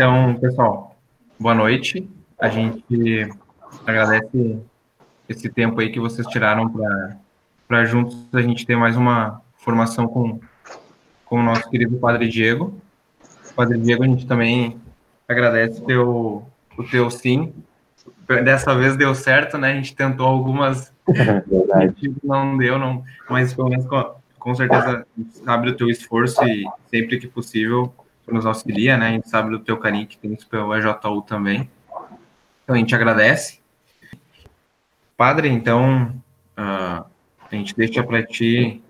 Então, 0.00 0.32
pessoal, 0.36 0.96
boa 1.40 1.56
noite. 1.56 2.08
A 2.38 2.48
gente 2.48 3.28
agradece 3.84 4.60
esse 5.28 5.48
tempo 5.48 5.80
aí 5.80 5.90
que 5.90 5.98
vocês 5.98 6.24
tiraram 6.28 6.72
para 7.66 7.84
juntos 7.84 8.16
a 8.32 8.40
gente 8.40 8.64
ter 8.64 8.76
mais 8.76 8.96
uma 8.96 9.42
formação 9.56 10.06
com, 10.06 10.38
com 11.24 11.40
o 11.40 11.42
nosso 11.42 11.68
querido 11.68 11.96
Padre 11.96 12.28
Diego. 12.28 12.80
Padre 13.56 13.76
Diego, 13.76 14.04
a 14.04 14.06
gente 14.06 14.24
também 14.24 14.80
agradece 15.26 15.84
teu, 15.84 16.46
o 16.76 16.84
teu 16.84 17.10
sim. 17.10 17.52
Dessa 18.44 18.76
vez 18.76 18.96
deu 18.96 19.16
certo, 19.16 19.58
né? 19.58 19.72
A 19.72 19.74
gente 19.74 19.96
tentou 19.96 20.28
algumas. 20.28 20.92
Verdade. 21.44 22.14
Não 22.22 22.56
deu, 22.56 22.78
não, 22.78 23.02
mas 23.28 23.52
pelo 23.52 23.68
menos 23.68 23.84
com, 23.84 24.14
com 24.38 24.54
certeza 24.54 25.04
sabe 25.44 25.72
do 25.72 25.76
teu 25.76 25.90
esforço 25.90 26.40
e 26.44 26.64
sempre 26.88 27.18
que 27.18 27.26
possível 27.26 27.92
nos 28.32 28.46
auxilia, 28.46 28.96
né? 28.96 29.08
A 29.08 29.12
gente 29.12 29.28
sabe 29.28 29.50
do 29.50 29.58
teu 29.58 29.76
carinho 29.76 30.06
que 30.06 30.18
tem 30.18 30.36
pelo 30.50 30.74
EJU 30.74 31.22
também. 31.26 31.68
Então 32.62 32.74
a 32.74 32.78
gente 32.78 32.94
agradece. 32.94 33.60
Padre, 35.16 35.48
então 35.48 36.14
uh, 36.58 37.04
a 37.50 37.56
gente 37.56 37.74
deixa 37.76 38.02
para 38.02 38.22
ti 38.22 38.82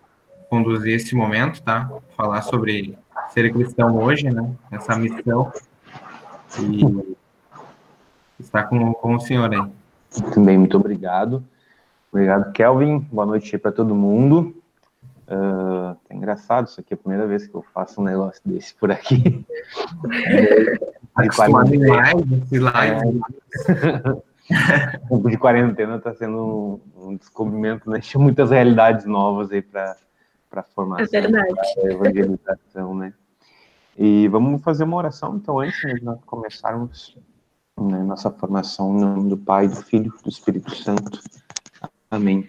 conduzir 0.51 0.95
esse 0.95 1.15
momento, 1.15 1.63
tá? 1.63 1.91
Falar 2.17 2.43
sobre 2.43 2.99
ser 3.31 3.53
cristão 3.53 3.97
hoje, 3.97 4.31
né? 4.31 4.51
Essa 4.71 4.97
missão. 4.97 5.53
E 6.61 7.17
está 8.41 8.63
com, 8.63 8.93
com 8.95 9.15
o 9.15 9.21
senhor 9.21 9.53
aí. 9.53 9.71
Também, 10.33 10.59
muito 10.59 10.77
obrigado. 10.77 11.45
Obrigado, 12.11 12.53
Kelvin. 12.53 12.99
Boa 12.99 13.27
noite 13.27 13.57
para 13.59 13.71
todo 13.71 13.95
mundo. 13.95 14.55
Uh, 15.29 15.95
é 16.09 16.15
engraçado 16.15 16.69
isso 16.69 16.81
aqui, 16.81 16.95
é 16.95 16.97
a 16.97 16.99
primeira 16.99 17.27
vez 17.27 17.47
que 17.47 17.55
eu 17.55 17.63
faço 17.75 18.01
um 18.01 18.05
negócio 18.05 18.41
desse 18.45 18.75
por 18.75 18.91
aqui. 18.91 19.45
de 21.21 22.61
quarentena. 22.61 23.23
de 25.29 25.37
quarentena 25.37 25.97
está 25.97 26.15
sendo 26.15 26.81
um, 26.97 27.09
um, 27.09 27.17
descobrimento, 27.17 27.91
né? 27.91 28.01
Tinha 28.01 28.23
muitas 28.23 28.51
realidades 28.51 29.05
novas 29.05 29.51
aí 29.53 29.61
para 29.61 29.97
para 30.49 30.63
formação, 30.63 31.05
é 31.05 31.21
verdade. 31.21 31.55
evangelização, 31.83 32.95
né? 32.95 33.13
E 33.99 34.29
vamos 34.29 34.63
fazer 34.63 34.85
uma 34.85 34.97
oração, 34.97 35.37
então, 35.37 35.59
antes 35.59 35.79
de 35.79 36.03
nós 36.03 36.19
começarmos 36.25 37.19
né, 37.79 38.03
nossa 38.03 38.31
formação, 38.31 38.97
em 38.97 39.01
nome 39.01 39.29
do 39.29 39.37
Pai, 39.37 39.69
do 39.69 39.77
Filho 39.77 40.13
e 40.19 40.23
do 40.23 40.29
Espírito 40.29 40.75
Santo. 40.75 41.21
Amém. 42.11 42.49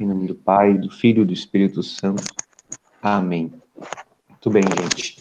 Em 0.00 0.06
nome 0.06 0.26
do 0.26 0.34
Pai, 0.34 0.74
do 0.74 0.90
Filho 0.90 1.22
e 1.22 1.26
do 1.26 1.32
Espírito 1.32 1.82
Santo. 1.82 2.22
Amém. 3.02 3.52
Muito 4.28 4.50
bem, 4.50 4.62
gente. 4.62 5.16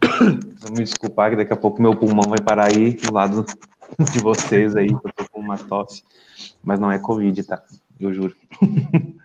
Vamos 0.60 0.78
me 0.78 0.84
desculpar 0.84 1.30
que 1.30 1.36
daqui 1.36 1.52
a 1.52 1.56
pouco 1.56 1.82
meu 1.82 1.96
pulmão 1.96 2.28
vai 2.28 2.40
parar 2.40 2.68
aí 2.68 2.94
do 2.94 3.12
lado 3.12 3.44
de 4.12 4.18
vocês 4.20 4.76
aí, 4.76 4.88
que 4.88 4.94
eu 4.94 5.12
tô 5.14 5.28
com 5.30 5.40
uma 5.40 5.58
tosse. 5.58 6.02
Mas 6.62 6.78
não 6.78 6.90
é 6.90 6.98
Covid, 6.98 7.42
tá? 7.44 7.62
Eu 7.98 8.12
juro. 8.12 8.36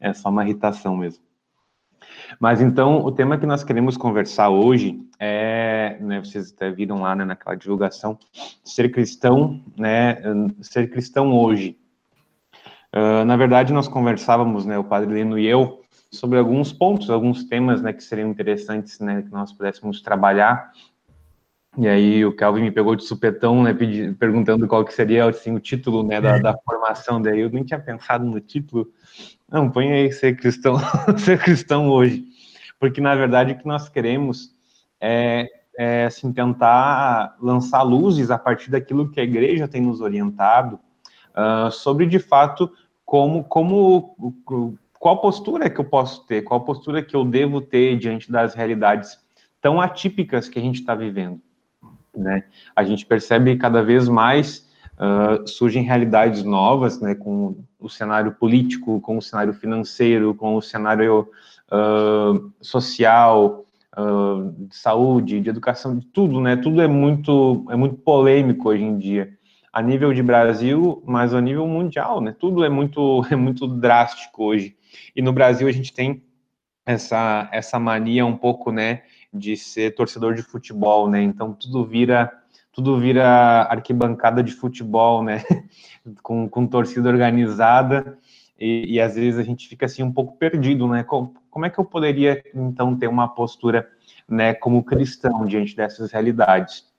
É 0.00 0.14
só 0.14 0.30
uma 0.30 0.42
irritação 0.42 0.96
mesmo. 0.96 1.22
Mas 2.38 2.62
então, 2.62 3.04
o 3.04 3.12
tema 3.12 3.36
que 3.36 3.44
nós 3.44 3.62
queremos 3.62 3.96
conversar 3.98 4.48
hoje 4.48 4.98
é, 5.18 5.98
né, 6.00 6.20
vocês 6.20 6.50
até 6.50 6.70
viram 6.70 7.02
lá 7.02 7.14
né, 7.14 7.24
naquela 7.26 7.54
divulgação, 7.54 8.18
ser 8.64 8.90
cristão, 8.90 9.62
né, 9.76 10.16
ser 10.62 10.90
cristão 10.90 11.36
hoje. 11.36 11.78
Uh, 12.94 13.24
na 13.24 13.36
verdade, 13.36 13.72
nós 13.72 13.86
conversávamos, 13.86 14.66
né, 14.66 14.76
o 14.76 14.84
Padre 14.84 15.14
Lino 15.14 15.38
e 15.38 15.46
eu, 15.46 15.80
sobre 16.10 16.38
alguns 16.38 16.72
pontos, 16.72 17.08
alguns 17.08 17.44
temas, 17.44 17.80
né, 17.80 17.92
que 17.92 18.02
seriam 18.02 18.28
interessantes, 18.28 18.98
né, 18.98 19.22
que 19.22 19.30
nós 19.30 19.52
pudéssemos 19.52 20.02
trabalhar. 20.02 20.72
E 21.78 21.86
aí 21.86 22.24
o 22.24 22.34
Calvin 22.34 22.62
me 22.62 22.70
pegou 22.72 22.96
de 22.96 23.04
supetão, 23.04 23.62
né, 23.62 23.72
pedi, 23.72 24.12
perguntando 24.14 24.66
qual 24.66 24.84
que 24.84 24.92
seria 24.92 25.28
assim, 25.28 25.54
o 25.54 25.60
título, 25.60 26.02
né, 26.02 26.20
da, 26.20 26.38
da 26.38 26.58
formação. 26.66 27.22
Daí 27.22 27.40
eu 27.40 27.50
nem 27.50 27.62
tinha 27.62 27.78
pensado 27.78 28.24
no 28.24 28.40
título. 28.40 28.88
Não, 29.48 29.70
põe 29.70 29.92
aí 29.92 30.12
ser 30.12 30.36
cristão, 30.36 30.76
ser 31.16 31.38
cristão 31.38 31.88
hoje, 31.88 32.24
porque 32.78 33.00
na 33.00 33.14
verdade 33.14 33.52
o 33.52 33.58
que 33.58 33.66
nós 33.66 33.88
queremos 33.88 34.50
é, 35.00 35.48
é 35.78 36.06
assim, 36.06 36.32
tentar 36.32 37.36
lançar 37.40 37.82
luzes 37.82 38.32
a 38.32 38.38
partir 38.38 38.70
daquilo 38.70 39.10
que 39.10 39.20
a 39.20 39.24
igreja 39.24 39.68
tem 39.68 39.80
nos 39.80 40.00
orientado 40.00 40.78
uh, 41.36 41.70
sobre 41.70 42.06
de 42.06 42.18
fato 42.18 42.70
como, 43.04 43.42
como 43.44 44.16
qual 44.98 45.20
postura 45.20 45.68
que 45.68 45.80
eu 45.80 45.84
posso 45.84 46.24
ter, 46.26 46.42
qual 46.42 46.60
postura 46.60 47.02
que 47.02 47.16
eu 47.16 47.24
devo 47.24 47.60
ter 47.60 47.98
diante 47.98 48.30
das 48.30 48.54
realidades 48.54 49.18
tão 49.60 49.80
atípicas 49.80 50.48
que 50.48 50.58
a 50.58 50.62
gente 50.62 50.80
está 50.80 50.94
vivendo. 50.94 51.40
Né? 52.16 52.44
A 52.74 52.84
gente 52.84 53.04
percebe 53.04 53.56
cada 53.56 53.82
vez 53.82 54.08
mais 54.08 54.68
uh, 54.96 55.46
surgem 55.48 55.82
realidades 55.82 56.44
novas, 56.44 57.00
né, 57.00 57.14
com 57.14 57.56
o 57.78 57.88
cenário 57.88 58.32
político, 58.32 59.00
com 59.00 59.18
o 59.18 59.22
cenário 59.22 59.54
financeiro, 59.54 60.34
com 60.34 60.54
o 60.54 60.62
cenário 60.62 61.28
uh, 61.72 62.52
social, 62.60 63.64
uh, 63.96 64.52
de 64.68 64.76
saúde, 64.76 65.40
de 65.40 65.48
educação, 65.48 65.98
de 65.98 66.06
tudo, 66.06 66.40
né? 66.40 66.56
Tudo 66.56 66.80
é 66.82 66.86
muito 66.86 67.64
é 67.70 67.76
muito 67.76 67.96
polêmico 67.96 68.68
hoje 68.68 68.84
em 68.84 68.98
dia 68.98 69.39
a 69.72 69.82
nível 69.82 70.12
de 70.12 70.22
Brasil, 70.22 71.02
mas 71.06 71.32
a 71.34 71.40
nível 71.40 71.66
mundial, 71.66 72.20
né? 72.20 72.34
Tudo 72.38 72.64
é 72.64 72.68
muito 72.68 73.22
é 73.30 73.36
muito 73.36 73.66
drástico 73.66 74.44
hoje. 74.44 74.76
E 75.14 75.22
no 75.22 75.32
Brasil 75.32 75.68
a 75.68 75.72
gente 75.72 75.92
tem 75.92 76.22
essa 76.84 77.48
essa 77.52 77.78
mania 77.78 78.26
um 78.26 78.36
pouco, 78.36 78.72
né, 78.72 79.02
de 79.32 79.56
ser 79.56 79.94
torcedor 79.94 80.34
de 80.34 80.42
futebol, 80.42 81.08
né? 81.08 81.22
Então 81.22 81.52
tudo 81.52 81.84
vira 81.84 82.32
tudo 82.72 82.98
vira 82.98 83.62
arquibancada 83.64 84.42
de 84.42 84.52
futebol, 84.52 85.22
né? 85.22 85.42
com, 86.22 86.48
com 86.48 86.66
torcida 86.66 87.08
organizada 87.08 88.18
e, 88.58 88.94
e, 88.94 89.00
às 89.00 89.14
vezes 89.14 89.40
a 89.40 89.42
gente 89.42 89.66
fica 89.66 89.86
assim 89.86 90.02
um 90.02 90.12
pouco 90.12 90.36
perdido, 90.36 90.86
né? 90.86 91.02
Como, 91.02 91.34
como 91.50 91.64
é 91.64 91.70
que 91.70 91.78
eu 91.78 91.84
poderia 91.84 92.42
então 92.54 92.94
ter 92.96 93.08
uma 93.08 93.26
postura, 93.26 93.88
né, 94.28 94.52
como 94.52 94.84
cristão 94.84 95.46
diante 95.46 95.74
dessas 95.74 96.12
realidades? 96.12 96.89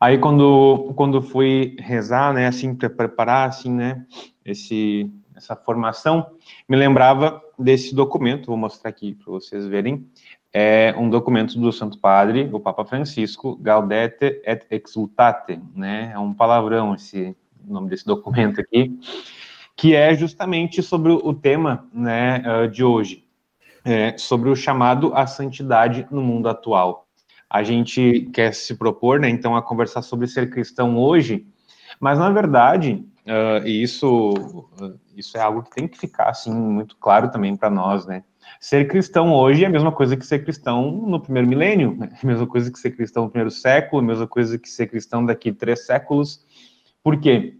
Aí 0.00 0.18
quando 0.18 0.92
quando 0.96 1.22
fui 1.22 1.76
rezar, 1.78 2.32
né, 2.32 2.46
assim 2.46 2.74
para 2.74 2.90
preparar 2.90 3.48
assim, 3.48 3.72
né, 3.72 4.04
esse 4.44 5.10
essa 5.34 5.56
formação, 5.56 6.26
me 6.68 6.76
lembrava 6.76 7.42
desse 7.58 7.94
documento, 7.94 8.46
vou 8.46 8.56
mostrar 8.56 8.90
aqui 8.90 9.14
para 9.14 9.32
vocês 9.32 9.66
verem. 9.66 10.06
É 10.52 10.94
um 10.96 11.10
documento 11.10 11.58
do 11.58 11.72
Santo 11.72 11.98
Padre, 11.98 12.48
o 12.52 12.60
Papa 12.60 12.84
Francisco, 12.84 13.56
Gaudete 13.56 14.40
et 14.44 14.64
Exultate, 14.70 15.60
né? 15.74 16.12
É 16.14 16.18
um 16.18 16.32
palavrão 16.32 16.94
esse 16.94 17.36
nome 17.66 17.88
desse 17.88 18.06
documento 18.06 18.60
aqui, 18.60 18.96
que 19.74 19.96
é 19.96 20.14
justamente 20.14 20.82
sobre 20.82 21.10
o 21.10 21.34
tema, 21.34 21.88
né, 21.92 22.42
ah, 22.44 22.66
de 22.68 22.84
hoje, 22.84 23.24
é, 23.84 24.16
sobre 24.16 24.48
o 24.48 24.54
chamado 24.54 25.12
à 25.14 25.26
santidade 25.26 26.06
no 26.10 26.22
mundo 26.22 26.48
atual 26.48 27.03
a 27.54 27.62
gente 27.62 28.28
quer 28.32 28.52
se 28.52 28.74
propor, 28.74 29.20
né, 29.20 29.28
então, 29.28 29.54
a 29.54 29.62
conversar 29.62 30.02
sobre 30.02 30.26
ser 30.26 30.50
cristão 30.50 30.98
hoje, 30.98 31.46
mas, 32.00 32.18
na 32.18 32.28
verdade, 32.28 33.06
uh, 33.24 33.64
isso, 33.64 34.32
uh, 34.80 34.98
isso 35.16 35.36
é 35.36 35.40
algo 35.40 35.62
que 35.62 35.70
tem 35.70 35.86
que 35.86 35.96
ficar, 35.96 36.30
assim, 36.30 36.52
muito 36.52 36.96
claro 36.96 37.30
também 37.30 37.56
para 37.56 37.70
nós, 37.70 38.06
né, 38.06 38.24
ser 38.58 38.88
cristão 38.88 39.32
hoje 39.32 39.62
é 39.62 39.68
a 39.68 39.70
mesma 39.70 39.92
coisa 39.92 40.16
que 40.16 40.26
ser 40.26 40.40
cristão 40.42 40.90
no 40.90 41.20
primeiro 41.20 41.48
milênio, 41.48 41.96
né? 41.96 42.10
a 42.20 42.26
mesma 42.26 42.46
coisa 42.46 42.72
que 42.72 42.78
ser 42.78 42.90
cristão 42.90 43.24
no 43.24 43.30
primeiro 43.30 43.52
século, 43.52 44.02
a 44.02 44.04
mesma 44.04 44.26
coisa 44.26 44.58
que 44.58 44.68
ser 44.68 44.88
cristão 44.88 45.24
daqui 45.24 45.52
três 45.52 45.86
séculos, 45.86 46.44
por 47.04 47.20
quê? 47.20 47.56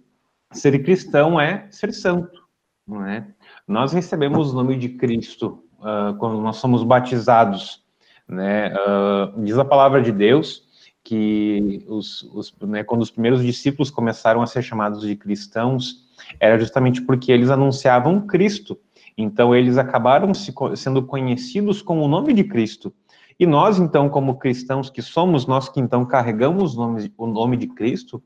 Ser 0.51 0.77
cristão 0.83 1.41
é 1.41 1.69
ser 1.71 1.93
santo, 1.93 2.43
não 2.87 3.07
é? 3.07 3.27
Nós 3.67 3.93
recebemos 3.93 4.53
o 4.53 4.57
nome 4.57 4.77
de 4.77 4.89
Cristo 4.91 5.65
uh, 5.79 6.17
quando 6.19 6.41
nós 6.41 6.57
somos 6.57 6.83
batizados, 6.83 7.84
né? 8.29 8.73
Uh, 8.75 9.43
diz 9.43 9.59
a 9.59 9.65
palavra 9.65 10.03
de 10.03 10.13
Deus 10.13 10.65
que 11.03 11.85
os, 11.87 12.23
os 12.33 12.55
né, 12.63 12.83
quando 12.83 13.03
os 13.03 13.11
primeiros 13.11 13.43
discípulos 13.43 13.91
começaram 13.91 14.41
a 14.41 14.47
ser 14.47 14.63
chamados 14.63 15.03
de 15.03 15.15
cristãos, 15.15 16.07
era 16.41 16.59
justamente 16.59 17.03
porque 17.03 17.31
eles 17.31 17.51
anunciavam 17.51 18.27
Cristo. 18.27 18.79
Então, 19.17 19.55
eles 19.55 19.77
acabaram 19.77 20.33
se, 20.33 20.53
sendo 20.77 21.03
conhecidos 21.03 21.83
com 21.83 22.01
o 22.01 22.09
nome 22.09 22.33
de 22.33 22.43
Cristo. 22.43 22.93
E 23.39 23.47
nós, 23.47 23.79
então, 23.79 24.09
como 24.09 24.39
cristãos 24.39 24.89
que 24.89 25.03
somos, 25.03 25.47
nós 25.47 25.69
que 25.69 25.81
então 25.81 26.05
carregamos 26.05 26.75
nome, 26.75 27.13
o 27.19 27.27
nome 27.27 27.57
de 27.57 27.67
Cristo 27.67 28.23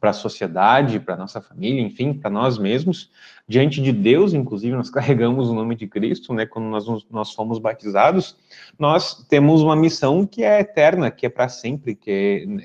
para 0.00 0.10
a 0.10 0.12
sociedade, 0.14 0.98
para 0.98 1.14
a 1.14 1.16
nossa 1.16 1.40
família, 1.40 1.80
enfim, 1.80 2.12
para 2.12 2.28
nós 2.28 2.58
mesmos, 2.58 3.10
diante 3.46 3.80
de 3.80 3.92
Deus, 3.92 4.34
inclusive, 4.34 4.76
nós 4.76 4.90
carregamos 4.90 5.48
o 5.48 5.54
nome 5.54 5.76
de 5.76 5.86
Cristo, 5.86 6.34
né, 6.34 6.44
quando 6.44 6.66
nós, 6.66 6.86
nós 7.10 7.32
fomos 7.32 7.58
batizados, 7.58 8.36
nós 8.78 9.24
temos 9.28 9.62
uma 9.62 9.76
missão 9.76 10.26
que 10.26 10.42
é 10.42 10.60
eterna, 10.60 11.10
que 11.10 11.26
é 11.26 11.28
para 11.28 11.48
sempre, 11.48 11.94
que 11.94 12.10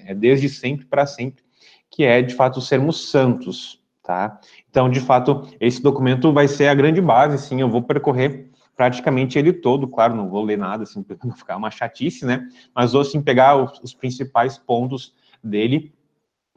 é, 0.06 0.12
é 0.12 0.16
desde 0.16 0.50
sempre 0.50 0.86
para 0.86 1.06
sempre, 1.06 1.44
que 1.90 2.04
é, 2.04 2.22
de 2.22 2.34
fato, 2.34 2.60
sermos 2.60 3.12
santos, 3.12 3.80
tá? 4.02 4.40
Então, 4.70 4.90
de 4.90 5.00
fato, 5.00 5.48
esse 5.60 5.82
documento 5.82 6.34
vai 6.34 6.48
ser 6.48 6.68
a 6.70 6.74
grande 6.74 7.02
base, 7.02 7.38
sim, 7.38 7.62
eu 7.62 7.70
vou 7.70 7.84
percorrer 7.84 8.50
praticamente 8.76 9.38
ele 9.38 9.54
todo, 9.54 9.88
claro, 9.88 10.16
não 10.16 10.28
vou 10.28 10.44
ler 10.44 10.58
nada, 10.58 10.84
assim, 10.84 11.04
para 11.04 11.18
não 11.24 11.36
ficar 11.36 11.58
uma 11.58 11.70
chatice, 11.70 12.26
né? 12.26 12.48
Mas 12.74 12.94
vou, 12.94 13.02
assim, 13.02 13.22
pegar 13.22 13.56
os, 13.58 13.80
os 13.84 13.94
principais 13.94 14.58
pontos 14.58 15.14
dele. 15.44 15.94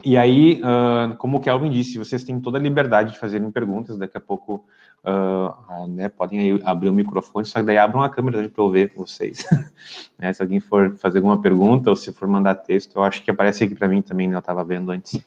E 0.05 0.17
aí, 0.17 0.61
uh, 0.61 1.17
como 1.17 1.39
o 1.39 1.41
Kelvin 1.41 1.71
disse, 1.71 1.99
vocês 1.99 2.23
têm 2.23 2.39
toda 2.39 2.59
a 2.59 2.61
liberdade 2.61 3.13
de 3.13 3.19
fazerem 3.19 3.51
perguntas, 3.51 3.97
daqui 3.97 4.17
a 4.19 4.21
pouco 4.21 4.67
uh, 5.03 5.87
né, 5.89 6.09
podem 6.09 6.61
abrir 6.63 6.91
o 6.91 6.93
microfone, 6.93 7.47
só 7.47 7.61
que 7.61 7.67
daí 7.67 7.79
abram 7.79 8.03
a 8.03 8.11
câmera 8.11 8.47
para 8.49 8.63
eu 8.63 8.71
ver 8.71 8.93
vocês. 8.95 9.47
né, 10.19 10.33
se 10.33 10.43
alguém 10.43 10.61
for 10.61 10.95
fazer 10.97 11.19
alguma 11.19 11.41
pergunta 11.41 11.89
ou 11.89 11.97
se 11.97 12.13
for 12.13 12.29
mandar 12.29 12.57
texto, 12.57 12.97
eu 12.97 13.03
acho 13.03 13.23
que 13.23 13.31
aparece 13.31 13.65
aqui 13.65 13.75
para 13.75 13.89
mim 13.89 14.03
também, 14.03 14.29
né, 14.29 14.35
eu 14.35 14.41
estava 14.41 14.63
vendo 14.63 14.91
antes 14.91 15.25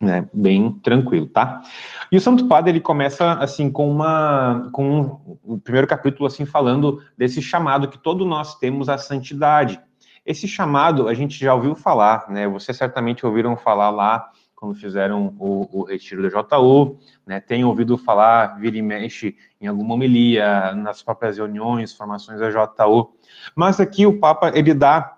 né, 0.00 0.28
bem 0.32 0.72
tranquilo, 0.72 1.26
tá? 1.26 1.62
E 2.10 2.16
o 2.16 2.20
Santo 2.20 2.46
Padre 2.46 2.70
ele 2.70 2.80
começa 2.80 3.32
assim 3.34 3.70
com 3.70 3.90
uma 3.90 4.70
com 4.72 5.00
um, 5.00 5.54
o 5.54 5.58
primeiro 5.58 5.88
capítulo 5.88 6.26
assim 6.26 6.46
falando 6.46 7.02
desse 7.16 7.42
chamado 7.42 7.88
que 7.88 7.98
todos 7.98 8.26
nós 8.26 8.56
temos 8.58 8.88
à 8.88 8.96
santidade. 8.96 9.80
Esse 10.28 10.46
chamado 10.46 11.08
a 11.08 11.14
gente 11.14 11.38
já 11.38 11.54
ouviu 11.54 11.74
falar, 11.74 12.28
né? 12.28 12.46
Vocês 12.46 12.76
certamente 12.76 13.24
ouviram 13.24 13.56
falar 13.56 13.90
lá 13.90 14.30
quando 14.54 14.74
fizeram 14.74 15.34
o, 15.38 15.80
o 15.80 15.84
retiro 15.84 16.22
da 16.22 16.28
JU, 16.28 16.98
né? 17.26 17.40
Tem 17.40 17.64
ouvido 17.64 17.96
falar, 17.96 18.58
vira 18.58 18.76
e 18.76 18.82
mexe 18.82 19.36
em 19.60 19.66
alguma 19.66 19.94
homilia, 19.94 20.74
nas 20.74 21.02
próprias 21.02 21.38
reuniões, 21.38 21.94
formações 21.94 22.40
da 22.40 22.50
JU. 22.50 23.14
Mas 23.56 23.80
aqui 23.80 24.04
o 24.04 24.18
Papa 24.18 24.52
ele 24.54 24.74
dá 24.74 25.16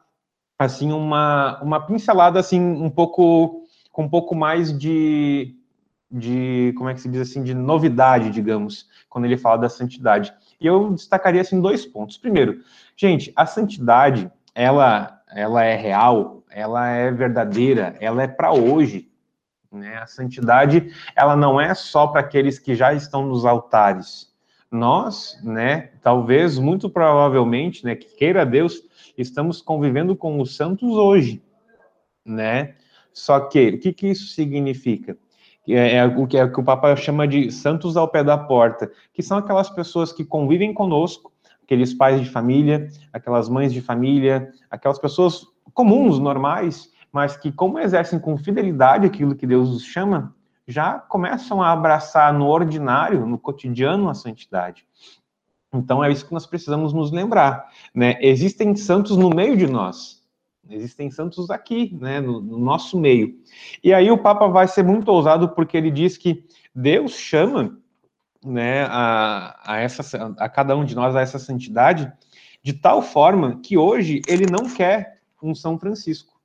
assim 0.59 0.93
uma 0.93 1.61
uma 1.62 1.85
pincelada 1.85 2.39
assim 2.39 2.61
um 2.61 2.91
pouco 2.91 3.61
com 3.91 4.05
um 4.05 4.09
pouco 4.09 4.35
mais 4.35 4.77
de, 4.77 5.57
de, 6.11 6.73
como 6.77 6.89
é 6.89 6.95
que 6.95 7.01
se 7.01 7.09
diz 7.09 7.21
assim, 7.21 7.43
de 7.43 7.55
novidade, 7.55 8.31
digamos, 8.31 8.89
quando 9.09 9.25
ele 9.25 9.37
fala 9.37 9.59
da 9.59 9.69
santidade. 9.69 10.33
E 10.61 10.67
eu 10.67 10.93
destacaria 10.93 11.41
assim 11.41 11.61
dois 11.61 11.85
pontos. 11.85 12.17
Primeiro, 12.17 12.62
gente, 12.97 13.33
a 13.35 13.47
santidade, 13.47 14.31
ela, 14.61 15.23
ela 15.35 15.65
é 15.65 15.75
real, 15.75 16.45
ela 16.51 16.87
é 16.87 17.11
verdadeira, 17.11 17.97
ela 17.99 18.23
é 18.23 18.29
para 18.29 18.53
hoje. 18.53 19.11
Né? 19.73 19.97
A 19.97 20.07
santidade, 20.07 20.93
ela 21.17 21.35
não 21.35 21.59
é 21.59 21.75
só 21.75 22.07
para 22.07 22.21
aqueles 22.21 22.59
que 22.59 22.75
já 22.75 22.93
estão 22.93 23.25
nos 23.25 23.47
altares. 23.47 24.31
Nós, 24.71 25.41
né, 25.43 25.93
talvez, 26.03 26.59
muito 26.59 26.91
provavelmente, 26.91 27.85
né, 27.87 27.97
que 27.97 28.15
queira 28.17 28.45
Deus, 28.45 28.83
estamos 29.17 29.62
convivendo 29.62 30.15
com 30.15 30.39
os 30.41 30.55
santos 30.55 30.91
hoje, 30.91 31.43
né? 32.25 32.75
Só 33.12 33.41
que, 33.41 33.71
o 33.71 33.81
que, 33.81 33.93
que 33.93 34.09
isso 34.09 34.27
significa? 34.29 35.17
É, 35.67 35.97
é, 35.97 36.07
o 36.07 36.27
que, 36.27 36.37
é, 36.37 36.47
que 36.47 36.61
o 36.61 36.62
Papa 36.62 36.95
chama 36.95 37.27
de 37.27 37.51
santos 37.51 37.97
ao 37.97 38.07
pé 38.07 38.23
da 38.23 38.39
porta, 38.39 38.93
que 39.12 39.23
são 39.23 39.39
aquelas 39.39 39.71
pessoas 39.71 40.12
que 40.12 40.25
convivem 40.25 40.73
conosco, 40.73 41.33
aqueles 41.70 41.94
pais 41.94 42.20
de 42.20 42.28
família, 42.28 42.88
aquelas 43.12 43.49
mães 43.49 43.72
de 43.72 43.81
família, 43.81 44.50
aquelas 44.69 44.99
pessoas 44.99 45.46
comuns, 45.72 46.19
normais, 46.19 46.90
mas 47.12 47.37
que, 47.37 47.52
como 47.52 47.78
exercem 47.78 48.19
com 48.19 48.37
fidelidade 48.37 49.06
aquilo 49.06 49.37
que 49.37 49.46
Deus 49.46 49.70
os 49.70 49.84
chama, 49.84 50.34
já 50.67 50.99
começam 50.99 51.62
a 51.62 51.70
abraçar 51.70 52.34
no 52.34 52.49
ordinário, 52.49 53.25
no 53.25 53.38
cotidiano, 53.38 54.08
a 54.08 54.14
santidade. 54.14 54.84
Então 55.72 56.02
é 56.02 56.11
isso 56.11 56.26
que 56.26 56.34
nós 56.34 56.44
precisamos 56.44 56.93
nos 56.93 57.12
lembrar, 57.12 57.69
né? 57.94 58.19
Existem 58.20 58.75
santos 58.75 59.16
no 59.16 59.31
meio 59.31 59.56
de 59.56 59.69
nós, 59.69 60.20
Existem 60.69 61.11
santos 61.11 61.50
aqui, 61.50 61.96
né, 62.00 62.20
no, 62.20 62.40
no, 62.40 62.56
nosso 62.58 62.99
meio. 62.99 63.34
E 63.82 63.93
aí 63.93 64.08
o 64.08 64.19
Papa 64.19 64.46
vai 64.46 64.69
ser 64.69 64.84
muito 64.84 65.08
ousado 65.08 65.49
porque 65.49 65.76
ele 65.76 65.90
diz 65.90 66.16
que 66.16 66.44
Deus 66.73 67.12
chama, 67.12 67.76
né, 68.44 68.84
a, 68.84 69.58
a, 69.64 69.78
essa, 69.81 70.34
a 70.38 70.48
cada 70.48 70.76
um 70.76 70.84
de 70.84 70.94
nós 70.94 71.14
a 71.14 71.20
essa 71.20 71.38
santidade 71.38 72.10
de 72.62 72.72
tal 72.72 73.02
forma 73.02 73.60
que 73.62 73.76
hoje 73.76 74.20
ele 74.26 74.46
não 74.50 74.69
quer 74.69 75.20
um 75.42 75.54
São 75.54 75.78
Francisco, 75.78 76.40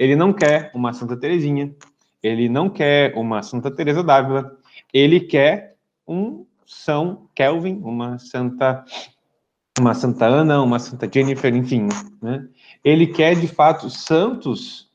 ele 0.00 0.16
não 0.16 0.32
quer 0.32 0.70
uma 0.74 0.92
Santa 0.92 1.16
Teresinha, 1.16 1.74
ele 2.22 2.48
não 2.48 2.68
quer 2.68 3.12
uma 3.14 3.42
Santa 3.42 3.70
Teresa 3.70 4.02
d'Ávila, 4.02 4.56
ele 4.92 5.20
quer 5.20 5.76
um 6.08 6.46
São 6.66 7.28
Kelvin, 7.34 7.80
uma 7.82 8.18
Santa 8.18 8.84
uma 9.78 9.92
Santa 9.92 10.24
Ana, 10.24 10.62
uma 10.62 10.78
Santa 10.78 11.08
Jennifer, 11.12 11.54
enfim, 11.54 11.88
né? 12.22 12.48
Ele 12.82 13.06
quer 13.06 13.36
de 13.36 13.46
fato 13.46 13.90
santos 13.90 14.90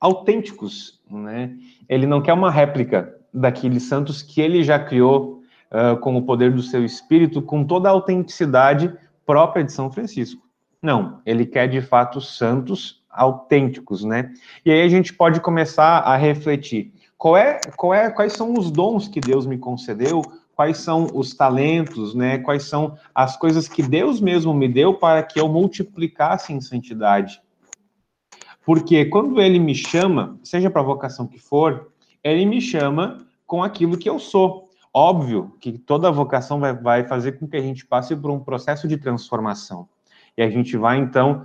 autênticos, 0.00 1.00
né? 1.08 1.56
Ele 1.88 2.06
não 2.06 2.20
quer 2.20 2.32
uma 2.32 2.50
réplica 2.50 3.14
daqueles 3.32 3.84
santos 3.84 4.22
que 4.22 4.40
ele 4.40 4.64
já 4.64 4.80
criou 4.80 5.35
uh, 5.70 5.96
com 5.98 6.16
o 6.16 6.22
poder 6.22 6.52
do 6.52 6.62
seu 6.62 6.84
espírito, 6.84 7.42
com 7.42 7.64
toda 7.64 7.88
a 7.88 7.92
autenticidade 7.92 8.92
própria 9.24 9.64
de 9.64 9.72
São 9.72 9.90
Francisco. 9.90 10.42
Não, 10.82 11.20
ele 11.26 11.46
quer 11.46 11.68
de 11.68 11.80
fato 11.80 12.20
santos 12.20 13.04
autênticos, 13.10 14.04
né? 14.04 14.32
E 14.64 14.70
aí 14.70 14.82
a 14.82 14.88
gente 14.88 15.12
pode 15.12 15.40
começar 15.40 16.00
a 16.00 16.16
refletir 16.16 16.92
qual 17.16 17.36
é, 17.36 17.60
qual 17.76 17.94
é, 17.94 18.10
quais 18.10 18.34
são 18.34 18.52
os 18.52 18.70
dons 18.70 19.08
que 19.08 19.20
Deus 19.20 19.46
me 19.46 19.56
concedeu, 19.56 20.22
quais 20.54 20.78
são 20.78 21.06
os 21.14 21.34
talentos, 21.34 22.14
né? 22.14 22.38
Quais 22.38 22.64
são 22.64 22.96
as 23.14 23.36
coisas 23.36 23.68
que 23.68 23.82
Deus 23.82 24.20
mesmo 24.20 24.52
me 24.52 24.68
deu 24.68 24.94
para 24.94 25.22
que 25.22 25.40
eu 25.40 25.48
multiplicasse 25.48 26.52
em 26.52 26.60
santidade. 26.60 27.40
Porque 28.64 29.04
quando 29.06 29.40
ele 29.40 29.58
me 29.58 29.74
chama, 29.74 30.38
seja 30.42 30.68
para 30.68 30.82
vocação 30.82 31.26
que 31.26 31.38
for, 31.38 31.92
ele 32.22 32.44
me 32.44 32.60
chama 32.60 33.26
com 33.46 33.62
aquilo 33.62 33.96
que 33.96 34.10
eu 34.10 34.18
sou. 34.18 34.65
Óbvio 34.98 35.54
que 35.60 35.72
toda 35.76 36.10
vocação 36.10 36.58
vai, 36.58 36.72
vai 36.72 37.04
fazer 37.06 37.32
com 37.32 37.46
que 37.46 37.54
a 37.54 37.60
gente 37.60 37.84
passe 37.84 38.16
por 38.16 38.30
um 38.30 38.40
processo 38.40 38.88
de 38.88 38.96
transformação. 38.96 39.86
E 40.34 40.42
a 40.42 40.48
gente 40.48 40.74
vai, 40.78 40.96
então, 40.96 41.44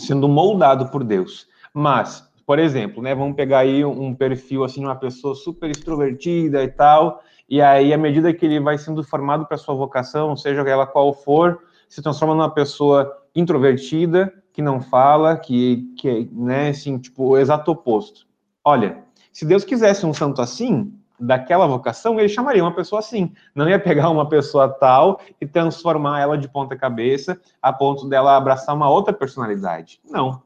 sendo 0.00 0.28
moldado 0.28 0.88
por 0.88 1.02
Deus. 1.02 1.48
Mas, 1.74 2.30
por 2.46 2.60
exemplo, 2.60 3.02
né, 3.02 3.12
vamos 3.12 3.34
pegar 3.34 3.58
aí 3.58 3.84
um 3.84 4.14
perfil, 4.14 4.62
assim, 4.62 4.84
uma 4.84 4.94
pessoa 4.94 5.34
super 5.34 5.68
extrovertida 5.68 6.62
e 6.62 6.68
tal, 6.68 7.20
e 7.48 7.60
aí, 7.60 7.92
à 7.92 7.98
medida 7.98 8.32
que 8.32 8.46
ele 8.46 8.60
vai 8.60 8.78
sendo 8.78 9.02
formado 9.02 9.46
para 9.46 9.56
sua 9.56 9.74
vocação, 9.74 10.36
seja 10.36 10.60
ela 10.60 10.86
qual 10.86 11.12
for, 11.12 11.64
se 11.88 12.00
transforma 12.00 12.36
numa 12.36 12.54
pessoa 12.54 13.12
introvertida, 13.34 14.32
que 14.52 14.62
não 14.62 14.80
fala, 14.80 15.36
que, 15.36 15.92
que 15.96 16.30
né, 16.30 16.68
assim, 16.68 16.98
tipo, 16.98 17.30
o 17.30 17.36
exato 17.36 17.72
oposto. 17.72 18.28
Olha, 18.64 19.02
se 19.32 19.44
Deus 19.44 19.64
quisesse 19.64 20.06
um 20.06 20.14
santo 20.14 20.40
assim, 20.40 20.99
daquela 21.20 21.66
vocação, 21.66 22.18
ele 22.18 22.28
chamaria 22.28 22.62
uma 22.62 22.74
pessoa 22.74 23.00
assim. 23.00 23.32
Não 23.54 23.68
ia 23.68 23.78
pegar 23.78 24.08
uma 24.10 24.28
pessoa 24.28 24.68
tal 24.68 25.20
e 25.40 25.46
transformar 25.46 26.20
ela 26.20 26.38
de 26.38 26.48
ponta 26.48 26.76
cabeça 26.76 27.40
a 27.60 27.72
ponto 27.72 28.08
dela 28.08 28.36
abraçar 28.36 28.74
uma 28.74 28.88
outra 28.88 29.12
personalidade. 29.12 30.00
Não. 30.08 30.42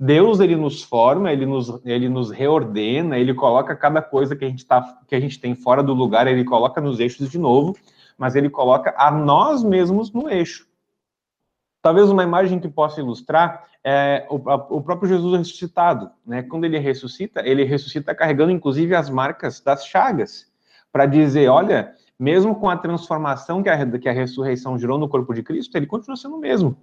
Deus 0.00 0.38
ele 0.38 0.54
nos 0.54 0.82
forma, 0.82 1.32
ele 1.32 1.44
nos, 1.44 1.80
ele 1.84 2.08
nos 2.08 2.30
reordena, 2.30 3.18
ele 3.18 3.34
coloca 3.34 3.74
cada 3.74 4.00
coisa 4.00 4.36
que 4.36 4.44
a 4.44 4.48
gente 4.48 4.64
tá, 4.64 5.00
que 5.06 5.14
a 5.14 5.20
gente 5.20 5.40
tem 5.40 5.56
fora 5.56 5.82
do 5.82 5.92
lugar, 5.92 6.26
ele 6.28 6.44
coloca 6.44 6.80
nos 6.80 7.00
eixos 7.00 7.28
de 7.28 7.38
novo, 7.38 7.76
mas 8.16 8.36
ele 8.36 8.48
coloca 8.48 8.94
a 8.96 9.10
nós 9.10 9.64
mesmos 9.64 10.12
no 10.12 10.28
eixo. 10.30 10.68
Talvez 11.88 12.10
uma 12.10 12.22
imagem 12.22 12.60
que 12.60 12.68
possa 12.68 13.00
ilustrar 13.00 13.64
é 13.82 14.26
o, 14.28 14.34
o 14.34 14.82
próprio 14.82 15.08
Jesus 15.08 15.38
ressuscitado, 15.38 16.10
né? 16.26 16.42
Quando 16.42 16.64
ele 16.64 16.78
ressuscita, 16.78 17.40
ele 17.42 17.64
ressuscita 17.64 18.14
carregando 18.14 18.52
inclusive 18.52 18.94
as 18.94 19.08
marcas 19.08 19.58
das 19.58 19.86
chagas, 19.86 20.46
para 20.92 21.06
dizer, 21.06 21.48
olha, 21.48 21.94
mesmo 22.20 22.54
com 22.56 22.68
a 22.68 22.76
transformação 22.76 23.62
que 23.62 23.70
a, 23.70 23.98
que 23.98 24.06
a 24.06 24.12
ressurreição 24.12 24.78
gerou 24.78 24.98
no 24.98 25.08
corpo 25.08 25.32
de 25.32 25.42
Cristo, 25.42 25.78
ele 25.78 25.86
continua 25.86 26.14
sendo 26.14 26.36
o 26.36 26.38
mesmo, 26.38 26.76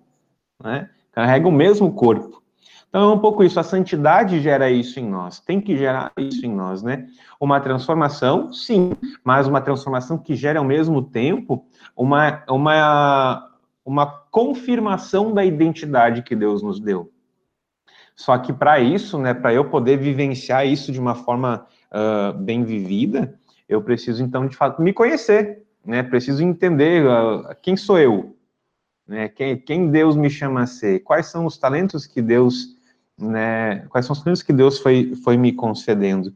né? 0.60 0.90
Carrega 1.12 1.48
o 1.48 1.52
mesmo 1.52 1.94
corpo. 1.94 2.42
Então 2.90 3.12
é 3.12 3.14
um 3.14 3.20
pouco 3.20 3.44
isso, 3.44 3.60
a 3.60 3.64
santidade 3.64 4.42
gera 4.42 4.72
isso 4.72 5.00
em 5.00 5.08
nós, 5.08 5.40
tem 5.40 5.62
que 5.62 5.78
gerar 5.78 6.14
isso 6.18 6.44
em 6.44 6.52
nós, 6.52 6.82
né? 6.82 7.06
Uma 7.40 7.60
transformação, 7.60 8.52
sim, 8.52 8.94
mas 9.24 9.46
uma 9.46 9.62
transformação 9.62 10.18
que 10.18 10.34
gera 10.34 10.58
ao 10.58 10.66
mesmo 10.66 11.04
tempo 11.04 11.64
uma, 11.96 12.44
uma, 12.50 13.55
uma 13.86 14.08
confirmação 14.32 15.32
da 15.32 15.46
identidade 15.46 16.24
que 16.24 16.36
Deus 16.36 16.64
nos 16.64 16.80
deu. 16.80 17.12
Só 18.16 18.38
que 18.38 18.52
para 18.52 18.80
isso, 18.80 19.20
né, 19.20 19.34
para 19.34 19.54
eu 19.54 19.70
poder 19.70 19.98
vivenciar 19.98 20.66
isso 20.66 20.92
de 20.92 21.00
uma 21.00 21.14
forma 21.14 21.68
uh, 21.92 22.34
bem 22.38 22.64
vivida, 22.64 23.38
eu 23.70 23.82
preciso 23.82 24.24
então 24.24 24.48
de 24.48 24.56
fato 24.56 24.82
me 24.82 24.92
conhecer, 24.92 25.64
né? 25.86 26.02
Preciso 26.02 26.42
entender 26.42 27.06
uh, 27.06 27.56
quem 27.62 27.78
sou 27.78 28.00
eu, 28.00 28.36
Né? 29.08 29.30
Quem, 29.30 29.58
quem 29.58 29.92
Deus 29.92 30.16
me 30.16 30.30
chama 30.30 30.64
a 30.64 30.68
ser? 30.68 31.00
Quais 31.02 31.28
são 31.28 31.46
os 31.46 31.58
talentos 31.58 32.08
que 32.08 32.22
Deus, 32.22 32.76
né? 33.18 33.86
Quais 33.90 34.06
são 34.06 34.14
os 34.14 34.22
talentos 34.22 34.42
que 34.42 34.54
Deus 34.54 34.80
foi, 34.80 35.16
foi 35.24 35.38
me 35.38 35.52
concedendo? 35.52 36.34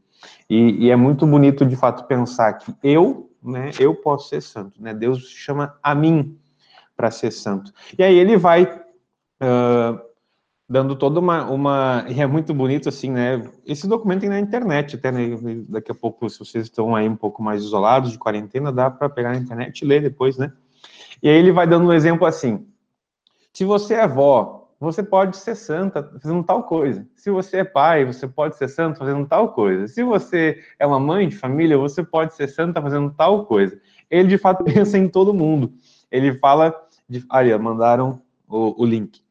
E, 0.50 0.86
e 0.86 0.92
é 0.92 0.96
muito 0.96 1.26
bonito, 1.26 1.66
de 1.66 1.76
fato, 1.76 2.06
pensar 2.06 2.54
que 2.54 2.74
eu, 2.84 3.32
né? 3.42 3.72
Eu 3.80 3.96
posso 3.96 4.30
ser 4.30 4.42
santo, 4.42 4.82
né? 4.82 4.94
Deus 4.94 5.28
chama 5.30 5.76
a 5.82 5.96
mim 5.96 6.38
para 7.00 7.10
ser 7.10 7.32
santo. 7.32 7.72
E 7.98 8.04
aí 8.04 8.14
ele 8.14 8.36
vai 8.36 8.66
uh, 8.66 10.00
dando 10.68 10.98
toda 10.98 11.18
uma, 11.18 11.50
uma. 11.50 12.06
E 12.10 12.20
é 12.20 12.28
muito 12.28 12.54
bonito, 12.54 12.90
assim, 12.90 13.10
né? 13.10 13.42
Esse 13.66 13.88
documento 13.88 14.20
tem 14.20 14.30
na 14.30 14.38
internet, 14.38 14.98
até 14.98 15.10
né? 15.10 15.30
daqui 15.70 15.94
a 15.94 15.96
pouco, 15.96 16.30
se 16.30 16.38
vocês 16.38 16.66
estão 16.66 16.94
aí 16.94 17.08
um 17.08 17.16
pouco 17.16 17.42
mais 17.42 17.64
isolados 17.64 18.12
de 18.12 18.18
quarentena, 18.18 18.70
dá 18.70 18.92
para 18.92 19.08
pegar 19.08 19.30
na 19.30 19.38
internet 19.38 19.80
e 19.80 19.86
ler 19.86 20.02
depois, 20.02 20.38
né? 20.38 20.52
E 21.24 21.30
aí 21.30 21.38
ele 21.38 21.54
vai 21.54 21.66
dando 21.66 21.88
um 21.88 21.94
exemplo 21.94 22.28
assim: 22.28 22.68
se 23.54 23.64
você 23.64 23.94
é 23.94 24.02
avó, 24.02 24.68
você 24.78 25.02
pode 25.02 25.38
ser 25.38 25.56
santa 25.56 26.04
fazendo 26.22 26.44
tal 26.44 26.64
coisa. 26.64 27.08
Se 27.16 27.32
você 27.32 27.60
é 27.60 27.64
pai, 27.64 28.04
você 28.04 28.28
pode 28.28 28.58
ser 28.58 28.68
santo 28.68 29.00
fazendo 29.00 29.26
tal 29.26 29.54
coisa. 29.54 29.88
Se 29.88 30.04
você 30.04 30.62
é 30.78 30.86
uma 30.86 31.00
mãe 31.00 31.30
de 31.30 31.38
família, 31.38 31.78
você 31.78 32.04
pode 32.04 32.36
ser 32.36 32.50
santa 32.50 32.82
fazendo 32.82 33.10
tal 33.12 33.46
coisa. 33.46 33.80
Ele 34.12 34.28
de 34.28 34.38
fato 34.38 34.66
pensa 34.68 34.98
em 34.98 35.08
todo 35.08 35.34
mundo. 35.34 35.72
Ele 36.12 36.34
fala 36.40 36.76
de. 37.10 37.26
Aí, 37.30 37.58
mandaram 37.58 38.22
o, 38.48 38.84
o 38.84 38.86
link. 38.86 39.22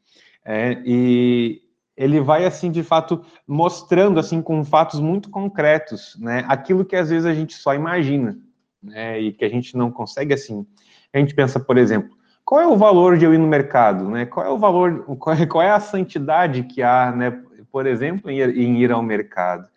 É, 0.45 0.83
e 0.85 1.63
ele 1.97 2.21
vai 2.21 2.45
assim 2.45 2.71
de 2.71 2.83
fato 2.83 3.25
mostrando 3.47 4.19
assim 4.19 4.41
com 4.41 4.65
fatos 4.65 5.01
muito 5.01 5.31
concretos, 5.31 6.17
né? 6.19 6.45
Aquilo 6.49 6.85
que 6.85 6.97
às 6.97 7.11
vezes 7.11 7.27
a 7.27 7.35
gente 7.35 7.55
só 7.55 7.75
imagina, 7.75 8.39
né? 8.83 9.21
E 9.21 9.33
que 9.33 9.45
a 9.45 9.49
gente 9.49 9.77
não 9.77 9.91
consegue 9.91 10.33
assim 10.33 10.67
a 11.13 11.19
gente 11.19 11.35
pensa, 11.35 11.59
por 11.59 11.77
exemplo, 11.79 12.17
qual 12.45 12.61
é 12.61 12.67
o 12.67 12.77
valor 12.77 13.17
de 13.19 13.25
eu 13.25 13.35
ir 13.35 13.39
no 13.39 13.47
mercado, 13.47 14.09
né? 14.09 14.27
Qual 14.27 14.45
é 14.45 14.51
o 14.51 14.59
valor, 14.59 15.05
qual 15.19 15.37
é, 15.37 15.47
qual 15.47 15.63
é 15.63 15.71
a 15.71 15.81
santidade 15.81 16.63
que 16.63 16.83
há, 16.83 17.13
né? 17.13 17.43
Por 17.71 17.87
exemplo, 17.87 18.31
em 18.31 18.41
em 18.41 18.79
ir 18.79 18.91
ao 18.91 19.03
mercado. 19.03 19.69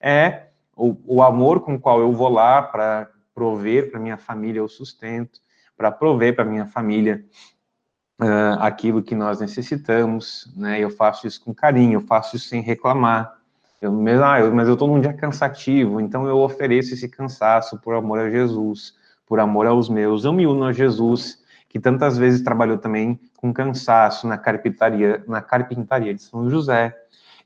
É 0.00 0.46
o, 0.76 0.96
o, 1.06 1.22
amor 1.22 1.60
com 1.60 1.74
o 1.74 1.80
qual 1.80 2.00
eu 2.00 2.12
vou 2.12 2.28
lá 2.28 2.62
para 2.62 3.10
prover 3.34 3.90
para 3.90 4.00
minha 4.00 4.16
família 4.16 4.64
o 4.64 4.68
sustento, 4.68 5.40
para 5.80 5.90
prover 5.90 6.36
para 6.36 6.44
minha 6.44 6.66
família 6.66 7.24
uh, 8.20 8.60
aquilo 8.60 9.02
que 9.02 9.14
nós 9.14 9.40
necessitamos, 9.40 10.52
né? 10.54 10.78
Eu 10.78 10.90
faço 10.90 11.26
isso 11.26 11.42
com 11.42 11.54
carinho, 11.54 11.94
eu 11.94 12.02
faço 12.02 12.36
isso 12.36 12.48
sem 12.48 12.60
reclamar. 12.60 13.34
Eu, 13.80 13.90
ah, 14.22 14.40
eu, 14.40 14.54
mas 14.54 14.68
eu 14.68 14.74
estou 14.74 14.86
num 14.86 15.00
dia 15.00 15.14
cansativo, 15.14 16.02
então 16.02 16.26
eu 16.26 16.36
ofereço 16.36 16.92
esse 16.92 17.08
cansaço 17.08 17.78
por 17.78 17.94
amor 17.94 18.18
a 18.18 18.28
Jesus 18.28 19.00
por 19.30 19.38
amor 19.38 19.64
aos 19.68 19.88
meus. 19.88 20.24
Eu 20.24 20.32
me 20.32 20.44
uno 20.44 20.64
a 20.64 20.72
Jesus, 20.72 21.38
que 21.68 21.78
tantas 21.78 22.18
vezes 22.18 22.42
trabalhou 22.42 22.76
também 22.76 23.16
com 23.36 23.52
cansaço 23.52 24.26
na 24.26 24.36
carpintaria, 24.36 25.22
na 25.28 25.40
carpintaria 25.40 26.12
de 26.12 26.20
São 26.20 26.50
José. 26.50 26.92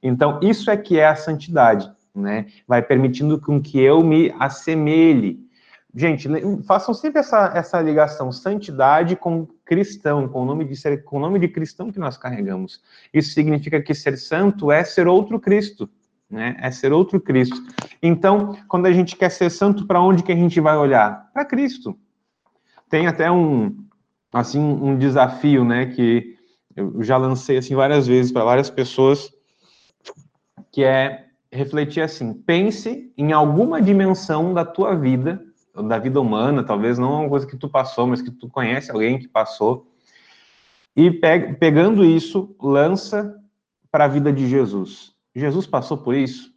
Então, 0.03 0.41
isso 0.43 0.71
é 0.71 0.79
que 0.79 0.99
é 0.99 1.07
a 1.07 1.15
santidade, 1.15 1.93
né? 2.15 2.47
Vai 2.67 2.81
permitindo 2.81 3.39
com 3.39 3.61
que 3.61 3.79
eu 3.79 4.03
me 4.03 4.35
assemelhe. 4.41 5.39
Gente, 5.97 6.29
façam 6.67 6.93
sempre 6.93 7.21
essa, 7.21 7.53
essa 7.55 7.81
ligação, 7.81 8.33
santidade 8.33 9.15
com 9.15 9.47
cristão, 9.65 10.27
com 10.27 10.43
o 10.43 10.45
nome 10.45 10.65
de 10.65 10.75
ser, 10.75 11.05
com 11.05 11.19
o 11.19 11.21
nome 11.21 11.39
de 11.39 11.47
cristão 11.47 11.93
que 11.93 12.01
nós 12.01 12.17
carregamos. 12.17 12.83
Isso 13.13 13.33
significa 13.33 13.81
que 13.81 13.95
ser 13.95 14.19
santo 14.19 14.73
é 14.73 14.83
ser 14.83 15.07
outro 15.07 15.39
Cristo, 15.39 15.89
né? 16.29 16.57
É 16.61 16.69
ser 16.73 16.93
outro 16.93 17.21
Cristo. 17.21 17.63
Então, 18.03 18.59
quando 18.67 18.87
a 18.87 18.93
gente 18.93 19.15
quer 19.15 19.31
ser 19.31 19.51
santo, 19.51 19.87
para 19.87 20.01
onde 20.01 20.25
que 20.25 20.33
a 20.33 20.37
gente 20.37 20.61
vai 20.61 20.77
olhar? 20.77 21.31
Para 21.33 21.45
Cristo. 21.45 21.97
Tem 22.91 23.07
até 23.07 23.31
um 23.31 23.77
assim 24.33 24.59
um 24.59 24.99
desafio, 24.99 25.65
né, 25.65 25.87
que 25.87 26.37
eu 26.75 27.05
já 27.05 27.17
lancei 27.17 27.59
assim 27.59 27.77
várias 27.77 28.05
vezes 28.05 28.33
para 28.33 28.43
várias 28.43 28.69
pessoas, 28.69 29.33
que 30.73 30.83
é 30.83 31.27
refletir 31.53 32.03
assim: 32.03 32.35
pense 32.35 33.13
em 33.17 33.33
alguma 33.33 33.81
dimensão 33.81 34.53
da 34.53 34.65
tua 34.65 34.97
vida, 34.97 35.41
da 35.83 35.99
vida 35.99 36.21
humana, 36.21 36.63
talvez 36.63 36.99
não 36.99 37.21
uma 37.21 37.29
coisa 37.29 37.47
que 37.47 37.57
tu 37.57 37.69
passou, 37.69 38.07
mas 38.07 38.23
que 38.23 38.31
tu 38.31 38.49
conhece 38.49 38.91
alguém 38.91 39.19
que 39.19 39.27
passou, 39.27 39.87
e 40.97 41.11
pe 41.11 41.55
pegando 41.55 42.05
isso, 42.05 42.55
lança 42.63 43.35
para 43.91 44.05
a 44.05 44.09
vida 44.09 44.33
de 44.33 44.49
Jesus. 44.49 45.13
Jesus 45.35 45.67
passou 45.67 45.99
por 45.99 46.15
isso, 46.15 46.53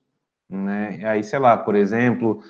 né? 0.48 1.02
Aí, 1.04 1.24
sei 1.24 1.40
lá, 1.40 1.58
por 1.58 1.76
exemplo, 1.76 2.44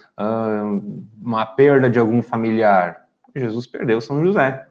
uma 1.21 1.45
perda 1.45 1.89
de 1.89 1.97
algum 1.97 2.21
familiar. 2.21 3.05
Jesus 3.33 3.65
perdeu 3.65 4.01
São 4.01 4.23
José. 4.23 4.67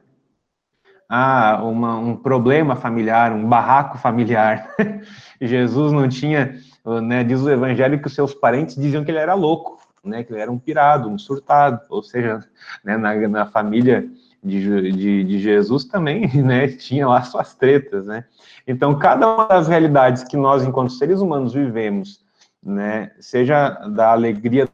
Ah, 1.09 1.61
uma, 1.63 1.97
um 1.97 2.15
problema 2.15 2.75
familiar, 2.75 3.31
um 3.31 3.47
barraco 3.47 3.97
familiar. 3.97 4.69
Jesus 5.41 5.93
não 5.93 6.07
tinha, 6.07 6.59
né, 7.03 7.23
diz 7.23 7.41
o 7.41 7.49
evangelho 7.49 7.99
que 7.99 8.07
os 8.07 8.13
seus 8.13 8.33
parentes 8.33 8.75
diziam 8.75 9.05
que 9.05 9.11
ele 9.11 9.19
era 9.19 9.33
louco, 9.33 9.76
né, 10.07 10.23
que 10.23 10.31
ele 10.31 10.41
era 10.41 10.51
um 10.51 10.57
pirado, 10.57 11.09
um 11.09 11.17
surtado, 11.17 11.81
ou 11.89 12.01
seja, 12.01 12.43
né, 12.83 12.97
na, 12.97 13.15
na 13.27 13.45
família 13.45 14.09
de, 14.43 14.91
de, 14.91 15.23
de, 15.23 15.39
Jesus 15.39 15.85
também, 15.85 16.27
né, 16.41 16.67
tinha 16.67 17.07
lá 17.07 17.21
suas 17.23 17.53
tretas, 17.53 18.05
né? 18.05 18.25
Então, 18.65 18.97
cada 18.97 19.27
uma 19.33 19.45
das 19.45 19.67
realidades 19.67 20.23
que 20.23 20.37
nós, 20.37 20.63
enquanto 20.63 20.93
seres 20.93 21.19
humanos, 21.19 21.53
vivemos, 21.53 22.23
né, 22.63 23.11
seja 23.19 23.69
da 23.89 24.11
alegria 24.11 24.67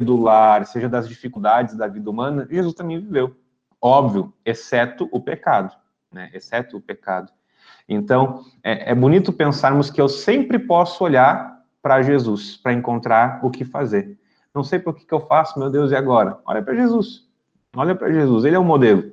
do 0.00 0.20
lar, 0.20 0.66
seja 0.66 0.88
das 0.88 1.08
dificuldades 1.08 1.76
da 1.76 1.86
vida 1.86 2.08
humana, 2.08 2.46
Jesus 2.50 2.74
também 2.74 2.98
viveu. 2.98 3.36
Óbvio, 3.80 4.32
exceto 4.44 5.08
o 5.10 5.20
pecado, 5.20 5.74
né? 6.12 6.30
Exceto 6.34 6.76
o 6.76 6.80
pecado. 6.80 7.32
Então, 7.88 8.44
é, 8.62 8.92
é 8.92 8.94
bonito 8.94 9.32
pensarmos 9.32 9.90
que 9.90 10.00
eu 10.00 10.08
sempre 10.08 10.58
posso 10.58 11.02
olhar 11.02 11.59
para 11.82 12.02
Jesus 12.02 12.56
para 12.56 12.72
encontrar 12.72 13.40
o 13.42 13.50
que 13.50 13.64
fazer. 13.64 14.18
Não 14.54 14.64
sei 14.64 14.78
por 14.78 14.94
que, 14.94 15.06
que 15.06 15.14
eu 15.14 15.20
faço, 15.20 15.58
meu 15.58 15.70
Deus, 15.70 15.92
e 15.92 15.96
agora? 15.96 16.38
Olha 16.44 16.62
para 16.62 16.74
Jesus. 16.74 17.28
Olha 17.76 17.94
para 17.94 18.12
Jesus, 18.12 18.44
ele 18.44 18.56
é 18.56 18.58
o 18.58 18.64
modelo. 18.64 19.12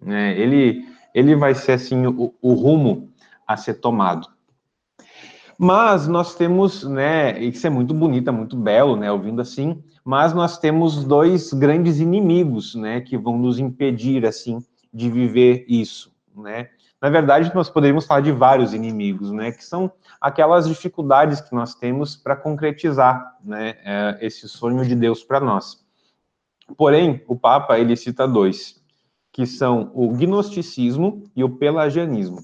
Né? 0.00 0.38
Ele, 0.38 0.84
ele 1.14 1.34
vai 1.34 1.54
ser 1.54 1.72
assim 1.72 2.06
o, 2.06 2.32
o 2.40 2.54
rumo 2.54 3.10
a 3.46 3.56
ser 3.56 3.74
tomado. 3.74 4.28
Mas 5.58 6.06
nós 6.06 6.34
temos, 6.34 6.84
né, 6.84 7.38
isso 7.42 7.66
é 7.66 7.70
muito 7.70 7.94
bonito, 7.94 8.28
é 8.28 8.32
muito 8.32 8.56
belo, 8.56 8.94
né, 8.94 9.10
ouvindo 9.10 9.40
assim, 9.40 9.82
mas 10.04 10.34
nós 10.34 10.58
temos 10.58 11.02
dois 11.02 11.52
grandes 11.52 11.98
inimigos, 11.98 12.74
né, 12.74 13.00
que 13.00 13.16
vão 13.16 13.38
nos 13.38 13.58
impedir, 13.58 14.26
assim, 14.26 14.58
de 14.92 15.08
viver 15.08 15.64
isso, 15.66 16.12
né. 16.36 16.68
Na 17.00 17.10
verdade, 17.10 17.54
nós 17.54 17.68
poderíamos 17.68 18.06
falar 18.06 18.20
de 18.20 18.32
vários 18.32 18.72
inimigos, 18.72 19.30
né, 19.30 19.52
que 19.52 19.64
são 19.64 19.92
aquelas 20.20 20.66
dificuldades 20.66 21.40
que 21.40 21.54
nós 21.54 21.74
temos 21.74 22.16
para 22.16 22.34
concretizar, 22.34 23.36
né, 23.44 23.74
é, 23.84 24.18
esse 24.22 24.48
sonho 24.48 24.84
de 24.84 24.94
Deus 24.94 25.22
para 25.22 25.38
nós. 25.38 25.84
Porém, 26.76 27.22
o 27.28 27.36
Papa 27.36 27.78
ele 27.78 27.96
cita 27.96 28.26
dois, 28.26 28.82
que 29.30 29.46
são 29.46 29.90
o 29.94 30.08
gnosticismo 30.08 31.30
e 31.36 31.44
o 31.44 31.50
pelagianismo. 31.50 32.42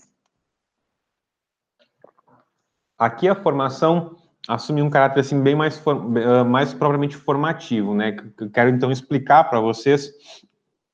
Aqui 2.98 3.28
a 3.28 3.34
formação 3.34 4.16
assume 4.46 4.82
um 4.82 4.90
caráter 4.90 5.20
assim 5.20 5.42
bem 5.42 5.56
mais, 5.56 5.82
eh, 5.86 6.44
mais 6.44 6.74
propriamente 6.74 7.16
formativo, 7.16 7.94
né? 7.94 8.16
Quero 8.52 8.70
então 8.70 8.92
explicar 8.92 9.44
para 9.44 9.60
vocês 9.60 10.12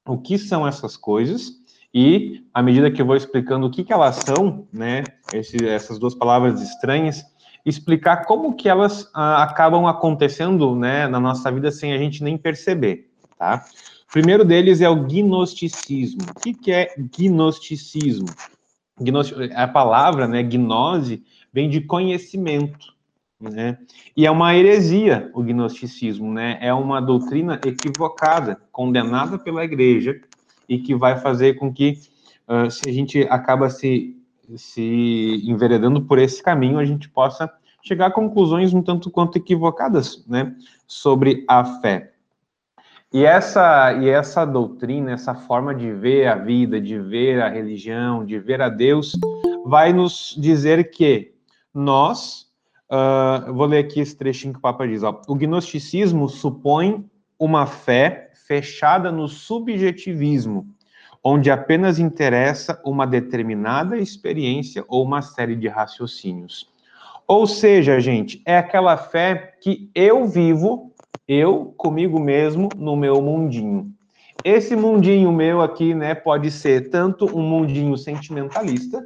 o 0.06 0.16
que 0.16 0.38
são 0.38 0.66
essas 0.66 0.96
coisas 0.96 1.57
e 1.92 2.45
à 2.52 2.62
medida 2.62 2.90
que 2.90 3.00
eu 3.00 3.07
vou 3.07 3.16
explicando 3.16 3.66
o 3.66 3.71
que, 3.71 3.85
que 3.85 3.92
elas 3.92 4.16
são, 4.16 4.66
né? 4.73 5.04
Esse, 5.33 5.66
essas 5.66 5.99
duas 5.99 6.14
palavras 6.14 6.61
estranhas, 6.62 7.25
explicar 7.64 8.25
como 8.25 8.54
que 8.54 8.68
elas 8.68 9.11
ah, 9.14 9.42
acabam 9.42 9.87
acontecendo, 9.87 10.75
né, 10.75 11.07
na 11.07 11.21
nossa 11.21 11.50
vida 11.50 11.71
sem 11.71 11.92
a 11.92 11.99
gente 11.99 12.23
nem 12.23 12.37
perceber 12.38 13.09
tá? 13.38 13.64
O 14.09 14.12
primeiro 14.12 14.45
deles 14.45 14.80
é 14.80 14.88
o 14.88 15.04
gnosticismo. 15.04 16.23
O 16.37 16.40
que, 16.40 16.52
que 16.52 16.73
é 16.73 16.95
gnosticismo? 17.16 18.28
Gnosti 19.00 19.35
a 19.54 19.68
palavra, 19.68 20.26
né, 20.26 20.42
gnose, 20.42 21.23
vem 21.52 21.71
de 21.71 21.80
conhecimento, 21.80 22.95
né? 23.40 23.78
E 24.16 24.26
é 24.26 24.30
uma 24.30 24.54
heresia 24.54 25.30
o 25.33 25.42
gnosticismo, 25.42 26.33
né? 26.33 26.59
É 26.61 26.75
uma 26.75 27.00
doutrina 27.00 27.61
equivocada, 27.64 28.61
condenada 28.73 29.38
pela 29.38 29.62
igreja 29.62 30.21
e 30.68 30.78
que 30.78 30.94
vai 30.94 31.18
fazer 31.18 31.54
com 31.54 31.72
que 31.72 31.98
uh, 32.48 32.70
se 32.70 32.88
a 32.88 32.92
gente 32.92 33.22
acaba 33.30 33.70
se 33.70 34.18
se 34.56 35.42
enveredando 35.44 36.02
por 36.02 36.18
esse 36.18 36.42
caminho, 36.42 36.78
a 36.78 36.84
gente 36.84 37.08
possa 37.08 37.52
chegar 37.82 38.06
a 38.06 38.10
conclusões 38.10 38.72
um 38.72 38.82
tanto 38.82 39.10
quanto 39.10 39.37
equivocadas, 39.37 40.25
né, 40.26 40.54
sobre 40.87 41.44
a 41.48 41.64
fé. 41.80 42.12
E 43.12 43.25
essa, 43.25 43.92
e 43.94 44.08
essa 44.08 44.44
doutrina, 44.44 45.12
essa 45.12 45.34
forma 45.34 45.75
de 45.75 45.92
ver 45.92 46.26
a 46.26 46.34
vida, 46.34 46.80
de 46.80 46.98
ver 46.98 47.40
a 47.40 47.48
religião, 47.48 48.25
de 48.25 48.38
ver 48.38 48.60
a 48.60 48.68
Deus, 48.68 49.12
vai 49.64 49.92
nos 49.92 50.37
dizer 50.38 50.90
que 50.90 51.32
nós, 51.72 52.46
uh, 52.90 53.52
vou 53.52 53.66
ler 53.66 53.78
aqui 53.78 54.00
esse 54.00 54.14
trechinho 54.14 54.52
que 54.52 54.58
o 54.58 54.62
Papa 54.62 54.87
diz, 54.87 55.02
ó, 55.02 55.22
o 55.26 55.34
gnosticismo 55.34 56.28
supõe 56.28 57.08
uma 57.38 57.64
fé 57.64 58.27
fechada 58.48 59.12
no 59.12 59.28
subjetivismo, 59.28 60.66
onde 61.22 61.50
apenas 61.50 61.98
interessa 61.98 62.80
uma 62.82 63.06
determinada 63.06 63.98
experiência 63.98 64.82
ou 64.88 65.04
uma 65.04 65.20
série 65.20 65.54
de 65.54 65.68
raciocínios. 65.68 66.72
Ou 67.26 67.46
seja, 67.46 68.00
gente, 68.00 68.40
é 68.46 68.56
aquela 68.56 68.96
fé 68.96 69.54
que 69.60 69.90
eu 69.94 70.26
vivo, 70.26 70.94
eu 71.28 71.74
comigo 71.76 72.18
mesmo, 72.18 72.70
no 72.74 72.96
meu 72.96 73.20
mundinho. 73.20 73.92
Esse 74.42 74.74
mundinho 74.74 75.30
meu 75.30 75.60
aqui, 75.60 75.92
né, 75.94 76.14
pode 76.14 76.50
ser 76.50 76.88
tanto 76.88 77.26
um 77.26 77.42
mundinho 77.42 77.98
sentimentalista, 77.98 79.04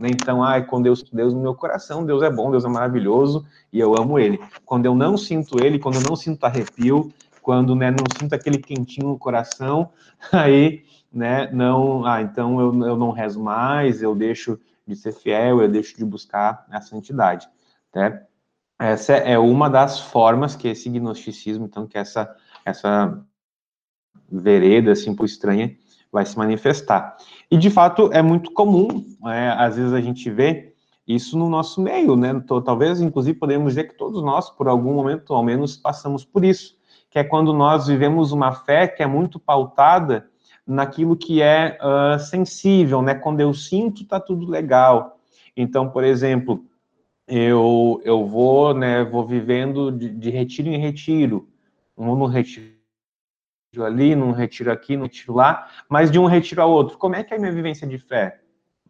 né, 0.00 0.08
então, 0.10 0.42
ai, 0.42 0.64
com 0.64 0.80
Deus, 0.80 1.04
Deus 1.12 1.34
no 1.34 1.42
meu 1.42 1.54
coração, 1.54 2.06
Deus 2.06 2.22
é 2.22 2.30
bom, 2.30 2.50
Deus 2.50 2.64
é 2.64 2.68
maravilhoso 2.68 3.44
e 3.70 3.78
eu 3.78 3.94
amo 3.94 4.18
Ele. 4.18 4.40
Quando 4.64 4.86
eu 4.86 4.94
não 4.94 5.18
sinto 5.18 5.62
Ele, 5.62 5.78
quando 5.78 5.96
eu 5.96 6.02
não 6.08 6.16
sinto 6.16 6.42
arrepio, 6.44 7.12
quando 7.42 7.74
né, 7.74 7.90
não 7.90 8.04
sinto 8.18 8.34
aquele 8.34 8.58
quentinho 8.58 9.08
no 9.08 9.18
coração, 9.18 9.90
aí, 10.32 10.84
né, 11.12 11.50
não, 11.52 12.04
ah, 12.04 12.22
então 12.22 12.60
eu, 12.60 12.86
eu 12.86 12.96
não 12.96 13.10
rezo 13.10 13.42
mais, 13.42 14.02
eu 14.02 14.14
deixo 14.14 14.58
de 14.86 14.96
ser 14.96 15.12
fiel, 15.12 15.60
eu 15.60 15.68
deixo 15.68 15.96
de 15.96 16.04
buscar 16.04 16.66
a 16.70 16.80
santidade, 16.80 17.48
né? 17.94 18.22
Essa 18.78 19.12
é 19.12 19.38
uma 19.38 19.68
das 19.68 20.00
formas 20.00 20.56
que 20.56 20.66
esse 20.66 20.88
gnosticismo, 20.88 21.66
então, 21.66 21.86
que 21.86 21.98
essa, 21.98 22.34
essa 22.64 23.22
vereda, 24.30 24.92
assim, 24.92 25.14
por 25.14 25.26
estranha, 25.26 25.76
vai 26.10 26.24
se 26.24 26.36
manifestar. 26.38 27.14
E, 27.50 27.58
de 27.58 27.68
fato, 27.68 28.10
é 28.10 28.22
muito 28.22 28.52
comum, 28.52 29.04
é, 29.26 29.50
às 29.50 29.76
vezes 29.76 29.92
a 29.92 30.00
gente 30.00 30.30
vê 30.30 30.72
isso 31.06 31.36
no 31.36 31.50
nosso 31.50 31.78
meio, 31.82 32.16
né? 32.16 32.42
Talvez, 32.64 33.02
inclusive, 33.02 33.38
podemos 33.38 33.72
dizer 33.72 33.84
que 33.84 33.98
todos 33.98 34.22
nós, 34.22 34.48
por 34.48 34.66
algum 34.66 34.94
momento, 34.94 35.34
ao 35.34 35.44
menos, 35.44 35.76
passamos 35.76 36.24
por 36.24 36.42
isso 36.42 36.79
que 37.10 37.18
é 37.18 37.24
quando 37.24 37.52
nós 37.52 37.88
vivemos 37.88 38.30
uma 38.30 38.52
fé 38.52 38.86
que 38.86 39.02
é 39.02 39.06
muito 39.06 39.38
pautada 39.38 40.30
naquilo 40.66 41.16
que 41.16 41.42
é 41.42 41.76
uh, 41.82 42.18
sensível, 42.20 43.02
né? 43.02 43.14
Quando 43.14 43.40
eu 43.40 43.52
sinto, 43.52 44.06
tá 44.06 44.20
tudo 44.20 44.48
legal. 44.48 45.18
Então, 45.56 45.90
por 45.90 46.04
exemplo, 46.04 46.64
eu, 47.26 48.00
eu 48.04 48.24
vou, 48.24 48.72
né, 48.72 49.04
vou 49.04 49.26
vivendo 49.26 49.90
de, 49.90 50.08
de 50.08 50.30
retiro 50.30 50.68
em 50.68 50.78
retiro, 50.78 51.48
um 51.96 52.14
no 52.14 52.26
retiro 52.26 52.70
ali, 53.84 54.14
num 54.14 54.32
retiro 54.32 54.70
aqui, 54.70 54.96
num 54.96 55.04
retiro 55.04 55.34
lá, 55.34 55.68
mas 55.88 56.10
de 56.10 56.18
um 56.18 56.26
retiro 56.26 56.62
a 56.62 56.66
outro. 56.66 56.98
Como 56.98 57.16
é 57.16 57.24
que 57.24 57.34
é 57.34 57.36
a 57.36 57.40
minha 57.40 57.52
vivência 57.52 57.86
de 57.86 57.98
fé? 57.98 58.40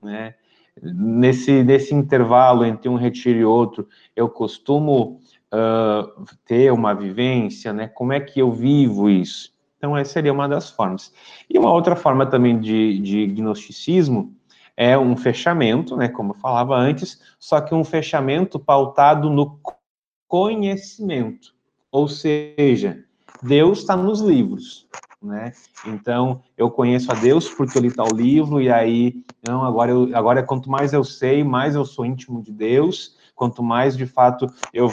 Né? 0.03 0.35
Nesse, 0.83 1.63
nesse 1.63 1.95
intervalo 1.95 2.65
entre 2.65 2.89
um 2.89 2.95
retiro 2.97 3.39
e 3.39 3.45
outro, 3.45 3.89
eu 4.15 4.29
costumo 4.29 5.21
uh, 5.53 6.25
ter 6.45 6.73
uma 6.73 6.95
vivência, 6.95 7.73
né? 7.73 7.89
Como 7.89 8.13
é 8.13 8.21
que 8.21 8.41
eu 8.41 8.53
vivo 8.53 9.09
isso? 9.09 9.53
Então, 9.77 9.97
essa 9.97 10.13
seria 10.13 10.33
uma 10.33 10.49
das 10.49 10.71
formas. 10.71 11.13
E 11.49 11.59
uma 11.59 11.73
outra 11.73 11.97
forma 11.97 12.27
também 12.27 12.61
de, 12.61 12.99
de 12.99 13.27
gnosticismo 13.27 14.35
é 14.77 14.97
um 14.97 15.17
fechamento, 15.17 15.97
né? 15.97 16.09
Como 16.09 16.33
eu 16.33 16.39
falava 16.39 16.77
antes, 16.77 17.21
só 17.39 17.61
que 17.61 17.75
um 17.75 17.85
fechamento 17.85 18.59
pautado 18.59 19.31
no 19.31 19.59
conhecimento. 20.29 21.55
Ou 21.91 22.09
seja, 22.09 23.03
Deus 23.43 23.81
está 23.81 23.97
nos 23.97 24.21
livros, 24.21 24.87
né? 25.21 25.53
Então, 25.87 26.43
eu 26.57 26.71
conheço 26.71 27.11
a 27.11 27.15
Deus 27.15 27.49
porque 27.49 27.77
eu 27.77 27.83
li 27.83 27.91
tal 27.91 28.09
livro, 28.15 28.61
e 28.61 28.71
aí, 28.71 29.25
não, 29.47 29.65
agora, 29.65 29.91
eu, 29.91 30.11
agora 30.15 30.43
quanto 30.43 30.71
mais 30.71 30.93
eu 30.93 31.05
sei, 31.05 31.43
mais 31.43 31.75
eu 31.75 31.85
sou 31.85 32.05
íntimo 32.05 32.43
de 32.43 32.53
Deus, 32.53 33.17
quanto 33.35 33.63
mais, 33.63 33.97
de 33.97 34.07
fato, 34.07 34.47
eu 34.73 34.93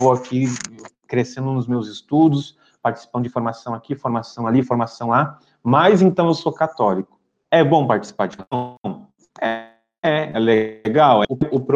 vou 0.00 0.12
aqui 0.12 0.46
crescendo 1.06 1.52
nos 1.52 1.66
meus 1.66 1.88
estudos, 1.88 2.56
participando 2.80 3.24
de 3.24 3.30
formação 3.30 3.74
aqui, 3.74 3.96
formação 3.96 4.46
ali, 4.46 4.62
formação 4.62 5.08
lá, 5.08 5.38
mas 5.62 6.02
então 6.02 6.28
eu 6.28 6.34
sou 6.34 6.52
católico. 6.52 7.18
É 7.50 7.64
bom 7.64 7.86
participar 7.86 8.28
de 8.28 8.36
é, 9.40 9.70
é, 10.02 10.30
é 10.32 10.38
legal, 10.38 11.22
é 11.22 11.26
o, 11.28 11.56
o 11.56 11.66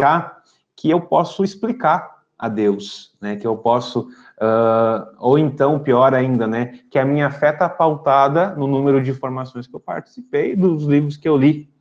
que 0.77 0.91
eu 0.91 1.01
posso 1.01 1.43
explicar 1.43 2.23
a 2.39 2.49
Deus, 2.49 3.17
né, 3.21 3.37
que 3.37 3.47
eu 3.47 3.57
posso, 3.57 4.01
uh, 4.01 5.15
ou 5.19 5.39
então, 5.39 5.79
pior 5.79 6.13
ainda, 6.13 6.47
né, 6.47 6.81
que 6.91 6.99
a 6.99 7.05
minha 7.05 7.31
fé 7.31 7.51
está 7.51 7.69
pautada 7.69 8.55
no 8.57 8.67
número 8.67 9.01
de 9.01 9.13
formações 9.13 9.67
que 9.67 9.75
eu 9.75 9.81
participei, 9.81 10.57
dos 10.57 10.85
livros 10.85 11.17
que 11.17 11.29
eu 11.29 11.37
li. 11.37 11.73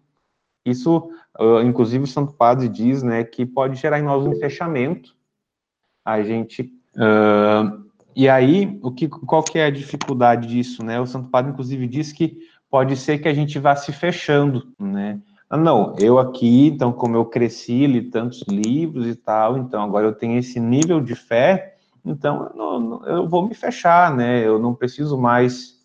Isso, 0.63 1.09
uh, 1.39 1.61
inclusive, 1.61 2.03
o 2.03 2.07
Santo 2.07 2.33
Padre 2.33 2.69
diz, 2.69 3.01
né, 3.01 3.23
que 3.23 3.43
pode 3.43 3.75
gerar 3.75 3.99
em 3.99 4.03
nós 4.03 4.23
um 4.23 4.35
fechamento, 4.35 5.15
a 6.03 6.21
gente 6.21 6.73
uh, 6.95 7.83
e 8.15 8.27
aí 8.27 8.79
o 8.81 8.91
que 8.91 9.07
qual 9.07 9.43
que 9.43 9.59
é 9.59 9.65
a 9.65 9.71
dificuldade 9.71 10.47
disso 10.47 10.83
né? 10.83 10.99
O 10.99 11.05
Santo 11.05 11.29
Padre 11.29 11.51
inclusive 11.51 11.87
diz 11.87 12.11
que 12.11 12.37
pode 12.69 12.95
ser 12.95 13.19
que 13.19 13.27
a 13.27 13.33
gente 13.33 13.59
vá 13.59 13.75
se 13.75 13.91
fechando 13.91 14.73
né? 14.79 15.19
Ah, 15.49 15.57
não 15.57 15.95
eu 15.99 16.19
aqui 16.19 16.67
então 16.67 16.91
como 16.91 17.15
eu 17.15 17.25
cresci 17.25 17.85
li 17.87 18.01
tantos 18.03 18.43
livros 18.47 19.07
e 19.07 19.15
tal 19.15 19.57
então 19.57 19.81
agora 19.83 20.07
eu 20.07 20.13
tenho 20.13 20.37
esse 20.37 20.59
nível 20.59 21.01
de 21.01 21.15
fé 21.15 21.71
então 22.05 22.51
eu, 22.55 22.79
não, 22.79 23.05
eu 23.05 23.27
vou 23.27 23.47
me 23.47 23.53
fechar 23.53 24.15
né? 24.15 24.45
Eu 24.45 24.59
não 24.59 24.73
preciso 24.73 25.17
mais. 25.17 25.79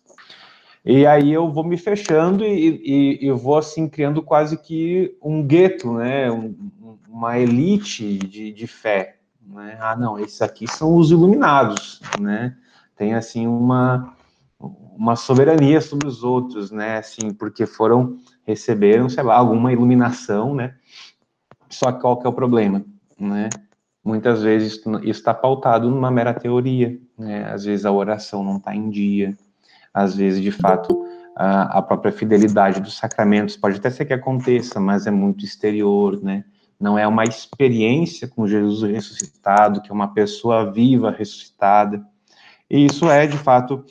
E 0.83 1.05
aí 1.05 1.31
eu 1.31 1.51
vou 1.51 1.63
me 1.63 1.77
fechando 1.77 2.43
e, 2.45 2.81
e, 2.83 3.27
e 3.27 3.31
vou 3.31 3.57
assim 3.57 3.87
criando 3.89 4.21
quase 4.21 4.57
que 4.57 5.15
um 5.21 5.43
gueto 5.43 5.93
né? 5.93 6.31
Um, 6.31 6.55
uma 7.07 7.37
elite 7.37 8.17
de, 8.17 8.51
de 8.51 8.67
fé 8.67 9.16
né? 9.47 9.77
Ah, 9.79 9.95
não, 9.95 10.19
esses 10.19 10.41
aqui 10.41 10.67
são 10.67 10.95
os 10.95 11.11
iluminados, 11.11 12.01
né? 12.19 12.55
Tem 12.95 13.13
assim 13.13 13.47
uma 13.47 14.13
uma 14.59 15.15
soberania 15.15 15.79
sobre 15.79 16.07
os 16.07 16.23
outros, 16.23 16.71
né? 16.71 16.97
Assim, 16.97 17.31
porque 17.31 17.67
foram 17.67 18.17
receberam, 18.45 19.07
sei 19.07 19.23
lá, 19.23 19.35
alguma 19.35 19.71
iluminação, 19.71 20.55
né? 20.55 20.75
Só 21.69 21.91
que 21.91 22.01
qual 22.01 22.17
que 22.17 22.25
é 22.25 22.29
o 22.29 22.33
problema, 22.33 22.83
né? 23.19 23.49
Muitas 24.03 24.41
vezes 24.41 24.73
isso 24.73 24.99
está 25.03 25.33
pautado 25.33 25.89
numa 25.89 26.09
mera 26.09 26.33
teoria, 26.33 26.97
né? 27.17 27.51
Às 27.51 27.65
vezes 27.65 27.85
a 27.85 27.91
oração 27.91 28.43
não 28.43 28.57
está 28.57 28.73
em 28.73 28.89
dia, 28.89 29.37
às 29.93 30.15
vezes, 30.15 30.41
de 30.41 30.51
fato, 30.51 31.05
a, 31.35 31.77
a 31.79 31.81
própria 31.81 32.11
fidelidade 32.11 32.79
dos 32.79 32.97
sacramentos 32.97 33.57
pode 33.57 33.77
até 33.77 33.89
ser 33.89 34.05
que 34.05 34.13
aconteça, 34.13 34.79
mas 34.79 35.05
é 35.05 35.11
muito 35.11 35.43
exterior, 35.43 36.21
né? 36.23 36.43
Não 36.79 36.97
é 36.97 37.07
uma 37.07 37.23
experiência 37.23 38.27
com 38.27 38.47
Jesus 38.47 38.81
ressuscitado, 38.89 39.81
que 39.81 39.89
é 39.89 39.93
uma 39.93 40.13
pessoa 40.13 40.71
viva 40.71 41.09
ressuscitada. 41.09 42.05
E 42.69 42.85
isso 42.85 43.09
é, 43.09 43.25
de 43.25 43.37
fato, 43.37 43.83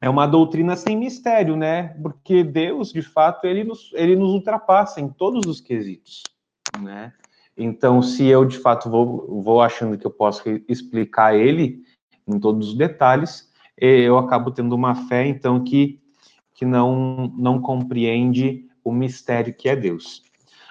é 0.00 0.08
uma 0.08 0.26
doutrina 0.26 0.76
sem 0.76 0.96
mistério, 0.96 1.56
né? 1.56 1.96
Porque 2.02 2.42
Deus, 2.42 2.92
de 2.92 3.02
fato, 3.02 3.46
ele 3.46 3.64
nos, 3.64 3.90
ele 3.94 4.16
nos 4.16 4.32
ultrapassa 4.32 5.00
em 5.00 5.08
todos 5.08 5.46
os 5.46 5.60
quesitos, 5.60 6.22
né? 6.80 7.12
Então, 7.56 8.00
se 8.00 8.24
eu, 8.26 8.44
de 8.44 8.58
fato, 8.58 8.88
vou, 8.88 9.42
vou 9.42 9.60
achando 9.60 9.98
que 9.98 10.06
eu 10.06 10.10
posso 10.10 10.42
explicar 10.68 11.34
ele 11.34 11.82
em 12.26 12.38
todos 12.38 12.68
os 12.68 12.74
detalhes, 12.76 13.48
eu 13.76 14.16
acabo 14.18 14.50
tendo 14.50 14.74
uma 14.74 14.94
fé, 14.94 15.26
então, 15.26 15.62
que, 15.62 16.00
que 16.54 16.64
não, 16.64 17.32
não 17.36 17.60
compreende 17.60 18.66
o 18.84 18.92
mistério 18.92 19.54
que 19.54 19.68
é 19.68 19.74
Deus. 19.74 20.22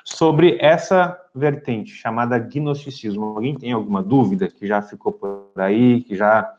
Sobre 0.10 0.58
essa 0.62 1.20
vertente 1.36 1.92
chamada 1.92 2.40
gnosticismo, 2.40 3.26
alguém 3.26 3.58
tem 3.58 3.74
alguma 3.74 4.02
dúvida 4.02 4.48
que 4.48 4.66
já 4.66 4.82
ficou 4.82 5.12
por 5.12 5.52
aí, 5.58 6.02
que 6.02 6.16
já 6.16 6.50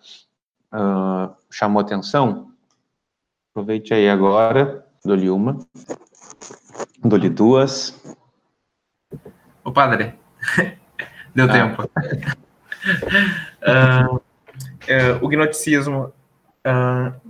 uh, 0.70 1.34
chamou 1.50 1.80
atenção? 1.80 2.52
Aproveite 3.50 3.94
aí 3.94 4.06
agora, 4.06 4.86
dou-lhe 5.02 5.30
uma, 5.30 5.58
dou-lhe 7.02 7.30
duas. 7.30 7.98
Ô 9.64 9.72
padre, 9.72 10.14
deu 11.34 11.46
ah. 11.46 11.52
tempo. 11.52 11.90
uh, 13.64 14.16
uh, 14.20 14.20
o 15.24 15.28
gnosticismo, 15.28 16.12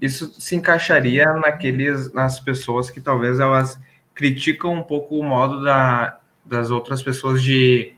isso 0.02 0.34
se 0.40 0.56
encaixaria 0.56 1.32
naqueles, 1.34 2.12
nas 2.12 2.40
pessoas 2.40 2.90
que 2.90 3.00
talvez 3.00 3.38
elas 3.38 3.78
criticam 4.18 4.74
um 4.74 4.82
pouco 4.82 5.16
o 5.16 5.22
modo 5.22 5.62
da, 5.62 6.18
das 6.44 6.72
outras 6.72 7.00
pessoas 7.00 7.40
de 7.40 7.94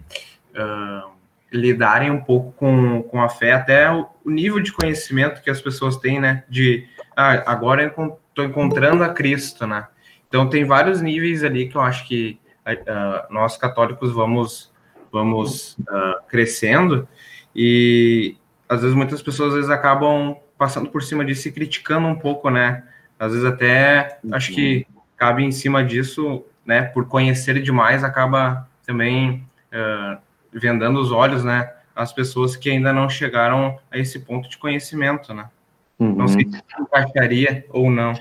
uh, 0.51 1.11
lidarem 1.51 2.11
um 2.11 2.21
pouco 2.21 2.53
com, 2.53 3.03
com 3.05 3.23
a 3.23 3.29
fé, 3.31 3.55
até 3.55 3.91
o, 3.91 4.07
o, 4.23 4.31
nível 4.31 4.61
de 4.61 4.71
conhecimento 4.71 5.41
que 5.41 5.49
as 5.49 5.63
pessoas 5.63 5.97
têm, 5.97 6.21
né? 6.21 6.45
De 6.47 6.87
ah, 7.17 7.51
agora 7.51 7.83
estou 7.87 8.45
encontrando 8.45 9.03
a 9.03 9.09
Cristo, 9.09 9.67
né? 9.67 9.89
Então 10.29 10.47
tem 10.47 10.63
vários 10.63 11.01
níveis 11.01 11.43
ali 11.43 11.71
que 11.71 11.77
eu 11.77 11.81
acho 11.81 12.07
que 12.07 12.39
uh, 12.67 13.33
nós 13.33 13.57
católicos 13.57 14.13
vamos 14.13 14.71
vamos 15.11 15.79
uh, 15.79 16.23
crescendo 16.29 17.09
e 17.57 18.37
às 18.69 18.83
vezes 18.83 18.95
muitas 18.95 19.23
pessoas 19.23 19.49
às 19.49 19.55
vezes 19.55 19.71
acabam 19.71 20.37
passando 20.59 20.91
por 20.91 21.03
cima 21.03 21.25
disso 21.25 21.49
e 21.49 21.53
criticando 21.53 22.07
um 22.07 22.15
pouco, 22.15 22.51
né? 22.51 22.85
Às 23.19 23.33
vezes 23.33 23.47
até 23.47 24.19
acho 24.31 24.53
que 24.53 24.87
cabe 25.21 25.45
em 25.45 25.53
cima 25.53 25.85
disso, 25.85 26.43
né, 26.65 26.81
por 26.81 27.07
conhecer 27.07 27.63
demais, 27.63 28.03
acaba 28.03 28.67
também 28.87 29.47
uh, 29.71 30.19
vendando 30.51 30.99
os 30.99 31.13
olhos, 31.13 31.45
né, 31.45 31.71
às 31.95 32.11
pessoas 32.11 32.57
que 32.57 32.71
ainda 32.71 32.91
não 32.91 33.07
chegaram 33.07 33.79
a 33.91 33.99
esse 33.99 34.21
ponto 34.21 34.49
de 34.49 34.57
conhecimento, 34.57 35.35
né. 35.35 35.51
Uhum. 35.99 36.15
Não 36.15 36.27
sei 36.27 36.49
se 36.49 36.63
encaixaria 36.81 37.67
ou 37.69 37.91
não. 37.91 38.15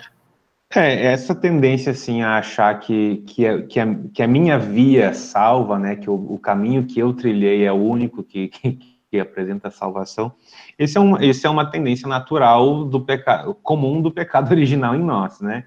É, 0.76 1.06
essa 1.06 1.34
tendência, 1.34 1.94
assim, 1.94 2.22
a 2.22 2.38
achar 2.38 2.78
que, 2.82 3.24
que, 3.26 3.48
a, 3.48 3.62
que, 3.64 3.80
a, 3.80 3.96
que 4.14 4.22
a 4.22 4.28
minha 4.28 4.60
via 4.60 5.14
salva, 5.14 5.80
né, 5.80 5.96
que 5.96 6.10
o, 6.10 6.34
o 6.34 6.38
caminho 6.38 6.86
que 6.86 7.00
eu 7.00 7.14
trilhei 7.14 7.64
é 7.64 7.72
o 7.72 7.78
único 7.78 8.22
que, 8.22 8.50
que, 8.50 8.78
que 9.10 9.20
apresenta 9.20 9.70
a 9.70 9.72
salvação, 9.72 10.32
esse 10.78 10.98
é, 10.98 11.02
um, 11.02 11.20
esse 11.20 11.46
é 11.46 11.50
uma 11.50 11.66
tendência 11.66 12.08
natural 12.08 12.86
do 12.86 13.02
pecado, 13.02 13.56
comum 13.56 14.02
do 14.02 14.12
pecado 14.12 14.52
original 14.54 14.96
em 14.96 15.04
nós, 15.04 15.40
né? 15.42 15.66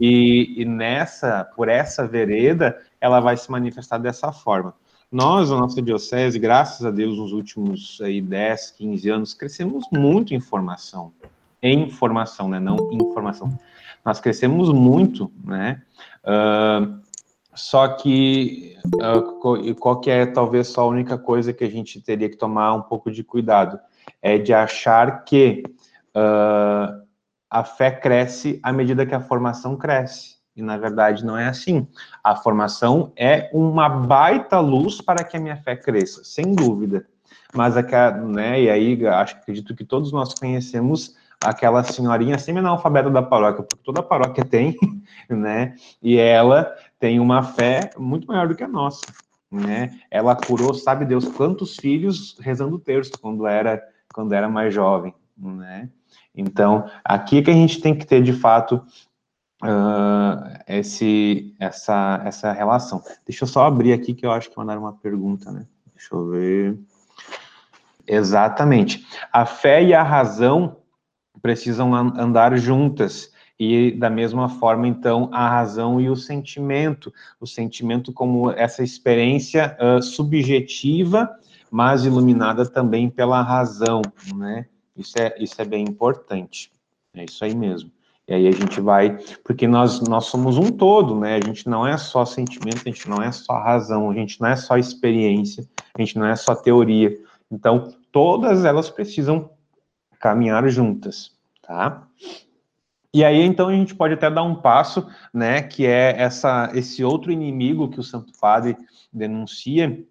E, 0.00 0.54
e 0.56 0.64
nessa, 0.64 1.44
por 1.54 1.68
essa 1.68 2.06
vereda, 2.06 2.78
ela 3.00 3.20
vai 3.20 3.36
se 3.36 3.50
manifestar 3.50 3.98
dessa 3.98 4.32
forma. 4.32 4.74
Nós, 5.10 5.50
a 5.50 5.56
nossa 5.56 5.80
diocese, 5.80 6.38
graças 6.38 6.84
a 6.84 6.90
Deus, 6.90 7.16
nos 7.16 7.32
últimos 7.32 7.98
aí, 8.02 8.20
10, 8.20 8.72
15 8.72 9.10
anos, 9.10 9.34
crescemos 9.34 9.84
muito 9.92 10.34
em 10.34 10.40
formação. 10.40 11.12
Em 11.62 11.90
formação, 11.90 12.48
né? 12.48 12.58
Não 12.60 12.90
informação. 12.92 13.58
Nós 14.04 14.20
crescemos 14.20 14.70
muito, 14.72 15.30
né? 15.44 15.82
Uh, 16.24 17.00
só 17.58 17.88
que 17.88 18.76
uh, 19.02 19.74
qual 19.74 20.00
que 20.00 20.08
é 20.08 20.24
talvez 20.24 20.68
só 20.68 20.82
a 20.82 20.86
única 20.86 21.18
coisa 21.18 21.52
que 21.52 21.64
a 21.64 21.70
gente 21.70 22.00
teria 22.00 22.30
que 22.30 22.36
tomar 22.36 22.72
um 22.72 22.82
pouco 22.82 23.10
de 23.10 23.24
cuidado? 23.24 23.78
É 24.22 24.38
de 24.38 24.54
achar 24.54 25.24
que 25.24 25.64
uh, 26.16 27.02
a 27.50 27.64
fé 27.64 27.90
cresce 27.90 28.60
à 28.62 28.72
medida 28.72 29.04
que 29.04 29.14
a 29.14 29.20
formação 29.20 29.76
cresce. 29.76 30.36
E 30.54 30.62
na 30.62 30.76
verdade 30.76 31.24
não 31.24 31.36
é 31.36 31.48
assim. 31.48 31.88
A 32.22 32.36
formação 32.36 33.12
é 33.16 33.50
uma 33.52 33.88
baita 33.88 34.60
luz 34.60 35.00
para 35.00 35.24
que 35.24 35.36
a 35.36 35.40
minha 35.40 35.56
fé 35.56 35.74
cresça, 35.74 36.22
sem 36.22 36.54
dúvida. 36.54 37.06
Mas 37.52 37.74
né, 37.74 38.62
e 38.62 38.70
aí 38.70 39.06
acho 39.06 39.36
acredito 39.36 39.74
que 39.74 39.84
todos 39.84 40.12
nós 40.12 40.32
conhecemos 40.34 41.16
aquela 41.42 41.84
senhorinha 41.84 42.38
semi-analfabeta 42.38 43.10
da 43.10 43.22
paróquia, 43.22 43.62
porque 43.62 43.82
toda 43.84 44.02
paróquia 44.02 44.44
tem, 44.44 44.76
né? 45.30 45.74
E 46.02 46.18
ela 46.18 46.74
tem 46.98 47.20
uma 47.20 47.42
fé 47.42 47.90
muito 47.96 48.26
maior 48.26 48.48
do 48.48 48.54
que 48.54 48.64
a 48.64 48.68
nossa, 48.68 49.02
né? 49.50 49.98
Ela 50.10 50.34
curou, 50.34 50.74
sabe 50.74 51.04
Deus 51.04 51.28
quantos 51.28 51.76
filhos 51.76 52.36
rezando 52.40 52.76
o 52.76 52.80
terço 52.80 53.12
quando 53.20 53.46
era 53.46 53.82
quando 54.12 54.32
era 54.32 54.48
mais 54.48 54.74
jovem, 54.74 55.14
né? 55.36 55.88
Então, 56.34 56.88
aqui 57.04 57.38
é 57.38 57.42
que 57.42 57.50
a 57.50 57.54
gente 57.54 57.80
tem 57.80 57.96
que 57.96 58.06
ter 58.06 58.22
de 58.22 58.32
fato 58.32 58.82
uh, 59.62 60.58
esse, 60.66 61.54
essa, 61.58 62.22
essa 62.24 62.52
relação. 62.52 63.02
Deixa 63.26 63.44
eu 63.44 63.48
só 63.48 63.66
abrir 63.66 63.92
aqui 63.92 64.14
que 64.14 64.24
eu 64.24 64.32
acho 64.32 64.50
que 64.50 64.56
mandaram 64.56 64.82
uma 64.82 64.92
pergunta, 64.92 65.50
né? 65.50 65.66
Deixa 65.94 66.14
eu 66.14 66.28
ver. 66.28 66.78
Exatamente. 68.06 69.06
A 69.32 69.44
fé 69.44 69.82
e 69.82 69.92
a 69.92 70.02
razão 70.02 70.76
precisam 71.42 71.94
andar 71.94 72.56
juntas. 72.56 73.32
E 73.58 73.90
da 73.90 74.08
mesma 74.08 74.48
forma, 74.48 74.86
então, 74.86 75.28
a 75.32 75.48
razão 75.48 76.00
e 76.00 76.08
o 76.08 76.14
sentimento. 76.14 77.12
O 77.40 77.46
sentimento 77.46 78.12
como 78.12 78.50
essa 78.52 78.84
experiência 78.84 79.76
uh, 79.80 80.00
subjetiva, 80.00 81.28
mas 81.70 82.04
iluminada 82.04 82.64
também 82.64 83.10
pela 83.10 83.42
razão, 83.42 84.00
né? 84.34 84.66
Isso 84.96 85.14
é, 85.18 85.34
isso 85.38 85.60
é 85.60 85.64
bem 85.64 85.84
importante. 85.84 86.70
É 87.14 87.24
isso 87.24 87.44
aí 87.44 87.54
mesmo. 87.54 87.90
E 88.28 88.34
aí 88.34 88.46
a 88.46 88.52
gente 88.52 88.80
vai, 88.80 89.18
porque 89.42 89.66
nós, 89.66 90.00
nós 90.02 90.26
somos 90.26 90.58
um 90.58 90.70
todo, 90.70 91.18
né? 91.18 91.36
A 91.36 91.46
gente 91.46 91.66
não 91.68 91.86
é 91.86 91.96
só 91.96 92.26
sentimento, 92.26 92.82
a 92.84 92.90
gente 92.90 93.08
não 93.08 93.22
é 93.22 93.32
só 93.32 93.54
razão, 93.54 94.10
a 94.10 94.14
gente 94.14 94.38
não 94.40 94.48
é 94.48 94.56
só 94.56 94.76
experiência, 94.76 95.66
a 95.94 96.00
gente 96.00 96.18
não 96.18 96.26
é 96.26 96.36
só 96.36 96.54
teoria. 96.54 97.18
Então, 97.50 97.94
todas 98.12 98.64
elas 98.64 98.90
precisam 98.90 99.50
caminhar 100.20 100.68
juntas, 100.68 101.32
tá? 101.62 102.06
E 103.18 103.24
aí, 103.24 103.42
então, 103.42 103.66
a 103.66 103.72
gente 103.72 103.96
pode 103.96 104.14
até 104.14 104.30
dar 104.30 104.44
um 104.44 104.54
passo, 104.54 105.04
né, 105.34 105.60
que 105.60 105.84
é 105.84 106.14
essa, 106.16 106.70
esse 106.72 107.02
outro 107.02 107.32
inimigo 107.32 107.88
que 107.88 107.98
o 107.98 108.02
Santo 108.04 108.32
Padre 108.40 108.76
denuncia, 109.12 110.04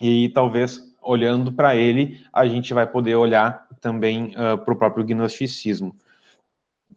e 0.00 0.30
talvez 0.30 0.80
olhando 1.02 1.52
para 1.52 1.76
ele, 1.76 2.24
a 2.32 2.46
gente 2.46 2.72
vai 2.72 2.86
poder 2.86 3.14
olhar 3.14 3.66
também 3.78 4.28
uh, 4.28 4.56
para 4.56 4.72
o 4.72 4.76
próprio 4.76 5.04
gnosticismo. 5.04 5.94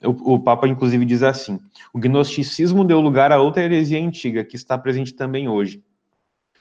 O, 0.02 0.36
o, 0.36 0.40
Papa, 0.40 0.66
inclusive, 0.66 1.04
diz 1.04 1.24
assim: 1.24 1.60
o 1.94 2.00
gnosticismo 2.00 2.86
deu 2.86 3.02
lugar 3.02 3.34
a 3.34 3.42
outra 3.42 3.62
heresia 3.62 4.02
antiga, 4.02 4.46
que 4.46 4.56
está 4.56 4.78
presente 4.78 5.14
também 5.14 5.50
hoje. 5.50 5.84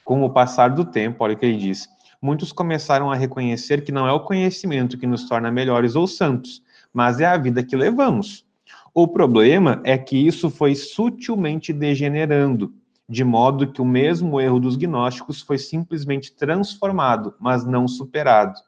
Com 0.05 0.25
o 0.25 0.31
passar 0.31 0.71
do 0.71 0.85
tempo, 0.85 1.23
olha 1.23 1.35
o 1.35 1.39
que 1.39 1.47
ele 1.47 1.57
diz: 1.57 1.89
muitos 2.21 2.51
começaram 2.51 3.13
a 3.13 3.15
reconhecer 3.15 3.85
que 3.85 3.93
não 3.93 4.09
é 4.09 4.13
o 4.13 4.25
conhecimento 4.25 4.99
que 4.99 5.07
nos 5.07 5.29
torna 5.29 5.53
melhores 5.53 5.95
ou 5.95 6.09
santos, 6.09 6.61
mas 6.93 7.21
é 7.21 7.27
a 7.27 7.37
vida 7.37 7.63
que 7.63 7.77
levamos. 7.77 8.48
O 8.95 9.07
problema 9.07 9.81
é 9.85 9.97
que 9.97 10.17
isso 10.17 10.51
foi 10.51 10.75
sutilmente 10.75 11.73
degenerando, 11.73 12.75
de 13.09 13.25
modo 13.25 13.73
que 13.73 13.81
o 13.81 13.87
mesmo 13.87 14.41
erro 14.41 14.61
dos 14.61 14.77
gnósticos 14.77 15.41
foi 15.41 15.59
simplesmente 15.59 16.33
transformado, 16.35 17.35
mas 17.39 17.65
não 17.65 17.87
superado. 17.87 18.61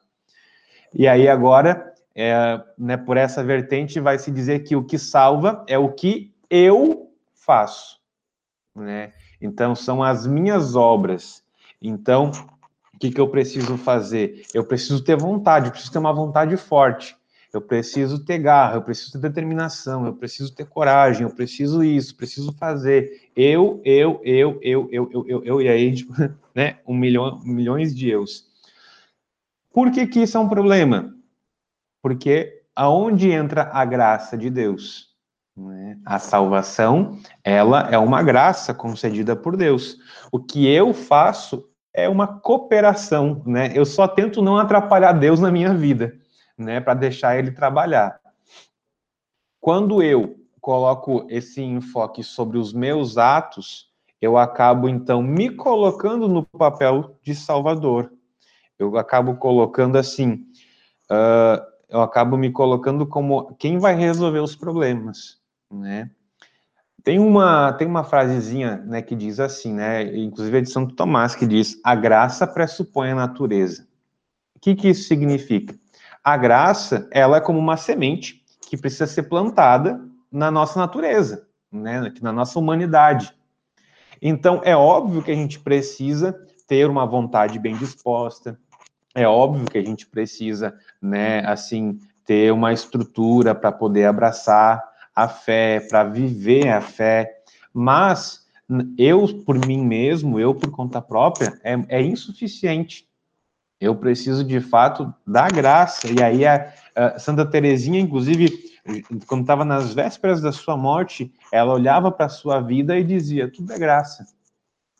E 0.93 1.07
aí 1.07 1.27
agora 1.27 1.91
é, 2.15 2.61
né, 2.77 2.97
por 2.97 3.17
essa 3.17 3.43
vertente, 3.43 3.99
vai 3.99 4.19
se 4.19 4.31
dizer 4.31 4.63
que 4.63 4.75
o 4.75 4.83
que 4.83 4.97
salva 4.97 5.63
é 5.67 5.77
o 5.77 5.91
que 5.91 6.33
eu 6.49 7.11
faço. 7.33 7.99
Né? 8.75 9.13
Então, 9.41 9.75
são 9.75 10.03
as 10.03 10.27
minhas 10.27 10.75
obras. 10.75 11.43
Então, 11.81 12.31
o 12.93 12.99
que, 12.99 13.11
que 13.11 13.19
eu 13.19 13.27
preciso 13.29 13.77
fazer? 13.77 14.45
Eu 14.53 14.63
preciso 14.63 15.03
ter 15.03 15.17
vontade, 15.17 15.67
eu 15.67 15.71
preciso 15.71 15.91
ter 15.91 15.99
uma 15.99 16.13
vontade 16.13 16.55
forte. 16.57 17.15
Eu 17.53 17.61
preciso 17.61 18.23
ter 18.23 18.37
garra, 18.37 18.75
eu 18.75 18.81
preciso 18.81 19.11
ter 19.11 19.19
determinação, 19.19 20.05
eu 20.05 20.13
preciso 20.13 20.55
ter 20.55 20.65
coragem, 20.65 21.23
eu 21.23 21.29
preciso 21.29 21.83
isso, 21.83 22.15
preciso 22.15 22.53
fazer. 22.53 23.29
Eu, 23.35 23.81
eu, 23.83 24.21
eu, 24.23 24.59
eu, 24.61 24.89
eu, 24.91 25.09
eu, 25.11 25.27
eu, 25.27 25.43
eu 25.43 25.61
e 25.61 25.67
aí, 25.67 25.93
tipo, 25.93 26.13
né, 26.55 26.77
um 26.87 26.95
milhão, 26.95 27.41
milhões 27.43 27.93
de 27.93 28.09
eus. 28.09 28.49
Por 29.73 29.91
que, 29.91 30.07
que 30.07 30.21
isso 30.21 30.37
é 30.37 30.39
um 30.39 30.47
problema? 30.47 31.13
Porque 32.01 32.63
aonde 32.75 33.29
entra 33.29 33.69
a 33.73 33.83
graça 33.83 34.37
de 34.37 34.49
Deus? 34.49 35.11
Né? 35.55 35.97
A 36.05 36.19
salvação, 36.19 37.19
ela 37.43 37.89
é 37.91 37.97
uma 37.97 38.23
graça 38.23 38.73
concedida 38.73 39.35
por 39.35 39.57
Deus. 39.57 39.97
O 40.31 40.39
que 40.39 40.67
eu 40.67 40.93
faço 40.93 41.67
é 41.93 42.07
uma 42.07 42.39
cooperação, 42.39 43.43
né? 43.45 43.71
Eu 43.75 43.85
só 43.85 44.07
tento 44.07 44.41
não 44.41 44.57
atrapalhar 44.57 45.11
Deus 45.11 45.39
na 45.39 45.51
minha 45.51 45.73
vida, 45.73 46.17
né? 46.61 46.79
Para 46.79 46.93
deixar 46.93 47.37
Ele 47.37 47.51
trabalhar. 47.51 48.19
Quando 49.59 50.01
eu 50.01 50.35
coloco 50.59 51.25
esse 51.29 51.61
enfoque 51.61 52.23
sobre 52.23 52.57
os 52.57 52.71
meus 52.71 53.17
atos, 53.17 53.91
eu 54.21 54.37
acabo 54.37 54.87
então 54.87 55.21
me 55.21 55.49
colocando 55.49 56.27
no 56.27 56.45
papel 56.45 57.17
de 57.23 57.33
Salvador. 57.33 58.11
Eu 58.77 58.95
acabo 58.97 59.35
colocando 59.35 59.97
assim. 59.97 60.45
Uh, 61.11 61.71
eu 61.89 62.01
acabo 62.01 62.37
me 62.37 62.51
colocando 62.51 63.05
como 63.05 63.53
quem 63.55 63.77
vai 63.77 63.95
resolver 63.95 64.39
os 64.39 64.55
problemas, 64.55 65.39
né? 65.69 66.09
Tem 67.03 67.19
uma, 67.19 67.73
tem 67.73 67.87
uma 67.87 68.03
frasezinha, 68.03 68.77
né, 68.77 69.01
que 69.01 69.15
diz 69.15 69.39
assim, 69.39 69.73
né, 69.73 70.03
inclusive 70.15 70.59
é 70.59 70.61
de 70.61 70.69
Santo 70.69 70.93
Tomás, 70.93 71.33
que 71.33 71.47
diz, 71.47 71.79
a 71.83 71.95
graça 71.95 72.45
pressupõe 72.45 73.09
a 73.09 73.15
natureza. 73.15 73.87
O 74.55 74.59
que 74.59 74.75
que 74.75 74.89
isso 74.89 75.07
significa? 75.07 75.75
A 76.23 76.37
graça, 76.37 77.07
ela 77.11 77.37
é 77.37 77.41
como 77.41 77.59
uma 77.59 77.77
semente 77.77 78.43
que 78.67 78.77
precisa 78.77 79.07
ser 79.07 79.23
plantada 79.23 79.99
na 80.31 80.51
nossa 80.51 80.79
natureza, 80.79 81.47
né, 81.71 82.13
na 82.21 82.31
nossa 82.31 82.57
humanidade. 82.57 83.33
Então, 84.21 84.61
é 84.63 84.75
óbvio 84.75 85.23
que 85.23 85.31
a 85.31 85.35
gente 85.35 85.59
precisa 85.59 86.39
ter 86.67 86.89
uma 86.89 87.05
vontade 87.05 87.59
bem 87.59 87.75
disposta, 87.75 88.57
é 89.13 89.27
óbvio 89.27 89.65
que 89.65 89.77
a 89.77 89.83
gente 89.83 90.07
precisa, 90.07 90.73
né, 91.01 91.45
assim, 91.45 91.99
ter 92.25 92.53
uma 92.53 92.71
estrutura 92.71 93.53
para 93.53 93.71
poder 93.71 94.05
abraçar 94.05 94.81
a 95.13 95.27
fé, 95.27 95.79
para 95.81 96.03
viver 96.03 96.69
a 96.69 96.79
fé, 96.79 97.41
mas 97.73 98.45
eu, 98.97 99.43
por 99.45 99.65
mim 99.65 99.85
mesmo, 99.85 100.39
eu 100.39 100.55
por 100.55 100.71
conta 100.71 101.01
própria, 101.01 101.59
é, 101.63 101.77
é 101.89 102.01
insuficiente. 102.01 103.05
Eu 103.81 103.95
preciso, 103.95 104.43
de 104.43 104.61
fato, 104.61 105.11
da 105.25 105.47
graça. 105.47 106.07
E 106.07 106.21
aí, 106.21 106.45
a, 106.45 106.71
a 106.95 107.17
Santa 107.17 107.43
Teresinha, 107.43 107.99
inclusive, 107.99 108.71
quando 109.25 109.41
estava 109.41 109.65
nas 109.65 109.91
vésperas 109.91 110.39
da 110.39 110.51
sua 110.51 110.77
morte, 110.77 111.33
ela 111.51 111.73
olhava 111.73 112.11
para 112.11 112.27
a 112.27 112.29
sua 112.29 112.61
vida 112.61 112.95
e 112.95 113.03
dizia: 113.03 113.51
tudo 113.51 113.73
é 113.73 113.79
graça. 113.79 114.27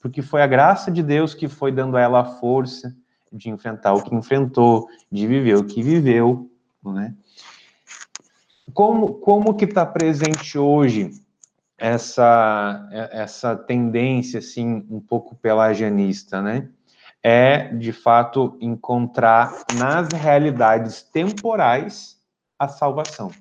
Porque 0.01 0.23
foi 0.23 0.41
a 0.41 0.47
graça 0.47 0.89
de 0.89 1.03
Deus 1.03 1.35
que 1.35 1.47
foi 1.47 1.71
dando 1.71 1.95
a 1.95 2.01
ela 2.01 2.21
a 2.21 2.25
força, 2.25 2.95
de 3.31 3.51
enfrentar 3.51 3.93
o 3.93 4.01
que 4.01 4.15
enfrentou, 4.15 4.87
de 5.11 5.27
viver 5.27 5.57
o 5.57 5.63
que 5.63 5.83
viveu, 5.83 6.49
né? 6.83 7.13
Como, 8.73 9.15
como 9.15 9.53
que 9.53 9.65
está 9.65 9.85
presente 9.85 10.57
hoje 10.57 11.11
essa, 11.77 12.87
essa 13.11 13.55
tendência, 13.55 14.39
assim, 14.39 14.85
um 14.89 14.99
pouco 14.99 15.35
pelagianista, 15.35 16.41
né? 16.41 16.67
É, 17.23 17.67
de 17.75 17.91
fato, 17.91 18.57
encontrar 18.59 19.63
nas 19.77 20.09
realidades 20.09 21.03
temporais 21.03 22.19
a 22.57 22.67
salvação. 22.67 23.31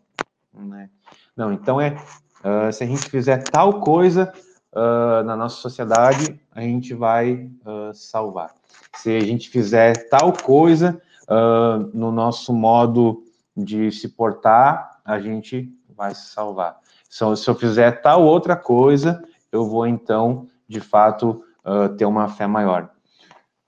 Né? 0.52 0.90
Não, 1.36 1.52
então 1.52 1.80
é 1.80 1.96
uh, 2.44 2.72
se 2.72 2.84
a 2.84 2.86
gente 2.86 3.08
fizer 3.08 3.42
tal 3.44 3.80
coisa 3.80 4.32
uh, 4.72 5.24
na 5.24 5.36
nossa 5.36 5.56
sociedade, 5.56 6.40
a 6.52 6.60
gente 6.60 6.94
vai 6.94 7.50
uh, 7.64 7.94
salvar. 7.94 8.54
Se 8.96 9.16
a 9.16 9.20
gente 9.20 9.48
fizer 9.48 10.08
tal 10.08 10.32
coisa 10.32 11.00
no 11.94 12.10
nosso 12.10 12.52
modo 12.52 13.22
de 13.56 13.92
se 13.92 14.08
portar, 14.08 15.00
a 15.04 15.20
gente 15.20 15.72
vai 15.96 16.12
se 16.12 16.26
salvar. 16.26 16.80
Então, 17.06 17.36
se 17.36 17.48
eu 17.48 17.54
fizer 17.54 18.02
tal 18.02 18.24
outra 18.24 18.56
coisa, 18.56 19.22
eu 19.52 19.64
vou 19.64 19.86
então, 19.86 20.48
de 20.66 20.80
fato, 20.80 21.44
ter 21.96 22.04
uma 22.04 22.26
fé 22.26 22.48
maior. 22.48 22.90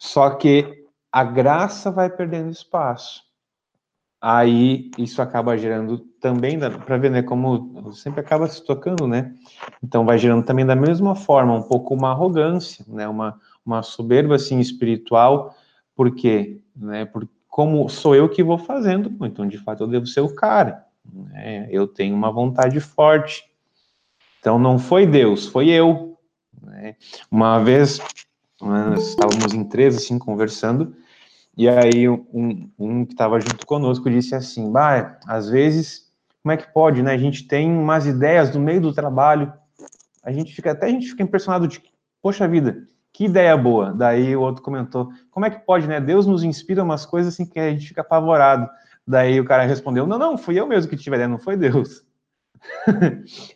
Só 0.03 0.31
que 0.31 0.85
a 1.13 1.23
graça 1.23 1.89
vai 1.89 2.11
perdendo 2.11 2.51
espaço 2.51 3.23
aí 4.23 4.89
isso 4.97 5.21
acaba 5.21 5.57
gerando 5.59 5.99
também, 6.21 6.57
para 6.59 6.97
ver, 6.97 7.11
né, 7.11 7.23
como 7.23 7.93
sempre 7.93 8.21
acaba 8.21 8.47
se 8.47 8.65
tocando, 8.65 9.09
né? 9.09 9.35
Então 9.83 10.07
vai 10.07 10.17
gerando 10.17 10.45
também 10.45 10.65
da 10.65 10.77
mesma 10.77 11.17
forma 11.17 11.55
um 11.55 11.63
pouco 11.63 11.93
uma 11.93 12.11
arrogância, 12.11 12.85
né, 12.87 13.09
uma, 13.09 13.41
uma 13.67 13.83
soberba 13.83 14.37
assim 14.37 14.61
espiritual, 14.61 15.57
por 15.97 16.15
quê? 16.15 16.61
Né, 16.77 17.05
por, 17.05 17.29
como 17.49 17.89
sou 17.89 18.15
eu 18.15 18.29
que 18.29 18.45
vou 18.45 18.59
fazendo, 18.59 19.13
então 19.27 19.47
de 19.47 19.59
fato 19.59 19.83
eu 19.83 19.89
devo 19.89 20.07
ser 20.07 20.21
o 20.21 20.35
cara, 20.35 20.85
né? 21.13 21.69
Eu 21.71 21.89
tenho 21.89 22.15
uma 22.15 22.31
vontade 22.31 22.79
forte. 22.79 23.45
Então 24.39 24.59
não 24.59 24.79
foi 24.79 25.07
Deus, 25.07 25.47
foi 25.47 25.69
eu. 25.69 26.17
Né? 26.61 26.97
Uma 27.31 27.59
vez 27.59 28.01
nós 28.63 29.09
estávamos 29.09 29.53
em 29.53 29.65
três 29.65 29.97
assim 29.97 30.19
conversando, 30.19 30.95
e 31.57 31.69
aí 31.69 32.09
um, 32.09 32.71
um 32.79 33.05
que 33.05 33.13
estava 33.13 33.41
junto 33.41 33.67
conosco 33.67 34.09
disse 34.09 34.35
assim, 34.35 34.71
bah, 34.71 35.19
às 35.27 35.51
vezes, 35.51 36.11
como 36.43 36.53
é 36.53 36.57
que 36.57 36.73
pode, 36.73 37.03
né? 37.03 37.13
A 37.13 37.19
gente 37.19 37.47
tem 37.47 37.71
umas 37.71 38.07
ideias 38.07 38.55
no 38.55 38.61
meio 38.61 38.81
do 38.81 38.93
trabalho, 38.93 39.53
a 40.23 40.33
gente 40.33 40.55
fica, 40.55 40.73
até 40.73 40.87
a 40.87 40.89
gente 40.89 41.09
fica 41.09 41.23
impressionado 41.23 41.69
de, 41.69 41.83
poxa 42.23 42.49
vida, 42.49 42.87
que 43.13 43.25
ideia 43.25 43.57
boa. 43.57 43.93
Daí 43.93 44.35
o 44.35 44.41
outro 44.41 44.63
comentou, 44.63 45.11
como 45.31 45.45
é 45.45 45.51
que 45.51 45.65
pode, 45.67 45.87
né? 45.87 46.01
Deus 46.01 46.27
nos 46.27 46.43
inspira 46.43 46.83
umas 46.83 47.05
coisas 47.05 47.35
assim 47.35 47.45
que 47.45 47.61
a 47.61 47.71
gente 47.71 47.89
fica 47.89 48.01
apavorado. 48.01 48.69
Daí 49.07 49.41
o 49.41 49.45
cara 49.45 49.65
respondeu, 49.65 50.07
não, 50.07 50.19
não, 50.19 50.39
fui 50.39 50.59
eu 50.59 50.67
mesmo 50.67 50.89
que 50.89 50.97
tive 50.97 51.17
a 51.17 51.19
ideia, 51.19 51.29
não 51.29 51.39
foi 51.39 51.57
Deus. 51.57 52.05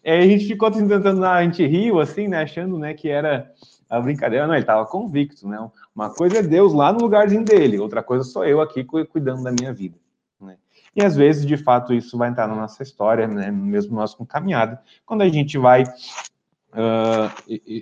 aí 0.05 0.19
a 0.19 0.27
gente 0.27 0.47
ficou 0.47 0.71
tentando, 0.71 1.25
a 1.25 1.43
gente 1.43 1.65
riu 1.65 2.01
assim, 2.01 2.29
né, 2.29 2.43
achando, 2.43 2.79
né, 2.79 2.93
que 2.93 3.09
era 3.09 3.51
a 3.89 4.01
brincadeira, 4.01 4.47
não, 4.47 4.55
ele 4.55 4.63
estava 4.63 4.85
convicto, 4.85 5.47
né? 5.49 5.59
Uma 5.95 6.11
coisa 6.11 6.39
é 6.39 6.43
Deus 6.43 6.73
lá 6.73 6.93
no 6.93 7.01
lugarzinho 7.01 7.45
dele, 7.45 7.79
outra 7.79 8.03
coisa 8.03 8.25
sou 8.25 8.45
eu 8.45 8.61
aqui 8.61 8.85
cuidando 8.85 9.43
da 9.45 9.53
minha 9.53 9.73
vida. 9.73 9.97
Né? 10.41 10.57
E 10.95 11.05
às 11.05 11.15
vezes, 11.15 11.47
de 11.47 11.57
fato, 11.57 11.95
isso 11.95 12.19
vai 12.19 12.29
entrar 12.29 12.49
na 12.49 12.55
nossa 12.55 12.83
história, 12.83 13.29
né? 13.29 13.51
mesmo 13.51 13.95
nós 13.95 14.15
com 14.15 14.27
caminhada, 14.27 14.83
quando 15.05 15.23
a 15.23 15.29
gente 15.29 15.57
vai 15.57 15.85
uh, 15.85 17.31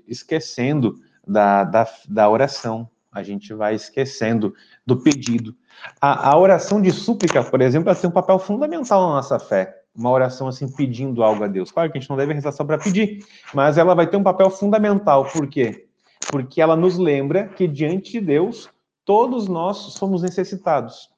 esquecendo 0.07 1.01
da, 1.27 1.65
da, 1.65 1.89
da 2.09 2.29
oração, 2.29 2.89
a 3.11 3.23
gente 3.23 3.55
vai 3.55 3.75
esquecendo 3.75 4.55
do 4.85 5.01
pedido. 5.01 5.57
A, 6.01 6.31
a 6.31 6.39
oração 6.39 6.83
de 6.83 6.91
súplica, 6.91 7.43
por 7.43 7.61
exemplo, 7.61 7.89
ela 7.89 7.99
tem 7.99 8.11
um 8.11 8.13
papel 8.13 8.39
fundamental 8.39 9.09
na 9.09 9.15
nossa 9.15 9.39
fé 9.39 9.85
uma 9.95 10.11
oração 10.11 10.49
assim 10.49 10.69
pedindo 10.69 11.23
algo 11.23 11.45
a 11.45 11.47
Deus. 11.47 11.71
Claro 11.71 11.91
que 11.91 11.97
a 11.97 12.01
gente 12.01 12.11
não 12.11 12.17
deve 12.17 12.35
rezar 12.35 12.53
só 12.53 12.65
para 12.65 12.79
pedir, 12.79 13.25
mas 13.55 13.79
ela 13.79 13.95
vai 13.95 14.07
ter 14.07 14.17
um 14.17 14.23
papel 14.23 14.51
fundamental. 14.51 15.25
Por 15.27 15.47
quê? 15.47 15.87
Porque 16.31 16.61
ela 16.61 16.77
nos 16.77 16.99
lembra 16.99 17.49
que 17.49 17.67
diante 17.67 18.13
de 18.13 18.21
Deus 18.21 18.69
todos 19.05 19.49
nós 19.49 19.77
somos 19.95 20.23
necessitados. 20.23 21.11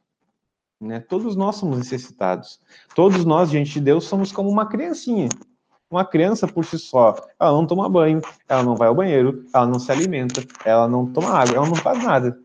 Né? 0.80 1.00
Todos 1.00 1.36
nós 1.36 1.56
somos 1.56 1.78
necessitados. 1.78 2.60
Todos 2.94 3.24
nós 3.24 3.50
diante 3.50 3.72
de 3.72 3.80
Deus 3.80 4.04
somos 4.04 4.32
como 4.32 4.48
uma 4.48 4.66
criancinha. 4.66 5.28
Uma 5.90 6.04
criança 6.04 6.48
por 6.48 6.64
si 6.64 6.80
só, 6.80 7.14
ela 7.38 7.52
não 7.52 7.64
toma 7.64 7.88
banho, 7.88 8.20
ela 8.48 8.64
não 8.64 8.74
vai 8.74 8.88
ao 8.88 8.94
banheiro, 8.94 9.44
ela 9.54 9.66
não 9.66 9.78
se 9.78 9.92
alimenta, 9.92 10.44
ela 10.64 10.88
não 10.88 11.06
toma 11.06 11.30
água, 11.30 11.54
ela 11.54 11.66
não 11.68 11.76
faz 11.76 12.02
nada. 12.02 12.36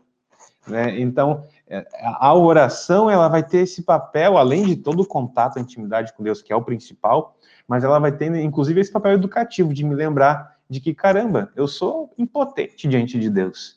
Né? 0.64 1.00
Então, 1.00 1.44
é, 1.66 1.84
a 2.00 2.32
oração 2.34 3.10
ela 3.10 3.28
vai 3.28 3.42
ter 3.42 3.58
esse 3.58 3.82
papel, 3.82 4.38
além 4.38 4.64
de 4.64 4.76
todo 4.76 5.00
o 5.00 5.06
contato, 5.06 5.58
a 5.58 5.60
intimidade 5.60 6.12
com 6.12 6.22
Deus, 6.22 6.40
que 6.40 6.52
é 6.52 6.56
o 6.56 6.62
principal, 6.62 7.36
mas 7.66 7.82
ela 7.82 7.98
vai 7.98 8.12
ter, 8.12 8.32
inclusive, 8.36 8.80
esse 8.80 8.92
papel 8.92 9.12
educativo 9.12 9.74
de 9.74 9.84
me 9.84 9.94
lembrar 9.94 10.56
de 10.72 10.80
que, 10.80 10.94
caramba, 10.94 11.52
eu 11.54 11.68
sou 11.68 12.14
impotente 12.16 12.88
diante 12.88 13.18
de 13.18 13.28
Deus. 13.28 13.76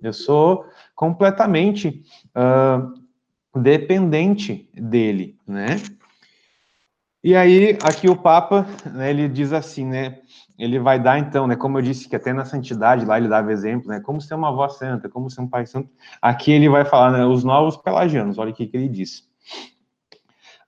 Eu 0.00 0.12
sou 0.12 0.64
completamente 0.94 2.04
uh, 2.36 3.60
dependente 3.60 4.70
dele, 4.72 5.36
né? 5.44 5.76
E 7.24 7.34
aí, 7.34 7.76
aqui 7.82 8.08
o 8.08 8.14
Papa, 8.14 8.64
né, 8.94 9.10
ele 9.10 9.28
diz 9.28 9.52
assim, 9.52 9.84
né? 9.84 10.20
Ele 10.56 10.78
vai 10.78 11.02
dar, 11.02 11.18
então, 11.18 11.48
né? 11.48 11.56
Como 11.56 11.78
eu 11.78 11.82
disse, 11.82 12.08
que 12.08 12.14
até 12.14 12.32
na 12.32 12.44
santidade 12.44 13.04
lá 13.04 13.18
ele 13.18 13.26
dava 13.26 13.52
exemplo, 13.52 13.88
né? 13.88 13.98
Como 13.98 14.20
ser 14.20 14.34
uma 14.34 14.52
voz 14.52 14.78
santa, 14.78 15.08
como 15.08 15.28
ser 15.28 15.40
um 15.40 15.48
pai 15.48 15.66
santo. 15.66 15.90
Aqui 16.22 16.52
ele 16.52 16.68
vai 16.68 16.84
falar, 16.84 17.10
né? 17.10 17.26
Os 17.26 17.42
novos 17.42 17.76
pelagianos, 17.76 18.38
olha 18.38 18.52
o 18.52 18.54
que 18.54 18.70
ele 18.72 18.88
diz. 18.88 19.28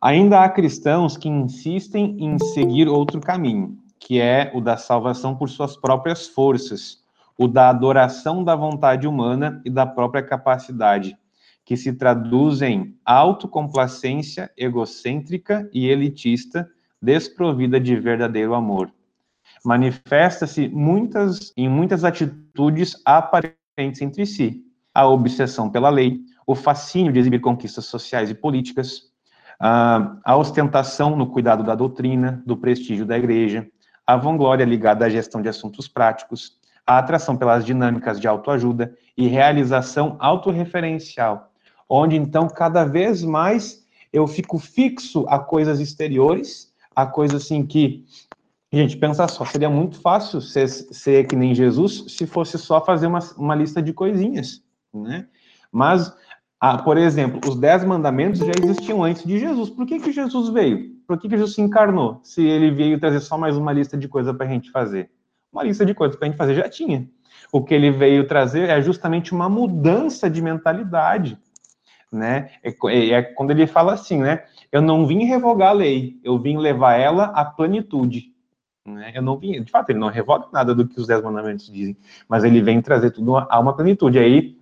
Ainda 0.01 0.43
há 0.43 0.49
cristãos 0.49 1.17
que 1.17 1.29
insistem 1.29 2.17
em 2.19 2.37
seguir 2.38 2.88
outro 2.88 3.21
caminho, 3.21 3.79
que 3.99 4.21
é 4.21 4.51
o 4.55 4.61
da 4.61 4.77
salvação 4.77 5.37
por 5.37 5.49
suas 5.49 5.77
próprias 5.77 6.27
forças, 6.27 7.03
o 7.37 7.47
da 7.47 7.69
adoração 7.69 8.43
da 8.43 8.57
vontade 8.57 9.07
humana 9.07 9.61
e 9.65 9.71
da 9.71 9.87
própria 9.87 10.23
capacidade, 10.23 11.17
que 11.65 11.77
se 11.77 11.93
traduz 11.93 12.63
em 12.63 12.97
autocomplacência 13.05 14.51
egocêntrica 14.57 15.69
e 15.73 15.87
elitista, 15.87 16.69
desprovida 17.01 17.79
de 17.79 17.95
verdadeiro 17.95 18.55
amor. 18.55 18.91
Manifesta-se 19.65 20.69
muitas 20.69 21.53
em 21.57 21.69
muitas 21.69 22.05
atitudes 22.05 23.01
aparentes 23.05 24.01
entre 24.01 24.25
si: 24.27 24.65
a 24.95 25.07
obsessão 25.07 25.71
pela 25.71 25.91
lei, 25.91 26.21
o 26.47 26.55
fascínio 26.55 27.13
de 27.13 27.19
exibir 27.19 27.41
conquistas 27.41 27.85
sociais 27.85 28.31
e 28.31 28.35
políticas, 28.35 29.03
a 29.61 30.37
ostentação 30.37 31.17
no 31.17 31.27
cuidado 31.27 31.63
da 31.63 31.75
doutrina, 31.75 32.43
do 32.47 32.57
prestígio 32.57 33.05
da 33.05 33.19
igreja, 33.19 33.69
a 34.09 34.16
vanglória 34.16 34.64
ligada 34.64 35.05
à 35.05 35.11
gestão 35.11 35.42
de 35.42 35.51
assuntos 35.51 35.87
práticos, 35.87 36.57
a 36.87 36.97
atração 36.97 37.37
pelas 37.37 37.62
dinâmicas 37.62 38.18
de 38.18 38.27
autoajuda 38.27 38.97
e 39.14 39.29
realização 39.29 40.16
autorreferencial, 40.18 41.53
onde 41.87 42.16
então 42.16 42.49
cada 42.49 42.87
vez 42.87 43.23
mais 43.23 43.85
eu 44.11 44.27
fico 44.27 44.59
fixo 44.59 45.27
a 45.29 45.38
coisas 45.38 45.79
exteriores, 45.79 46.73
a 46.97 47.05
coisas 47.05 47.42
assim 47.42 47.66
que 47.66 48.07
Gente, 48.71 48.99
pensa 48.99 49.27
só, 49.27 49.47
seria 49.47 49.71
muito 49.71 49.99
fácil 49.99 50.42
ser, 50.42 50.68
ser 50.68 51.27
que 51.27 51.35
nem 51.35 51.55
Jesus 51.55 52.05
se 52.09 52.27
fosse 52.27 52.59
só 52.59 52.85
fazer 52.85 53.07
uma, 53.07 53.21
uma 53.38 53.55
lista 53.55 53.81
de 53.81 53.94
coisinhas, 53.94 54.62
né? 54.92 55.27
Mas, 55.73 56.14
ah, 56.61 56.77
por 56.77 56.99
exemplo, 56.99 57.40
os 57.49 57.59
dez 57.59 57.83
mandamentos 57.83 58.40
já 58.40 58.53
existiam 58.62 59.03
antes 59.03 59.25
de 59.25 59.38
Jesus. 59.38 59.71
Por 59.71 59.87
que, 59.87 59.99
que 59.99 60.12
Jesus 60.12 60.51
veio? 60.51 60.98
Por 61.09 61.18
que, 61.18 61.27
Jesus 61.27 61.55
se 61.55 61.62
encarnou? 61.62 62.21
Se 62.23 62.47
ele 62.47 62.71
veio 62.71 63.01
trazer 63.01 63.21
só 63.21 63.38
mais 63.38 63.57
uma 63.57 63.73
lista 63.73 63.97
de 63.97 64.07
coisas 64.07 64.37
para 64.37 64.44
a 64.44 64.49
gente 64.49 64.71
fazer. 64.71 65.11
Uma 65.51 65.62
lista 65.62 65.87
de 65.87 65.94
coisas 65.94 66.14
para 66.14 66.29
a 66.29 66.31
gente 66.31 66.37
fazer 66.37 66.55
já 66.55 66.68
tinha. 66.68 67.09
O 67.51 67.64
que 67.64 67.73
ele 67.73 67.90
veio 67.90 68.27
trazer 68.27 68.68
é 68.68 68.83
justamente 68.83 69.33
uma 69.33 69.49
mudança 69.49 70.29
de 70.29 70.42
mentalidade. 70.42 71.38
Né? 72.12 72.51
É, 72.62 72.68
é, 72.88 73.11
é 73.12 73.23
quando 73.23 73.53
ele 73.53 73.66
fala 73.66 73.94
assim, 73.94 74.18
né? 74.18 74.44
Eu 74.71 74.83
não 74.83 75.07
vim 75.07 75.25
revogar 75.25 75.71
a 75.71 75.73
lei, 75.73 76.21
eu 76.23 76.38
vim 76.38 76.59
levar 76.59 76.94
ela 76.94 77.25
à 77.25 77.42
plenitude. 77.42 78.35
Né? 78.87 79.12
Eu 79.14 79.23
não 79.23 79.38
vim, 79.38 79.62
de 79.62 79.71
fato, 79.71 79.88
ele 79.88 79.99
não 79.99 80.09
revoga 80.09 80.49
nada 80.53 80.75
do 80.75 80.87
que 80.87 81.01
os 81.01 81.07
dez 81.07 81.23
mandamentos 81.23 81.73
dizem, 81.73 81.97
mas 82.29 82.44
ele 82.44 82.61
vem 82.61 82.83
trazer 82.83 83.12
tudo 83.12 83.38
a 83.38 83.59
uma 83.59 83.75
plenitude. 83.75 84.18
Aí, 84.18 84.59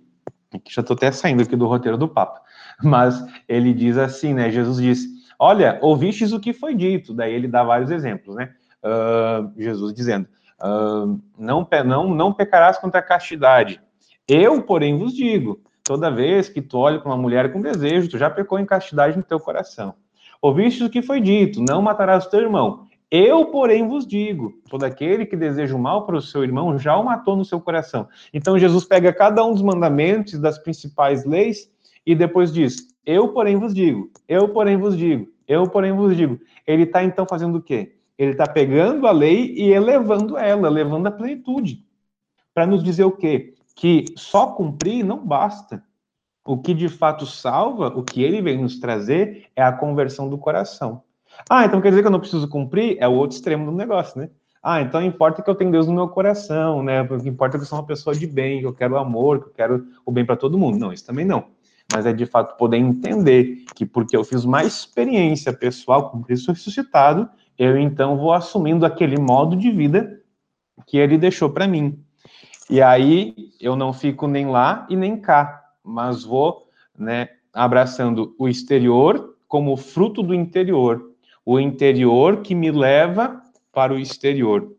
já 0.69 0.81
estou 0.81 0.95
até 0.95 1.11
saindo 1.11 1.43
aqui 1.43 1.57
do 1.57 1.67
roteiro 1.67 1.97
do 1.97 2.07
Papa, 2.07 2.41
mas 2.81 3.21
ele 3.49 3.73
diz 3.73 3.97
assim, 3.97 4.33
né? 4.33 4.49
Jesus 4.49 4.77
diz: 4.77 5.16
Olha, 5.39 5.77
ouvistes 5.81 6.31
o 6.31 6.39
que 6.39 6.53
foi 6.53 6.75
dito. 6.75 7.13
Daí 7.13 7.33
ele 7.33 7.47
dá 7.47 7.63
vários 7.63 7.91
exemplos, 7.91 8.35
né? 8.35 8.53
Uh, 8.83 9.51
Jesus 9.57 9.93
dizendo: 9.93 10.27
uh, 10.61 11.19
não, 11.37 11.67
não, 11.85 12.09
não 12.13 12.33
pecarás 12.33 12.77
contra 12.77 12.99
a 12.99 13.03
castidade. 13.03 13.81
Eu, 14.27 14.61
porém, 14.61 14.97
vos 14.97 15.13
digo: 15.13 15.61
toda 15.83 16.11
vez 16.11 16.49
que 16.49 16.61
tu 16.61 16.77
olha 16.77 16.99
para 16.99 17.09
uma 17.09 17.17
mulher 17.17 17.51
com 17.51 17.61
desejo, 17.61 18.09
tu 18.09 18.17
já 18.17 18.29
pecou 18.29 18.59
em 18.59 18.65
castidade 18.65 19.17
no 19.17 19.23
teu 19.23 19.39
coração. 19.39 19.93
Ouvistes 20.41 20.85
o 20.85 20.89
que 20.89 21.01
foi 21.01 21.21
dito: 21.21 21.61
não 21.61 21.81
matarás 21.81 22.25
o 22.25 22.29
teu 22.29 22.41
irmão. 22.41 22.87
Eu, 23.09 23.45
porém, 23.45 23.87
vos 23.87 24.05
digo: 24.05 24.59
todo 24.69 24.83
aquele 24.83 25.25
que 25.25 25.35
deseja 25.35 25.75
o 25.75 25.79
mal 25.79 26.05
para 26.05 26.17
o 26.17 26.21
seu 26.21 26.43
irmão 26.43 26.77
já 26.77 26.97
o 26.97 27.05
matou 27.05 27.35
no 27.35 27.45
seu 27.45 27.59
coração. 27.61 28.07
Então, 28.33 28.59
Jesus 28.59 28.83
pega 28.83 29.13
cada 29.13 29.43
um 29.45 29.53
dos 29.53 29.61
mandamentos 29.61 30.39
das 30.39 30.57
principais 30.57 31.25
leis 31.25 31.71
e 32.05 32.13
depois 32.13 32.51
diz: 32.51 32.87
Eu, 33.07 33.29
porém, 33.29 33.55
vos 33.55 33.73
digo, 33.73 34.11
eu, 34.27 34.49
porém, 34.49 34.75
vos 34.75 34.97
digo, 34.97 35.29
eu, 35.47 35.65
porém, 35.69 35.93
vos 35.93 36.13
digo. 36.13 36.37
Ele 36.67 36.83
está 36.83 37.01
então 37.01 37.25
fazendo 37.25 37.57
o 37.57 37.61
quê? 37.61 37.95
Ele 38.17 38.31
está 38.31 38.45
pegando 38.45 39.07
a 39.07 39.11
lei 39.11 39.53
e 39.55 39.71
elevando 39.71 40.37
ela, 40.37 40.67
levando 40.67 41.07
a 41.07 41.11
plenitude. 41.11 41.85
Para 42.53 42.67
nos 42.67 42.83
dizer 42.83 43.05
o 43.05 43.11
quê? 43.11 43.53
Que 43.73 44.03
só 44.17 44.47
cumprir 44.47 45.05
não 45.05 45.25
basta. 45.25 45.81
O 46.45 46.57
que 46.57 46.73
de 46.73 46.89
fato 46.89 47.25
salva, 47.25 47.87
o 47.87 48.03
que 48.03 48.21
ele 48.21 48.41
vem 48.41 48.61
nos 48.61 48.77
trazer, 48.77 49.45
é 49.55 49.63
a 49.63 49.71
conversão 49.71 50.27
do 50.27 50.37
coração. 50.37 51.01
Ah, 51.49 51.63
então 51.63 51.79
quer 51.79 51.89
dizer 51.89 52.01
que 52.01 52.07
eu 52.07 52.11
não 52.11 52.19
preciso 52.19 52.49
cumprir? 52.49 52.97
É 52.99 53.07
o 53.07 53.13
outro 53.13 53.37
extremo 53.37 53.71
do 53.71 53.71
negócio, 53.71 54.19
né? 54.19 54.29
Ah, 54.61 54.81
então 54.81 55.01
importa 55.01 55.41
que 55.41 55.49
eu 55.49 55.55
tenho 55.55 55.71
Deus 55.71 55.87
no 55.87 55.93
meu 55.93 56.09
coração, 56.09 56.83
né? 56.83 57.03
O 57.03 57.21
que 57.21 57.29
importa 57.29 57.55
é 57.55 57.57
que 57.57 57.63
eu 57.63 57.69
sou 57.69 57.79
uma 57.79 57.85
pessoa 57.85 58.13
de 58.13 58.27
bem, 58.27 58.59
que 58.59 58.65
eu 58.65 58.73
quero 58.73 58.97
amor, 58.97 59.39
que 59.39 59.47
eu 59.47 59.53
quero 59.53 59.87
o 60.05 60.11
bem 60.11 60.25
para 60.25 60.35
todo 60.35 60.57
mundo. 60.57 60.77
Não, 60.77 60.91
isso 60.91 61.05
também 61.05 61.23
não. 61.23 61.55
Mas 61.91 62.05
é 62.05 62.13
de 62.13 62.25
fato 62.25 62.57
poder 62.57 62.77
entender 62.77 63.63
que 63.75 63.85
porque 63.85 64.15
eu 64.15 64.23
fiz 64.23 64.43
uma 64.43 64.63
experiência 64.63 65.53
pessoal 65.53 66.09
com 66.09 66.21
Cristo 66.21 66.51
ressuscitado, 66.51 67.29
eu 67.57 67.77
então 67.77 68.17
vou 68.17 68.33
assumindo 68.33 68.85
aquele 68.85 69.17
modo 69.17 69.55
de 69.55 69.71
vida 69.71 70.21
que 70.85 70.97
ele 70.97 71.17
deixou 71.17 71.49
para 71.49 71.67
mim. 71.67 71.99
E 72.69 72.81
aí 72.81 73.33
eu 73.59 73.75
não 73.75 73.93
fico 73.93 74.27
nem 74.27 74.47
lá 74.47 74.85
e 74.89 74.95
nem 74.95 75.19
cá, 75.19 75.63
mas 75.83 76.23
vou, 76.23 76.67
né, 76.97 77.29
abraçando 77.53 78.35
o 78.37 78.47
exterior 78.47 79.35
como 79.47 79.77
fruto 79.77 80.21
do 80.21 80.33
interior, 80.33 81.13
o 81.45 81.59
interior 81.59 82.41
que 82.41 82.53
me 82.53 82.69
leva 82.69 83.41
para 83.71 83.93
o 83.93 83.97
exterior, 83.97 84.75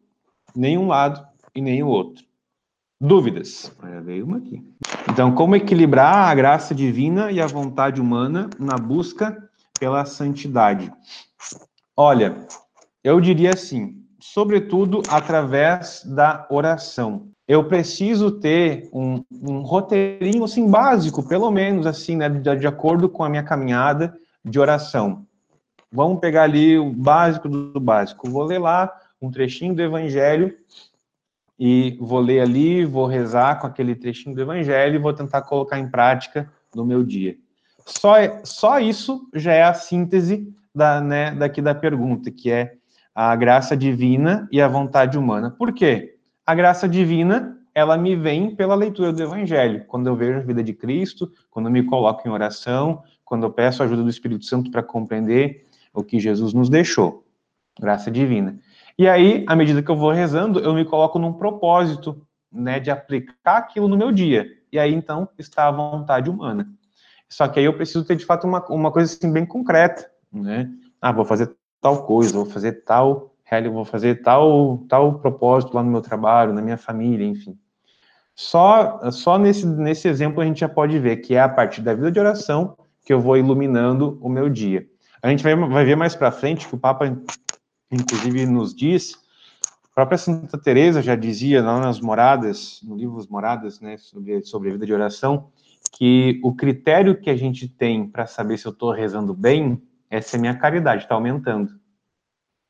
nem 0.55 0.77
um 0.77 0.89
lado 0.89 1.27
e 1.55 1.63
nem 1.63 1.83
o 1.83 1.89
outro. 1.89 2.28
Dúvidas? 3.01 3.73
Olha, 3.81 4.01
veio 4.01 4.25
uma 4.25 4.39
aqui. 4.39 4.61
Então, 5.09 5.33
como 5.33 5.55
equilibrar 5.55 6.29
a 6.29 6.35
graça 6.35 6.75
divina 6.75 7.31
e 7.31 7.41
a 7.41 7.47
vontade 7.47 8.01
humana 8.01 8.51
na 8.59 8.77
busca 8.77 9.49
pela 9.79 10.05
santidade? 10.05 10.93
Olha, 11.97 12.37
eu 13.05 13.21
diria 13.21 13.51
assim, 13.51 14.03
sobretudo 14.21 15.01
através 15.09 16.03
da 16.05 16.47
oração. 16.51 17.29
Eu 17.47 17.69
preciso 17.69 18.33
ter 18.33 18.89
um, 18.93 19.25
um 19.31 19.61
roteirinho 19.61 20.43
assim 20.43 20.69
básico, 20.69 21.27
pelo 21.27 21.51
menos 21.53 21.87
assim, 21.87 22.17
né, 22.17 22.29
de, 22.29 22.57
de 22.57 22.67
acordo 22.67 23.09
com 23.09 23.23
a 23.23 23.29
minha 23.29 23.45
caminhada 23.45 24.15
de 24.45 24.59
oração. 24.59 25.25
Vamos 25.91 26.19
pegar 26.19 26.43
ali 26.43 26.77
o 26.77 26.93
básico 26.93 27.49
do 27.49 27.81
básico. 27.81 28.29
Vou 28.29 28.43
ler 28.43 28.59
lá 28.59 28.93
um 29.23 29.31
trechinho 29.31 29.75
do 29.75 29.83
Evangelho 29.83 30.55
e 31.59 31.97
vou 32.01 32.21
ler 32.21 32.41
ali, 32.41 32.85
vou 32.85 33.07
rezar 33.07 33.59
com 33.61 33.67
aquele 33.67 33.95
trechinho 33.95 34.35
do 34.35 34.43
Evangelho 34.43 34.95
e 34.95 34.99
vou 34.99 35.13
tentar 35.13 35.43
colocar 35.43 35.79
em 35.79 35.89
prática 35.89 36.51
no 36.75 36.85
meu 36.85 37.03
dia. 37.03 37.37
Só, 37.85 38.15
só 38.45 38.79
isso 38.79 39.29
já 39.35 39.53
é 39.53 39.63
a 39.63 39.75
síntese 39.75 40.53
da, 40.75 41.01
né, 41.01 41.33
daqui 41.33 41.61
da 41.61 41.75
pergunta, 41.75 42.31
que 42.31 42.51
é 42.51 42.75
a 43.15 43.35
graça 43.35 43.77
divina 43.77 44.49
e 44.53 44.61
a 44.61 44.69
vontade 44.69 45.19
humana. 45.19 45.51
Por 45.51 45.73
quê? 45.73 46.17
A 46.47 46.55
graça 46.55 46.89
divina, 46.89 47.59
ela 47.75 47.97
me 47.97 48.15
vem 48.15 48.55
pela 48.55 48.75
leitura 48.75 49.13
do 49.13 49.23
Evangelho. 49.23 49.85
Quando 49.89 50.07
eu 50.07 50.15
vejo 50.15 50.39
a 50.39 50.43
vida 50.43 50.63
de 50.63 50.73
Cristo, 50.73 51.33
quando 51.51 51.67
eu 51.67 51.73
me 51.73 51.83
coloco 51.83 52.27
em 52.27 52.31
oração, 52.31 53.03
quando 53.25 53.45
eu 53.45 53.51
peço 53.51 53.83
a 53.83 53.87
ajuda 53.87 54.03
do 54.03 54.09
Espírito 54.09 54.45
Santo 54.45 54.71
para 54.71 54.83
compreender 54.83 55.67
o 55.93 56.05
que 56.05 56.21
Jesus 56.21 56.53
nos 56.53 56.69
deixou. 56.69 57.25
Graça 57.81 58.11
divina. 58.11 58.59
E 58.99 59.09
aí, 59.09 59.45
à 59.47 59.55
medida 59.55 59.83
que 59.83 59.91
eu 59.91 59.97
vou 59.97 60.11
rezando, 60.11 60.59
eu 60.59 60.75
me 60.75 60.85
coloco 60.85 61.19
num 61.19 61.33
propósito, 61.33 62.21
né, 62.51 62.81
de 62.81 62.91
aplicar 62.91 63.59
aquilo 63.59 63.87
no 63.87 63.97
meu 63.97 64.11
dia. 64.11 64.47
E 64.73 64.79
aí, 64.79 64.93
então, 64.93 65.29
está 65.39 65.69
a 65.69 65.71
vontade 65.71 66.29
humana. 66.29 66.69
Só 67.29 67.47
que 67.47 67.61
aí 67.61 67.67
eu 67.67 67.75
preciso 67.75 68.05
ter, 68.05 68.17
de 68.17 68.25
fato, 68.25 68.47
uma, 68.47 68.65
uma 68.67 68.91
coisa 68.91 69.13
assim 69.13 69.33
bem 69.33 69.47
concreta, 69.47 70.11
né? 70.33 70.69
Ah, 71.01 71.13
vou 71.13 71.25
fazer 71.25 71.55
tal 71.81 72.05
coisa, 72.05 72.33
vou 72.33 72.47
fazer 72.47 72.85
tal, 72.85 73.35
vou 73.73 73.85
fazer 73.85 74.23
tal, 74.23 74.79
tal 74.89 75.19
propósito 75.21 75.75
lá 75.75 75.83
no 75.83 75.91
meu 75.91 76.01
trabalho, 76.01 76.53
na 76.53 76.63
minha 76.63 76.77
família, 76.77 77.25
enfim. 77.25 77.57
Só, 78.35 79.11
só 79.11 79.39
nesse, 79.39 79.67
nesse 79.67 80.09
exemplo 80.09 80.41
a 80.41 80.45
gente 80.45 80.61
já 80.61 80.69
pode 80.69 80.99
ver 80.99 81.19
que 81.19 81.35
é 81.35 81.41
a 81.41 81.49
partir 81.49 81.83
da 81.83 81.95
vida 81.95 82.11
de 82.11 82.19
oração 82.19 82.77
que 83.05 83.13
eu 83.13 83.21
vou 83.21 83.37
iluminando 83.37 84.19
o 84.21 84.29
meu 84.29 84.49
dia. 84.49 84.87
A 85.23 85.29
gente 85.29 85.43
vai, 85.43 85.55
vai 85.55 85.85
ver 85.85 85.97
mais 85.97 86.15
para 86.15 86.31
frente 86.31 86.67
que 86.67 86.75
o 86.75 86.79
Papa, 86.79 87.17
inclusive, 87.91 88.47
nos 88.47 88.75
diz, 88.75 89.15
a 89.85 89.95
própria 89.95 90.19
Santa 90.19 90.59
Teresa 90.59 91.03
já 91.03 91.17
dizia 91.17 91.63
lá 91.63 91.81
nas 91.81 92.01
Moradas, 92.01 92.81
no 92.83 92.97
livro 92.97 93.19
As 93.19 93.27
Moradas, 93.27 93.81
né, 93.81 93.97
sobre, 93.97 94.43
sobre 94.43 94.69
a 94.69 94.73
vida 94.73 94.87
de 94.87 94.93
oração, 94.93 95.51
que 95.93 96.41
o 96.45 96.55
critério 96.55 97.21
que 97.21 97.31
a 97.31 97.37
gente 97.37 97.69
tem 97.69 98.07
para 98.07 98.27
saber 98.27 98.59
se 98.59 98.67
eu 98.67 98.73
estou 98.73 98.93
rezando 98.93 99.35
bem 99.35 99.83
é 100.11 100.21
se 100.21 100.37
a 100.37 100.39
minha 100.39 100.57
caridade 100.57 101.03
está 101.03 101.15
aumentando. 101.15 101.73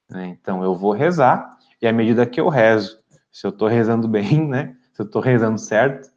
Né? 0.09 0.37
Então, 0.41 0.63
eu 0.63 0.75
vou 0.75 0.93
rezar, 0.93 1.59
e 1.83 1.87
à 1.87 1.93
medida 1.93 2.25
que 2.25 2.41
eu 2.41 2.49
rezo, 2.49 2.99
se 3.31 3.47
eu 3.47 3.51
estou 3.51 3.69
rezando 3.69 4.07
bem, 4.09 4.47
né, 4.47 4.77
se 4.93 5.03
eu 5.03 5.07
estou 5.07 5.21
rezando 5.21 5.59
certo, 5.59 6.11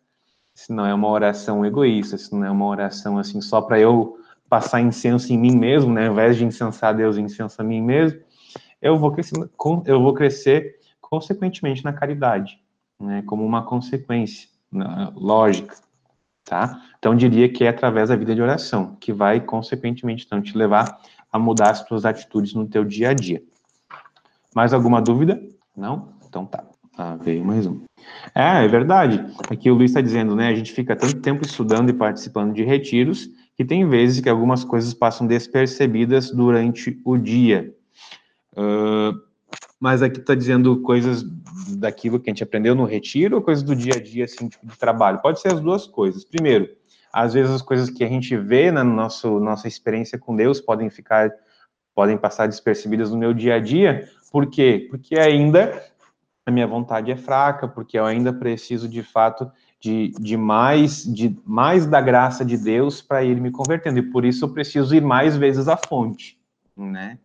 se 0.53 0.71
não 0.71 0.85
é 0.85 0.93
uma 0.93 1.09
oração 1.09 1.65
egoísta, 1.65 2.17
se 2.17 2.33
não 2.33 2.45
é 2.45 2.51
uma 2.51 2.65
oração 2.65 3.17
assim 3.17 3.41
só 3.41 3.61
para 3.61 3.79
eu 3.79 4.17
passar 4.49 4.81
incenso 4.81 5.31
em 5.31 5.37
mim 5.37 5.55
mesmo, 5.55 5.93
né? 5.93 6.07
Ao 6.07 6.13
invés 6.13 6.35
de 6.35 6.43
incensar 6.43 6.93
Deus, 6.93 7.17
incenso 7.17 7.61
a 7.61 7.63
mim 7.63 7.81
mesmo, 7.81 8.19
eu 8.81 8.97
vou 8.97 9.11
crescer, 9.11 9.49
eu 9.85 10.01
vou 10.01 10.13
crescer 10.13 10.75
consequentemente 10.99 11.83
na 11.83 11.93
caridade, 11.93 12.59
né? 12.99 13.21
Como 13.25 13.45
uma 13.45 13.63
consequência 13.63 14.49
lógica, 15.15 15.75
tá? 16.45 16.81
Então 16.97 17.15
diria 17.15 17.49
que 17.49 17.63
é 17.63 17.69
através 17.69 18.09
da 18.09 18.15
vida 18.15 18.33
de 18.33 18.41
oração 18.41 18.95
que 18.99 19.11
vai 19.11 19.39
consequentemente 19.41 20.25
então 20.25 20.41
te 20.41 20.57
levar 20.57 20.99
a 21.31 21.37
mudar 21.37 21.71
as 21.71 21.83
tuas 21.83 22.05
atitudes 22.05 22.53
no 22.53 22.67
teu 22.67 22.83
dia 22.83 23.09
a 23.09 23.13
dia. 23.13 23.43
Mais 24.55 24.73
alguma 24.73 25.01
dúvida? 25.01 25.41
Não? 25.75 26.13
Então 26.27 26.45
tá. 26.45 26.63
Ah, 26.97 27.15
veio 27.15 27.43
mais 27.43 27.65
um. 27.65 27.81
É, 28.35 28.65
é 28.65 28.67
verdade. 28.67 29.25
Aqui 29.49 29.71
o 29.71 29.73
Luiz 29.73 29.91
está 29.91 30.01
dizendo, 30.01 30.35
né? 30.35 30.49
A 30.49 30.55
gente 30.55 30.71
fica 30.71 30.95
tanto 30.95 31.21
tempo 31.21 31.45
estudando 31.45 31.89
e 31.89 31.93
participando 31.93 32.53
de 32.53 32.63
retiros 32.63 33.29
que 33.55 33.63
tem 33.63 33.87
vezes 33.87 34.21
que 34.21 34.29
algumas 34.29 34.63
coisas 34.63 34.93
passam 34.93 35.25
despercebidas 35.25 36.31
durante 36.31 36.99
o 37.05 37.17
dia. 37.17 37.73
Uh, 38.55 39.19
mas 39.79 40.01
aqui 40.01 40.19
está 40.19 40.35
dizendo 40.35 40.81
coisas 40.81 41.23
daquilo 41.77 42.19
que 42.19 42.29
a 42.29 42.33
gente 42.33 42.43
aprendeu 42.43 42.75
no 42.75 42.85
retiro 42.85 43.37
ou 43.37 43.41
coisas 43.41 43.63
do 43.63 43.75
dia 43.75 43.95
a 43.95 44.01
dia, 44.01 44.25
assim, 44.25 44.47
tipo 44.47 44.65
de 44.65 44.77
trabalho? 44.77 45.21
Pode 45.21 45.39
ser 45.39 45.53
as 45.53 45.59
duas 45.59 45.87
coisas. 45.87 46.23
Primeiro, 46.23 46.69
às 47.11 47.33
vezes 47.33 47.51
as 47.51 47.61
coisas 47.61 47.89
que 47.89 48.03
a 48.03 48.07
gente 48.07 48.37
vê 48.37 48.71
na 48.71 48.83
nosso, 48.83 49.39
nossa 49.39 49.67
experiência 49.67 50.17
com 50.17 50.35
Deus 50.35 50.61
podem 50.61 50.89
ficar, 50.89 51.31
podem 51.95 52.17
passar 52.17 52.47
despercebidas 52.47 53.11
no 53.11 53.17
meu 53.17 53.33
dia 53.33 53.55
a 53.55 53.59
dia. 53.59 54.07
Por 54.31 54.47
quê? 54.47 54.87
Porque 54.89 55.17
ainda 55.17 55.83
a 56.45 56.51
minha 56.51 56.67
vontade 56.67 57.11
é 57.11 57.17
fraca, 57.17 57.67
porque 57.67 57.97
eu 57.97 58.05
ainda 58.05 58.31
preciso, 58.31 58.87
de 58.87 59.03
fato, 59.03 59.51
de, 59.79 60.09
de, 60.19 60.37
mais, 60.37 61.03
de 61.03 61.37
mais 61.45 61.85
da 61.85 61.99
graça 61.99 62.45
de 62.45 62.57
Deus 62.57 63.01
para 63.01 63.23
ir 63.23 63.39
me 63.41 63.51
convertendo. 63.51 63.99
E 63.99 64.03
por 64.03 64.25
isso 64.25 64.45
eu 64.45 64.53
preciso 64.53 64.95
ir 64.95 65.01
mais 65.01 65.35
vezes 65.35 65.67
à 65.67 65.75
fonte, 65.75 66.39
né? 66.77 67.17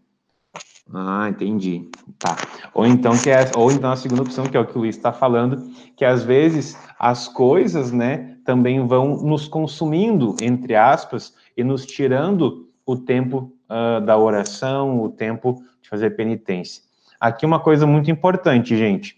Ah, 0.92 1.28
entendi. 1.28 1.88
Tá. 2.18 2.36
Ou 2.72 2.86
então 2.86 3.16
que 3.18 3.28
é, 3.28 3.50
ou 3.56 3.70
então 3.72 3.90
a 3.90 3.96
segunda 3.96 4.22
opção, 4.22 4.46
que 4.46 4.56
é 4.56 4.60
o 4.60 4.66
que 4.66 4.76
o 4.76 4.80
Luiz 4.80 4.96
está 4.96 5.12
falando, 5.12 5.68
que 5.96 6.04
às 6.04 6.22
vezes 6.22 6.78
as 6.98 7.28
coisas, 7.28 7.92
né, 7.92 8.36
também 8.44 8.86
vão 8.86 9.16
nos 9.16 9.48
consumindo, 9.48 10.36
entre 10.40 10.76
aspas, 10.76 11.34
e 11.56 11.64
nos 11.64 11.84
tirando 11.84 12.68
o 12.86 12.96
tempo 12.96 13.52
uh, 13.68 14.00
da 14.00 14.16
oração, 14.16 15.02
o 15.02 15.10
tempo 15.10 15.60
de 15.82 15.88
fazer 15.88 16.10
penitência. 16.10 16.82
Aqui 17.18 17.44
uma 17.44 17.58
coisa 17.58 17.86
muito 17.86 18.10
importante, 18.10 18.76
gente. 18.76 19.16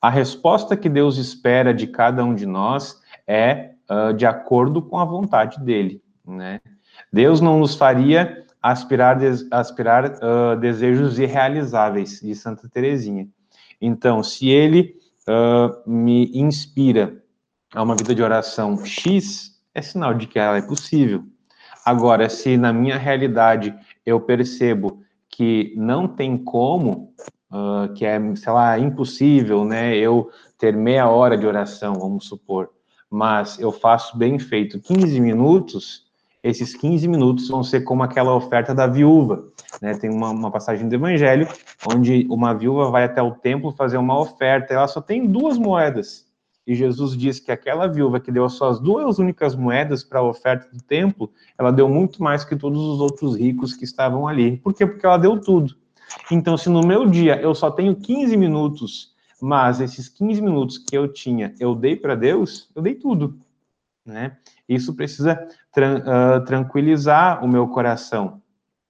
A 0.00 0.08
resposta 0.08 0.76
que 0.76 0.88
Deus 0.88 1.18
espera 1.18 1.74
de 1.74 1.86
cada 1.86 2.24
um 2.24 2.34
de 2.34 2.46
nós 2.46 3.00
é 3.26 3.72
uh, 3.90 4.14
de 4.14 4.24
acordo 4.24 4.80
com 4.80 4.98
a 4.98 5.04
vontade 5.04 5.60
dele, 5.60 6.02
né? 6.26 6.60
Deus 7.12 7.40
não 7.40 7.58
nos 7.58 7.74
faria 7.74 8.41
aspirar, 8.62 9.18
des, 9.18 9.46
aspirar 9.50 10.04
uh, 10.04 10.56
desejos 10.60 11.18
irrealizáveis, 11.18 12.20
de 12.20 12.34
Santa 12.34 12.68
Teresinha. 12.68 13.28
Então, 13.80 14.22
se 14.22 14.48
ele 14.48 14.94
uh, 15.28 15.90
me 15.90 16.30
inspira 16.32 17.20
a 17.74 17.82
uma 17.82 17.96
vida 17.96 18.14
de 18.14 18.22
oração 18.22 18.84
X, 18.84 19.60
é 19.74 19.82
sinal 19.82 20.14
de 20.14 20.26
que 20.26 20.38
ela 20.38 20.58
é 20.58 20.62
possível. 20.62 21.24
Agora, 21.84 22.28
se 22.28 22.56
na 22.56 22.72
minha 22.72 22.96
realidade 22.96 23.74
eu 24.06 24.20
percebo 24.20 25.02
que 25.28 25.74
não 25.76 26.06
tem 26.06 26.36
como, 26.36 27.12
uh, 27.50 27.92
que 27.94 28.04
é, 28.04 28.20
sei 28.36 28.52
lá, 28.52 28.78
impossível, 28.78 29.64
né? 29.64 29.96
Eu 29.96 30.30
ter 30.58 30.76
meia 30.76 31.08
hora 31.08 31.36
de 31.36 31.46
oração, 31.46 31.94
vamos 31.94 32.26
supor, 32.26 32.70
mas 33.10 33.58
eu 33.58 33.72
faço 33.72 34.16
bem 34.16 34.38
feito 34.38 34.80
15 34.80 35.20
minutos, 35.20 36.04
esses 36.42 36.74
15 36.74 37.06
minutos 37.06 37.48
vão 37.48 37.62
ser 37.62 37.82
como 37.82 38.02
aquela 38.02 38.34
oferta 38.34 38.74
da 38.74 38.86
viúva. 38.86 39.44
Né? 39.80 39.94
Tem 39.94 40.10
uma, 40.10 40.30
uma, 40.30 40.50
passagem 40.50 40.88
do 40.88 40.94
Evangelho 40.94 41.46
onde 41.86 42.26
uma 42.28 42.52
viúva 42.52 42.90
vai 42.90 43.04
até 43.04 43.22
o 43.22 43.32
templo 43.32 43.72
fazer 43.72 43.96
uma 43.96 44.18
oferta, 44.18 44.74
ela 44.74 44.88
só 44.88 45.00
tem 45.00 45.26
duas 45.26 45.56
moedas. 45.56 46.26
E 46.66 46.74
Jesus 46.74 47.16
diz 47.16 47.40
que 47.40 47.50
aquela 47.50 47.88
viúva 47.88 48.20
que 48.20 48.30
deu 48.30 48.44
as 48.44 48.52
suas 48.52 48.78
duas 48.78 49.18
únicas 49.18 49.56
moedas 49.56 50.04
para 50.04 50.20
a 50.20 50.22
oferta 50.22 50.68
do 50.72 50.82
templo, 50.82 51.32
ela 51.58 51.72
deu 51.72 51.88
muito 51.88 52.22
mais 52.22 52.44
que 52.44 52.54
todos 52.54 52.80
os 52.80 53.00
outros 53.00 53.36
ricos 53.36 53.74
que 53.74 53.84
estavam 53.84 54.28
ali. 54.28 54.58
Por 54.58 54.72
quê? 54.72 54.86
Porque 54.86 55.04
ela 55.04 55.16
deu 55.16 55.40
tudo. 55.40 55.74
Então, 56.30 56.56
se 56.56 56.68
no 56.68 56.86
meu 56.86 57.08
dia 57.08 57.40
eu 57.40 57.54
só 57.54 57.70
tenho 57.70 57.96
15 57.96 58.36
minutos, 58.36 59.12
mas 59.40 59.80
esses 59.80 60.08
15 60.08 60.40
minutos 60.40 60.78
que 60.78 60.96
eu 60.96 61.08
tinha, 61.08 61.52
eu 61.58 61.74
dei 61.74 61.96
para 61.96 62.14
Deus, 62.14 62.70
eu 62.76 62.82
dei 62.82 62.94
tudo, 62.94 63.40
né? 64.06 64.36
Isso 64.68 64.94
precisa 64.94 65.36
tran 65.72 65.98
uh, 65.98 66.44
tranquilizar 66.44 67.44
o 67.44 67.48
meu 67.48 67.68
coração, 67.68 68.40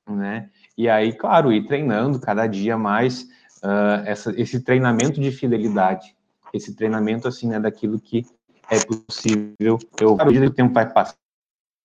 né? 0.08 0.50
E 0.76 0.88
aí, 0.88 1.12
claro, 1.12 1.52
ir 1.52 1.66
treinando 1.66 2.20
cada 2.20 2.46
dia 2.46 2.76
mais 2.76 3.22
uh, 3.62 4.02
essa, 4.04 4.32
esse 4.40 4.60
treinamento 4.60 5.20
de 5.20 5.30
fidelidade, 5.30 6.16
esse 6.52 6.74
treinamento, 6.74 7.28
assim, 7.28 7.48
né, 7.48 7.60
daquilo 7.60 8.00
que 8.00 8.24
é 8.70 8.78
possível. 8.80 9.78
Eu, 10.00 10.16
à 10.20 10.24
medida 10.24 10.46
que 10.46 10.52
o 10.52 10.54
tempo 10.54 10.74
vai 10.74 10.90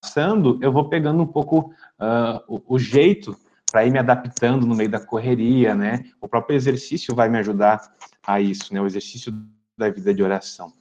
passando, 0.01 0.57
eu 0.61 0.71
vou 0.71 0.89
pegando 0.89 1.21
um 1.21 1.27
pouco 1.27 1.73
uh, 1.99 2.41
o, 2.47 2.75
o 2.75 2.79
jeito 2.79 3.37
para 3.71 3.85
ir 3.85 3.91
me 3.91 3.99
adaptando 3.99 4.65
no 4.65 4.75
meio 4.75 4.89
da 4.89 4.99
correria, 4.99 5.75
né? 5.75 6.05
O 6.21 6.27
próprio 6.27 6.55
exercício 6.55 7.13
vai 7.13 7.27
me 7.27 7.37
ajudar 7.39 7.93
a 8.25 8.39
isso, 8.39 8.73
né? 8.73 8.81
O 8.81 8.85
exercício 8.85 9.33
da 9.77 9.89
vida 9.89 10.13
de 10.13 10.23
oração. 10.23 10.71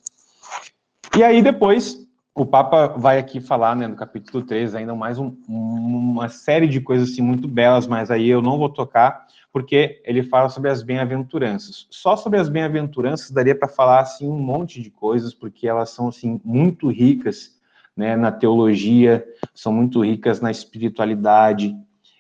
E 1.16 1.24
aí 1.24 1.42
depois 1.42 2.05
o 2.36 2.44
Papa 2.44 2.88
vai 2.88 3.18
aqui 3.18 3.40
falar, 3.40 3.74
né, 3.74 3.88
no 3.88 3.96
capítulo 3.96 4.44
3, 4.44 4.74
ainda 4.74 4.94
mais 4.94 5.18
um, 5.18 5.34
uma 5.48 6.28
série 6.28 6.68
de 6.68 6.82
coisas 6.82 7.10
assim 7.10 7.22
muito 7.22 7.48
belas, 7.48 7.86
mas 7.86 8.10
aí 8.10 8.28
eu 8.28 8.42
não 8.42 8.58
vou 8.58 8.68
tocar, 8.68 9.26
porque 9.50 10.02
ele 10.04 10.22
fala 10.22 10.50
sobre 10.50 10.68
as 10.68 10.82
bem-aventuranças. 10.82 11.86
Só 11.90 12.14
sobre 12.14 12.38
as 12.38 12.50
bem-aventuranças 12.50 13.30
daria 13.30 13.58
para 13.58 13.68
falar 13.68 14.00
assim 14.00 14.28
um 14.28 14.38
monte 14.38 14.82
de 14.82 14.90
coisas, 14.90 15.32
porque 15.32 15.66
elas 15.66 15.88
são 15.88 16.08
assim 16.08 16.38
muito 16.44 16.90
ricas, 16.90 17.56
né, 17.96 18.14
na 18.16 18.30
teologia, 18.30 19.26
são 19.54 19.72
muito 19.72 20.04
ricas 20.04 20.38
na 20.38 20.50
espiritualidade. 20.50 21.74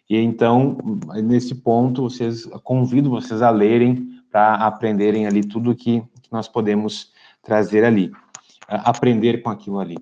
E 0.08 0.16
então, 0.16 0.78
nesse 1.22 1.54
ponto, 1.56 2.04
vocês 2.04 2.46
convido 2.64 3.10
vocês 3.10 3.42
a 3.42 3.50
lerem 3.50 4.22
para 4.30 4.54
aprenderem 4.54 5.26
ali 5.26 5.44
tudo 5.44 5.74
que, 5.74 6.00
que 6.22 6.32
nós 6.32 6.48
podemos 6.48 7.12
trazer 7.42 7.84
ali 7.84 8.10
aprender 8.68 9.42
com 9.42 9.50
aquilo 9.50 9.78
ali. 9.78 9.96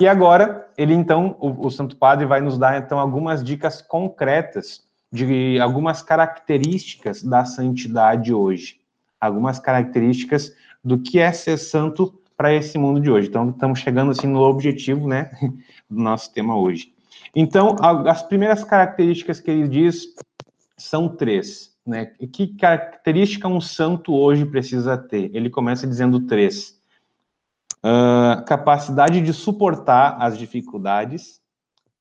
E 0.00 0.06
agora, 0.06 0.68
ele 0.76 0.94
então, 0.94 1.36
o, 1.40 1.66
o, 1.66 1.70
Santo 1.70 1.96
Padre 1.96 2.26
vai 2.26 2.40
nos 2.40 2.58
dar 2.58 2.78
então 2.78 2.98
algumas 2.98 3.42
dicas 3.42 3.82
concretas 3.82 4.82
de 5.10 5.58
algumas 5.60 6.02
características 6.02 7.22
da 7.22 7.44
santidade 7.44 8.32
hoje, 8.32 8.76
algumas 9.20 9.58
características 9.58 10.52
do 10.84 10.98
que 10.98 11.18
é 11.18 11.32
ser 11.32 11.56
santo 11.56 12.14
para 12.36 12.52
esse 12.52 12.78
mundo 12.78 13.00
de 13.00 13.10
hoje. 13.10 13.28
Então, 13.28 13.50
estamos 13.50 13.80
chegando 13.80 14.12
assim 14.12 14.28
no 14.28 14.40
objetivo, 14.40 15.08
né, 15.08 15.30
do 15.90 16.00
nosso 16.00 16.32
tema 16.32 16.56
hoje. 16.56 16.92
Então, 17.34 17.76
as 17.80 18.22
primeiras 18.22 18.64
características 18.64 19.40
que 19.40 19.50
ele 19.50 19.68
diz 19.68 20.14
são 20.76 21.08
três, 21.08 21.74
né? 21.84 22.06
Que 22.32 22.46
característica 22.46 23.48
um 23.48 23.60
santo 23.60 24.14
hoje 24.14 24.46
precisa 24.46 24.96
ter? 24.96 25.30
Ele 25.34 25.50
começa 25.50 25.86
dizendo 25.86 26.20
três. 26.20 26.77
Uh, 27.78 28.44
capacidade 28.44 29.20
de 29.20 29.32
suportar 29.32 30.16
as 30.20 30.36
dificuldades, 30.36 31.40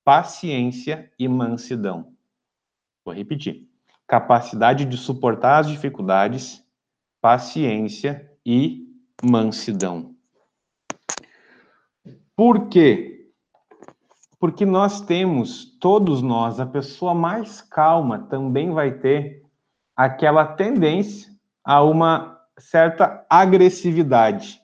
paciência 0.04 1.12
e 1.20 1.28
mansidão. 1.28 2.14
Vou 3.06 3.14
repetir. 3.14 3.68
Capacidade 4.08 4.86
de 4.86 4.98
suportar 4.98 5.60
as 5.60 5.68
dificuldades, 5.68 6.64
paciência 7.22 8.32
e 8.46 8.88
mansidão. 9.24 10.16
Por 12.36 12.70
quê? 12.70 13.32
Porque 14.40 14.66
nós 14.66 15.02
temos, 15.02 15.66
todos 15.80 16.22
nós, 16.22 16.60
a 16.60 16.66
pessoa 16.66 17.14
mais 17.14 17.62
calma 17.62 18.20
também 18.20 18.72
vai 18.72 18.92
ter 18.92 19.44
aquela 19.96 20.46
tendência 20.46 21.32
a 21.64 21.84
uma 21.84 22.40
certa 22.60 23.26
agressividade. 23.30 24.62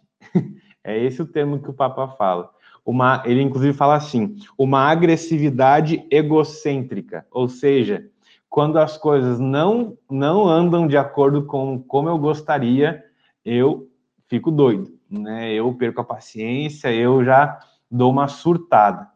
É 0.84 0.98
esse 0.98 1.22
o 1.22 1.26
termo 1.26 1.60
que 1.60 1.70
o 1.70 1.74
Papa 1.74 2.08
fala. 2.10 2.52
Uma, 2.86 3.24
ele 3.26 3.42
inclusive 3.42 3.72
fala 3.74 3.96
assim, 3.96 4.36
uma 4.58 4.82
agressividade 4.82 6.06
egocêntrica, 6.12 7.26
ou 7.32 7.48
seja, 7.48 8.10
quando 8.50 8.78
as 8.78 8.98
coisas 8.98 9.40
não 9.40 9.98
não 10.12 10.48
andam 10.48 10.86
de 10.86 10.98
acordo 10.98 11.46
com 11.46 11.82
como 11.82 12.10
eu 12.10 12.18
gostaria, 12.18 13.04
eu 13.46 13.90
fico 14.28 14.52
doido, 14.52 14.92
né? 15.10 15.54
Eu 15.54 15.74
perco 15.74 16.02
a 16.02 16.04
paciência, 16.04 16.94
eu 16.94 17.24
já 17.24 17.58
dou 17.90 18.12
uma 18.12 18.28
surtada. 18.28 19.10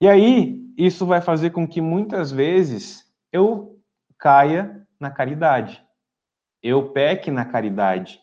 E 0.00 0.08
aí, 0.08 0.58
isso 0.78 1.04
vai 1.04 1.20
fazer 1.20 1.50
com 1.50 1.68
que 1.68 1.80
muitas 1.80 2.32
vezes 2.32 3.04
eu 3.30 3.78
caia 4.18 4.80
na 4.98 5.10
caridade. 5.10 5.84
Eu 6.62 6.88
peque 6.90 7.30
na 7.30 7.44
caridade 7.44 8.18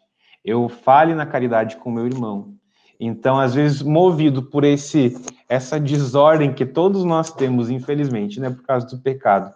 eu 0.48 0.70
fale 0.70 1.14
na 1.14 1.26
caridade 1.26 1.76
com 1.76 1.92
meu 1.92 2.06
irmão. 2.06 2.54
Então, 2.98 3.38
às 3.38 3.54
vezes, 3.54 3.82
movido 3.82 4.42
por 4.42 4.64
esse 4.64 5.14
essa 5.50 5.78
desordem 5.78 6.54
que 6.54 6.66
todos 6.66 7.04
nós 7.04 7.32
temos, 7.32 7.70
infelizmente, 7.70 8.40
né, 8.40 8.50
por 8.50 8.64
causa 8.64 8.88
do 8.88 8.98
pecado 8.98 9.54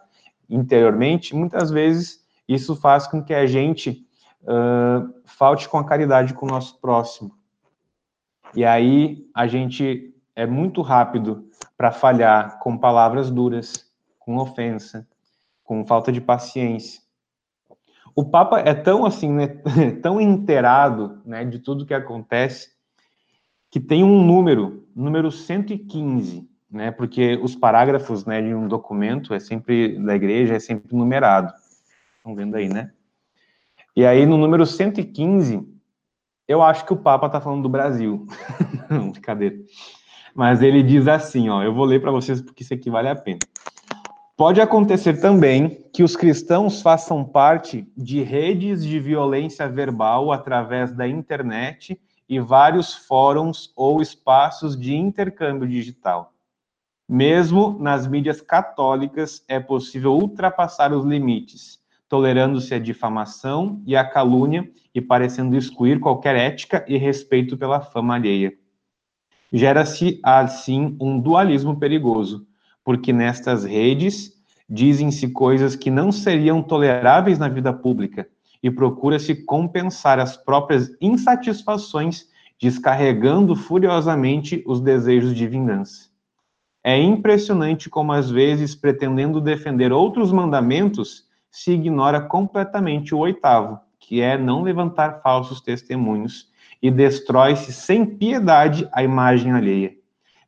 interiormente, 0.50 1.34
muitas 1.34 1.72
vezes 1.72 2.26
isso 2.46 2.76
faz 2.76 3.08
com 3.08 3.24
que 3.24 3.34
a 3.34 3.48
gente 3.48 4.06
uh, 4.44 5.14
falte 5.26 5.70
com 5.70 5.78
a 5.78 5.86
caridade 5.86 6.34
com 6.34 6.46
o 6.46 6.50
nosso 6.50 6.80
próximo. 6.82 7.32
E 8.54 8.66
aí 8.66 9.26
a 9.34 9.48
gente 9.48 10.14
é 10.36 10.46
muito 10.46 10.82
rápido 10.82 11.48
para 11.78 11.92
falhar 11.92 12.60
com 12.60 12.78
palavras 12.78 13.32
duras, 13.32 13.90
com 14.20 14.38
ofensa, 14.38 15.08
com 15.64 15.86
falta 15.86 16.12
de 16.12 16.20
paciência. 16.20 17.02
O 18.16 18.26
Papa 18.26 18.60
é 18.60 18.74
tão 18.74 19.06
assim, 19.06 19.32
né, 19.32 19.48
tão 20.02 20.20
inteirado, 20.20 21.22
né, 21.26 21.46
de 21.46 21.60
tudo 21.60 21.86
que 21.86 21.94
acontece, 21.94 22.70
que 23.70 23.80
tem 23.80 24.04
um 24.04 24.24
número, 24.24 24.86
número 24.96 25.32
115, 25.32 26.48
né, 26.70 26.92
porque 26.92 27.40
os 27.42 27.56
parágrafos, 27.56 28.26
né, 28.26 28.42
de 28.42 28.54
um 28.54 28.68
documento 28.68 29.34
é 29.34 29.40
sempre 29.40 29.98
da 30.00 30.16
igreja 30.16 30.56
é 30.56 30.60
sempre 30.60 30.96
numerado. 30.96 31.54
Estão 32.18 32.36
vendo 32.36 32.56
aí, 32.56 32.70
né? 32.70 32.92
E 33.96 34.06
aí 34.06 34.26
no 34.26 34.38
número 34.38 34.66
115, 34.66 35.68
eu 36.48 36.62
acho 36.62 36.86
que 36.86 36.94
o 36.94 36.98
Papa 36.98 37.28
está 37.28 37.42
falando 37.42 37.64
do 37.64 37.70
Brasil. 37.70 38.28
Brincadeira. 39.12 39.56
Mas 40.34 40.62
ele 40.62 40.82
diz 40.84 41.08
assim, 41.08 41.50
ó, 41.50 41.62
eu 41.64 41.74
vou 41.74 41.86
ler 41.86 42.02
para 42.02 42.12
vocês 42.12 42.42
porque 42.42 42.64
isso 42.64 42.74
aqui 42.74 42.90
vale 42.90 43.10
a 43.10 43.16
pena. 43.16 43.40
Pode 44.42 44.60
acontecer 44.60 45.22
também 45.22 45.86
que 45.94 46.02
os 46.02 46.16
cristãos 46.16 46.82
façam 46.82 47.24
parte 47.24 47.88
de 47.96 48.24
redes 48.24 48.84
de 48.84 49.00
violência 49.00 49.70
verbal 49.70 50.32
através 50.32 50.92
da 50.92 51.08
internet 51.08 52.02
e 52.28 52.40
vários 52.40 52.92
fóruns 52.92 53.72
ou 53.76 54.02
espaços 54.02 54.76
de 54.76 54.96
intercâmbio 54.96 55.68
digital. 55.68 56.34
Mesmo 57.08 57.78
nas 57.80 58.08
mídias 58.08 58.42
católicas, 58.42 59.46
é 59.48 59.60
possível 59.60 60.14
ultrapassar 60.14 60.92
os 60.92 61.06
limites, 61.06 61.80
tolerando-se 62.10 62.74
a 62.74 62.80
difamação 62.80 63.80
e 63.86 63.96
a 63.96 64.04
calúnia 64.04 64.68
e 64.92 65.00
parecendo 65.00 65.56
excluir 65.56 66.00
qualquer 66.00 66.36
ética 66.36 66.84
e 66.88 66.98
respeito 66.98 67.56
pela 67.56 67.80
fama 67.80 68.16
alheia. 68.16 68.52
Gera-se, 69.54 70.20
assim, 70.24 70.98
um 71.00 71.20
dualismo 71.20 71.78
perigoso 71.78 72.48
porque 72.84 73.14
nestas 73.14 73.64
redes 73.64 74.34
dizem-se 74.70 75.30
coisas 75.30 75.76
que 75.76 75.92
não 75.92 76.12
seriam 76.12 76.64
toleráveis 76.64 77.38
na 77.38 77.50
vida 77.50 77.74
pública 77.74 78.28
e 78.64 78.72
procura-se 78.72 79.36
compensar 79.36 80.20
as 80.20 80.38
próprias 80.38 80.92
insatisfações 81.02 82.30
descarregando 82.62 83.56
furiosamente 83.56 84.64
os 84.68 84.80
desejos 84.80 85.34
de 85.34 85.48
vingança. 85.48 86.10
É 86.84 86.98
impressionante 86.98 87.90
como, 87.90 88.12
às 88.12 88.30
vezes, 88.30 88.76
pretendendo 88.76 89.42
defender 89.42 89.92
outros 89.92 90.32
mandamentos, 90.32 91.26
se 91.50 91.72
ignora 91.72 92.22
completamente 92.22 93.14
o 93.14 93.20
oitavo, 93.20 93.80
que 94.00 94.22
é 94.22 94.38
não 94.38 94.64
levantar 94.64 95.22
falsos 95.22 95.60
testemunhos, 95.60 96.50
e 96.82 96.90
destrói-se 96.90 97.72
sem 97.72 98.06
piedade 98.06 98.88
a 98.92 99.04
imagem 99.04 99.52
alheia. 99.52 99.94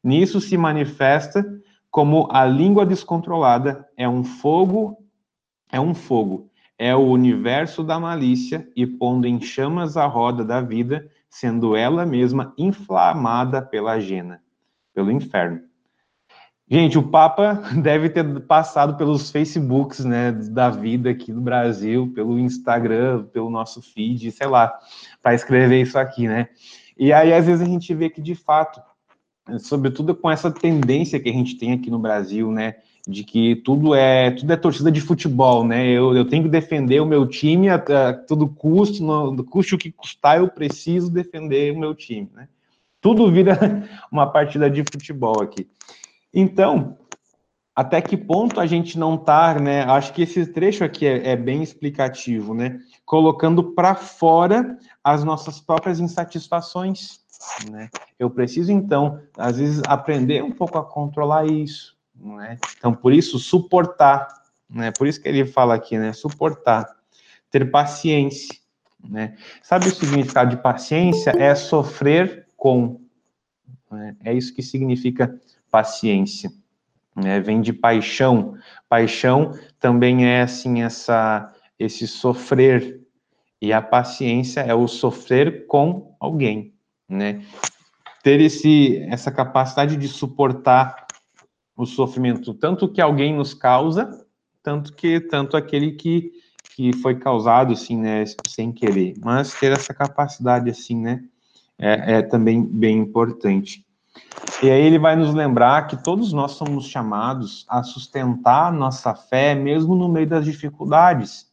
Nisso 0.03 0.41
se 0.41 0.57
manifesta 0.57 1.45
como 1.93 2.27
a 2.31 2.43
língua 2.43 2.87
descontrolada 2.87 3.87
é 3.95 4.09
um 4.09 4.23
fogo, 4.23 4.97
é 5.71 5.79
um 5.79 5.93
fogo, 5.93 6.49
é 6.75 6.95
o 6.95 7.01
universo 7.01 7.83
da 7.83 7.99
malícia 7.99 8.67
e 8.75 8.87
pondo 8.87 9.27
em 9.27 9.39
chamas 9.39 9.95
a 9.95 10.07
roda 10.07 10.43
da 10.43 10.59
vida, 10.59 11.07
sendo 11.29 11.75
ela 11.75 12.03
mesma 12.03 12.51
inflamada 12.57 13.61
pela 13.61 13.99
jena, 13.99 14.41
pelo 14.91 15.11
inferno. 15.11 15.61
Gente, 16.67 16.97
o 16.97 17.03
Papa 17.03 17.61
deve 17.79 18.09
ter 18.09 18.39
passado 18.47 18.97
pelos 18.97 19.29
Facebooks, 19.29 20.03
né, 20.03 20.31
da 20.31 20.71
vida 20.71 21.11
aqui 21.11 21.31
no 21.31 21.41
Brasil, 21.41 22.11
pelo 22.15 22.39
Instagram, 22.39 23.25
pelo 23.25 23.51
nosso 23.51 23.83
feed, 23.83 24.31
sei 24.31 24.47
lá, 24.47 24.73
para 25.21 25.35
escrever 25.35 25.83
isso 25.83 25.99
aqui, 25.99 26.27
né? 26.27 26.49
E 26.97 27.13
aí, 27.13 27.31
às 27.31 27.45
vezes, 27.45 27.61
a 27.61 27.69
gente 27.69 27.93
vê 27.93 28.09
que, 28.09 28.19
de 28.19 28.33
fato, 28.33 28.81
sobretudo 29.59 30.15
com 30.15 30.29
essa 30.29 30.51
tendência 30.51 31.19
que 31.19 31.29
a 31.29 31.33
gente 31.33 31.57
tem 31.57 31.73
aqui 31.73 31.89
no 31.89 31.99
Brasil, 31.99 32.51
né, 32.51 32.75
de 33.07 33.23
que 33.23 33.57
tudo 33.57 33.93
é 33.93 34.31
tudo 34.31 34.53
é 34.53 34.55
torcida 34.55 34.91
de 34.91 35.01
futebol, 35.01 35.65
né? 35.65 35.85
Eu, 35.89 36.15
eu 36.15 36.25
tenho 36.25 36.43
que 36.43 36.49
defender 36.49 37.01
o 37.01 37.05
meu 37.05 37.27
time 37.27 37.69
a, 37.69 37.75
a 37.75 38.13
todo 38.13 38.47
custo, 38.47 39.03
no, 39.03 39.43
custe 39.43 39.75
o 39.75 39.77
que 39.77 39.91
custar, 39.91 40.37
eu 40.37 40.47
preciso 40.47 41.11
defender 41.11 41.73
o 41.73 41.79
meu 41.79 41.93
time, 41.93 42.29
né? 42.33 42.47
Tudo 43.01 43.29
vira 43.29 43.57
uma 44.09 44.25
partida 44.27 44.69
de 44.69 44.83
futebol 44.83 45.41
aqui. 45.41 45.67
Então, 46.33 46.97
até 47.75 48.01
que 48.01 48.15
ponto 48.15 48.59
a 48.61 48.65
gente 48.65 48.97
não 48.97 49.15
está, 49.15 49.59
né? 49.59 49.83
Acho 49.83 50.13
que 50.13 50.21
esse 50.21 50.45
trecho 50.45 50.85
aqui 50.85 51.05
é, 51.05 51.31
é 51.31 51.35
bem 51.35 51.61
explicativo, 51.61 52.53
né? 52.53 52.79
Colocando 53.05 53.73
para 53.73 53.95
fora 53.95 54.77
as 55.03 55.25
nossas 55.25 55.59
próprias 55.59 55.99
insatisfações, 55.99 57.19
né? 57.69 57.89
Eu 58.17 58.29
preciso 58.29 58.71
então, 58.71 59.21
às 59.37 59.57
vezes, 59.57 59.81
aprender 59.87 60.43
um 60.43 60.51
pouco 60.51 60.77
a 60.77 60.83
controlar 60.83 61.45
isso, 61.45 61.97
né? 62.15 62.57
Então, 62.77 62.93
por 62.93 63.13
isso, 63.13 63.39
suportar, 63.39 64.27
né? 64.69 64.91
Por 64.91 65.07
isso 65.07 65.21
que 65.21 65.27
ele 65.27 65.45
fala 65.45 65.75
aqui, 65.75 65.97
né? 65.97 66.13
Suportar, 66.13 66.85
ter 67.49 67.69
paciência, 67.69 68.55
né? 69.03 69.35
Sabe 69.61 69.87
o 69.87 69.95
significado 69.95 70.55
de 70.55 70.61
paciência? 70.61 71.31
É 71.37 71.53
sofrer 71.55 72.47
com. 72.55 73.01
Né? 73.91 74.15
É 74.23 74.33
isso 74.33 74.53
que 74.53 74.61
significa 74.61 75.39
paciência 75.69 76.51
né? 77.15 77.39
Vem 77.39 77.61
de 77.61 77.73
paixão. 77.73 78.55
Paixão 78.89 79.51
também 79.79 80.25
é 80.25 80.41
assim 80.41 80.81
essa 80.81 81.53
esse 81.79 82.07
sofrer 82.07 83.01
e 83.61 83.73
a 83.73 83.81
paciência 83.81 84.61
é 84.61 84.73
o 84.73 84.87
sofrer 84.87 85.65
com 85.67 86.15
alguém, 86.19 86.72
né? 87.14 87.43
Ter 88.24 88.41
esse 88.41 88.97
essa 89.09 89.32
capacidade 89.32 89.95
de 89.97 90.07
suportar 90.07 91.07
o 91.76 91.86
sofrimento 91.86 92.53
tanto 92.53 92.88
que 92.88 93.01
alguém 93.01 93.34
nos 93.36 93.53
causa, 93.53 94.26
tanto 94.61 94.93
que 94.93 95.20
tanto 95.20 95.57
aquele 95.57 95.93
que 95.93 96.32
que 96.76 96.91
foi 96.93 97.16
causado 97.16 97.74
assim, 97.74 97.97
né, 97.97 98.24
sem 98.47 98.72
querer. 98.72 99.14
Mas 99.24 99.53
ter 99.53 99.72
essa 99.72 99.93
capacidade 99.93 100.70
assim, 100.72 100.97
né, 100.97 101.24
é, 101.78 102.16
é 102.16 102.22
também 102.22 102.64
bem 102.64 102.97
importante. 102.97 103.86
E 104.61 104.70
aí 104.70 104.82
ele 104.82 104.99
vai 104.99 105.16
nos 105.16 105.34
lembrar 105.34 105.88
que 105.88 106.01
todos 106.01 106.32
nós 106.32 106.53
somos 106.53 106.86
chamados 106.88 107.66
a 107.68 107.84
sustentar 107.84 108.72
nossa 108.72 109.14
fé 109.14 109.53
mesmo 109.55 109.95
no 109.95 110.07
meio 110.07 110.28
das 110.28 110.45
dificuldades. 110.45 111.51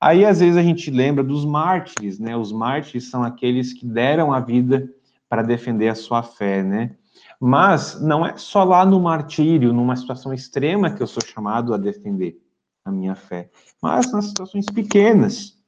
Aí 0.00 0.24
às 0.24 0.40
vezes 0.40 0.56
a 0.56 0.62
gente 0.62 0.90
lembra 0.90 1.22
dos 1.22 1.44
mártires, 1.44 2.18
né? 2.18 2.36
Os 2.36 2.52
mártires 2.52 3.10
são 3.10 3.22
aqueles 3.22 3.72
que 3.72 3.86
deram 3.86 4.32
a 4.32 4.40
vida 4.40 4.88
para 5.28 5.42
defender 5.42 5.88
a 5.88 5.94
sua 5.94 6.22
fé, 6.22 6.62
né? 6.62 6.96
Mas 7.38 8.00
não 8.00 8.24
é 8.24 8.36
só 8.36 8.64
lá 8.64 8.84
no 8.84 9.00
martírio, 9.00 9.72
numa 9.72 9.96
situação 9.96 10.32
extrema 10.32 10.90
que 10.90 11.02
eu 11.02 11.06
sou 11.06 11.22
chamado 11.24 11.72
a 11.74 11.76
defender 11.76 12.40
a 12.84 12.90
minha 12.90 13.14
fé, 13.14 13.50
mas 13.80 14.10
nas 14.12 14.26
situações 14.26 14.66
pequenas 14.66 15.60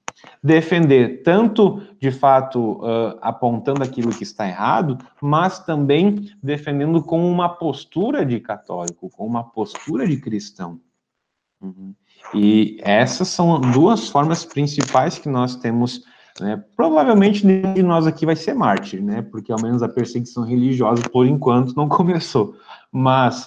defender 0.43 1.23
tanto 1.23 1.81
de 2.01 2.11
fato 2.11 2.75
uh, 2.75 3.19
apontando 3.21 3.83
aquilo 3.83 4.15
que 4.15 4.23
está 4.23 4.47
errado, 4.47 4.99
mas 5.21 5.61
também 5.61 6.31
defendendo 6.43 7.03
com 7.03 7.31
uma 7.31 7.49
postura 7.49 8.25
de 8.25 8.41
católico, 8.41 9.11
com 9.11 9.27
uma 9.27 9.45
postura 9.45 10.07
de 10.07 10.17
cristão. 10.17 10.81
Uhum. 11.61 11.95
E 12.35 12.79
essas 12.81 13.29
são 13.29 13.61
duas 13.61 14.09
formas 14.09 14.45
principais 14.45 15.19
que 15.19 15.29
nós 15.29 15.57
temos. 15.57 16.03
Né? 16.41 16.63
Provavelmente 16.77 17.47
nenhum 17.47 17.75
de 17.75 17.83
nós 17.83 18.07
aqui 18.07 18.25
vai 18.25 18.37
ser 18.37 18.55
mártir, 18.55 19.03
né? 19.03 19.23
Porque 19.23 19.53
ao 19.53 19.61
menos 19.61 19.83
a 19.83 19.89
perseguição 19.89 20.45
religiosa, 20.45 21.03
por 21.11 21.27
enquanto, 21.27 21.75
não 21.75 21.89
começou. 21.89 22.57
Mas 22.91 23.47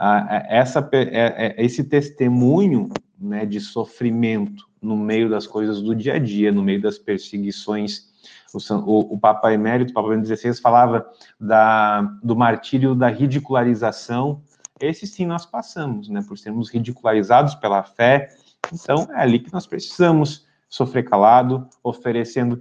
uh, 0.00 0.28
essa, 0.48 0.88
é, 0.92 1.56
é, 1.58 1.64
esse 1.64 1.84
testemunho 1.84 2.88
né, 3.20 3.44
de 3.44 3.60
sofrimento 3.60 4.66
no 4.80 4.96
meio 4.96 5.30
das 5.30 5.46
coisas 5.46 5.80
do 5.80 5.94
dia 5.94 6.14
a 6.14 6.18
dia, 6.18 6.50
no 6.50 6.62
meio 6.62 6.82
das 6.82 6.98
perseguições. 6.98 8.10
O, 8.52 8.58
o, 8.74 9.14
o 9.14 9.18
Papa 9.18 9.52
Emérito, 9.52 9.92
o 9.92 9.94
Papa 9.94 10.08
Bento 10.08 10.26
XVI, 10.26 10.54
falava 10.60 11.06
da, 11.40 12.02
do 12.22 12.34
martírio 12.34 12.94
da 12.94 13.08
ridicularização. 13.08 14.42
Esse 14.82 15.06
sim 15.06 15.24
nós 15.24 15.46
passamos, 15.46 16.08
né, 16.08 16.24
por 16.26 16.36
sermos 16.36 16.68
ridicularizados 16.68 17.54
pela 17.54 17.84
fé. 17.84 18.28
Então, 18.72 19.06
é 19.12 19.20
ali 19.20 19.38
que 19.38 19.52
nós 19.52 19.64
precisamos 19.64 20.44
sofrer 20.68 21.04
calado, 21.04 21.68
oferecendo. 21.84 22.60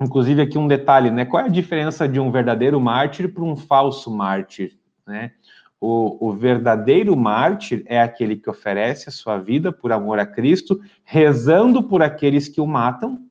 Inclusive, 0.00 0.40
aqui 0.40 0.56
um 0.56 0.66
detalhe, 0.66 1.10
né? 1.10 1.26
Qual 1.26 1.42
é 1.42 1.46
a 1.46 1.50
diferença 1.50 2.08
de 2.08 2.18
um 2.18 2.30
verdadeiro 2.30 2.80
mártir 2.80 3.32
para 3.32 3.44
um 3.44 3.56
falso 3.56 4.10
mártir, 4.10 4.78
né? 5.06 5.32
O, 5.78 6.28
o, 6.28 6.32
verdadeiro 6.32 7.14
mártir 7.14 7.82
é 7.84 8.00
aquele 8.00 8.36
que 8.36 8.48
oferece 8.48 9.10
a 9.10 9.12
sua 9.12 9.36
vida 9.36 9.70
por 9.70 9.92
amor 9.92 10.18
a 10.18 10.24
Cristo, 10.24 10.80
rezando 11.04 11.82
por 11.82 12.02
aqueles 12.02 12.48
que 12.48 12.58
o 12.58 12.66
matam, 12.66 13.26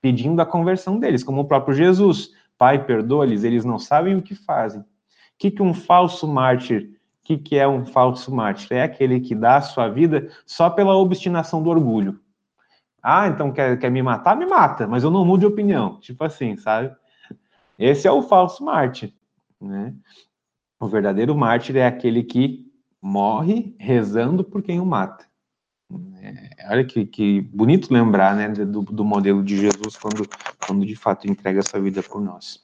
pedindo 0.00 0.40
a 0.40 0.46
conversão 0.46 0.98
deles, 0.98 1.22
como 1.22 1.42
o 1.42 1.44
próprio 1.44 1.74
Jesus. 1.74 2.30
Pai, 2.56 2.86
perdoa-lhes, 2.86 3.44
eles 3.44 3.66
não 3.66 3.78
sabem 3.78 4.16
o 4.16 4.22
que 4.22 4.34
fazem. 4.34 4.80
O 4.80 4.86
que, 5.38 5.50
que 5.50 5.62
um 5.62 5.74
falso 5.74 6.26
mártir, 6.26 6.99
que, 7.30 7.38
que 7.38 7.56
é 7.56 7.68
um 7.68 7.86
falso 7.86 8.34
mártir? 8.34 8.72
É 8.72 8.82
aquele 8.82 9.20
que 9.20 9.34
dá 9.34 9.56
a 9.58 9.62
sua 9.62 9.88
vida 9.88 10.30
só 10.44 10.68
pela 10.68 10.96
obstinação 10.96 11.62
do 11.62 11.70
orgulho. 11.70 12.18
Ah, 13.02 13.28
então 13.28 13.52
quer, 13.52 13.78
quer 13.78 13.90
me 13.90 14.02
matar? 14.02 14.36
Me 14.36 14.46
mata, 14.46 14.86
mas 14.86 15.04
eu 15.04 15.10
não 15.10 15.24
mudo 15.24 15.40
de 15.40 15.46
opinião. 15.46 15.98
Tipo 16.00 16.24
assim, 16.24 16.56
sabe? 16.56 16.94
Esse 17.78 18.06
é 18.06 18.12
o 18.12 18.22
falso 18.22 18.64
mártir, 18.64 19.14
né? 19.60 19.94
O 20.78 20.88
verdadeiro 20.88 21.34
mártir 21.36 21.76
é 21.76 21.86
aquele 21.86 22.22
que 22.22 22.66
morre 23.00 23.74
rezando 23.78 24.42
por 24.42 24.62
quem 24.62 24.80
o 24.80 24.86
mata. 24.86 25.24
É, 26.22 26.68
olha 26.70 26.84
que, 26.84 27.06
que, 27.06 27.40
bonito 27.40 27.92
lembrar 27.92 28.36
né, 28.36 28.48
do, 28.48 28.82
do, 28.82 29.04
modelo 29.04 29.42
de 29.42 29.56
Jesus 29.56 29.96
quando, 29.96 30.28
quando 30.64 30.86
de 30.86 30.94
fato 30.94 31.28
entrega 31.28 31.62
sua 31.62 31.80
vida 31.80 32.02
por 32.02 32.20
nós. 32.20 32.62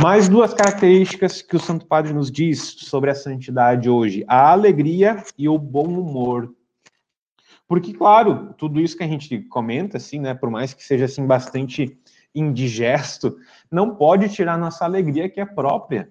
Mais 0.00 0.28
duas 0.28 0.54
características 0.54 1.42
que 1.42 1.56
o 1.56 1.60
Santo 1.60 1.84
Padre 1.84 2.12
nos 2.12 2.30
diz 2.30 2.60
sobre 2.60 3.10
a 3.10 3.14
santidade 3.16 3.90
hoje: 3.90 4.24
a 4.28 4.52
alegria 4.52 5.24
e 5.36 5.48
o 5.48 5.58
bom 5.58 5.88
humor. 5.88 6.54
Porque, 7.66 7.92
claro, 7.92 8.54
tudo 8.56 8.80
isso 8.80 8.96
que 8.96 9.02
a 9.02 9.08
gente 9.08 9.40
comenta, 9.40 9.96
assim, 9.96 10.20
né, 10.20 10.34
por 10.34 10.50
mais 10.50 10.72
que 10.72 10.84
seja 10.84 11.06
assim 11.06 11.26
bastante 11.26 11.98
indigesto, 12.32 13.36
não 13.70 13.96
pode 13.96 14.28
tirar 14.28 14.56
nossa 14.56 14.84
alegria 14.84 15.28
que 15.28 15.40
é 15.40 15.44
própria 15.44 16.08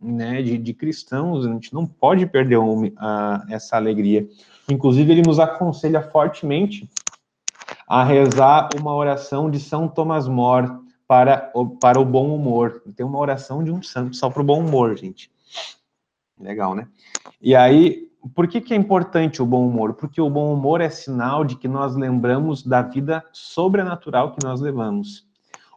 né, 0.00 0.42
de, 0.42 0.56
de, 0.56 0.72
cristãos, 0.72 1.46
a 1.46 1.52
gente 1.52 1.74
não 1.74 1.86
pode 1.86 2.26
perder 2.26 2.58
a, 2.96 3.44
essa 3.50 3.76
alegria. 3.76 4.26
Inclusive, 4.68 5.12
ele 5.12 5.22
nos 5.22 5.38
aconselha 5.38 6.00
fortemente 6.00 6.88
a 7.86 8.02
rezar 8.02 8.70
uma 8.80 8.94
oração 8.94 9.50
de 9.50 9.60
São 9.60 9.86
Tomás 9.86 10.26
More 10.26 10.85
para 11.06 11.50
o, 11.54 11.66
para 11.66 12.00
o 12.00 12.04
bom 12.04 12.34
humor. 12.34 12.82
Tem 12.96 13.04
uma 13.04 13.18
oração 13.18 13.62
de 13.62 13.70
um 13.70 13.82
santo 13.82 14.16
só 14.16 14.28
para 14.28 14.42
o 14.42 14.44
bom 14.44 14.60
humor, 14.60 14.96
gente. 14.96 15.30
Legal, 16.38 16.74
né? 16.74 16.88
E 17.40 17.54
aí, 17.54 18.08
por 18.34 18.46
que, 18.46 18.60
que 18.60 18.74
é 18.74 18.76
importante 18.76 19.40
o 19.40 19.46
bom 19.46 19.66
humor? 19.66 19.94
Porque 19.94 20.20
o 20.20 20.30
bom 20.30 20.52
humor 20.52 20.80
é 20.80 20.90
sinal 20.90 21.44
de 21.44 21.56
que 21.56 21.68
nós 21.68 21.94
lembramos 21.94 22.62
da 22.62 22.82
vida 22.82 23.24
sobrenatural 23.32 24.32
que 24.32 24.44
nós 24.44 24.60
levamos 24.60 25.26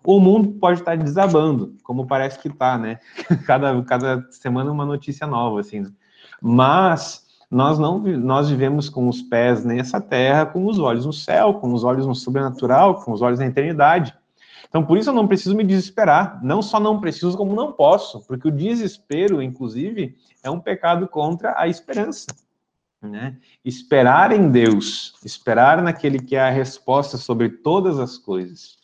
o 0.03 0.19
mundo 0.19 0.53
pode 0.59 0.79
estar 0.79 0.97
desabando, 0.97 1.75
como 1.83 2.07
parece 2.07 2.39
que 2.39 2.47
está, 2.47 2.77
né? 2.77 2.99
Cada, 3.45 3.81
cada 3.83 4.25
semana 4.31 4.71
uma 4.71 4.85
notícia 4.85 5.27
nova, 5.27 5.59
assim. 5.59 5.85
Mas 6.41 7.25
nós 7.51 7.79
não 7.79 7.99
nós 7.99 8.49
vivemos 8.49 8.89
com 8.89 9.07
os 9.07 9.21
pés 9.21 9.65
nessa 9.65 9.99
terra, 9.99 10.45
com 10.45 10.65
os 10.65 10.79
olhos 10.79 11.05
no 11.05 11.13
céu, 11.13 11.55
com 11.55 11.73
os 11.73 11.83
olhos 11.83 12.05
no 12.05 12.15
sobrenatural, 12.15 12.95
com 12.95 13.11
os 13.11 13.21
olhos 13.21 13.39
na 13.39 13.47
eternidade. 13.47 14.13
Então, 14.69 14.85
por 14.85 14.97
isso 14.97 15.09
eu 15.09 15.13
não 15.13 15.27
preciso 15.27 15.55
me 15.55 15.63
desesperar. 15.63 16.39
Não 16.43 16.61
só 16.61 16.79
não 16.79 16.99
preciso, 16.99 17.35
como 17.35 17.55
não 17.55 17.73
posso, 17.73 18.25
porque 18.27 18.47
o 18.47 18.51
desespero, 18.51 19.41
inclusive, 19.41 20.15
é 20.43 20.49
um 20.49 20.59
pecado 20.59 21.07
contra 21.07 21.59
a 21.59 21.67
esperança. 21.67 22.27
Né? 23.01 23.37
Esperar 23.65 24.31
em 24.31 24.49
Deus, 24.49 25.15
esperar 25.25 25.81
naquele 25.81 26.19
que 26.19 26.35
é 26.35 26.41
a 26.41 26.51
resposta 26.51 27.17
sobre 27.17 27.49
todas 27.49 27.97
as 27.97 28.17
coisas. 28.17 28.77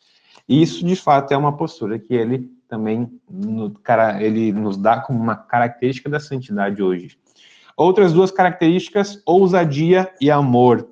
Isso, 0.47 0.85
de 0.85 0.95
fato, 0.95 1.33
é 1.33 1.37
uma 1.37 1.55
postura 1.55 1.99
que 1.99 2.13
ele 2.13 2.51
também 2.67 3.19
ele 4.19 4.51
nos 4.51 4.75
dá 4.75 4.99
como 4.99 5.19
uma 5.21 5.35
característica 5.35 6.09
da 6.09 6.19
santidade 6.19 6.81
hoje. 6.81 7.17
Outras 7.77 8.13
duas 8.13 8.31
características, 8.31 9.21
ousadia 9.25 10.11
e 10.19 10.31
amor, 10.31 10.89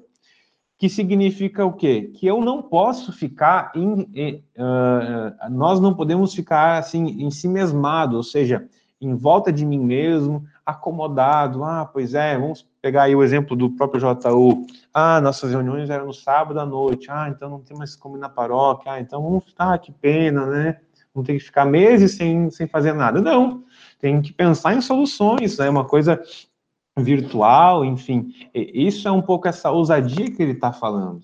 que 0.83 0.89
significa 0.89 1.65
o 1.65 1.71
quê? 1.71 2.11
Que 2.13 2.27
eu 2.27 2.41
não 2.41 2.61
posso 2.61 3.13
ficar 3.13 3.71
em, 3.73 4.43
uh, 4.57 5.49
nós 5.49 5.79
não 5.79 5.93
podemos 5.93 6.35
ficar 6.35 6.77
assim 6.77 7.23
em 7.23 7.31
si 7.31 7.47
mesmado, 7.47 8.17
ou 8.17 8.23
seja, 8.23 8.67
em 8.99 9.15
volta 9.15 9.49
de 9.49 9.65
mim 9.65 9.79
mesmo, 9.79 10.43
acomodado. 10.65 11.63
Ah, 11.63 11.85
pois 11.85 12.13
é, 12.13 12.37
vamos 12.37 12.67
pegar 12.81 13.03
aí 13.03 13.15
o 13.15 13.23
exemplo 13.23 13.55
do 13.55 13.69
próprio 13.69 14.01
JU. 14.01 14.67
Ah, 14.93 15.21
nossas 15.21 15.51
reuniões 15.51 15.89
eram 15.89 16.07
no 16.07 16.13
sábado 16.13 16.59
à 16.59 16.65
noite. 16.65 17.07
Ah, 17.09 17.29
então 17.29 17.49
não 17.49 17.61
tem 17.61 17.77
mais 17.77 17.95
como 17.95 18.17
ir 18.17 18.19
na 18.19 18.27
paróquia. 18.27 18.91
Ah, 18.91 18.99
então 18.99 19.23
vamos 19.23 19.45
ficar, 19.45 19.75
ah, 19.75 19.77
que 19.77 19.93
pena, 19.93 20.45
né? 20.47 20.81
Não 21.15 21.23
tem 21.23 21.37
que 21.37 21.45
ficar 21.45 21.63
meses 21.63 22.17
sem, 22.17 22.49
sem 22.49 22.67
fazer 22.67 22.91
nada. 22.91 23.21
Não, 23.21 23.63
tem 24.01 24.21
que 24.21 24.33
pensar 24.33 24.75
em 24.75 24.81
soluções, 24.81 25.57
é 25.59 25.63
né? 25.63 25.69
uma 25.69 25.85
coisa 25.85 26.21
virtual, 26.97 27.83
enfim. 27.83 28.33
Isso 28.53 29.07
é 29.07 29.11
um 29.11 29.21
pouco 29.21 29.47
essa 29.47 29.71
ousadia 29.71 30.31
que 30.31 30.41
ele 30.41 30.53
está 30.53 30.71
falando, 30.71 31.21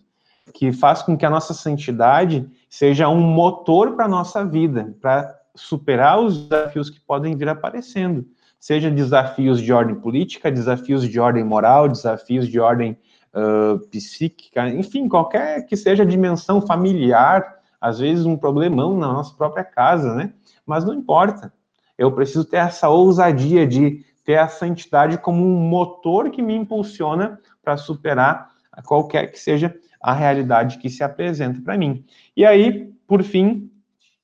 que 0.53 0.71
faz 0.71 1.01
com 1.01 1.17
que 1.17 1.25
a 1.25 1.29
nossa 1.29 1.53
santidade 1.53 2.49
seja 2.69 3.07
um 3.07 3.21
motor 3.21 3.95
para 3.95 4.05
a 4.05 4.09
nossa 4.09 4.45
vida, 4.45 4.95
para 5.01 5.35
superar 5.55 6.19
os 6.19 6.47
desafios 6.47 6.89
que 6.89 6.99
podem 6.99 7.35
vir 7.35 7.49
aparecendo 7.49 8.25
seja 8.59 8.91
desafios 8.91 9.61
de 9.61 9.71
ordem 9.71 9.95
política, 9.95 10.51
desafios 10.51 11.07
de 11.07 11.19
ordem 11.19 11.43
moral, 11.43 11.87
desafios 11.87 12.47
de 12.47 12.59
ordem 12.59 12.97
uh, 13.33 13.79
psíquica, 13.87 14.67
enfim, 14.67 15.07
qualquer 15.07 15.65
que 15.65 15.77
seja 15.77 16.03
a 16.03 16.05
dimensão 16.05 16.61
familiar, 16.61 17.59
às 17.79 17.99
vezes 17.99 18.25
um 18.25 18.35
problemão 18.35 18.97
na 18.97 19.07
nossa 19.13 19.33
própria 19.35 19.63
casa, 19.63 20.13
né? 20.13 20.33
Mas 20.65 20.83
não 20.83 20.93
importa. 20.93 21.53
Eu 21.97 22.11
preciso 22.11 22.43
ter 22.43 22.57
essa 22.57 22.89
ousadia 22.89 23.65
de 23.65 24.05
ter 24.29 24.37
a 24.37 24.47
santidade 24.47 25.17
como 25.17 25.43
um 25.43 25.59
motor 25.67 26.29
que 26.29 26.39
me 26.39 26.53
impulsiona 26.53 27.39
para 27.63 27.77
superar 27.77 28.51
qualquer 28.85 29.31
que 29.31 29.39
seja 29.39 29.75
a 29.99 30.13
realidade 30.13 30.77
que 30.77 30.87
se 30.87 31.03
apresenta 31.03 31.59
para 31.63 31.75
mim. 31.75 32.05
E 32.37 32.45
aí, 32.45 32.93
por 33.07 33.23
fim, 33.23 33.71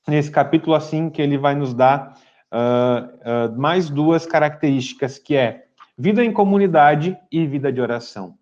nesse 0.07 0.29
capítulo 0.29 0.75
assim, 0.75 1.09
que 1.09 1.19
ele 1.19 1.39
vai 1.39 1.55
nos 1.55 1.73
dar 1.73 2.19
uh, 2.53 3.49
uh, 3.49 3.59
mais 3.59 3.89
duas 3.89 4.27
características, 4.27 5.17
que 5.17 5.35
é 5.35 5.65
vida 5.97 6.23
em 6.23 6.31
comunidade 6.31 7.17
e 7.31 7.47
vida 7.47 7.73
de 7.73 7.81
oração. 7.81 8.37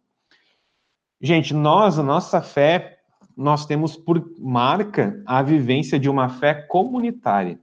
Gente, 1.21 1.53
nós, 1.53 1.97
a 1.97 2.03
nossa 2.03 2.41
fé, 2.41 2.97
nós 3.37 3.65
temos 3.65 3.95
por 3.95 4.21
marca 4.37 5.23
a 5.25 5.41
vivência 5.41 5.97
de 5.97 6.09
uma 6.09 6.27
fé 6.27 6.53
comunitária. 6.53 7.57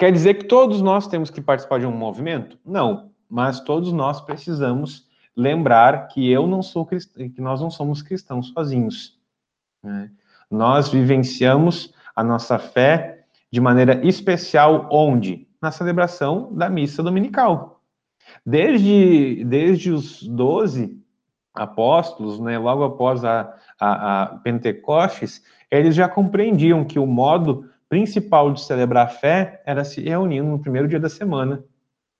Quer 0.00 0.12
dizer 0.12 0.32
que 0.32 0.44
todos 0.44 0.80
nós 0.80 1.06
temos 1.06 1.28
que 1.28 1.42
participar 1.42 1.78
de 1.78 1.84
um 1.84 1.92
movimento? 1.92 2.58
Não, 2.64 3.10
mas 3.28 3.60
todos 3.60 3.92
nós 3.92 4.18
precisamos 4.18 5.06
lembrar 5.36 6.08
que 6.08 6.26
eu 6.32 6.46
não 6.46 6.62
sou 6.62 6.86
cristão, 6.86 7.28
que 7.28 7.40
nós 7.42 7.60
não 7.60 7.70
somos 7.70 8.00
cristãos 8.00 8.48
sozinhos. 8.48 9.20
Né? 9.82 10.10
Nós 10.50 10.88
vivenciamos 10.88 11.92
a 12.16 12.24
nossa 12.24 12.58
fé 12.58 13.26
de 13.52 13.60
maneira 13.60 14.00
especial 14.02 14.88
onde? 14.90 15.46
Na 15.60 15.70
celebração 15.70 16.50
da 16.54 16.70
missa 16.70 17.02
dominical. 17.02 17.82
Desde, 18.44 19.44
desde 19.44 19.92
os 19.92 20.22
12 20.22 20.98
apóstolos, 21.52 22.40
né, 22.40 22.56
logo 22.56 22.84
após 22.84 23.22
a, 23.22 23.54
a, 23.78 24.22
a 24.22 24.26
Pentecostes, 24.38 25.44
eles 25.70 25.94
já 25.94 26.08
compreendiam 26.08 26.86
que 26.86 26.98
o 26.98 27.06
modo 27.06 27.68
principal 27.90 28.52
de 28.52 28.62
celebrar 28.62 29.06
a 29.06 29.10
fé 29.10 29.60
era 29.66 29.84
se 29.84 30.00
reunindo 30.00 30.48
no 30.48 30.60
primeiro 30.60 30.86
dia 30.86 31.00
da 31.00 31.08
semana, 31.08 31.62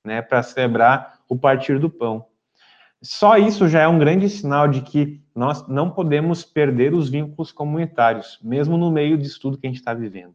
né, 0.05 0.21
para 0.21 0.43
celebrar 0.43 1.21
o 1.29 1.39
partir 1.39 1.79
do 1.79 1.89
pão. 1.89 2.27
Só 3.01 3.39
isso 3.39 3.69
já 3.69 3.81
é 3.81 3.89
um 3.89 3.99
grande 3.99 4.29
sinal 4.29 4.69
de 4.69 4.83
que 4.83 5.23
nós 5.35 5.67
não 5.69 5.89
podemos 5.89 6.45
perder 6.45 6.93
os 6.93 7.09
vínculos 7.09 7.53
comunitários, 7.53 8.39
mesmo 8.43 8.77
no 8.77 8.91
meio 8.91 9.17
disso 9.17 9.41
tudo 9.41 9.57
que 9.57 9.67
a 9.67 9.71
gente 9.71 9.79
está 9.79 9.95
vivendo. 9.95 10.35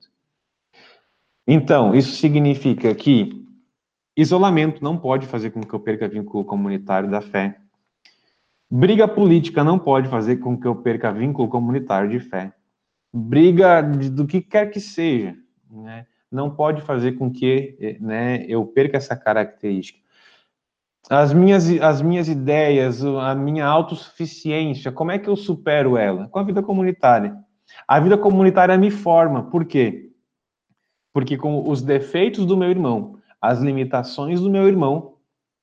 Então, 1.45 1.93
isso 1.93 2.15
significa 2.15 2.95
que 2.95 3.45
isolamento 4.17 4.83
não 4.83 4.97
pode 4.97 5.27
fazer 5.27 5.51
com 5.51 5.61
que 5.61 5.73
eu 5.73 5.79
perca 5.79 6.07
vínculo 6.07 6.43
comunitário 6.45 7.11
da 7.11 7.21
fé. 7.21 7.59
Briga 8.71 9.07
política 9.07 9.63
não 9.63 9.77
pode 9.77 10.07
fazer 10.07 10.38
com 10.38 10.57
que 10.57 10.65
eu 10.65 10.77
perca 10.77 11.11
vínculo 11.11 11.47
comunitário 11.49 12.09
de 12.09 12.19
fé. 12.19 12.51
Briga 13.18 13.82
de, 13.82 14.09
do 14.09 14.28
que 14.28 14.41
quer 14.41 14.68
que 14.68 14.80
seja, 14.80 15.36
né, 15.70 16.05
não 16.32 16.53
pode 16.53 16.82
fazer 16.82 17.13
com 17.13 17.32
que 17.32 17.97
né, 18.01 18.45
eu 18.47 18.66
perca 18.66 18.97
essa 18.97 19.16
característica 19.16 20.05
as 21.09 21.34
minhas, 21.34 21.70
as 21.82 22.01
minhas 22.01 22.28
ideias, 22.28 23.03
a 23.03 23.36
minha 23.36 23.66
autossuficiência, 23.66 24.91
como 24.91 25.11
é 25.11 25.20
que 25.20 25.30
eu 25.30 25.36
supero 25.36 25.97
ela? 25.97 26.28
Com 26.30 26.39
a 26.39 26.43
vida 26.43 26.63
comunitária. 26.63 27.38
A 27.88 27.99
vida 27.99 28.18
comunitária 28.18 28.78
me 28.78 28.89
forma, 28.89 29.43
por 29.43 29.66
quê? 29.66 30.11
Porque 31.13 31.38
com 31.38 31.70
os 31.70 31.82
defeitos 31.82 32.45
do 32.45 32.57
meu 32.57 32.70
irmão, 32.70 33.20
as 33.39 33.59
limitações 33.59 34.41
do 34.41 34.49
meu 34.49 34.68
irmão 34.68 35.18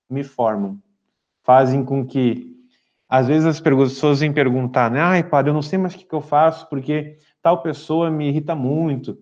me 0.08 0.22
formam, 0.22 0.78
fazem 1.42 1.84
com 1.84 2.06
que, 2.06 2.56
às 3.08 3.26
vezes 3.26 3.46
as 3.46 3.60
pessoas 3.60 4.20
vêm 4.20 4.32
perguntar, 4.32 4.90
né? 4.90 5.00
Ai, 5.00 5.22
padre, 5.24 5.50
eu 5.50 5.54
não 5.54 5.62
sei 5.62 5.78
mais 5.78 5.94
o 5.94 5.98
que, 5.98 6.04
que 6.04 6.14
eu 6.14 6.20
faço, 6.20 6.68
porque 6.68 7.18
tal 7.42 7.62
pessoa 7.62 8.10
me 8.10 8.28
irrita 8.28 8.54
muito. 8.54 9.18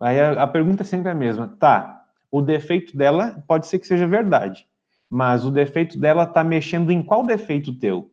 Aí 0.00 0.18
a, 0.18 0.44
a 0.44 0.46
pergunta 0.46 0.82
é 0.82 0.86
sempre 0.86 1.10
a 1.10 1.14
mesma. 1.14 1.48
Tá, 1.58 2.04
o 2.30 2.40
defeito 2.40 2.96
dela 2.96 3.42
pode 3.46 3.66
ser 3.66 3.78
que 3.78 3.86
seja 3.86 4.06
verdade 4.06 4.66
mas 5.10 5.44
o 5.44 5.50
defeito 5.50 5.98
dela 5.98 6.22
está 6.22 6.44
mexendo 6.44 6.92
em 6.92 7.02
qual 7.02 7.26
defeito 7.26 7.74
teu? 7.74 8.12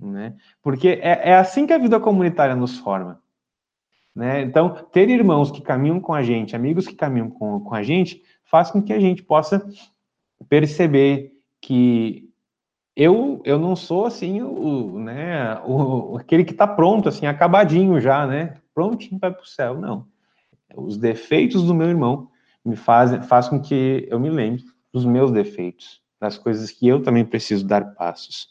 Né? 0.00 0.36
Porque 0.60 0.88
é, 1.00 1.30
é 1.30 1.36
assim 1.36 1.68
que 1.68 1.72
a 1.72 1.78
vida 1.78 2.00
comunitária 2.00 2.56
nos 2.56 2.76
forma. 2.78 3.22
Né? 4.12 4.42
Então, 4.42 4.74
ter 4.92 5.08
irmãos 5.08 5.52
que 5.52 5.62
caminham 5.62 6.00
com 6.00 6.12
a 6.12 6.22
gente, 6.22 6.56
amigos 6.56 6.86
que 6.86 6.96
caminham 6.96 7.30
com, 7.30 7.60
com 7.60 7.74
a 7.74 7.82
gente, 7.84 8.20
faz 8.44 8.72
com 8.72 8.82
que 8.82 8.92
a 8.92 8.98
gente 8.98 9.22
possa 9.22 9.64
perceber 10.48 11.32
que 11.60 12.23
eu, 12.96 13.42
eu 13.44 13.58
não 13.58 13.74
sou 13.74 14.06
assim 14.06 14.40
o, 14.40 14.98
né, 14.98 15.60
o, 15.64 16.16
aquele 16.18 16.44
que 16.44 16.52
está 16.52 16.66
pronto, 16.66 17.08
assim, 17.08 17.26
acabadinho 17.26 18.00
já, 18.00 18.26
né? 18.26 18.56
Prontinho 18.74 19.18
para 19.18 19.40
o 19.40 19.46
céu. 19.46 19.78
Não. 19.78 20.06
Os 20.76 20.96
defeitos 20.96 21.64
do 21.64 21.74
meu 21.74 21.88
irmão 21.88 22.28
me 22.64 22.76
fazem 22.76 23.22
faz 23.22 23.48
com 23.48 23.60
que 23.60 24.06
eu 24.10 24.18
me 24.18 24.30
lembre 24.30 24.64
dos 24.92 25.04
meus 25.04 25.32
defeitos, 25.32 26.00
das 26.20 26.38
coisas 26.38 26.70
que 26.70 26.86
eu 26.86 27.02
também 27.02 27.24
preciso 27.24 27.66
dar 27.66 27.94
passos. 27.94 28.48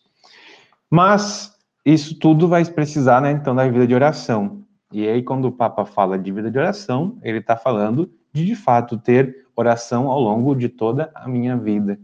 Mas 0.89 1.57
isso 1.85 2.19
tudo 2.19 2.47
vai 2.47 2.63
precisar, 2.65 3.21
né, 3.21 3.31
então, 3.31 3.55
da 3.55 3.67
vida 3.67 3.87
de 3.87 3.95
oração. 3.95 4.63
E 4.91 5.07
aí, 5.07 5.23
quando 5.23 5.45
o 5.45 5.51
Papa 5.51 5.85
fala 5.85 6.19
de 6.19 6.31
vida 6.31 6.51
de 6.51 6.59
oração, 6.59 7.17
ele 7.23 7.39
está 7.39 7.57
falando 7.57 8.11
de, 8.31 8.45
de 8.45 8.55
fato, 8.55 8.97
ter 8.97 9.47
oração 9.55 10.09
ao 10.09 10.19
longo 10.19 10.53
de 10.53 10.69
toda 10.69 11.11
a 11.15 11.27
minha 11.27 11.57
vida, 11.57 11.99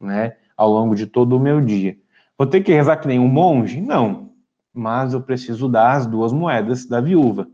né? 0.00 0.36
Ao 0.60 0.68
longo 0.68 0.94
de 0.94 1.06
todo 1.06 1.38
o 1.38 1.40
meu 1.40 1.58
dia. 1.58 1.96
Vou 2.36 2.46
ter 2.46 2.60
que 2.60 2.70
rezar 2.70 2.98
que 2.98 3.08
nem 3.08 3.18
um 3.18 3.26
monge? 3.26 3.80
Não. 3.80 4.34
Mas 4.74 5.14
eu 5.14 5.22
preciso 5.22 5.66
dar 5.66 5.92
as 5.92 6.06
duas 6.06 6.34
moedas 6.34 6.84
da 6.84 7.00
viúva. 7.00 7.48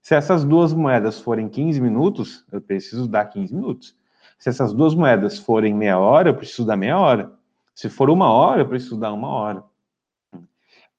Se 0.00 0.14
essas 0.14 0.44
duas 0.44 0.72
moedas 0.72 1.20
forem 1.20 1.46
15 1.46 1.78
minutos, 1.78 2.46
eu 2.50 2.58
preciso 2.58 3.06
dar 3.06 3.26
15 3.26 3.54
minutos. 3.54 3.94
Se 4.38 4.48
essas 4.48 4.72
duas 4.72 4.94
moedas 4.94 5.38
forem 5.38 5.74
meia 5.74 5.98
hora, 5.98 6.30
eu 6.30 6.34
preciso 6.34 6.64
dar 6.64 6.74
meia 6.74 6.98
hora. 6.98 7.30
Se 7.74 7.90
for 7.90 8.08
uma 8.08 8.32
hora, 8.32 8.62
eu 8.62 8.66
preciso 8.66 8.96
dar 8.96 9.12
uma 9.12 9.28
hora. 9.28 9.62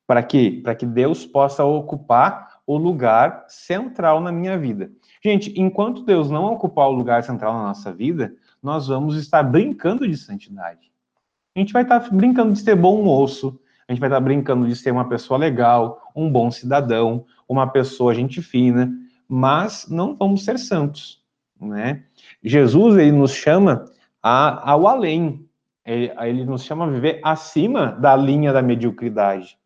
Para 0.06 0.22
quê? 0.22 0.62
Para 0.64 0.76
que 0.76 0.86
Deus 0.86 1.26
possa 1.26 1.64
ocupar 1.64 2.60
o 2.64 2.78
lugar 2.78 3.45
central 3.47 4.22
na 4.22 4.32
minha 4.32 4.56
vida. 4.56 4.91
Gente, 5.24 5.60
enquanto 5.60 6.04
Deus 6.04 6.30
não 6.30 6.54
ocupar 6.54 6.89
o 6.89 6.93
lugar 6.93 7.24
central 7.24 7.54
na 7.54 7.64
nossa 7.64 7.91
vida, 7.91 8.36
nós 8.62 8.88
vamos 8.88 9.16
estar 9.16 9.41
brincando 9.41 10.08
de 10.08 10.16
santidade. 10.16 10.89
A 11.60 11.62
gente 11.62 11.74
vai 11.74 11.84
estar 11.84 11.99
brincando 12.10 12.53
de 12.53 12.60
ser 12.60 12.74
bom 12.74 13.03
moço, 13.03 13.60
a 13.86 13.91
gente 13.91 13.99
vai 13.99 14.07
estar 14.07 14.22
brincando 14.22 14.66
de 14.66 14.74
ser 14.78 14.91
uma 14.91 15.10
pessoa 15.10 15.38
legal, 15.38 16.10
um 16.16 16.32
bom 16.32 16.49
cidadão, 16.49 17.26
uma 17.49 17.68
pessoa 17.68 18.16
gente 18.16 18.41
fina, 18.41 18.89
mas 19.28 19.86
não 19.89 20.16
vamos 20.16 20.45
ser 20.45 20.57
santos, 20.57 21.22
né? 21.60 22.05
Jesus 22.41 22.97
ele 22.97 23.12
nos 23.12 23.34
chama 23.34 23.84
a, 24.24 24.72
ao 24.72 24.88
além, 24.88 25.45
ele, 25.86 26.14
ele 26.22 26.45
nos 26.45 26.64
chama 26.64 26.86
a 26.86 26.89
viver 26.89 27.20
acima 27.26 27.88
da 27.88 28.16
linha 28.16 28.53
da 28.53 28.62
mediocridade. 28.62 29.57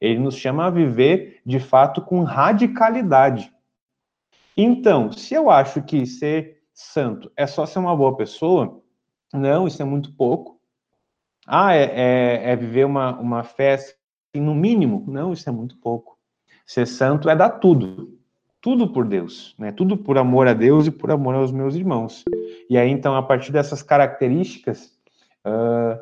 Ele 0.00 0.20
nos 0.20 0.36
chama 0.36 0.64
a 0.64 0.70
viver 0.70 1.42
de 1.44 1.60
fato 1.60 2.00
com 2.00 2.22
radicalidade. 2.22 3.52
Então, 4.56 5.12
se 5.12 5.34
eu 5.34 5.50
acho 5.50 5.82
que 5.82 6.06
ser 6.06 6.62
santo 6.72 7.30
é 7.36 7.46
só 7.46 7.66
ser 7.66 7.78
uma 7.78 7.94
boa 7.94 8.16
pessoa, 8.16 8.80
não, 9.34 9.66
isso 9.66 9.82
é 9.82 9.84
muito 9.84 10.14
pouco. 10.14 10.61
Ah, 11.46 11.74
é, 11.74 11.84
é, 11.84 12.50
é 12.52 12.56
viver 12.56 12.84
uma, 12.84 13.18
uma 13.18 13.42
fé 13.42 13.74
assim, 13.74 13.94
no 14.40 14.54
mínimo? 14.54 15.04
Não, 15.08 15.32
isso 15.32 15.48
é 15.48 15.52
muito 15.52 15.76
pouco. 15.78 16.16
Ser 16.66 16.86
santo 16.86 17.28
é 17.28 17.36
dar 17.36 17.50
tudo 17.50 18.18
tudo 18.62 18.86
por 18.86 19.04
Deus, 19.04 19.56
né? 19.58 19.72
Tudo 19.72 19.96
por 19.96 20.16
amor 20.16 20.46
a 20.46 20.54
Deus 20.54 20.86
e 20.86 20.90
por 20.92 21.10
amor 21.10 21.34
aos 21.34 21.50
meus 21.50 21.74
irmãos. 21.74 22.22
E 22.70 22.78
aí, 22.78 22.88
então, 22.88 23.16
a 23.16 23.22
partir 23.22 23.50
dessas 23.50 23.82
características, 23.82 24.96
uh, 25.44 26.00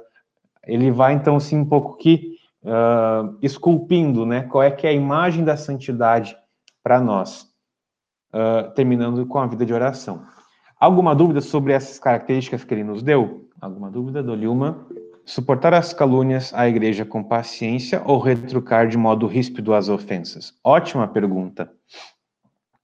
ele 0.67 0.91
vai, 0.91 1.15
então, 1.15 1.41
sim, 1.41 1.57
um 1.57 1.65
pouco 1.65 1.97
que 1.97 2.37
uh, 2.63 3.35
esculpindo, 3.41 4.27
né? 4.27 4.43
Qual 4.43 4.63
é 4.63 4.71
que 4.71 4.87
é 4.87 4.91
a 4.91 4.93
imagem 4.93 5.43
da 5.43 5.57
santidade 5.57 6.37
para 6.83 7.01
nós. 7.01 7.49
Uh, 8.33 8.71
terminando 8.75 9.27
com 9.27 9.39
a 9.39 9.47
vida 9.47 9.67
de 9.67 9.73
oração. 9.73 10.23
Alguma 10.79 11.15
dúvida 11.15 11.41
sobre 11.41 11.73
essas 11.73 11.99
características 11.99 12.63
que 12.63 12.73
ele 12.73 12.85
nos 12.85 13.03
deu? 13.03 13.49
Alguma 13.61 13.91
dúvida? 13.91 14.23
Dou-lhe. 14.23 14.47
Suportar 15.31 15.73
as 15.73 15.93
calúnias 15.93 16.53
à 16.53 16.69
igreja 16.69 17.05
com 17.05 17.23
paciência 17.23 18.03
ou 18.05 18.19
retrucar 18.19 18.89
de 18.89 18.99
modo 18.99 19.29
ríspido 19.29 19.73
as 19.73 19.89
ofensas? 19.89 20.59
Ótima 20.65 21.07
pergunta. 21.07 21.73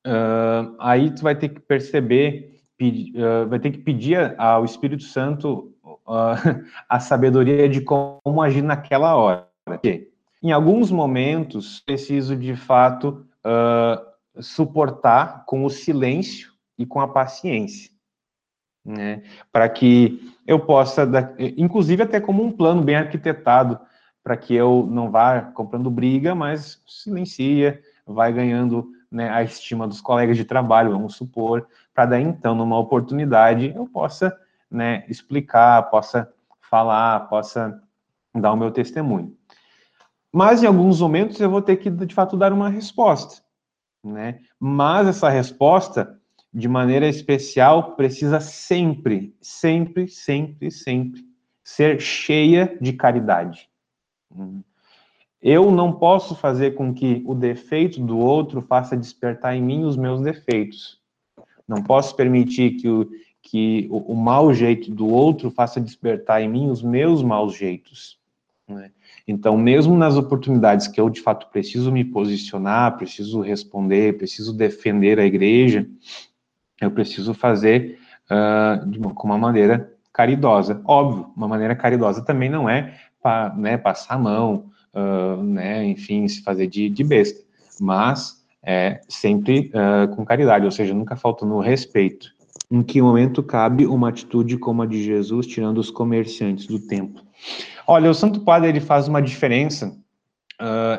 Uh, 0.07 0.76
aí 0.78 1.12
tu 1.12 1.22
vai 1.24 1.34
ter 1.34 1.49
que 1.49 1.59
perceber, 1.59 2.61
pedir, 2.78 3.12
uh, 3.16 3.49
vai 3.49 3.59
ter 3.59 3.72
que 3.72 3.78
pedir 3.78 4.32
ao 4.38 4.64
Espírito 4.64 5.03
Santo 5.03 5.74
uh, 5.84 6.38
a 6.88 7.01
sabedoria 7.01 7.68
de 7.68 7.80
como 7.80 8.40
agir 8.40 8.62
naquela 8.62 9.16
hora. 9.16 9.49
Porque 9.64 10.12
em 10.40 10.53
alguns 10.53 10.92
momentos 10.92 11.80
preciso 11.80 12.36
de 12.36 12.55
fato 12.55 13.26
suportar 14.38 15.44
com 15.47 15.64
o 15.64 15.70
silêncio 15.70 16.53
e 16.78 16.86
com 16.86 17.01
a 17.01 17.09
paciência, 17.09 17.90
né? 18.84 19.22
Para 19.53 19.68
que 19.68 20.36
eu 20.47 20.61
possa, 20.61 21.09
inclusive 21.57 22.03
até 22.03 22.20
como 22.20 22.42
um 22.42 22.53
plano 22.53 22.82
bem 22.82 22.97
arquitetado, 22.97 23.78
para 24.22 24.36
que 24.36 24.55
eu 24.55 24.86
não 24.90 25.11
vá 25.11 25.40
comprando 25.40 25.90
briga, 25.90 26.34
mas 26.34 26.82
silencia, 26.86 27.80
vai 28.07 28.32
ganhando 28.32 28.88
né, 29.11 29.30
a 29.30 29.42
estima 29.42 29.86
dos 29.86 30.01
colegas 30.01 30.36
de 30.36 30.44
trabalho, 30.44 30.92
vamos 30.92 31.14
supor, 31.14 31.66
para 31.94 32.07
daí 32.07 32.22
então, 32.22 32.55
numa 32.55 32.78
oportunidade, 32.78 33.72
eu 33.74 33.86
possa 33.86 34.36
né, 34.70 35.05
explicar, 35.09 35.90
possa 35.90 36.30
falar, 36.61 37.20
possa 37.28 37.80
dar 38.34 38.53
o 38.53 38.57
meu 38.57 38.70
testemunho. 38.70 39.36
Mas 40.32 40.62
em 40.62 40.66
alguns 40.66 41.01
momentos 41.01 41.40
eu 41.40 41.49
vou 41.49 41.62
ter 41.62 41.76
que, 41.76 41.88
de 41.88 42.14
fato, 42.14 42.36
dar 42.36 42.53
uma 42.53 42.68
resposta. 42.68 43.42
Né? 44.05 44.40
Mas 44.61 45.09
essa 45.09 45.28
resposta, 45.28 46.20
de 46.57 46.68
maneira 46.68 47.07
especial, 47.07 47.96
precisa 47.96 48.40
sempre, 48.40 49.36
sempre, 49.42 50.09
sempre, 50.09 50.70
sempre 50.70 51.22
ser 51.62 52.00
cheia 52.00 52.78
de 52.80 52.94
caridade. 52.94 53.68
Eu 55.42 55.70
não 55.70 55.92
posso 55.92 56.34
fazer 56.34 56.74
com 56.74 56.94
que 56.94 57.22
o 57.26 57.34
defeito 57.34 58.00
do 58.00 58.18
outro 58.18 58.62
faça 58.62 58.96
despertar 58.96 59.54
em 59.54 59.61
mim 59.62 59.84
os 59.84 59.98
meus 59.98 60.22
defeitos. 60.22 60.98
Não 61.68 61.82
posso 61.82 62.16
permitir 62.16 62.76
que 62.76 62.88
o, 62.88 63.07
que 63.42 63.86
o, 63.90 64.12
o 64.12 64.16
mau 64.16 64.54
jeito 64.54 64.90
do 64.90 65.07
outro 65.09 65.50
faça 65.50 65.78
despertar 65.78 66.40
em 66.40 66.48
mim 66.48 66.70
os 66.70 66.82
meus 66.82 67.22
maus 67.22 67.54
jeitos. 67.54 68.18
Né? 68.66 68.90
Então, 69.28 69.59
mesmo 69.59 69.94
nas 69.94 70.16
oportunidades 70.16 70.88
que 70.88 70.98
eu 70.98 71.11
de 71.11 71.20
fato 71.20 71.48
preciso 71.48 71.92
me 71.92 72.02
posicionar, 72.02 72.96
preciso 72.96 73.42
responder, 73.42 74.16
preciso 74.16 74.54
defender 74.54 75.18
a 75.18 75.26
igreja, 75.26 75.86
eu 76.81 76.91
preciso 76.91 77.35
fazer 77.35 77.99
uh, 78.31 78.89
de 78.89 78.99
uma, 78.99 79.14
com 79.14 79.27
uma 79.27 79.39
maneira 79.39 79.93
caridosa. 80.12 80.81
Óbvio, 80.85 81.31
uma 81.37 81.49
maneira 81.49 81.74
caridosa 81.74 82.22
também 82.22 82.49
não 82.49 82.68
é 82.68 82.95
né, 83.57 83.77
passar 83.77 84.14
a 84.14 84.18
mão, 84.18 84.66
uh, 84.95 85.43
né, 85.43 85.85
enfim, 85.85 86.27
se 86.29 86.43
fazer 86.43 86.66
de, 86.66 86.89
de 86.89 87.03
besta, 87.03 87.43
mas 87.81 88.45
é 88.62 89.01
sempre 89.09 89.70
uh, 89.74 90.14
com 90.14 90.24
caridade, 90.24 90.64
ou 90.64 90.70
seja, 90.70 90.95
nunca 90.95 91.16
faltando 91.16 91.59
respeito. 91.59 92.35
Em 92.70 92.83
que 92.83 93.01
momento 93.01 93.43
cabe 93.43 93.87
uma 93.87 94.09
atitude 94.09 94.59
como 94.59 94.83
a 94.83 94.87
de 94.87 95.03
Jesus, 95.03 95.47
tirando 95.47 95.79
os 95.79 95.91
comerciantes 95.91 96.66
do 96.66 96.81
templo? 96.81 97.22
Olha, 97.87 98.11
o 98.11 98.14
Santo 98.14 98.41
Padre 98.41 98.70
ele 98.70 98.81
faz 98.81 99.07
uma 99.07 99.22
diferença 99.22 99.97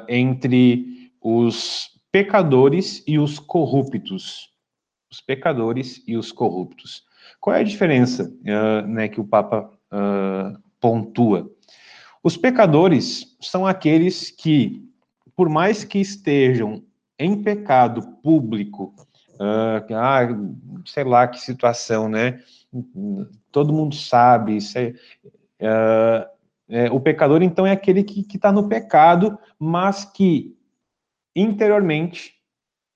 entre 0.08 1.12
os 1.22 1.90
pecadores 2.10 3.04
e 3.06 3.20
os 3.20 3.38
corruptos. 3.38 4.50
Os 5.12 5.22
pecadores 5.22 6.04
e 6.08 6.18
os 6.18 6.32
corruptos. 6.32 7.06
Qual 7.40 7.56
é 7.56 7.60
a 7.60 7.64
diferença 7.64 8.24
uh, 8.24 8.88
né, 8.88 9.08
que 9.08 9.20
o 9.20 9.28
Papa 9.28 9.72
uh, 9.92 10.60
pontua? 10.80 11.50
Os 12.24 12.36
pecadores 12.36 13.38
são 13.42 13.66
aqueles 13.66 14.32
que, 14.32 14.84
por 15.36 15.50
mais 15.50 15.84
que 15.84 16.00
estejam 16.00 16.84
em 17.18 17.42
pecado 17.42 18.02
público, 18.22 18.94
uh, 19.36 19.96
ah, 19.96 20.28
sei 20.86 21.04
lá 21.04 21.28
que 21.28 21.40
situação, 21.40 22.10
né? 22.10 22.42
Todo 23.52 23.74
mundo 23.74 23.96
sabe. 23.96 24.60
Sei, 24.60 24.92
uh, 25.62 26.38
é, 26.70 26.92
o 26.92 27.00
pecador, 27.00 27.42
então, 27.42 27.66
é 27.66 27.72
aquele 27.72 28.04
que 28.04 28.26
está 28.36 28.52
no 28.52 28.68
pecado, 28.68 29.40
mas 29.58 30.04
que 30.04 30.56
interiormente 31.36 32.34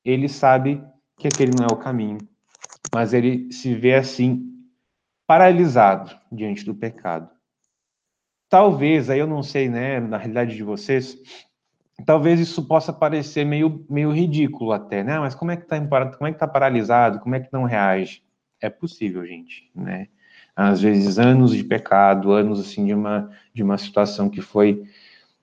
ele 0.03 0.27
sabe 0.27 0.83
que 1.21 1.27
aquele 1.27 1.51
não 1.57 1.65
é 1.65 1.73
o 1.73 1.77
caminho, 1.77 2.17
mas 2.93 3.13
ele 3.13 3.51
se 3.51 3.73
vê 3.73 3.95
assim 3.95 4.47
paralisado 5.25 6.15
diante 6.31 6.65
do 6.65 6.75
pecado 6.75 7.29
talvez, 8.51 9.09
aí 9.09 9.17
eu 9.17 9.25
não 9.25 9.41
sei, 9.41 9.69
né, 9.69 10.01
na 10.01 10.17
realidade 10.17 10.57
de 10.57 10.61
vocês, 10.61 11.17
talvez 12.05 12.37
isso 12.37 12.67
possa 12.67 12.91
parecer 12.91 13.45
meio, 13.45 13.85
meio 13.89 14.11
ridículo 14.11 14.73
até, 14.73 15.01
né? 15.05 15.17
Mas 15.17 15.33
como 15.33 15.51
é 15.51 15.55
que 15.55 15.65
tá 15.65 15.79
como 15.79 16.27
é 16.27 16.33
que 16.33 16.37
tá 16.37 16.47
paralisado? 16.47 17.19
Como 17.21 17.33
é 17.33 17.39
que 17.39 17.47
não 17.53 17.63
reage? 17.63 18.21
É 18.59 18.69
possível, 18.69 19.25
gente, 19.25 19.71
né? 19.73 20.07
Às 20.53 20.81
vezes 20.81 21.17
anos 21.17 21.55
de 21.55 21.63
pecado, 21.63 22.33
anos 22.33 22.59
assim 22.59 22.85
de 22.85 22.93
uma 22.93 23.31
de 23.53 23.63
uma 23.63 23.77
situação 23.77 24.29
que 24.29 24.41
foi 24.41 24.83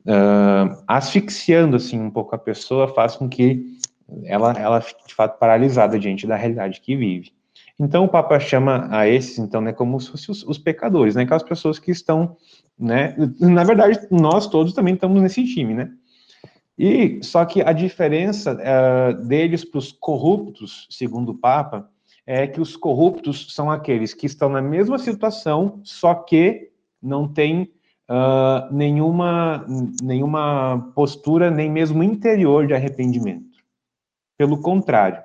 uh, 0.05 0.85
asfixiando 0.87 1.77
assim 1.77 1.99
um 1.99 2.11
pouco 2.11 2.35
a 2.35 2.39
pessoa, 2.39 2.89
faz 2.95 3.17
com 3.17 3.27
que 3.27 3.78
ela 4.25 4.53
ela 4.53 4.81
fique 4.81 5.07
de 5.07 5.15
fato 5.15 5.39
paralisada 5.39 5.99
diante 5.99 6.27
da 6.27 6.37
realidade 6.37 6.81
que 6.81 6.97
vive. 6.97 7.33
Então 7.79 8.05
o 8.05 8.09
Papa 8.09 8.41
chama 8.41 8.89
a 8.91 9.09
esses, 9.09 9.39
então, 9.39 9.61
né, 9.61 9.73
como 9.73 10.01
se 10.01 10.11
fossem 10.11 10.33
os, 10.33 10.43
os, 10.45 10.59
pecadores, 10.59 11.15
né, 11.15 11.23
aquelas 11.23 11.43
pessoas 11.45 11.79
que 11.79 11.93
estão, 11.93 12.37
né, 12.79 13.15
na 13.39 13.63
verdade, 13.63 14.01
nós 14.11 14.49
todos 14.49 14.73
também 14.73 14.95
estamos 14.95 15.23
nesse 15.23 15.45
time, 15.45 15.75
né, 15.75 15.91
e 16.79 17.19
só 17.23 17.45
que 17.45 17.61
a 17.61 17.73
diferença 17.73 18.55
uh, 18.55 19.27
deles 19.27 19.65
para 19.65 19.79
os 19.79 19.91
corruptos, 19.91 20.87
segundo 20.89 21.31
o 21.31 21.39
Papa, 21.39 21.91
é 22.25 22.47
que 22.47 22.61
os 22.61 22.77
corruptos 22.77 23.53
são 23.53 23.71
aqueles 23.71 24.15
que 24.15 24.27
estão 24.27 24.49
na 24.49 24.63
mesma 24.63 24.99
situação, 24.99 25.81
só 25.83 26.15
que 26.15 26.71
não 27.03 27.27
têm 27.27 27.63
uh, 28.09 28.73
nenhuma, 28.73 29.67
nenhuma 30.01 30.93
postura, 30.95 31.51
nem 31.51 31.69
mesmo 31.69 32.03
interior 32.03 32.67
de 32.67 32.75
arrependimento. 32.75 33.48
Pelo 34.39 34.63
contrário, 34.63 35.21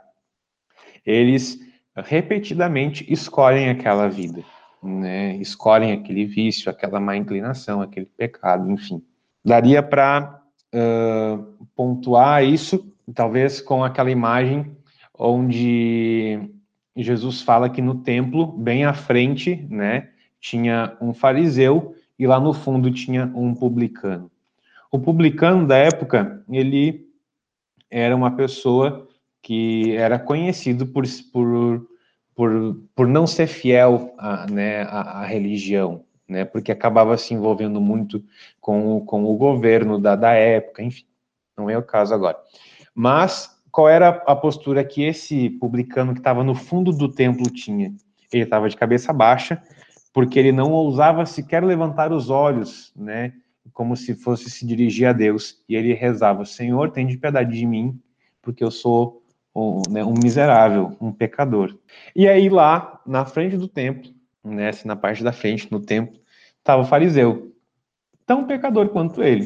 eles 1.05 1.59
repetidamente 1.95 3.05
escolhem 3.11 3.69
aquela 3.69 4.09
vida, 4.09 4.43
né? 4.81 5.35
Escolhem 5.37 5.93
aquele 5.93 6.25
vício, 6.25 6.69
aquela 6.69 6.99
má 6.99 7.15
inclinação, 7.15 7.81
aquele 7.81 8.07
pecado, 8.07 8.69
enfim. 8.71 9.03
Daria 9.45 9.83
para 9.83 10.41
uh, 10.73 11.67
pontuar 11.75 12.43
isso, 12.43 12.91
talvez 13.13 13.61
com 13.61 13.83
aquela 13.83 14.09
imagem 14.09 14.75
onde 15.17 16.39
Jesus 16.95 17.41
fala 17.41 17.69
que 17.69 17.81
no 17.81 17.95
templo, 17.95 18.47
bem 18.47 18.85
à 18.85 18.93
frente, 18.93 19.65
né, 19.69 20.09
tinha 20.39 20.97
um 20.99 21.13
fariseu 21.13 21.95
e 22.17 22.25
lá 22.25 22.39
no 22.39 22.53
fundo 22.53 22.91
tinha 22.91 23.31
um 23.35 23.53
publicano. 23.53 24.31
O 24.91 24.99
publicano 24.99 25.67
da 25.67 25.77
época, 25.77 26.43
ele 26.49 27.02
era 27.93 28.15
uma 28.15 28.35
pessoa 28.35 29.07
que 29.39 29.95
era 29.95 30.17
conhecido 30.17 30.87
por, 30.87 31.03
por, 31.31 31.87
por, 32.33 32.75
por 32.95 33.07
não 33.07 33.27
ser 33.27 33.45
fiel 33.45 34.15
à, 34.17 34.47
né, 34.49 34.83
religião, 35.27 36.03
né, 36.27 36.43
porque 36.43 36.71
acabava 36.71 37.15
se 37.17 37.35
envolvendo 37.35 37.79
muito 37.79 38.23
com, 38.59 38.99
com 39.05 39.25
o 39.25 39.37
governo 39.37 39.99
da, 39.99 40.15
da 40.15 40.31
época, 40.31 40.81
enfim, 40.81 41.05
não 41.55 41.69
é 41.69 41.77
o 41.77 41.83
caso 41.83 42.15
agora. 42.15 42.37
Mas 42.95 43.55
qual 43.71 43.87
era 43.87 44.09
a 44.25 44.35
postura 44.35 44.83
que 44.83 45.03
esse 45.03 45.51
publicano 45.51 46.13
que 46.13 46.19
estava 46.19 46.43
no 46.43 46.55
fundo 46.55 46.91
do 46.91 47.07
templo 47.07 47.47
tinha? 47.51 47.93
Ele 48.31 48.43
estava 48.43 48.67
de 48.67 48.75
cabeça 48.75 49.13
baixa, 49.13 49.61
porque 50.11 50.39
ele 50.39 50.51
não 50.51 50.71
ousava 50.71 51.27
sequer 51.27 51.63
levantar 51.63 52.11
os 52.11 52.31
olhos, 52.31 52.91
né, 52.95 53.33
como 53.71 53.95
se 53.95 54.13
fosse 54.13 54.49
se 54.49 54.65
dirigir 54.65 55.07
a 55.07 55.13
Deus, 55.13 55.63
e 55.67 55.75
ele 55.75 55.93
rezava: 55.93 56.45
Senhor, 56.45 56.91
tem 56.91 57.07
de 57.07 57.17
piedade 57.17 57.57
de 57.57 57.65
mim, 57.65 57.99
porque 58.41 58.63
eu 58.63 58.71
sou 58.71 59.23
um, 59.55 59.81
né, 59.89 60.03
um 60.03 60.13
miserável, 60.21 60.95
um 60.99 61.11
pecador. 61.11 61.77
E 62.15 62.27
aí 62.27 62.49
lá, 62.49 63.01
na 63.05 63.25
frente 63.25 63.57
do 63.57 63.67
templo, 63.67 64.11
né, 64.43 64.69
assim, 64.69 64.87
na 64.87 64.95
parte 64.95 65.23
da 65.23 65.31
frente, 65.31 65.71
no 65.71 65.79
templo, 65.79 66.19
estava 66.59 66.81
o 66.81 66.85
fariseu, 66.85 67.53
tão 68.25 68.45
pecador 68.45 68.89
quanto 68.89 69.23
ele. 69.23 69.45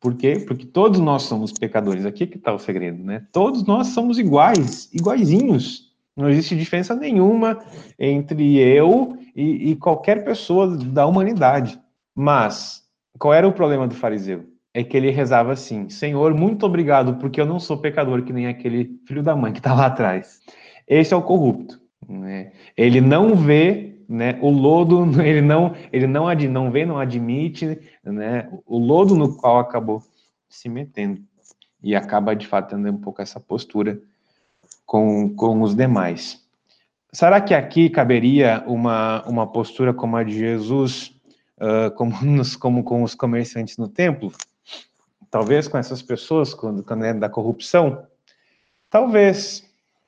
Por 0.00 0.14
quê? 0.14 0.44
Porque 0.46 0.64
todos 0.64 1.00
nós 1.00 1.22
somos 1.22 1.52
pecadores. 1.52 2.06
Aqui 2.06 2.26
que 2.26 2.36
está 2.36 2.52
o 2.52 2.58
segredo, 2.58 3.02
né? 3.02 3.26
Todos 3.32 3.66
nós 3.66 3.88
somos 3.88 4.16
iguais, 4.18 4.88
iguaizinhos. 4.92 5.92
Não 6.16 6.28
existe 6.28 6.56
diferença 6.56 6.94
nenhuma 6.94 7.58
entre 7.98 8.58
eu 8.58 9.18
e, 9.34 9.70
e 9.70 9.76
qualquer 9.76 10.24
pessoa 10.24 10.76
da 10.76 11.04
humanidade. 11.04 11.80
Mas 12.14 12.87
qual 13.18 13.34
era 13.34 13.48
o 13.48 13.52
problema 13.52 13.86
do 13.86 13.94
fariseu? 13.94 14.44
é 14.78 14.84
que 14.84 14.96
ele 14.96 15.10
rezava 15.10 15.52
assim: 15.52 15.88
Senhor, 15.88 16.34
muito 16.34 16.64
obrigado, 16.64 17.16
porque 17.16 17.40
eu 17.40 17.46
não 17.46 17.58
sou 17.58 17.78
pecador 17.78 18.22
que 18.22 18.32
nem 18.32 18.46
aquele 18.46 18.98
filho 19.06 19.22
da 19.22 19.34
mãe 19.34 19.52
que 19.52 19.58
está 19.58 19.74
lá 19.74 19.86
atrás. 19.86 20.40
Esse 20.86 21.12
é 21.12 21.16
o 21.16 21.22
corrupto. 21.22 21.80
Né? 22.08 22.52
Ele 22.76 23.00
não 23.00 23.34
vê 23.34 23.96
né, 24.08 24.38
o 24.40 24.50
lodo, 24.50 25.04
ele 25.20 25.40
não, 25.40 25.74
ele 25.92 26.06
não, 26.06 26.26
não 26.50 26.70
vê, 26.70 26.86
não 26.86 26.98
admite 26.98 27.78
né, 28.04 28.48
o 28.66 28.78
lodo 28.78 29.16
no 29.16 29.36
qual 29.36 29.58
acabou 29.58 30.02
se 30.48 30.68
metendo. 30.68 31.20
E 31.82 31.94
acaba, 31.94 32.34
de 32.34 32.46
fato, 32.46 32.70
tendo 32.70 32.88
um 32.90 32.98
pouco 32.98 33.20
essa 33.20 33.38
postura 33.38 34.00
com, 34.86 35.34
com 35.34 35.60
os 35.62 35.74
demais. 35.74 36.40
Será 37.12 37.40
que 37.40 37.54
aqui 37.54 37.88
caberia 37.88 38.64
uma, 38.66 39.24
uma 39.26 39.46
postura 39.46 39.94
como 39.94 40.16
a 40.16 40.22
de 40.22 40.36
Jesus, 40.36 41.17
uh, 41.60 41.90
como, 41.94 42.16
nos, 42.24 42.56
como 42.56 42.82
com 42.82 43.02
os 43.02 43.14
comerciantes 43.14 43.76
no 43.76 43.88
templo? 43.88 44.32
Talvez 45.30 45.68
com 45.68 45.76
essas 45.76 46.00
pessoas, 46.00 46.54
quando, 46.54 46.82
quando 46.82 47.04
é 47.04 47.12
da 47.12 47.28
corrupção? 47.28 48.06
Talvez. 48.88 49.64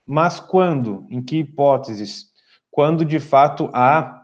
Mas 0.07 0.41
quando? 0.41 1.07
Em 1.11 1.23
que 1.23 1.37
hipóteses? 1.37 2.31
Quando 2.71 3.05
de 3.05 3.21
fato 3.21 3.71
há 3.73 4.21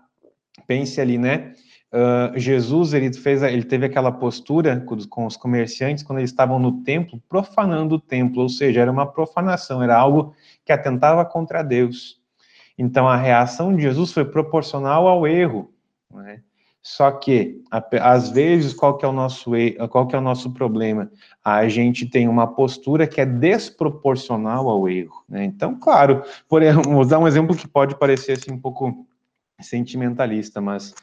pense 0.66 1.01
ali, 1.01 1.18
né? 1.18 1.53
Uh, 1.93 2.39
Jesus 2.39 2.93
ele 2.93 3.12
fez, 3.12 3.43
ele 3.43 3.62
teve 3.62 3.87
aquela 3.87 4.11
postura 4.11 4.81
com, 4.81 4.97
com 5.07 5.27
os 5.27 5.37
comerciantes 5.37 6.03
quando 6.03 6.18
eles 6.18 6.31
estavam 6.31 6.59
no 6.59 6.83
templo, 6.83 7.22
profanando 7.29 7.95
o 7.95 8.01
templo, 8.01 8.43
ou 8.43 8.49
seja, 8.49 8.81
era 8.81 8.91
uma 8.91 9.07
profanação, 9.07 9.83
era 9.83 9.97
algo 9.97 10.35
que 10.64 10.72
atentava 10.72 11.24
contra 11.24 11.62
Deus. 11.62 12.20
Então 12.77 13.09
a 13.09 13.16
reação 13.16 13.74
de 13.74 13.83
Jesus 13.83 14.12
foi 14.12 14.24
proporcional 14.24 15.07
ao 15.07 15.27
erro. 15.27 15.72
Né? 16.12 16.43
Só 16.87 17.11
que 17.11 17.64
às 18.01 18.30
vezes 18.30 18.72
qual 18.72 18.97
que 18.97 19.05
é 19.05 19.09
o 19.09 19.12
nosso 19.12 19.51
qual 19.91 20.07
que 20.07 20.14
é 20.14 20.18
o 20.20 20.22
nosso 20.22 20.53
problema? 20.53 21.11
A 21.45 21.66
gente 21.68 22.07
tem 22.07 22.28
uma 22.28 22.47
postura 22.47 23.09
que 23.09 23.20
é 23.20 23.26
desproporcional 23.26 24.68
ao 24.70 24.89
erro. 24.89 25.24
Né? 25.28 25.43
Então, 25.47 25.74
claro, 25.74 26.22
por 26.49 26.62
vou 26.84 27.05
dar 27.05 27.18
um 27.18 27.26
exemplo 27.26 27.57
que 27.57 27.66
pode 27.66 27.99
parecer 27.99 28.34
assim 28.34 28.53
um 28.53 28.61
pouco 28.61 29.05
sentimentalista, 29.61 30.61
mas 30.61 30.95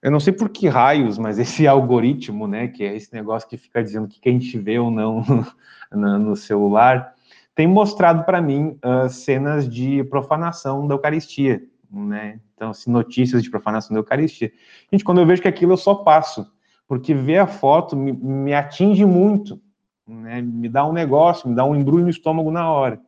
eu 0.00 0.12
não 0.12 0.20
sei 0.20 0.32
por 0.32 0.48
que 0.48 0.68
raios, 0.68 1.18
mas 1.18 1.40
esse 1.40 1.66
algoritmo, 1.66 2.46
né, 2.46 2.68
que 2.68 2.84
é 2.84 2.94
esse 2.94 3.12
negócio 3.12 3.48
que 3.48 3.56
fica 3.56 3.82
dizendo 3.82 4.04
o 4.04 4.08
que 4.08 4.28
a 4.28 4.32
gente 4.32 4.56
vê 4.56 4.78
ou 4.78 4.92
não 4.92 5.24
no, 5.90 6.18
no 6.20 6.36
celular, 6.36 7.16
tem 7.52 7.66
mostrado 7.66 8.22
para 8.22 8.40
mim 8.40 8.78
uh, 8.84 9.08
cenas 9.08 9.68
de 9.68 10.04
profanação 10.04 10.86
da 10.86 10.94
Eucaristia, 10.94 11.64
né? 11.92 12.40
Então, 12.54 12.70
assim, 12.70 12.90
notícias 12.90 13.42
de 13.42 13.50
profanação 13.50 13.92
da 13.94 14.00
Eucaristia. 14.00 14.52
Gente, 14.90 15.04
quando 15.04 15.20
eu 15.20 15.26
vejo 15.26 15.42
que 15.42 15.48
aquilo 15.48 15.72
eu 15.72 15.76
só 15.76 15.94
passo, 15.94 16.50
porque 16.88 17.14
ver 17.14 17.38
a 17.38 17.46
foto 17.46 17.96
me, 17.96 18.12
me 18.12 18.54
atinge 18.54 19.04
muito, 19.04 19.60
né? 20.06 20.40
Me 20.40 20.68
dá 20.68 20.86
um 20.86 20.92
negócio, 20.92 21.48
me 21.48 21.54
dá 21.54 21.64
um 21.64 21.74
embrulho 21.74 22.04
no 22.04 22.10
estômago 22.10 22.50
na 22.50 22.70
hora. 22.70 23.00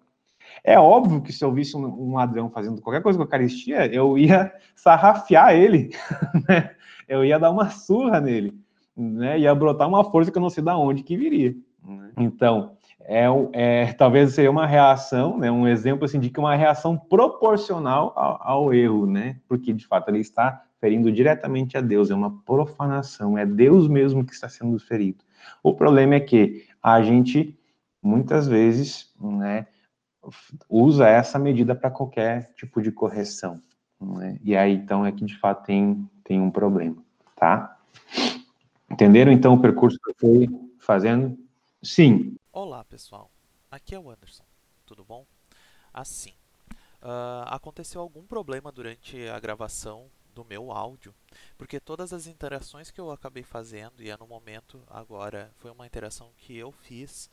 É 0.62 0.78
óbvio 0.78 1.22
que 1.22 1.32
se 1.32 1.44
eu 1.44 1.52
visse 1.52 1.76
um, 1.76 2.14
ladrão 2.14 2.50
fazendo 2.50 2.80
qualquer 2.80 3.02
coisa 3.02 3.18
com 3.18 3.22
a 3.22 3.26
Eucaristia, 3.26 3.86
eu 3.92 4.18
ia 4.18 4.52
sarrafiar 4.76 5.54
ele, 5.54 5.90
né? 6.48 6.70
Eu 7.08 7.24
ia 7.24 7.38
dar 7.38 7.50
uma 7.50 7.70
surra 7.70 8.20
nele, 8.20 8.54
né? 8.96 9.38
Ia 9.38 9.54
brotar 9.54 9.88
uma 9.88 10.04
força 10.04 10.30
que 10.30 10.38
eu 10.38 10.42
não 10.42 10.50
sei 10.50 10.62
de 10.62 10.70
onde 10.70 11.02
que 11.02 11.16
viria. 11.16 11.54
Né? 11.86 12.10
Então, 12.18 12.76
é, 13.06 13.26
é, 13.52 13.92
talvez 13.92 14.32
seja 14.32 14.50
uma 14.50 14.66
reação, 14.66 15.36
né, 15.38 15.50
um 15.50 15.68
exemplo 15.68 16.06
assim, 16.06 16.18
de 16.18 16.30
que 16.30 16.40
uma 16.40 16.56
reação 16.56 16.96
proporcional 16.96 18.12
ao, 18.16 18.42
ao, 18.42 18.74
erro, 18.74 19.06
né, 19.06 19.36
porque 19.46 19.72
de 19.72 19.86
fato 19.86 20.08
ele 20.08 20.20
está 20.20 20.64
ferindo 20.80 21.12
diretamente 21.12 21.76
a 21.76 21.80
Deus, 21.80 22.10
é 22.10 22.14
uma 22.14 22.42
profanação, 22.44 23.36
é 23.36 23.44
Deus 23.44 23.88
mesmo 23.88 24.24
que 24.24 24.32
está 24.32 24.48
sendo 24.48 24.78
ferido. 24.78 25.22
O 25.62 25.74
problema 25.74 26.14
é 26.14 26.20
que 26.20 26.66
a 26.82 27.02
gente 27.02 27.58
muitas 28.02 28.46
vezes, 28.46 29.12
né, 29.20 29.66
usa 30.68 31.06
essa 31.06 31.38
medida 31.38 31.74
para 31.74 31.90
qualquer 31.90 32.52
tipo 32.54 32.80
de 32.80 32.90
correção, 32.90 33.60
né, 34.00 34.38
e 34.42 34.56
aí 34.56 34.74
então 34.74 35.04
é 35.04 35.12
que 35.12 35.24
de 35.24 35.38
fato 35.38 35.66
tem, 35.66 36.08
tem 36.22 36.40
um 36.40 36.50
problema, 36.50 36.96
tá? 37.36 37.76
Entenderam 38.90 39.32
então 39.32 39.54
o 39.54 39.60
percurso 39.60 39.98
que 40.02 40.10
eu 40.10 40.14
fui 40.18 40.48
fazendo? 40.78 41.36
Sim, 41.82 42.36
Olá 42.56 42.84
pessoal, 42.84 43.32
aqui 43.68 43.96
é 43.96 43.98
o 43.98 44.08
Anderson, 44.08 44.44
tudo 44.86 45.04
bom? 45.04 45.26
Assim, 45.92 46.32
uh, 47.02 47.42
aconteceu 47.46 48.00
algum 48.00 48.24
problema 48.24 48.70
durante 48.70 49.26
a 49.26 49.40
gravação 49.40 50.08
do 50.32 50.44
meu 50.44 50.70
áudio, 50.70 51.12
porque 51.58 51.80
todas 51.80 52.12
as 52.12 52.28
interações 52.28 52.92
que 52.92 53.00
eu 53.00 53.10
acabei 53.10 53.42
fazendo, 53.42 54.00
e 54.00 54.08
é 54.08 54.16
no 54.16 54.28
momento 54.28 54.80
agora 54.86 55.50
foi 55.56 55.72
uma 55.72 55.84
interação 55.84 56.30
que 56.36 56.56
eu 56.56 56.70
fiz, 56.70 57.28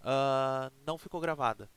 uh, 0.00 0.72
não 0.86 0.96
ficou 0.96 1.20
gravada. 1.20 1.68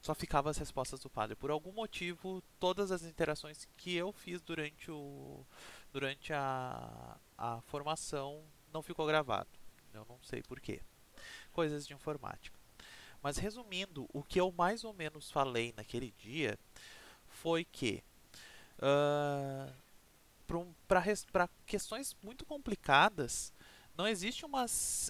Só 0.00 0.14
ficava 0.14 0.48
as 0.48 0.56
respostas 0.56 1.00
do 1.00 1.10
padre. 1.10 1.34
Por 1.34 1.50
algum 1.50 1.72
motivo, 1.72 2.40
todas 2.60 2.92
as 2.92 3.02
interações 3.02 3.66
que 3.76 3.96
eu 3.96 4.12
fiz 4.12 4.40
durante, 4.40 4.88
o, 4.88 5.44
durante 5.92 6.32
a, 6.32 7.18
a 7.36 7.60
formação 7.62 8.44
não 8.72 8.82
ficou 8.82 9.04
gravado. 9.04 9.50
Eu 9.92 10.06
não 10.08 10.22
sei 10.22 10.44
porquê 10.44 10.80
coisas 11.56 11.86
de 11.86 11.94
informática. 11.94 12.54
Mas 13.22 13.38
resumindo, 13.38 14.06
o 14.12 14.22
que 14.22 14.38
eu 14.38 14.52
mais 14.52 14.84
ou 14.84 14.92
menos 14.92 15.30
falei 15.30 15.72
naquele 15.74 16.12
dia 16.18 16.58
foi 17.30 17.64
que 17.64 18.04
uh, 18.78 19.72
para 20.86 21.48
questões 21.64 22.14
muito 22.22 22.44
complicadas 22.44 23.54
não 23.96 24.06
existe 24.06 24.44
uma 24.44 24.66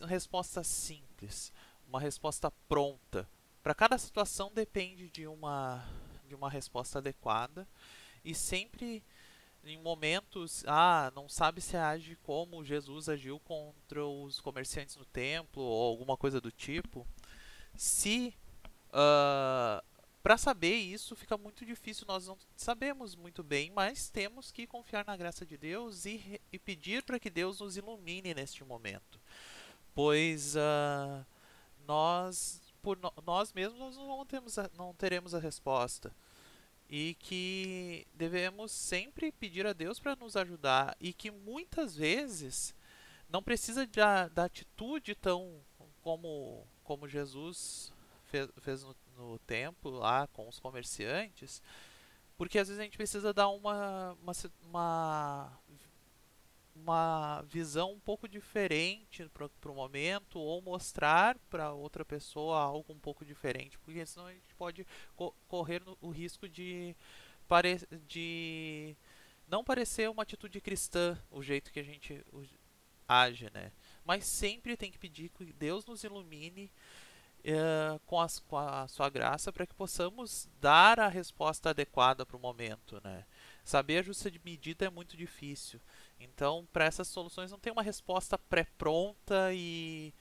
resposta 0.07 0.63
simples, 0.63 1.53
uma 1.89 1.99
resposta 1.99 2.49
pronta. 2.69 3.29
Para 3.61 3.75
cada 3.75 3.99
situação 3.99 4.53
depende 4.55 5.11
de 5.11 5.27
uma, 5.27 5.85
de 6.29 6.35
uma 6.37 6.49
resposta 6.49 7.01
adequada 7.01 7.67
e 8.25 8.37
sempre 8.37 9.03
em 9.67 9.79
momentos, 9.79 10.65
ah, 10.67 11.13
não 11.15 11.29
sabe 11.29 11.61
se 11.61 11.77
age 11.77 12.17
como 12.23 12.65
Jesus 12.65 13.09
agiu 13.09 13.39
contra 13.41 14.05
os 14.05 14.41
comerciantes 14.41 14.97
no 14.97 15.05
templo 15.05 15.63
ou 15.63 15.89
alguma 15.89 16.17
coisa 16.17 16.41
do 16.41 16.51
tipo. 16.51 17.07
Se 17.75 18.35
uh, 18.89 18.93
ah, 18.93 19.85
para 20.23 20.37
saber 20.37 20.75
isso 20.75 21.15
fica 21.15 21.37
muito 21.37 21.65
difícil, 21.65 22.05
nós 22.09 22.27
não 22.27 22.37
sabemos 22.57 23.15
muito 23.15 23.45
bem, 23.45 23.71
mas 23.71 24.11
temos 24.11 24.51
que 24.51 24.67
confiar 24.67 25.05
na 25.05 25.17
graça 25.17 25.47
de 25.47 25.57
Deus 25.57 26.05
e, 26.05 26.41
e 26.53 26.59
pedir 26.59 27.05
para 27.05 27.21
que 27.21 27.31
Deus 27.31 27.61
nos 27.61 27.77
ilumine 27.77 28.35
neste 28.35 28.65
momento, 28.65 29.21
pois 29.95 30.57
uh, 30.57 31.25
nós 31.87 32.61
por 32.83 32.99
no, 32.99 33.13
nós 33.25 33.53
mesmos 33.53 33.79
nós 33.79 33.97
não, 33.97 34.27
temos 34.27 34.59
a, 34.59 34.71
não 34.77 34.93
teremos 34.95 35.35
a 35.35 35.39
resposta 35.39 36.13
e 36.89 37.17
que 37.19 38.07
devemos 38.15 38.71
sempre 38.71 39.33
pedir 39.33 39.67
a 39.67 39.73
Deus 39.73 39.99
para 39.99 40.17
nos 40.17 40.37
ajudar 40.37 40.97
e 41.01 41.13
que 41.13 41.31
muitas 41.31 41.97
vezes 41.97 42.75
não 43.29 43.43
precisa 43.43 43.87
da, 43.87 44.29
da 44.29 44.45
atitude 44.45 45.15
tão 45.15 45.61
como 46.01 46.67
como 46.85 47.09
Jesus 47.09 47.93
fez, 48.27 48.49
fez 48.61 48.83
no, 48.85 48.97
no 49.17 49.39
templo 49.41 49.91
lá 49.91 50.29
com 50.29 50.49
os 50.49 50.61
comerciantes, 50.61 51.61
porque 52.37 52.59
às 52.59 52.69
vezes 52.69 52.81
a 52.81 52.85
gente 52.85 52.97
precisa 52.97 53.33
dar 53.33 53.49
uma, 53.49 54.17
uma, 54.23 54.33
uma 54.63 55.59
uma 56.81 57.43
visão 57.43 57.93
um 57.93 58.01
pouco 58.01 58.29
diferente 58.29 59.29
para 59.31 59.73
o 59.73 59.75
momento 59.75 60.39
ou 60.39 60.61
mostrar 60.61 61.39
para 61.51 61.73
outra 61.73 62.05
pessoa 62.05 62.59
algo 62.59 62.93
um 62.93 62.99
pouco 62.99 63.25
diferente, 63.25 63.79
porque 63.79 64.05
senão 64.05 64.27
a 64.27 64.33
gente 64.33 64.55
pode 64.55 64.87
co 65.15 65.35
correr 65.49 65.83
no, 65.85 65.97
o 66.01 66.11
risco 66.11 66.49
de, 66.49 66.95
de 68.07 68.97
não 69.49 69.65
parecer 69.65 70.11
uma 70.11 70.23
atitude 70.23 70.61
cristã 70.61 71.19
o 71.31 71.43
jeito 71.43 71.73
que 71.73 71.81
a 71.81 71.85
gente 71.85 72.25
age, 73.09 73.51
né? 73.53 73.73
Mas 74.05 74.25
sempre 74.27 74.77
tem 74.77 74.91
que 74.91 74.99
pedir 74.99 75.31
que 75.31 75.53
Deus 75.53 75.87
nos 75.87 76.03
ilumine 76.05 76.71
uh, 77.47 77.99
com, 78.01 78.21
as, 78.21 78.41
com 78.41 78.59
a 78.59 78.89
sua 78.89 79.09
graça 79.09 79.53
para 79.53 79.67
que 79.67 79.75
possamos 79.75 80.49
dar 80.61 80.99
a 80.99 81.09
resposta 81.09 81.71
adequada 81.71 82.27
para 82.27 82.37
o 82.37 82.41
momento, 82.41 83.01
né? 83.03 83.25
Saber 83.65 83.99
a 83.99 84.03
justa 84.03 84.31
medida 84.45 84.87
é 84.87 84.91
muito 84.91 85.17
difícil. 85.17 85.81
Então, 86.19 86.67
para 86.73 86.85
essas 86.85 87.09
soluções 87.09 87.51
não 87.51 87.59
tem 87.59 87.73
uma 87.73 87.83
resposta 87.83 88.39
pré-pronta 88.39 89.53
e, 89.53 90.13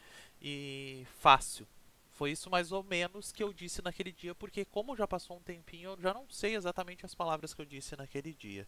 e 0.41 1.05
fácil. 1.19 1.67
Foi 2.15 2.31
isso 2.31 2.49
mais 2.49 2.71
ou 2.71 2.81
menos 2.81 3.31
que 3.33 3.43
eu 3.43 3.51
disse 3.51 3.81
naquele 3.81 4.11
dia, 4.11 4.33
porque 4.33 4.63
como 4.63 4.95
já 4.95 5.05
passou 5.05 5.35
um 5.35 5.41
tempinho, 5.41 5.91
eu 5.91 6.01
já 6.01 6.13
não 6.13 6.25
sei 6.29 6.55
exatamente 6.55 7.05
as 7.05 7.13
palavras 7.13 7.53
que 7.53 7.61
eu 7.61 7.65
disse 7.65 7.95
naquele 7.97 8.33
dia. 8.33 8.65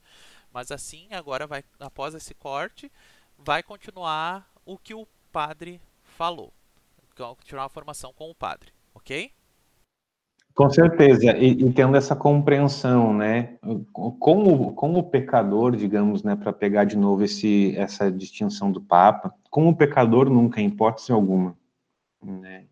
Mas 0.52 0.70
assim, 0.70 1.08
agora 1.14 1.48
vai 1.48 1.64
após 1.80 2.14
esse 2.14 2.34
corte, 2.34 2.92
vai 3.38 3.64
continuar 3.64 4.52
o 4.66 4.78
que 4.78 4.94
o 4.94 5.08
padre 5.32 5.82
falou. 6.04 6.52
Continuar 7.16 7.66
a 7.66 7.70
formação 7.70 8.12
com 8.12 8.30
o 8.30 8.36
padre, 8.36 8.74
OK? 8.94 9.34
Com 10.58 10.72
certeza, 10.72 11.38
e, 11.38 11.52
e, 11.52 11.72
tendo 11.72 11.96
essa 11.96 12.16
compreensão, 12.16 13.14
né, 13.14 13.58
como, 14.20 14.74
como 14.74 15.04
pecador, 15.04 15.76
digamos, 15.76 16.24
né, 16.24 16.36
para 16.36 16.52
pegar 16.52 16.84
de 16.84 16.98
novo 16.98 17.24
esse, 17.24 17.76
essa 17.78 18.12
distinção 18.12 18.72
do 18.72 18.82
Papa, 18.82 19.32
como 19.52 19.78
pecador 19.78 20.32
nunca, 20.32 20.60
em 20.60 20.66
hipótese 20.66 21.12
alguma, 21.12 21.56
né, 22.24 22.64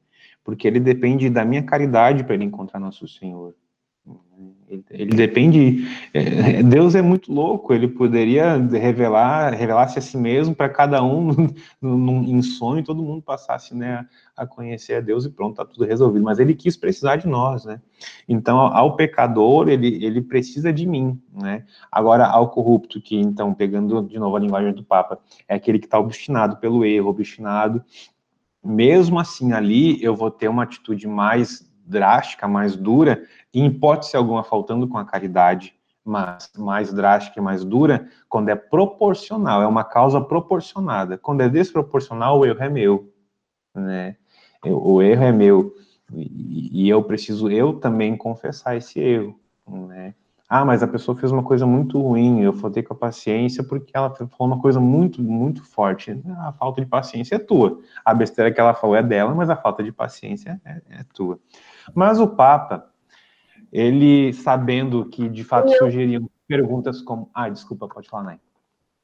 porque 0.43 0.67
ele 0.67 0.79
depende 0.79 1.29
da 1.29 1.45
minha 1.45 1.61
caridade 1.61 2.23
para 2.23 2.33
ele 2.33 2.45
encontrar 2.45 2.79
nosso 2.79 3.07
Senhor. 3.07 3.53
Ele, 4.67 5.15
depende. 5.15 5.87
É, 6.13 6.63
Deus 6.63 6.95
é 6.95 7.01
muito 7.01 7.31
louco. 7.31 7.73
Ele 7.73 7.87
poderia 7.87 8.57
revelar, 8.57 9.53
revelar-se 9.53 9.99
a 9.99 10.01
si 10.01 10.17
mesmo 10.17 10.55
para 10.55 10.69
cada 10.69 11.03
um 11.03 11.49
num, 11.81 12.23
em 12.23 12.41
sonho, 12.41 12.83
todo 12.83 13.03
mundo 13.03 13.21
passasse 13.21 13.75
né, 13.75 14.07
a 14.35 14.45
conhecer 14.45 14.95
a 14.95 15.01
Deus 15.01 15.25
e 15.25 15.29
pronto, 15.29 15.51
está 15.51 15.65
tudo 15.65 15.85
resolvido. 15.85 16.23
Mas 16.23 16.39
ele 16.39 16.55
quis 16.55 16.75
precisar 16.75 17.17
de 17.17 17.27
nós, 17.27 17.63
né? 17.65 17.79
Então, 18.27 18.57
ao 18.57 18.95
pecador, 18.95 19.69
ele, 19.69 20.03
ele 20.03 20.21
precisa 20.21 20.73
de 20.73 20.87
mim, 20.87 21.21
né? 21.31 21.63
Agora, 21.91 22.25
ao 22.25 22.49
corrupto, 22.49 22.99
que 22.99 23.15
então, 23.15 23.53
pegando 23.53 24.01
de 24.03 24.17
novo 24.17 24.35
a 24.35 24.39
linguagem 24.39 24.73
do 24.73 24.83
Papa, 24.83 25.19
é 25.47 25.55
aquele 25.55 25.79
que 25.79 25.85
está 25.85 25.99
obstinado 25.99 26.57
pelo 26.57 26.83
erro, 26.83 27.09
obstinado. 27.09 27.83
Mesmo 28.63 29.19
assim, 29.19 29.53
ali 29.53 30.03
eu 30.03 30.15
vou 30.15 30.31
ter 30.31 30.47
uma 30.47 30.63
atitude 30.63 31.07
mais 31.07 31.63
drástica, 31.85 32.47
mais 32.47 32.75
dura, 32.75 33.23
em 33.53 33.65
hipótese 33.65 34.17
alguma 34.17 34.43
faltando 34.43 34.87
com 34.87 34.97
a 34.97 35.05
caridade, 35.05 35.73
mas 36.03 36.51
mais 36.57 36.93
drástica 36.93 37.39
e 37.39 37.43
mais 37.43 37.63
dura 37.63 38.07
quando 38.29 38.49
é 38.49 38.55
proporcional, 38.55 39.61
é 39.61 39.67
uma 39.67 39.83
causa 39.83 40.21
proporcionada. 40.21 41.17
Quando 41.17 41.41
é 41.41 41.49
desproporcional, 41.49 42.39
o 42.39 42.45
erro 42.45 42.63
é 42.63 42.69
meu, 42.69 43.13
né? 43.73 44.15
o 44.63 45.01
erro 45.01 45.23
é 45.23 45.31
meu 45.31 45.75
e, 46.13 46.87
eu 46.87 47.03
preciso 47.03 47.49
eu 47.49 47.73
também 47.73 48.15
confessar 48.15 48.75
esse 48.75 48.99
erro, 48.99 49.39
né? 49.67 50.13
Ah, 50.47 50.63
mas 50.63 50.83
a 50.83 50.87
pessoa 50.87 51.17
fez 51.17 51.31
uma 51.31 51.41
coisa 51.41 51.65
muito 51.65 51.99
ruim, 51.99 52.41
eu 52.41 52.53
faltei 52.53 52.83
com 52.83 52.93
a 52.93 52.97
paciência 52.97 53.63
porque 53.63 53.91
ela 53.95 54.13
falou 54.13 54.53
uma 54.53 54.61
coisa 54.61 54.79
muito, 54.79 55.19
muito 55.19 55.63
forte. 55.63 56.21
A 56.37 56.53
falta 56.53 56.79
de 56.81 56.87
paciência 56.87 57.35
é 57.35 57.39
tua. 57.39 57.79
A 58.05 58.13
besteira 58.13 58.51
que 58.51 58.59
ela 58.59 58.75
falou 58.75 58.95
é 58.95 59.01
dela, 59.01 59.33
mas 59.33 59.49
a 59.49 59.55
falta 59.55 59.83
de 59.83 59.91
paciência 59.91 60.61
é, 60.63 60.81
é 60.91 61.05
tua. 61.15 61.39
Mas 61.93 62.19
o 62.19 62.27
Papa, 62.27 62.89
ele 63.71 64.33
sabendo 64.33 65.05
que 65.05 65.29
de 65.29 65.43
fato 65.43 65.71
eu... 65.71 65.77
sugeriam 65.77 66.29
perguntas 66.47 67.01
como. 67.01 67.29
Ah, 67.33 67.49
desculpa, 67.49 67.87
pode 67.87 68.09
falar, 68.09 68.23
Nai. 68.23 68.39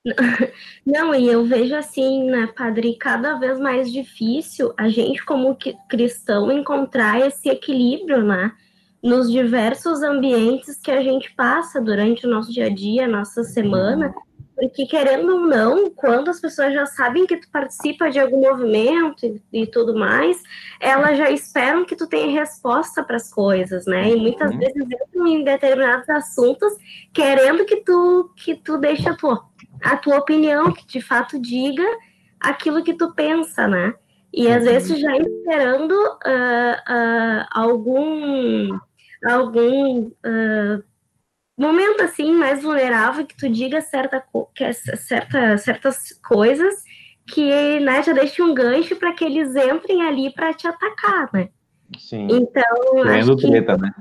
Não, 0.86 1.14
e 1.14 1.28
eu 1.28 1.46
vejo 1.46 1.76
assim, 1.76 2.26
né, 2.26 2.48
padre, 2.56 2.96
cada 2.98 3.38
vez 3.38 3.60
mais 3.60 3.92
difícil 3.92 4.74
a 4.78 4.90
gente, 4.90 5.24
como 5.24 5.56
cristão, 5.88 6.52
encontrar 6.52 7.20
esse 7.22 7.50
equilíbrio, 7.50 8.24
né? 8.24 8.52
Nos 9.04 9.32
diversos 9.32 10.02
ambientes 10.04 10.80
que 10.80 10.92
a 10.92 11.02
gente 11.02 11.34
passa 11.36 11.82
durante 11.82 12.26
o 12.26 12.30
nosso 12.30 12.52
dia 12.52 12.66
a 12.66 12.70
dia, 12.70 13.08
nossa 13.08 13.44
semana, 13.44 14.14
porque 14.62 14.86
querendo 14.86 15.34
ou 15.34 15.40
não, 15.40 15.90
quando 15.90 16.30
as 16.30 16.40
pessoas 16.40 16.72
já 16.72 16.86
sabem 16.86 17.26
que 17.26 17.38
tu 17.38 17.50
participa 17.50 18.12
de 18.12 18.20
algum 18.20 18.42
movimento 18.42 19.26
e, 19.26 19.64
e 19.64 19.66
tudo 19.66 19.96
mais, 19.96 20.40
elas 20.80 21.18
já 21.18 21.32
esperam 21.32 21.84
que 21.84 21.96
tu 21.96 22.08
tenha 22.08 22.40
resposta 22.40 23.04
para 23.04 23.16
as 23.16 23.34
coisas, 23.34 23.88
né? 23.88 24.12
E 24.12 24.16
muitas 24.16 24.52
uhum. 24.52 24.60
vezes 24.60 24.84
entram 24.84 25.28
em 25.28 25.44
determinados 25.44 26.08
assuntos 26.10 26.74
querendo 27.12 27.66
que 27.66 27.78
tu 27.78 28.32
que 28.38 28.56
tu 28.56 28.78
deixe 28.78 29.10
a 29.10 29.16
tua, 29.16 29.44
a 29.84 29.98
tua 29.98 30.20
opinião, 30.20 30.72
que 30.72 30.86
de 30.86 31.02
fato 31.02 31.40
diga 31.40 31.86
aquilo 32.40 32.84
que 32.84 32.94
tu 32.94 33.16
pensa, 33.16 33.68
né? 33.68 33.96
E 34.32 34.48
às 34.48 34.64
uhum. 34.64 34.72
vezes 34.72 35.00
já 35.00 35.18
esperando 35.18 35.92
uh, 35.92 36.76
uh, 36.88 37.46
algum 37.52 38.80
algum 39.26 40.08
uh, 40.08 40.91
momento 41.62 42.02
assim 42.02 42.34
mais 42.34 42.64
vulnerável 42.64 43.26
que 43.26 43.36
tu 43.36 43.50
diga 43.50 43.82
certa, 43.82 44.24
que 44.56 44.64
é 44.64 44.74
certa, 44.74 45.58
certas 45.58 46.12
coisas 46.28 46.84
que 47.28 47.80
né, 47.80 48.04
já 48.04 48.14
deixe 48.14 48.42
um 48.42 48.54
gancho 48.54 48.96
para 48.96 49.14
que 49.14 49.24
eles 49.24 49.56
entrem 49.56 50.02
ali 50.02 50.34
para 50.34 50.54
te 50.54 50.68
atacar, 50.68 51.30
né? 51.34 51.50
Sim. 51.98 52.28
Então, 52.30 53.04
acho 53.04 53.36
treta, 53.36 53.78
né? 53.78 53.92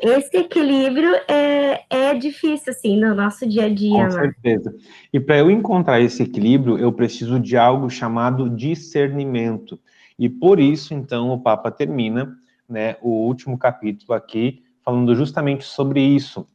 esse 0.00 0.36
equilíbrio 0.36 1.14
é, 1.26 1.84
é 1.88 2.14
difícil, 2.14 2.70
assim, 2.70 2.98
no 2.98 3.14
nosso 3.14 3.46
dia 3.46 3.64
a 3.64 3.68
dia. 3.72 3.90
Com 3.90 4.02
né? 4.02 4.10
certeza. 4.10 4.74
E 5.12 5.18
para 5.18 5.38
eu 5.38 5.50
encontrar 5.50 6.00
esse 6.00 6.22
equilíbrio, 6.22 6.78
eu 6.78 6.92
preciso 6.92 7.40
de 7.40 7.56
algo 7.56 7.88
chamado 7.88 8.50
discernimento. 8.50 9.78
E 10.18 10.28
por 10.28 10.60
isso, 10.60 10.94
então, 10.94 11.30
o 11.30 11.40
Papa 11.40 11.70
termina 11.70 12.36
né, 12.68 12.96
o 13.00 13.26
último 13.26 13.56
capítulo 13.58 14.12
aqui, 14.14 14.62
falando 14.86 15.12
justamente 15.16 15.64
sobre 15.64 16.00
isso. 16.00 16.46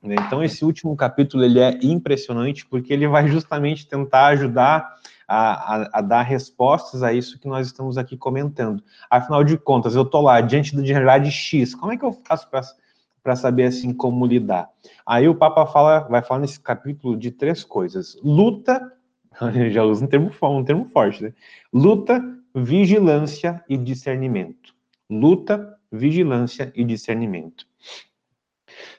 Né? 0.00 0.14
Então, 0.24 0.42
esse 0.42 0.64
último 0.64 0.96
capítulo 0.96 1.44
ele 1.44 1.58
é 1.58 1.76
impressionante 1.82 2.64
porque 2.64 2.92
ele 2.92 3.08
vai 3.08 3.26
justamente 3.26 3.88
tentar 3.88 4.26
ajudar 4.26 4.94
a, 5.26 5.74
a, 5.74 5.98
a, 5.98 6.00
dar 6.00 6.22
respostas 6.22 7.02
a 7.02 7.12
isso 7.12 7.40
que 7.40 7.48
nós 7.48 7.66
estamos 7.66 7.98
aqui 7.98 8.16
comentando. 8.16 8.84
Afinal 9.10 9.42
de 9.42 9.58
contas, 9.58 9.96
eu 9.96 10.02
estou 10.02 10.22
lá 10.22 10.40
diante 10.40 10.76
da 10.76 10.82
realidade 10.82 11.32
X, 11.32 11.74
como 11.74 11.92
é 11.92 11.96
que 11.96 12.04
eu 12.04 12.12
faço 12.12 12.48
para 12.50 13.34
saber 13.34 13.64
assim 13.64 13.92
como 13.92 14.26
lidar? 14.26 14.68
Aí 15.04 15.28
o 15.28 15.34
Papa 15.34 15.66
fala, 15.66 16.00
vai 16.00 16.22
falar 16.22 16.40
nesse 16.40 16.60
capítulo 16.60 17.16
de 17.16 17.32
três 17.32 17.64
coisas: 17.64 18.16
luta, 18.22 18.92
já 19.72 19.82
usa 19.82 20.04
um 20.04 20.08
termo, 20.08 20.30
um 20.40 20.64
termo 20.64 20.84
forte, 20.92 21.24
né? 21.24 21.32
Luta, 21.72 22.22
vigilância 22.54 23.64
e 23.68 23.76
discernimento. 23.76 24.72
Luta, 25.10 25.76
vigilância 25.90 26.72
e 26.76 26.84
discernimento. 26.84 27.66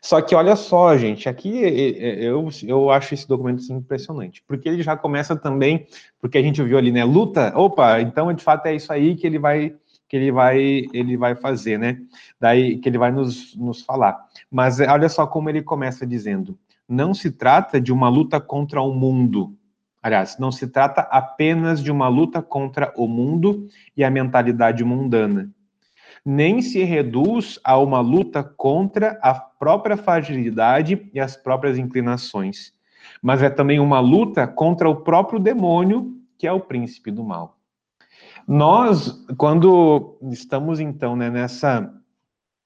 Só 0.01 0.21
que 0.21 0.35
olha 0.35 0.55
só, 0.55 0.97
gente, 0.97 1.29
aqui 1.29 1.61
eu, 1.61 2.49
eu 2.63 2.91
acho 2.91 3.13
esse 3.13 3.27
documento 3.27 3.59
assim, 3.59 3.75
impressionante, 3.75 4.43
porque 4.47 4.67
ele 4.67 4.83
já 4.83 4.97
começa 4.97 5.35
também, 5.35 5.87
porque 6.19 6.37
a 6.37 6.41
gente 6.41 6.61
viu 6.61 6.77
ali, 6.77 6.91
né, 6.91 7.03
luta, 7.03 7.53
opa, 7.55 8.01
então 8.01 8.33
de 8.33 8.43
fato 8.43 8.65
é 8.65 8.75
isso 8.75 8.91
aí 8.91 9.15
que 9.15 9.25
ele 9.25 9.39
vai 9.39 9.75
que 10.09 10.17
ele 10.17 10.31
vai 10.31 10.59
ele 10.93 11.17
vai 11.17 11.35
fazer, 11.35 11.79
né? 11.79 11.99
Daí 12.39 12.77
que 12.77 12.87
ele 12.87 12.97
vai 12.97 13.11
nos, 13.11 13.55
nos 13.55 13.81
falar. 13.81 14.25
Mas 14.51 14.79
olha 14.79 15.09
só 15.09 15.25
como 15.25 15.49
ele 15.49 15.61
começa 15.63 16.05
dizendo: 16.05 16.57
não 16.87 17.13
se 17.13 17.31
trata 17.31 17.81
de 17.81 17.91
uma 17.91 18.09
luta 18.09 18.39
contra 18.39 18.81
o 18.81 18.93
mundo. 18.93 19.55
Aliás, 20.01 20.37
não 20.37 20.51
se 20.51 20.67
trata 20.67 21.01
apenas 21.01 21.81
de 21.81 21.89
uma 21.89 22.09
luta 22.09 22.41
contra 22.41 22.93
o 22.97 23.07
mundo 23.07 23.67
e 23.95 24.03
a 24.03 24.11
mentalidade 24.11 24.83
mundana 24.83 25.49
nem 26.25 26.61
se 26.61 26.83
reduz 26.83 27.59
a 27.63 27.77
uma 27.77 27.99
luta 27.99 28.43
contra 28.43 29.19
a 29.21 29.35
própria 29.63 29.95
fragilidade 29.95 31.09
e 31.13 31.21
as 31.21 31.37
próprias 31.37 31.77
inclinações, 31.77 32.73
mas 33.21 33.41
é 33.41 33.49
também 33.49 33.79
uma 33.79 34.01
luta 34.01 34.45
contra 34.45 34.89
o 34.89 34.97
próprio 34.97 35.39
demônio, 35.39 36.17
que 36.37 36.45
é 36.45 36.51
o 36.51 36.59
príncipe 36.59 37.09
do 37.09 37.23
mal. 37.23 37.57
Nós, 38.45 39.25
quando 39.37 40.17
estamos 40.23 40.81
então 40.81 41.15
né, 41.15 41.29
nessa, 41.29 41.93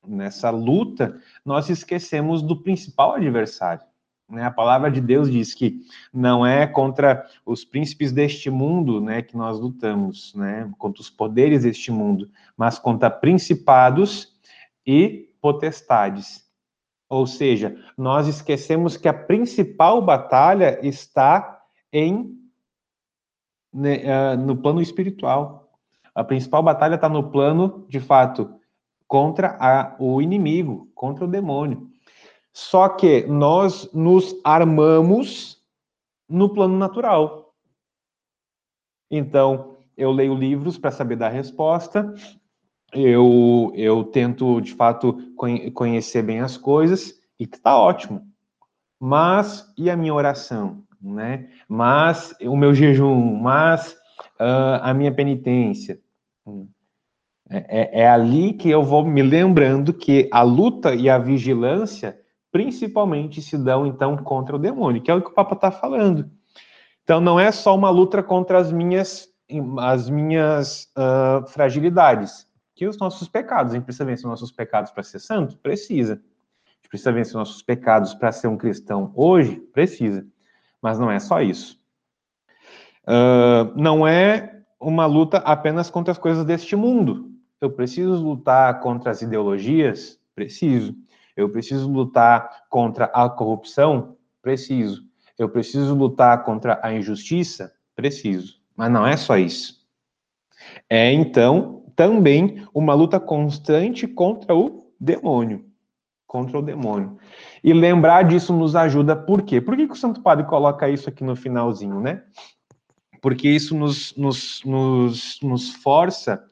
nessa 0.07 0.49
luta, 0.49 1.21
nós 1.45 1.69
esquecemos 1.69 2.41
do 2.41 2.63
principal 2.63 3.13
adversário, 3.13 3.85
né? 4.27 4.43
A 4.43 4.51
palavra 4.51 4.89
de 4.89 4.99
Deus 4.99 5.31
diz 5.31 5.53
que 5.53 5.81
não 6.11 6.43
é 6.43 6.65
contra 6.65 7.27
os 7.45 7.63
príncipes 7.63 8.11
deste 8.11 8.49
mundo 8.49 8.99
né, 8.99 9.21
que 9.21 9.37
nós 9.37 9.59
lutamos, 9.59 10.33
né, 10.33 10.67
contra 10.79 10.99
os 10.99 11.11
poderes 11.11 11.61
deste 11.61 11.91
mundo, 11.91 12.27
mas 12.57 12.79
contra 12.79 13.09
principados 13.11 14.35
e 14.83 15.29
potestades. 15.39 16.46
Ou 17.09 17.25
seja, 17.25 17.75
nós 17.97 18.27
esquecemos 18.27 18.97
que 18.97 19.07
a 19.07 19.13
principal 19.13 20.01
batalha 20.01 20.79
está 20.85 21.61
em 21.91 22.37
né, 23.73 24.01
uh, 24.33 24.37
no 24.37 24.57
plano 24.57 24.81
espiritual. 24.81 25.71
A 26.13 26.23
principal 26.23 26.63
batalha 26.63 26.95
está 26.95 27.07
no 27.07 27.29
plano, 27.29 27.85
de 27.87 27.99
fato, 27.99 28.59
contra 29.07 29.55
a, 29.59 29.95
o 29.99 30.21
inimigo, 30.21 30.89
contra 30.93 31.23
o 31.23 31.27
demônio. 31.27 31.89
Só 32.51 32.89
que 32.89 33.25
nós 33.27 33.91
nos 33.93 34.35
armamos 34.43 35.63
no 36.27 36.49
plano 36.49 36.77
natural. 36.77 37.53
Então, 39.09 39.77
eu 39.95 40.11
leio 40.11 40.33
livros 40.33 40.77
para 40.77 40.91
saber 40.91 41.15
dar 41.15 41.29
resposta, 41.29 42.13
eu, 42.93 43.71
eu 43.75 44.03
tento, 44.03 44.61
de 44.61 44.73
fato, 44.73 45.17
conhecer 45.73 46.21
bem 46.21 46.39
as 46.39 46.57
coisas, 46.57 47.13
e 47.39 47.43
está 47.43 47.77
ótimo. 47.77 48.21
Mas, 48.99 49.71
e 49.77 49.89
a 49.89 49.95
minha 49.95 50.13
oração? 50.13 50.83
Né? 51.01 51.49
Mas, 51.67 52.33
o 52.41 52.55
meu 52.55 52.73
jejum? 52.73 53.35
Mas, 53.35 53.93
uh, 54.39 54.81
a 54.81 54.93
minha 54.93 55.13
penitência? 55.13 55.99
É, 57.49 57.99
é, 57.99 58.01
é 58.01 58.09
ali 58.09 58.53
que 58.53 58.69
eu 58.69 58.83
vou 58.83 59.05
me 59.05 59.21
lembrando 59.21 59.93
que 59.93 60.29
a 60.31 60.41
luta 60.41 60.93
e 60.93 61.09
a 61.09 61.17
vigilância 61.17 62.19
principalmente 62.51 63.41
se 63.41 63.57
dão 63.57 63.85
então 63.85 64.17
contra 64.17 64.55
o 64.55 64.59
demônio, 64.59 65.01
que 65.01 65.11
é 65.11 65.13
o 65.13 65.21
que 65.21 65.29
o 65.29 65.33
Papa 65.33 65.53
está 65.53 65.69
falando. 65.69 66.29
Então 67.03 67.21
não 67.21 67.39
é 67.39 67.51
só 67.51 67.75
uma 67.75 67.89
luta 67.89 68.23
contra 68.23 68.57
as 68.57 68.71
minhas 68.71 69.27
as 69.79 70.09
minhas 70.09 70.89
uh, 70.97 71.47
fragilidades, 71.47 72.46
que 72.77 72.87
os 72.87 72.97
nossos 72.99 73.27
pecados. 73.27 73.73
A 73.73 73.75
gente 73.75 73.85
precisa 73.85 74.05
vencer 74.05 74.25
os 74.25 74.29
nossos 74.29 74.51
pecados 74.51 74.91
para 74.91 75.01
ser 75.01 75.17
santo? 75.19 75.57
Precisa. 75.57 76.13
A 76.13 76.75
gente 76.75 76.89
precisa 76.89 77.11
vencer 77.11 77.31
os 77.31 77.39
nossos 77.39 77.61
pecados 77.63 78.13
para 78.13 78.31
ser 78.31 78.47
um 78.47 78.55
cristão 78.55 79.11
hoje? 79.15 79.55
Precisa. 79.73 80.25
Mas 80.79 80.99
não 80.99 81.09
é 81.09 81.19
só 81.19 81.41
isso. 81.41 81.81
Uh, 83.03 83.73
não 83.75 84.07
é 84.07 84.61
uma 84.79 85.07
luta 85.07 85.39
apenas 85.39 85.89
contra 85.89 86.11
as 86.11 86.19
coisas 86.19 86.45
deste 86.45 86.75
mundo. 86.75 87.31
Eu 87.59 87.71
preciso 87.71 88.23
lutar 88.23 88.79
contra 88.79 89.09
as 89.09 89.23
ideologias? 89.23 90.19
Preciso. 90.35 90.95
Eu 91.35 91.49
preciso 91.49 91.91
lutar 91.91 92.67
contra 92.69 93.05
a 93.05 93.27
corrupção? 93.27 94.15
Preciso. 94.39 95.03
Eu 95.37 95.49
preciso 95.49 95.95
lutar 95.95 96.43
contra 96.43 96.79
a 96.83 96.93
injustiça? 96.93 97.73
Preciso. 97.95 98.61
Mas 98.75 98.91
não 98.91 99.05
é 99.05 99.17
só 99.17 99.35
isso. 99.35 99.83
É, 100.87 101.11
então, 101.11 101.86
também 101.97 102.63
uma 102.71 102.93
luta 102.93 103.19
constante 103.19 104.07
contra 104.07 104.55
o 104.55 104.93
demônio. 104.99 105.65
Contra 106.27 106.59
o 106.59 106.61
demônio. 106.61 107.17
E 107.63 107.73
lembrar 107.73 108.21
disso 108.21 108.53
nos 108.53 108.75
ajuda, 108.75 109.15
por 109.15 109.41
quê? 109.41 109.59
Por 109.59 109.75
que, 109.75 109.87
que 109.87 109.93
o 109.93 109.97
Santo 109.97 110.21
Padre 110.21 110.45
coloca 110.45 110.87
isso 110.87 111.09
aqui 111.09 111.23
no 111.23 111.35
finalzinho, 111.35 111.99
né? 111.99 112.23
Porque 113.19 113.49
isso 113.49 113.75
nos, 113.75 114.15
nos, 114.15 114.61
nos, 114.63 115.39
nos 115.41 115.73
força 115.73 116.43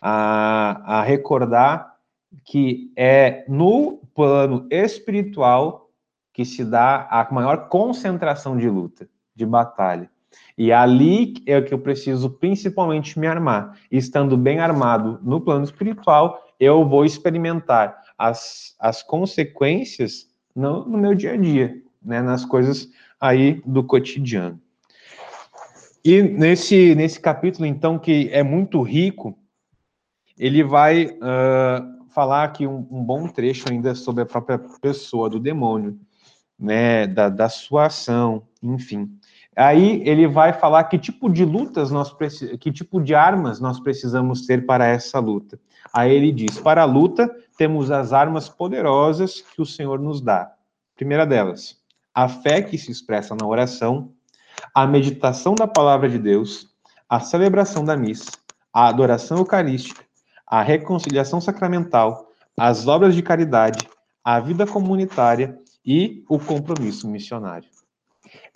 a, 0.00 1.00
a 1.00 1.02
recordar 1.02 1.96
que 2.44 2.92
é 2.96 3.44
no 3.48 3.98
plano 4.14 4.68
espiritual 4.70 5.90
que 6.32 6.44
se 6.44 6.64
dá 6.64 7.08
a 7.10 7.26
maior 7.32 7.68
concentração 7.68 8.56
de 8.56 8.68
luta, 8.68 9.08
de 9.34 9.44
batalha. 9.44 10.08
E 10.56 10.72
ali 10.72 11.34
é 11.46 11.60
que 11.60 11.74
eu 11.74 11.78
preciso 11.78 12.30
principalmente 12.30 13.18
me 13.18 13.26
armar. 13.26 13.78
estando 13.90 14.36
bem 14.36 14.60
armado 14.60 15.18
no 15.22 15.40
plano 15.40 15.64
espiritual, 15.64 16.40
eu 16.58 16.86
vou 16.88 17.04
experimentar 17.04 18.02
as, 18.16 18.74
as 18.78 19.02
consequências 19.02 20.28
no, 20.54 20.84
no 20.86 20.98
meu 20.98 21.14
dia 21.14 21.32
a 21.32 21.36
dia, 21.36 21.76
né, 22.02 22.22
nas 22.22 22.44
coisas 22.44 22.88
aí 23.20 23.60
do 23.66 23.82
cotidiano. 23.82 24.60
E 26.04 26.22
nesse, 26.22 26.94
nesse 26.94 27.18
capítulo, 27.18 27.66
então, 27.66 27.98
que 27.98 28.28
é 28.30 28.42
muito 28.42 28.82
rico, 28.82 29.36
ele 30.38 30.62
vai 30.62 31.06
uh, 31.06 32.04
falar 32.10 32.44
aqui 32.44 32.66
um, 32.66 32.86
um, 32.90 33.02
bom 33.02 33.26
trecho 33.26 33.70
ainda 33.70 33.94
sobre 33.94 34.22
a 34.22 34.26
própria 34.26 34.58
pessoa 34.58 35.30
do 35.30 35.40
demônio, 35.40 35.98
né, 36.58 37.06
da, 37.06 37.28
da 37.28 37.48
sua 37.48 37.86
ação, 37.86 38.42
enfim. 38.62 39.18
Aí 39.56 40.02
ele 40.04 40.26
vai 40.26 40.52
falar 40.52 40.84
que 40.84 40.98
tipo 40.98 41.30
de 41.30 41.44
lutas 41.44 41.90
nós 41.90 42.14
que 42.58 42.72
tipo 42.72 43.00
de 43.00 43.14
armas 43.14 43.60
nós 43.60 43.78
precisamos 43.78 44.46
ter 44.46 44.66
para 44.66 44.86
essa 44.86 45.18
luta. 45.18 45.58
Aí 45.92 46.12
ele 46.12 46.32
diz: 46.32 46.58
para 46.58 46.82
a 46.82 46.86
luta 46.86 47.34
temos 47.56 47.90
as 47.90 48.12
armas 48.12 48.48
poderosas 48.48 49.40
que 49.40 49.62
o 49.62 49.66
Senhor 49.66 50.00
nos 50.00 50.20
dá. 50.20 50.52
Primeira 50.96 51.24
delas, 51.24 51.76
a 52.12 52.28
fé 52.28 52.62
que 52.62 52.76
se 52.76 52.90
expressa 52.90 53.34
na 53.34 53.46
oração, 53.46 54.10
a 54.74 54.86
meditação 54.86 55.54
da 55.54 55.66
palavra 55.66 56.08
de 56.08 56.18
Deus, 56.18 56.68
a 57.08 57.20
celebração 57.20 57.84
da 57.84 57.96
missa, 57.96 58.30
a 58.72 58.88
adoração 58.88 59.38
eucarística, 59.38 60.04
a 60.46 60.62
reconciliação 60.62 61.40
sacramental, 61.40 62.28
as 62.58 62.86
obras 62.86 63.14
de 63.14 63.22
caridade, 63.22 63.88
a 64.22 64.40
vida 64.40 64.66
comunitária 64.66 65.58
e 65.84 66.24
o 66.28 66.38
compromisso 66.38 67.08
missionário. 67.08 67.68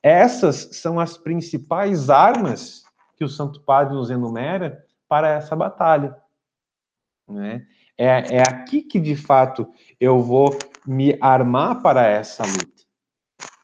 Essas 0.03 0.69
são 0.73 1.01
as 1.01 1.17
principais 1.17 2.09
armas 2.09 2.85
que 3.17 3.25
o 3.25 3.29
Santo 3.29 3.61
Padre 3.61 3.95
nos 3.95 4.11
enumera 4.11 4.85
para 5.09 5.29
essa 5.29 5.57
batalha. 5.57 6.17
Né? 7.29 7.67
É, 7.97 8.37
é 8.37 8.43
aqui 8.43 8.83
que, 8.83 9.01
de 9.01 9.17
fato, 9.17 9.69
eu 9.99 10.23
vou 10.23 10.57
me 10.87 11.19
armar 11.21 11.83
para 11.83 12.07
essa 12.07 12.45
luta. 12.45 12.79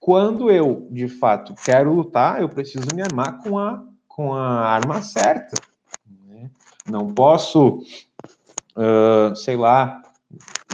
Quando 0.00 0.50
eu, 0.50 0.88
de 0.90 1.08
fato, 1.08 1.54
quero 1.64 1.92
lutar, 1.92 2.40
eu 2.40 2.48
preciso 2.48 2.86
me 2.94 3.00
armar 3.00 3.42
com 3.42 3.58
a, 3.58 3.82
com 4.08 4.34
a 4.34 4.66
arma 4.66 5.00
certa. 5.00 5.56
Né? 6.26 6.50
Não 6.86 7.14
posso, 7.14 7.78
uh, 8.76 9.34
sei 9.36 9.56
lá, 9.56 10.02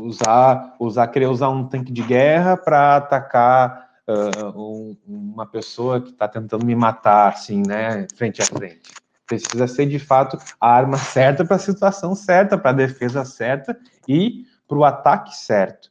usar, 0.03 0.75
usar, 0.81 1.07
querer 1.09 1.27
usar 1.27 1.51
um 1.51 1.69
tanque 1.69 1.93
de 1.93 2.03
guerra 2.03 2.57
para 2.57 2.97
atacar 2.97 3.90
uh, 4.09 4.59
um, 4.59 4.97
uma 5.07 5.47
pessoa 5.47 6.01
que 6.01 6.11
está 6.11 6.29
tentando 6.29 6.65
me 6.65 6.75
matar, 6.75 7.33
assim, 7.33 7.63
né, 7.67 8.07
frente 8.15 8.43
a 8.43 8.47
frente. 8.47 8.93
Precisa 9.27 9.67
ser, 9.69 9.87
de 9.87 9.99
fato, 9.99 10.37
a 10.61 10.69
arma 10.69 10.99
certa 10.99 11.45
para 11.45 11.57
a 11.57 11.61
situação 11.61 12.15
certa, 12.15 12.59
para 12.59 12.71
a 12.71 12.75
defesa 12.75 13.25
certa 13.25 13.79
e 14.09 14.45
para 14.67 14.79
o 14.79 14.85
ataque 14.85 15.37
certo. 15.37 15.91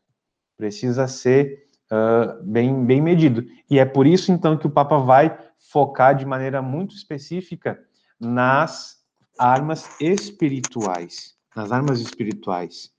Precisa 0.57 1.07
ser 1.07 1.67
uh, 1.91 2.43
bem, 2.43 2.85
bem 2.85 3.01
medido. 3.01 3.45
E 3.69 3.79
é 3.79 3.85
por 3.85 4.05
isso, 4.05 4.31
então, 4.31 4.57
que 4.57 4.67
o 4.67 4.71
Papa 4.71 4.97
vai 4.97 5.37
focar 5.71 6.15
de 6.15 6.25
maneira 6.25 6.61
muito 6.61 6.95
específica 6.95 7.79
nas 8.19 8.97
armas 9.37 9.89
espirituais, 10.01 11.35
nas 11.55 11.71
armas 11.71 12.01
espirituais. 12.01 12.91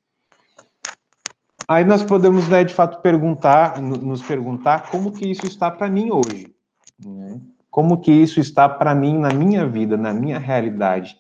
Aí 1.70 1.84
nós 1.84 2.02
podemos, 2.02 2.48
né, 2.48 2.64
de 2.64 2.74
fato, 2.74 3.00
perguntar, 3.00 3.80
nos 3.80 4.20
perguntar 4.20 4.90
como 4.90 5.12
que 5.12 5.24
isso 5.24 5.46
está 5.46 5.70
para 5.70 5.88
mim 5.88 6.10
hoje, 6.10 6.52
né? 6.98 7.40
Como 7.70 8.00
que 8.00 8.10
isso 8.10 8.40
está 8.40 8.68
para 8.68 8.92
mim 8.92 9.16
na 9.16 9.32
minha 9.32 9.64
vida, 9.68 9.96
na 9.96 10.12
minha 10.12 10.36
realidade? 10.36 11.16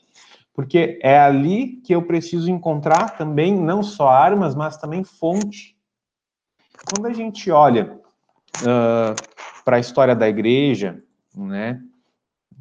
Porque 0.52 0.98
é 1.04 1.16
ali 1.16 1.76
que 1.84 1.94
eu 1.94 2.02
preciso 2.02 2.50
encontrar 2.50 3.16
também 3.16 3.54
não 3.54 3.80
só 3.80 4.08
armas, 4.08 4.56
mas 4.56 4.76
também 4.76 5.04
fonte. 5.04 5.76
Quando 6.92 7.06
a 7.06 7.12
gente 7.12 7.48
olha 7.52 8.00
uh, 8.62 9.14
para 9.64 9.76
a 9.76 9.80
história 9.80 10.16
da 10.16 10.28
igreja, 10.28 11.00
né? 11.32 11.80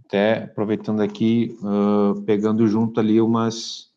Até 0.05 0.43
aproveitando 0.43 1.01
aqui, 1.01 1.57
uh, 1.63 2.21
pegando 2.21 2.67
junto 2.67 2.99
ali 2.99 3.19
umas 3.19 3.89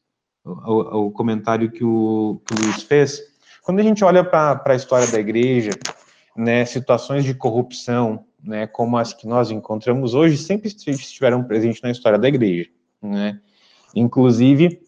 o, 0.43 1.09
o 1.09 1.11
comentário 1.11 1.71
que 1.71 1.85
o, 1.85 2.41
que 2.47 2.55
o 2.55 2.65
Luiz 2.65 2.83
fez, 2.85 3.32
quando 3.63 3.81
a 3.81 3.83
gente 3.83 4.05
olha 4.05 4.25
para 4.25 4.61
a 4.65 4.75
história 4.75 5.07
da 5.11 5.19
igreja, 5.19 5.71
né, 6.37 6.65
situações 6.65 7.25
de 7.25 7.35
corrupção, 7.35 8.25
né, 8.43 8.67
como 8.67 8.97
as 8.97 9.13
que 9.13 9.27
nós 9.27 9.51
encontramos 9.51 10.15
hoje, 10.15 10.37
sempre 10.37 10.69
estiveram 10.69 11.45
presentes 11.45 11.81
na 11.81 11.91
história 11.91 12.19
da 12.19 12.29
igreja. 12.29 12.69
Né? 13.01 13.41
Inclusive, 13.95 14.83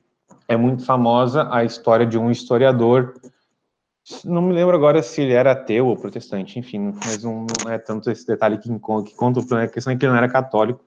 é 0.49 0.57
muito 0.57 0.85
famosa 0.85 1.49
a 1.53 1.65
história 1.65 2.05
de 2.05 2.19
um 2.19 2.31
historiador, 2.31 3.15
não 4.25 4.43
me 4.43 4.53
lembro 4.53 4.77
agora 4.77 5.03
se 5.03 5.23
ele 5.23 5.33
era 5.33 5.53
ateu 5.53 5.87
ou 5.87 5.97
protestante, 5.97 6.59
enfim, 6.59 6.93
mas 7.03 7.23
não, 7.23 7.47
não 7.65 7.73
é 7.73 7.79
tanto 7.79 8.11
esse 8.11 8.27
detalhe 8.27 8.59
que, 8.59 8.69
que 8.69 9.15
conta, 9.15 9.41
a 9.63 9.69
questão 9.69 9.93
é 9.93 9.97
que 9.97 10.05
ele 10.05 10.13
não 10.13 10.19
era 10.19 10.29
católico. 10.29 10.85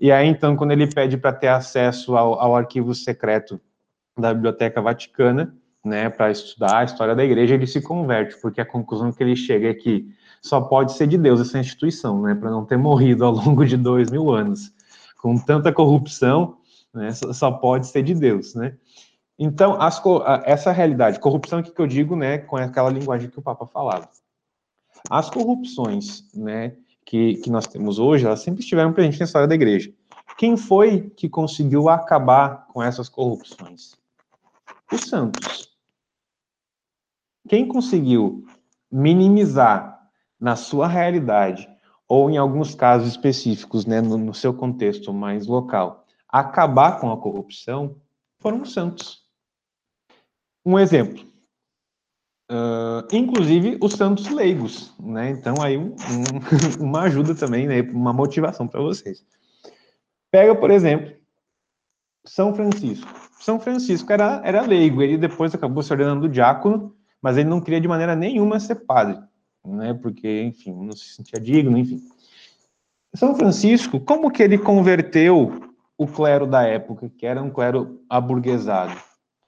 E 0.00 0.10
aí, 0.10 0.26
então, 0.26 0.56
quando 0.56 0.72
ele 0.72 0.86
pede 0.86 1.18
para 1.18 1.32
ter 1.32 1.48
acesso 1.48 2.16
ao, 2.16 2.40
ao 2.40 2.56
arquivo 2.56 2.94
secreto 2.94 3.60
da 4.18 4.32
Biblioteca 4.32 4.80
Vaticana, 4.80 5.54
né, 5.86 6.10
para 6.10 6.30
estudar 6.30 6.78
a 6.78 6.84
história 6.84 7.14
da 7.14 7.24
igreja, 7.24 7.54
ele 7.54 7.66
se 7.66 7.80
converte, 7.80 8.36
porque 8.42 8.60
a 8.60 8.66
conclusão 8.66 9.12
que 9.12 9.22
ele 9.22 9.36
chega 9.36 9.68
é 9.68 9.74
que 9.74 10.06
só 10.42 10.60
pode 10.60 10.92
ser 10.92 11.06
de 11.06 11.16
Deus 11.16 11.40
essa 11.40 11.58
instituição, 11.58 12.20
né, 12.20 12.34
para 12.34 12.50
não 12.50 12.64
ter 12.64 12.76
morrido 12.76 13.24
ao 13.24 13.32
longo 13.32 13.64
de 13.64 13.76
dois 13.76 14.10
mil 14.10 14.30
anos. 14.30 14.72
Com 15.22 15.38
tanta 15.38 15.72
corrupção, 15.72 16.58
né, 16.92 17.12
só 17.12 17.52
pode 17.52 17.86
ser 17.86 18.02
de 18.02 18.14
Deus, 18.14 18.54
né. 18.54 18.74
Então, 19.38 19.80
as, 19.80 20.02
essa 20.44 20.72
realidade, 20.72 21.20
corrupção 21.20 21.62
que 21.62 21.78
eu 21.78 21.86
digo, 21.86 22.16
né, 22.16 22.38
com 22.38 22.56
aquela 22.56 22.90
linguagem 22.90 23.30
que 23.30 23.38
o 23.38 23.42
Papa 23.42 23.66
falava. 23.66 24.08
As 25.08 25.30
corrupções, 25.30 26.24
né, 26.34 26.72
que, 27.04 27.34
que 27.36 27.50
nós 27.50 27.66
temos 27.66 27.98
hoje, 27.98 28.26
elas 28.26 28.40
sempre 28.40 28.60
estiveram 28.60 28.92
presentes 28.92 29.20
na 29.20 29.24
história 29.24 29.46
da 29.46 29.54
igreja. 29.54 29.92
Quem 30.36 30.56
foi 30.56 31.10
que 31.16 31.28
conseguiu 31.28 31.88
acabar 31.88 32.66
com 32.72 32.82
essas 32.82 33.08
corrupções? 33.08 33.94
Os 34.92 35.02
santos. 35.02 35.75
Quem 37.48 37.66
conseguiu 37.66 38.44
minimizar 38.90 39.96
na 40.38 40.56
sua 40.56 40.86
realidade, 40.86 41.68
ou 42.08 42.30
em 42.30 42.36
alguns 42.36 42.74
casos 42.74 43.08
específicos, 43.08 43.84
né, 43.86 44.00
no, 44.00 44.16
no 44.16 44.34
seu 44.34 44.54
contexto 44.54 45.12
mais 45.12 45.46
local, 45.46 46.04
acabar 46.28 47.00
com 47.00 47.10
a 47.10 47.16
corrupção, 47.16 47.96
foram 48.38 48.62
os 48.62 48.72
santos. 48.72 49.24
Um 50.64 50.78
exemplo. 50.78 51.24
Uh, 52.50 53.02
inclusive 53.12 53.76
os 53.82 53.94
santos 53.94 54.28
leigos, 54.28 54.94
né? 55.00 55.30
Então 55.30 55.60
aí 55.60 55.76
um, 55.76 55.86
um, 55.88 56.78
uma 56.80 57.02
ajuda 57.02 57.34
também, 57.34 57.66
né? 57.66 57.82
Uma 57.82 58.12
motivação 58.12 58.68
para 58.68 58.80
vocês. 58.80 59.24
Pega, 60.30 60.54
por 60.54 60.70
exemplo, 60.70 61.12
São 62.24 62.54
Francisco. 62.54 63.08
São 63.40 63.58
Francisco 63.58 64.12
era, 64.12 64.40
era 64.44 64.62
leigo, 64.62 65.02
ele 65.02 65.18
depois 65.18 65.54
acabou 65.54 65.82
se 65.82 65.92
ordenando 65.92 66.28
diácono 66.28 66.95
mas 67.26 67.36
ele 67.36 67.48
não 67.48 67.60
queria 67.60 67.80
de 67.80 67.88
maneira 67.88 68.14
nenhuma 68.14 68.60
ser 68.60 68.76
padre, 68.76 69.18
né? 69.64 69.92
Porque, 69.94 70.44
enfim, 70.44 70.72
não 70.72 70.92
se 70.92 71.06
sentia 71.06 71.40
digno, 71.40 71.76
enfim. 71.76 72.00
São 73.12 73.34
Francisco, 73.34 73.98
como 73.98 74.30
que 74.30 74.44
ele 74.44 74.56
converteu 74.56 75.74
o 75.98 76.06
clero 76.06 76.46
da 76.46 76.62
época, 76.62 77.10
que 77.18 77.26
era 77.26 77.42
um 77.42 77.50
clero 77.50 78.00
aburguesado? 78.08 78.96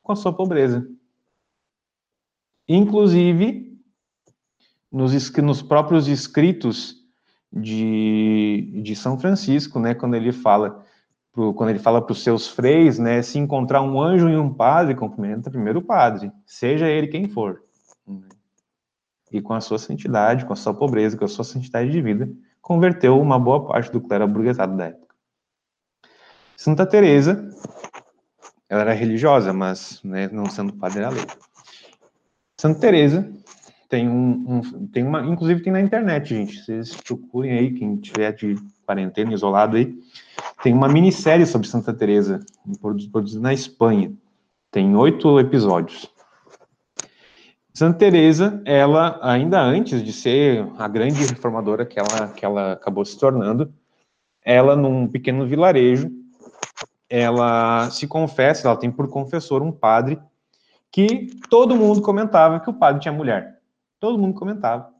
Com 0.02 0.10
a 0.10 0.16
sua 0.16 0.32
pobreza. 0.32 0.90
Inclusive, 2.68 3.78
nos, 4.90 5.30
nos 5.36 5.62
próprios 5.62 6.08
escritos 6.08 6.96
de, 7.52 8.72
de 8.82 8.96
São 8.96 9.16
Francisco, 9.20 9.78
né, 9.78 9.94
quando 9.94 10.16
ele 10.16 10.32
fala 10.32 10.84
quando 11.54 11.70
ele 11.70 11.78
fala 11.78 12.02
para 12.02 12.10
os 12.10 12.24
seus 12.24 12.48
freis, 12.48 12.98
né, 12.98 13.22
se 13.22 13.38
encontrar 13.38 13.80
um 13.80 14.00
anjo 14.00 14.28
e 14.28 14.36
um 14.36 14.52
padre, 14.52 14.96
cumprimenta 14.96 15.48
primeiro 15.48 15.78
o 15.78 15.84
padre, 15.84 16.32
seja 16.44 16.88
ele 16.88 17.06
quem 17.06 17.28
for. 17.28 17.62
E 19.30 19.40
com 19.40 19.54
a 19.54 19.60
sua 19.60 19.78
santidade, 19.78 20.44
com 20.44 20.52
a 20.52 20.56
sua 20.56 20.72
pobreza, 20.72 21.16
com 21.16 21.24
a 21.24 21.28
sua 21.28 21.44
santidade 21.44 21.90
de 21.90 22.00
vida, 22.00 22.28
converteu 22.60 23.20
uma 23.20 23.38
boa 23.38 23.66
parte 23.66 23.90
do 23.90 24.00
clero 24.00 24.24
aburguesado 24.24 24.76
da 24.76 24.86
época. 24.86 25.14
Santa 26.56 26.84
Teresa, 26.84 27.48
ela 28.68 28.82
era 28.82 28.92
religiosa, 28.92 29.52
mas 29.52 30.00
né, 30.02 30.28
não 30.32 30.46
sendo 30.46 30.72
padre 30.72 30.98
era 30.98 31.10
leiga. 31.10 31.36
Santa 32.60 32.80
Teresa 32.80 33.30
tem 33.88 34.08
um, 34.08 34.58
um, 34.58 34.86
tem 34.88 35.02
uma, 35.02 35.22
inclusive 35.22 35.62
tem 35.62 35.72
na 35.72 35.80
internet, 35.80 36.28
gente. 36.28 36.62
Vocês 36.62 36.94
procurem 36.96 37.52
aí 37.52 37.72
quem 37.72 37.96
tiver 37.96 38.32
de 38.32 38.56
quarentena 38.84 39.32
isolado 39.32 39.76
aí, 39.76 39.98
tem 40.62 40.74
uma 40.74 40.88
minissérie 40.88 41.46
sobre 41.46 41.68
Santa 41.68 41.92
Teresa, 41.92 42.40
produzida 43.10 43.40
na 43.40 43.54
Espanha. 43.54 44.12
Tem 44.70 44.94
oito 44.96 45.38
episódios. 45.38 46.10
Santa 47.78 47.98
Teresa, 47.98 48.60
ela 48.64 49.20
ainda 49.22 49.62
antes 49.62 50.02
de 50.02 50.12
ser 50.12 50.68
a 50.76 50.88
grande 50.88 51.24
reformadora 51.24 51.86
que 51.86 51.96
ela, 51.96 52.26
que 52.26 52.44
ela 52.44 52.72
acabou 52.72 53.04
se 53.04 53.16
tornando, 53.16 53.72
ela 54.44 54.74
num 54.74 55.06
pequeno 55.06 55.46
vilarejo, 55.46 56.10
ela 57.08 57.88
se 57.90 58.08
confessa, 58.08 58.66
ela 58.66 58.76
tem 58.76 58.90
por 58.90 59.08
confessor 59.08 59.62
um 59.62 59.70
padre 59.70 60.20
que 60.90 61.30
todo 61.48 61.76
mundo 61.76 62.02
comentava 62.02 62.58
que 62.58 62.68
o 62.68 62.74
padre 62.74 63.00
tinha 63.00 63.14
mulher. 63.14 63.60
Todo 64.00 64.18
mundo 64.18 64.34
comentava. 64.34 64.92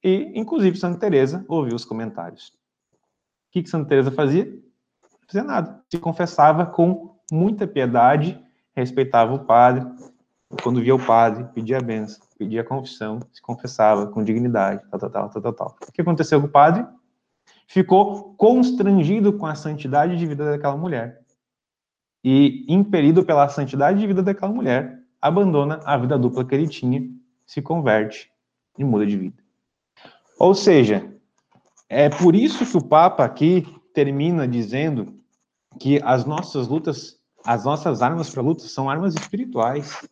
E, 0.00 0.30
inclusive, 0.36 0.78
Santa 0.78 1.00
Teresa 1.00 1.44
ouviu 1.48 1.74
os 1.74 1.84
comentários. 1.84 2.50
O 2.50 3.50
que, 3.50 3.64
que 3.64 3.68
Santa 3.68 3.88
Teresa 3.88 4.12
fazia? 4.12 4.44
Não 4.44 5.26
fazia 5.26 5.42
nada. 5.42 5.82
Se 5.90 5.98
confessava 5.98 6.64
com 6.64 7.18
muita 7.32 7.66
piedade, 7.66 8.40
respeitava 8.72 9.34
o 9.34 9.40
padre. 9.40 9.84
Quando 10.62 10.80
via 10.80 10.94
o 10.94 11.04
padre, 11.04 11.44
pedia 11.54 11.78
a 11.78 11.80
benção, 11.80 12.20
pedia 12.36 12.62
a 12.62 12.64
confissão, 12.64 13.20
se 13.32 13.40
confessava 13.40 14.08
com 14.08 14.24
dignidade, 14.24 14.82
tal, 14.90 14.98
tal, 14.98 15.30
tal, 15.30 15.42
tal, 15.42 15.52
tal. 15.52 15.76
O 15.88 15.92
que 15.92 16.00
aconteceu 16.00 16.40
com 16.40 16.48
o 16.48 16.50
padre? 16.50 16.84
Ficou 17.68 18.34
constrangido 18.34 19.32
com 19.32 19.46
a 19.46 19.54
santidade 19.54 20.16
de 20.16 20.26
vida 20.26 20.44
daquela 20.44 20.76
mulher. 20.76 21.20
E, 22.24 22.66
impelido 22.68 23.24
pela 23.24 23.48
santidade 23.48 24.00
de 24.00 24.06
vida 24.06 24.22
daquela 24.22 24.52
mulher, 24.52 25.00
abandona 25.20 25.80
a 25.84 25.96
vida 25.96 26.18
dupla 26.18 26.44
que 26.44 26.54
ele 26.54 26.66
tinha, 26.66 27.08
se 27.46 27.62
converte 27.62 28.30
e 28.76 28.84
muda 28.84 29.06
de 29.06 29.16
vida. 29.16 29.42
Ou 30.38 30.54
seja, 30.54 31.12
é 31.88 32.08
por 32.08 32.34
isso 32.34 32.66
que 32.66 32.76
o 32.76 32.84
Papa 32.84 33.24
aqui 33.24 33.66
termina 33.92 34.48
dizendo 34.48 35.14
que 35.78 36.00
as 36.02 36.24
nossas 36.24 36.66
lutas, 36.66 37.18
as 37.44 37.64
nossas 37.64 38.02
armas 38.02 38.30
para 38.30 38.42
luta 38.42 38.62
são 38.64 38.88
armas 38.88 39.14
espirituais. 39.14 40.08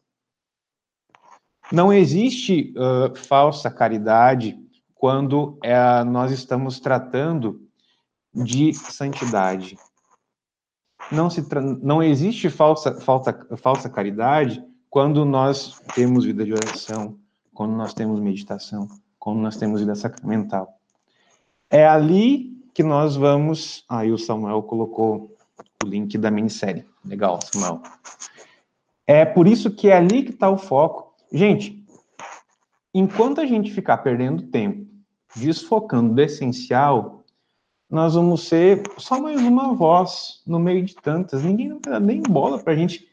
Não 1.73 1.93
existe 1.93 2.75
uh, 2.77 3.17
falsa 3.17 3.71
caridade 3.71 4.59
quando 4.95 5.59
nós 6.07 6.33
estamos 6.33 6.81
tratando 6.81 7.61
de 8.35 8.75
santidade. 8.75 9.77
Não, 11.11 11.31
se 11.31 11.45
não 11.81 12.03
existe 12.03 12.51
falsa, 12.51 13.01
falsa, 13.01 13.47
falsa 13.57 13.89
caridade 13.89 14.63
quando 14.91 15.25
nós 15.25 15.81
temos 15.95 16.25
vida 16.25 16.45
de 16.45 16.53
oração, 16.53 17.17
quando 17.55 17.73
nós 17.73 17.95
temos 17.95 18.21
meditação, 18.21 18.89
quando 19.19 19.39
nós 19.39 19.57
temos 19.57 19.81
vida 19.81 19.95
sacramental. 19.95 20.79
É 21.71 21.87
ali 21.87 22.59
que 22.75 22.83
nós 22.83 23.17
vamos. 23.17 23.85
Aí 23.89 24.11
ah, 24.11 24.15
o 24.15 24.19
Samuel 24.19 24.63
colocou 24.63 25.35
o 25.83 25.87
link 25.87 26.17
da 26.17 26.31
minissérie. 26.31 26.87
Legal, 27.05 27.39
Samuel. 27.43 27.83
É 29.07 29.25
por 29.25 29.47
isso 29.47 29.71
que 29.71 29.89
é 29.89 29.97
ali 29.97 30.23
que 30.23 30.31
está 30.31 30.49
o 30.51 30.59
foco. 30.59 31.08
Gente, 31.33 31.85
enquanto 32.95 33.41
a 33.41 33.47
gente 33.47 33.73
ficar 33.73 33.99
perdendo 33.99 34.45
tempo, 34.45 34.87
desfocando 35.37 36.15
do 36.15 36.21
essencial, 36.21 37.25
nós 37.91 38.15
vamos 38.15 38.49
ser 38.49 38.83
só 38.99 39.21
mais 39.21 39.41
uma 39.41 39.75
voz 39.75 40.43
no 40.47 40.59
meio 40.59 40.85
de 40.85 40.95
tantas. 40.95 41.43
Ninguém 41.43 41.69
não 41.69 41.81
dá 41.81 41.99
nem 41.99 42.23
bola 42.23 42.59
para 42.59 42.73
a 42.73 42.77
gente. 42.77 43.09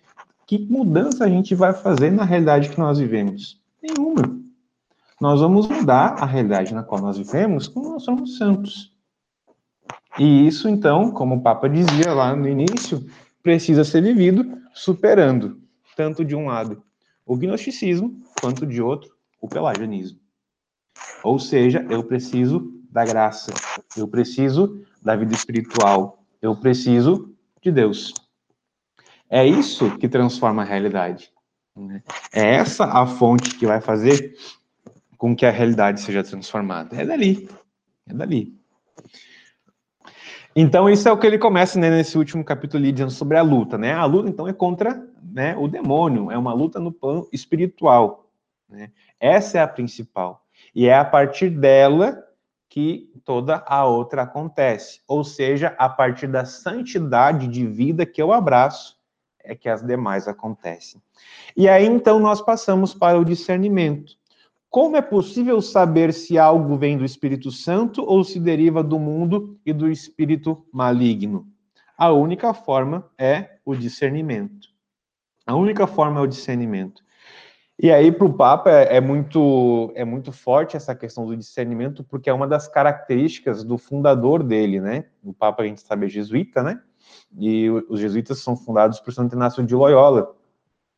Que 0.47 0.59
mudança 0.59 1.25
a 1.25 1.29
gente 1.29 1.55
vai 1.55 1.73
fazer 1.73 2.11
na 2.11 2.23
realidade 2.23 2.69
que 2.69 2.79
nós 2.79 2.99
vivemos? 2.99 3.59
Nenhuma 3.81 4.45
nós 5.19 5.39
vamos 5.39 5.67
mudar 5.67 6.15
a 6.19 6.25
realidade 6.25 6.73
na 6.73 6.83
qual 6.83 7.01
nós 7.01 7.17
vivemos 7.17 7.67
quando 7.67 7.89
nós 7.89 8.03
somos 8.03 8.37
santos. 8.37 8.93
E 10.19 10.47
isso, 10.47 10.67
então, 10.69 11.11
como 11.11 11.35
o 11.35 11.41
Papa 11.41 11.69
dizia 11.69 12.13
lá 12.13 12.35
no 12.35 12.47
início, 12.47 13.05
precisa 13.41 13.83
ser 13.83 14.01
vivido 14.01 14.57
superando, 14.73 15.59
tanto 15.95 16.23
de 16.23 16.35
um 16.35 16.47
lado, 16.47 16.83
o 17.25 17.35
gnosticismo, 17.35 18.21
quanto 18.39 18.65
de 18.65 18.81
outro, 18.81 19.15
o 19.41 19.47
pelagianismo. 19.47 20.19
Ou 21.23 21.39
seja, 21.39 21.85
eu 21.89 22.03
preciso 22.03 22.71
da 22.89 23.03
graça, 23.03 23.53
eu 23.97 24.07
preciso 24.07 24.85
da 25.01 25.15
vida 25.15 25.33
espiritual, 25.33 26.23
eu 26.41 26.55
preciso 26.55 27.35
de 27.61 27.71
Deus. 27.71 28.13
É 29.29 29.45
isso 29.45 29.97
que 29.97 30.07
transforma 30.07 30.61
a 30.61 30.65
realidade. 30.65 31.31
Né? 31.75 32.01
É 32.31 32.55
essa 32.55 32.85
a 32.85 33.05
fonte 33.05 33.55
que 33.55 33.65
vai 33.65 33.81
fazer 33.81 34.37
com 35.17 35.35
que 35.35 35.45
a 35.45 35.51
realidade 35.51 36.01
seja 36.01 36.23
transformada. 36.23 36.95
É 36.95 37.05
dali. 37.05 37.49
É 38.07 38.13
dali. 38.13 38.55
Então, 40.55 40.89
isso 40.89 41.09
é 41.09 41.11
o 41.11 41.17
que 41.17 41.27
ele 41.27 41.37
começa 41.37 41.77
né, 41.77 41.89
nesse 41.89 42.17
último 42.17 42.41
capítulo 42.43 42.81
ali, 42.81 42.93
dizendo 42.93 43.11
sobre 43.11 43.37
a 43.37 43.41
luta. 43.41 43.77
Né? 43.77 43.93
A 43.93 44.05
luta, 44.05 44.29
então, 44.29 44.47
é 44.47 44.53
contra 44.53 45.05
né, 45.21 45.53
o 45.57 45.67
demônio, 45.67 46.31
é 46.31 46.37
uma 46.37 46.53
luta 46.53 46.79
no 46.79 46.93
plano 46.93 47.27
espiritual. 47.33 48.29
Né? 48.69 48.91
Essa 49.19 49.57
é 49.57 49.61
a 49.61 49.67
principal. 49.67 50.45
E 50.73 50.87
é 50.87 50.97
a 50.97 51.03
partir 51.03 51.49
dela 51.49 52.23
que 52.69 53.11
toda 53.25 53.63
a 53.67 53.85
outra 53.85 54.21
acontece. 54.21 55.01
Ou 55.07 55.25
seja, 55.25 55.75
a 55.77 55.89
partir 55.89 56.27
da 56.27 56.45
santidade 56.45 57.47
de 57.49 57.67
vida 57.67 58.05
que 58.05 58.21
eu 58.21 58.31
abraço, 58.31 58.95
é 59.43 59.55
que 59.55 59.67
as 59.67 59.81
demais 59.85 60.25
acontecem. 60.25 61.01
E 61.55 61.67
aí, 61.67 61.85
então, 61.85 62.17
nós 62.17 62.41
passamos 62.41 62.93
para 62.93 63.19
o 63.19 63.25
discernimento. 63.25 64.13
Como 64.69 64.97
é 64.97 65.01
possível 65.01 65.61
saber 65.61 66.13
se 66.13 66.37
algo 66.37 66.77
vem 66.77 66.97
do 66.97 67.05
Espírito 67.05 67.51
Santo 67.51 68.03
ou 68.03 68.23
se 68.23 68.39
deriva 68.39 68.83
do 68.83 68.99
mundo 68.99 69.57
e 69.65 69.71
do 69.71 69.89
espírito 69.89 70.65
maligno? 70.71 71.47
A 71.97 72.11
única 72.11 72.53
forma 72.53 73.09
é 73.17 73.57
o 73.65 73.73
discernimento. 73.73 74.67
A 75.47 75.55
única 75.55 75.87
forma 75.87 76.19
é 76.19 76.23
o 76.23 76.27
discernimento. 76.27 77.05
E 77.77 77.91
aí, 77.91 78.09
para 78.09 78.25
o 78.25 78.33
Papa, 78.33 78.71
é, 78.71 78.97
é, 78.97 79.01
muito, 79.01 79.91
é 79.95 80.05
muito 80.05 80.31
forte 80.31 80.77
essa 80.77 80.95
questão 80.95 81.25
do 81.25 81.35
discernimento, 81.35 82.03
porque 82.05 82.29
é 82.29 82.33
uma 82.33 82.47
das 82.47 82.67
características 82.67 83.63
do 83.63 83.77
fundador 83.77 84.43
dele, 84.43 84.79
né? 84.79 85.05
O 85.21 85.33
Papa, 85.33 85.63
a 85.63 85.65
gente 85.65 85.81
sabe, 85.81 86.05
é 86.05 86.09
jesuíta, 86.09 86.63
né? 86.63 86.81
E 87.37 87.69
os 87.89 87.99
jesuítas 87.99 88.39
são 88.39 88.55
fundados 88.55 88.99
por 89.01 89.13
Santo 89.13 89.35
Inácio 89.35 89.63
de 89.63 89.75
Loyola 89.75 90.33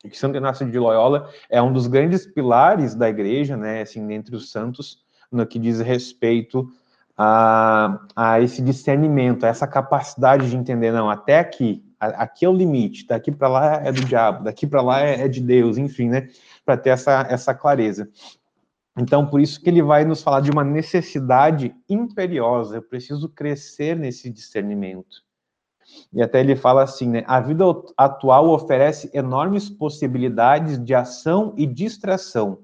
que 0.08 0.18
Santo 0.18 0.38
Inácio 0.38 0.70
de 0.70 0.80
Loyola 0.80 1.30
é 1.50 1.62
um 1.62 1.72
dos 1.72 1.88
grandes 1.88 2.26
pilares 2.26 2.96
da 2.96 3.10
igreja, 3.10 3.56
né, 3.58 3.82
assim, 3.82 4.12
entre 4.14 4.36
os 4.36 4.52
santos, 4.52 5.06
no 5.32 5.46
que 5.46 5.60
diz 5.60 5.80
respeito 5.80 6.68
a, 7.18 8.00
a 8.16 8.42
esse 8.42 8.62
discernimento, 8.62 9.46
a 9.46 9.50
essa 9.50 9.68
capacidade 9.68 10.50
de 10.50 10.56
entender, 10.56 10.92
não, 10.92 11.10
até 11.10 11.40
aqui, 11.40 11.84
aqui 12.00 12.46
é 12.46 12.50
o 12.50 12.54
limite, 12.54 13.08
daqui 13.08 13.32
para 13.32 13.48
lá 13.48 13.74
é 13.84 13.92
do 13.92 14.06
diabo, 14.06 14.44
daqui 14.44 14.68
para 14.68 14.82
lá 14.82 15.02
é, 15.02 15.22
é, 15.22 15.28
de 15.28 15.42
Deus, 15.42 15.78
enfim, 15.78 16.10
né, 16.10 16.30
para 16.64 16.78
ter 16.78 16.92
essa, 16.92 17.26
essa 17.30 17.54
clareza. 17.54 18.10
Então, 19.00 19.28
por 19.28 19.40
isso 19.40 19.62
que 19.62 19.70
ele 19.70 19.82
vai 19.82 20.06
nos 20.06 20.24
falar 20.24 20.42
de 20.42 20.50
uma 20.50 20.64
necessidade 20.64 21.76
imperiosa, 21.90 22.78
eu 22.78 22.82
preciso 22.82 23.30
crescer 23.30 23.96
nesse 23.96 24.30
discernimento. 24.30 25.27
E 26.14 26.22
até 26.22 26.40
ele 26.40 26.56
fala 26.56 26.84
assim, 26.84 27.08
né? 27.08 27.24
A 27.28 27.40
vida 27.40 27.64
atual 27.98 28.50
oferece 28.50 29.10
enormes 29.14 29.70
possibilidades 29.70 30.84
de 30.84 30.94
ação 30.94 31.54
e 31.58 31.66
distração. 31.66 32.60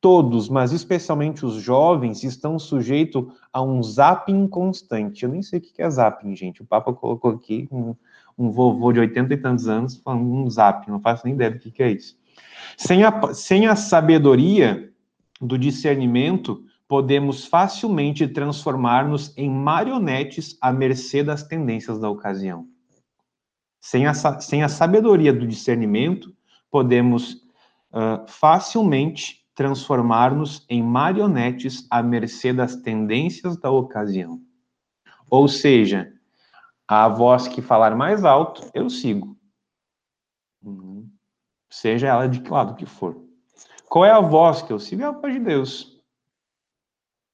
Todos, 0.00 0.48
mas 0.48 0.72
especialmente 0.72 1.46
os 1.46 1.54
jovens, 1.54 2.24
estão 2.24 2.58
sujeitos 2.58 3.24
a 3.52 3.62
um 3.62 3.80
zapping 3.82 4.48
constante. 4.48 5.24
Eu 5.24 5.30
nem 5.30 5.42
sei 5.42 5.60
o 5.60 5.62
que 5.62 5.80
é 5.80 5.88
zapping, 5.88 6.34
gente. 6.34 6.60
O 6.60 6.66
Papa 6.66 6.92
colocou 6.92 7.30
aqui 7.30 7.68
um, 7.70 7.94
um 8.36 8.50
vovô 8.50 8.92
de 8.92 8.98
80 8.98 9.32
e 9.32 9.36
tantos 9.36 9.68
anos 9.68 9.96
falando 9.96 10.24
um 10.24 10.50
zapping. 10.50 10.90
Não 10.90 11.00
faço 11.00 11.24
nem 11.24 11.34
ideia 11.34 11.52
do 11.52 11.58
que 11.58 11.82
é 11.82 11.90
isso. 11.92 12.16
Sem 12.76 13.04
a, 13.04 13.32
sem 13.32 13.66
a 13.66 13.76
sabedoria 13.76 14.90
do 15.40 15.58
discernimento, 15.58 16.64
podemos 16.92 17.46
facilmente 17.46 18.28
transformar-nos 18.28 19.32
em 19.38 19.48
marionetes 19.48 20.58
à 20.60 20.70
mercê 20.70 21.24
das 21.24 21.42
tendências 21.42 21.98
da 21.98 22.10
ocasião. 22.10 22.68
Sem 23.80 24.06
a, 24.06 24.12
sem 24.12 24.62
a 24.62 24.68
sabedoria 24.68 25.32
do 25.32 25.46
discernimento, 25.46 26.36
podemos 26.70 27.32
uh, 27.92 28.28
facilmente 28.28 29.42
transformar-nos 29.54 30.66
em 30.68 30.82
marionetes 30.82 31.86
à 31.90 32.02
mercê 32.02 32.52
das 32.52 32.76
tendências 32.76 33.56
da 33.56 33.70
ocasião. 33.70 34.42
Ou 35.30 35.48
seja, 35.48 36.12
a 36.86 37.08
voz 37.08 37.48
que 37.48 37.62
falar 37.62 37.96
mais 37.96 38.22
alto, 38.22 38.70
eu 38.74 38.90
sigo. 38.90 39.34
Uhum. 40.62 41.08
Seja 41.70 42.08
ela 42.08 42.28
de 42.28 42.42
que 42.42 42.50
lado 42.50 42.74
que 42.74 42.84
for. 42.84 43.16
Qual 43.88 44.04
é 44.04 44.10
a 44.10 44.20
voz 44.20 44.60
que 44.60 44.74
eu 44.74 44.78
sigo? 44.78 45.00
É 45.00 45.06
a 45.06 45.10
voz 45.10 45.32
de 45.32 45.40
Deus. 45.40 45.91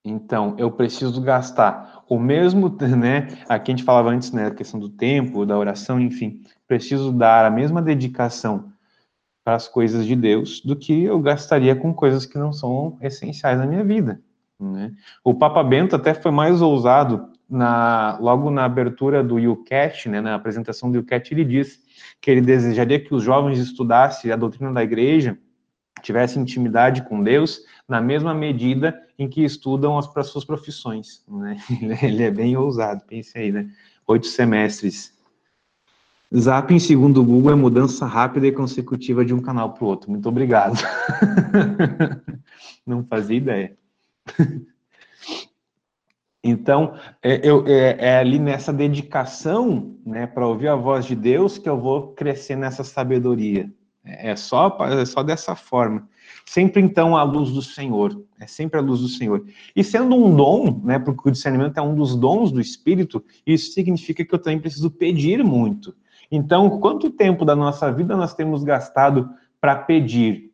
Então, 0.08 0.54
eu 0.58 0.70
preciso 0.70 1.20
gastar 1.20 2.02
o 2.08 2.18
mesmo, 2.18 2.68
né? 2.96 3.28
Aqui 3.48 3.70
a 3.70 3.76
gente 3.76 3.84
falava 3.84 4.10
antes, 4.10 4.32
né? 4.32 4.46
A 4.46 4.50
questão 4.50 4.78
do 4.78 4.88
tempo, 4.88 5.44
da 5.44 5.56
oração, 5.56 6.00
enfim. 6.00 6.42
Preciso 6.66 7.12
dar 7.12 7.44
a 7.44 7.50
mesma 7.50 7.82
dedicação 7.82 8.72
para 9.44 9.54
as 9.54 9.68
coisas 9.68 10.04
de 10.06 10.14
Deus 10.14 10.60
do 10.60 10.76
que 10.76 11.04
eu 11.04 11.18
gastaria 11.20 11.74
com 11.74 11.94
coisas 11.94 12.26
que 12.26 12.36
não 12.36 12.52
são 12.52 12.98
essenciais 13.00 13.58
na 13.58 13.66
minha 13.66 13.82
vida. 13.82 14.20
Né? 14.60 14.92
O 15.24 15.32
Papa 15.32 15.62
Bento 15.62 15.96
até 15.96 16.12
foi 16.12 16.30
mais 16.30 16.60
ousado 16.60 17.30
na, 17.48 18.18
logo 18.20 18.50
na 18.50 18.64
abertura 18.64 19.22
do 19.22 19.36
UCAT, 19.36 20.08
né, 20.08 20.20
na 20.20 20.34
apresentação 20.34 20.92
do 20.92 20.98
UCAT, 20.98 21.32
ele 21.32 21.44
diz 21.44 21.80
que 22.20 22.30
ele 22.30 22.42
desejaria 22.42 23.00
que 23.00 23.14
os 23.14 23.22
jovens 23.22 23.58
estudassem 23.58 24.30
a 24.30 24.36
doutrina 24.36 24.72
da 24.72 24.82
igreja 24.82 25.38
tivesse 26.02 26.38
intimidade 26.38 27.02
com 27.02 27.22
Deus 27.22 27.60
na 27.88 28.00
mesma 28.00 28.34
medida 28.34 29.00
em 29.18 29.28
que 29.28 29.42
estudam 29.42 29.98
as 29.98 30.26
suas 30.26 30.44
profissões. 30.44 31.24
Né? 31.26 31.56
Ele 32.02 32.22
é 32.22 32.30
bem 32.30 32.56
ousado, 32.56 33.02
pense 33.06 33.36
aí, 33.36 33.50
né? 33.50 33.70
Oito 34.06 34.26
semestres. 34.26 35.16
Zapping, 36.36 36.78
segundo 36.78 37.22
o 37.22 37.24
Google, 37.24 37.52
é 37.52 37.54
mudança 37.54 38.04
rápida 38.04 38.46
e 38.46 38.52
consecutiva 38.52 39.24
de 39.24 39.32
um 39.32 39.40
canal 39.40 39.72
para 39.72 39.84
o 39.84 39.86
outro. 39.88 40.10
Muito 40.10 40.28
obrigado. 40.28 40.76
Não 42.86 43.02
fazia 43.04 43.36
ideia. 43.36 43.76
Então, 46.44 46.94
é, 47.20 47.46
eu, 47.46 47.66
é, 47.66 47.96
é, 47.98 48.18
ali 48.18 48.38
nessa 48.38 48.72
dedicação, 48.72 49.98
né, 50.06 50.24
para 50.26 50.46
ouvir 50.46 50.68
a 50.68 50.76
voz 50.76 51.04
de 51.04 51.16
Deus, 51.16 51.58
que 51.58 51.68
eu 51.68 51.78
vou 51.78 52.14
crescer 52.14 52.56
nessa 52.56 52.84
sabedoria. 52.84 53.68
É 54.04 54.34
só, 54.36 54.78
é 54.88 55.04
só 55.04 55.22
dessa 55.22 55.56
forma. 55.56 56.08
Sempre, 56.48 56.80
então, 56.80 57.14
a 57.14 57.22
luz 57.22 57.50
do 57.50 57.60
Senhor. 57.60 58.24
É 58.40 58.46
sempre 58.46 58.80
a 58.80 58.82
luz 58.82 59.02
do 59.02 59.08
Senhor. 59.08 59.44
E 59.76 59.84
sendo 59.84 60.16
um 60.16 60.34
dom, 60.34 60.80
né, 60.82 60.98
porque 60.98 61.28
o 61.28 61.30
discernimento 61.30 61.76
é 61.76 61.82
um 61.82 61.94
dos 61.94 62.16
dons 62.16 62.50
do 62.50 62.58
Espírito, 62.58 63.22
isso 63.46 63.72
significa 63.72 64.24
que 64.24 64.34
eu 64.34 64.38
também 64.38 64.58
preciso 64.58 64.90
pedir 64.90 65.44
muito. 65.44 65.94
Então, 66.32 66.80
quanto 66.80 67.10
tempo 67.10 67.44
da 67.44 67.54
nossa 67.54 67.92
vida 67.92 68.16
nós 68.16 68.32
temos 68.32 68.64
gastado 68.64 69.28
para 69.60 69.76
pedir? 69.76 70.50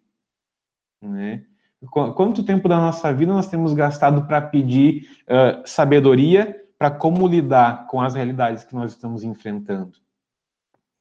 Né? 1.01 1.45
Quanto 1.89 2.43
tempo 2.43 2.69
da 2.69 2.79
nossa 2.79 3.13
vida 3.13 3.33
nós 3.33 3.47
temos 3.47 3.73
gastado 3.73 4.27
para 4.27 4.41
pedir 4.41 5.09
uh, 5.29 5.63
sabedoria 5.65 6.61
para 6.77 6.91
como 6.91 7.29
lidar 7.29 7.87
com 7.87 8.01
as 8.01 8.15
realidades 8.15 8.65
que 8.65 8.75
nós 8.75 8.91
estamos 8.91 9.23
enfrentando? 9.23 9.93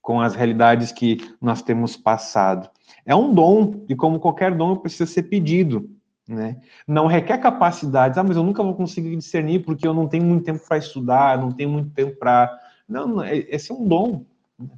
Com 0.03 0.22
as 0.22 0.36
realidades 0.36 0.91
que 0.91 1.18
nós 1.41 1.64
temos 1.64 1.98
passado. 1.98 2.70
É 3.05 3.15
um 3.15 3.34
dom, 3.34 3.84
e 3.88 3.95
como 3.95 4.19
qualquer 4.19 4.55
dom, 4.55 4.76
precisa 4.76 5.05
ser 5.05 5.23
pedido. 5.23 5.89
Né? 6.27 6.61
Não 6.88 7.05
requer 7.05 7.38
capacidades, 7.38 8.18
ah, 8.18 8.23
mas 8.23 8.38
eu 8.38 8.43
nunca 8.43 8.64
vou 8.64 8.76
conseguir 8.76 9.15
discernir 9.15 9.60
porque 9.60 9.85
eu 9.85 9.93
não 9.93 10.07
tenho 10.07 10.23
muito 10.23 10.45
tempo 10.45 10.65
para 10.65 10.77
estudar, 10.77 11.38
não 11.38 11.51
tenho 11.51 11.69
muito 11.69 11.89
tempo 11.89 12.18
para. 12.18 12.57
Não, 12.88 13.07
não, 13.07 13.23
é, 13.23 13.38
esse 13.49 13.72
é 13.72 13.76
um 13.76 13.85
dom. 13.85 14.26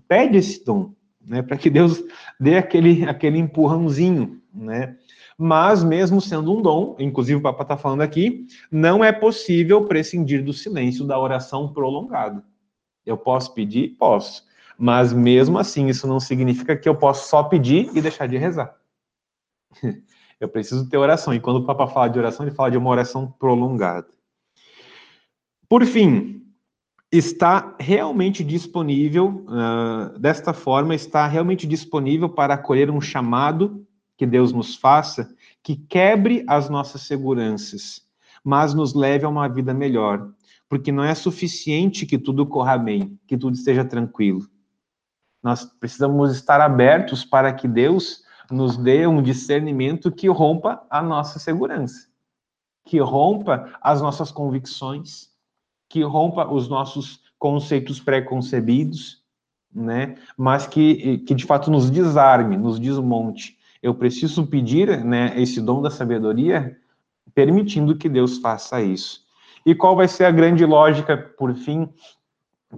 Pede 0.08 0.38
esse 0.38 0.66
dom, 0.66 0.92
né? 1.24 1.44
Para 1.44 1.58
que 1.58 1.70
Deus 1.70 2.04
dê 2.40 2.58
aquele, 2.58 3.08
aquele 3.08 3.38
empurrãozinho, 3.38 4.42
né? 4.52 4.96
Mas, 5.38 5.84
mesmo 5.84 6.22
sendo 6.22 6.58
um 6.58 6.62
dom, 6.62 6.96
inclusive 6.98 7.38
o 7.38 7.42
Papa 7.42 7.64
está 7.64 7.78
falando 7.78 8.02
aqui, 8.02 8.48
não 8.72 9.04
é 9.04 9.12
possível 9.12 9.86
prescindir 9.86 10.44
do 10.44 10.54
silêncio 10.54 11.06
da 11.06 11.20
oração 11.20 11.74
prolongada. 11.74 12.44
Eu 13.06 13.18
posso 13.18 13.54
pedir? 13.54 13.90
Posso. 14.00 14.45
Mas, 14.78 15.14
mesmo 15.14 15.58
assim, 15.58 15.88
isso 15.88 16.08
não 16.08 16.20
significa 16.20 16.76
que 16.76 16.88
eu 16.88 16.96
posso 16.96 17.30
só 17.30 17.44
pedir 17.44 17.90
e 17.96 18.02
deixar 18.02 18.28
de 18.28 18.38
rezar. 18.38 18.76
Eu 20.38 20.50
preciso 20.50 20.90
ter 20.90 20.98
oração. 20.98 21.34
E 21.34 21.40
quando 21.40 21.58
o 21.58 21.66
Papa 21.66 21.88
fala 21.88 22.10
de 22.10 22.20
oração, 22.20 22.46
ele 22.46 22.54
fala 22.54 22.70
de 22.70 22.78
uma 22.78 22.90
oração 22.90 23.34
prolongada. 23.40 24.08
Por 25.68 25.86
fim, 25.86 26.44
está 27.12 27.76
realmente 27.80 28.44
disponível, 28.44 29.46
uh, 29.48 30.20
desta 30.20 30.54
forma, 30.54 30.94
está 30.94 31.26
realmente 31.28 31.66
disponível 31.66 32.30
para 32.30 32.56
acolher 32.56 32.92
um 32.92 33.02
chamado 33.02 33.86
que 34.18 34.26
Deus 34.26 34.52
nos 34.52 34.76
faça, 34.76 35.34
que 35.64 35.76
quebre 35.76 36.44
as 36.48 36.70
nossas 36.70 37.02
seguranças, 37.02 38.02
mas 38.44 38.74
nos 38.74 38.94
leve 38.94 39.26
a 39.26 39.30
uma 39.30 39.48
vida 39.48 39.74
melhor. 39.74 40.32
Porque 40.70 40.92
não 40.92 41.04
é 41.04 41.14
suficiente 41.14 42.06
que 42.06 42.18
tudo 42.18 42.46
corra 42.46 42.78
bem, 42.78 43.20
que 43.28 43.38
tudo 43.38 43.56
esteja 43.56 43.84
tranquilo. 43.84 44.48
Nós 45.46 45.64
precisamos 45.64 46.36
estar 46.36 46.60
abertos 46.60 47.24
para 47.24 47.54
que 47.54 47.68
Deus 47.68 48.24
nos 48.50 48.78
dê 48.78 49.06
um 49.06 49.22
discernimento 49.22 50.12
que 50.12 50.28
rompa 50.28 50.84
a 50.90 51.04
nossa 51.04 51.38
segurança, 51.38 52.08
que 52.84 53.00
rompa 53.00 53.72
as 53.80 54.02
nossas 54.02 54.32
convicções, 54.32 55.30
que 55.88 56.02
rompa 56.02 56.52
os 56.52 56.68
nossos 56.68 57.22
conceitos 57.38 58.00
pré-concebidos, 58.00 59.22
né? 59.72 60.16
Mas 60.36 60.66
que, 60.66 61.20
que 61.20 61.36
de 61.36 61.46
fato 61.46 61.70
nos 61.70 61.92
desarme, 61.92 62.58
nos 62.58 62.80
desmonte 62.80 63.56
eu 63.86 63.94
preciso 63.94 64.48
pedir 64.48 65.06
né, 65.06 65.40
esse 65.40 65.62
dom 65.62 65.80
da 65.80 65.92
sabedoria, 65.92 66.76
permitindo 67.36 67.96
que 67.96 68.10
Deus 68.10 68.40
faça 68.40 68.82
isso. 68.82 69.24
E 69.64 69.76
qual 69.76 69.96
vai 69.96 70.08
ser 70.08 70.26
a 70.26 70.32
grande 70.32 70.66
lógica, 70.66 71.16
por 71.16 71.54
fim, 71.54 71.88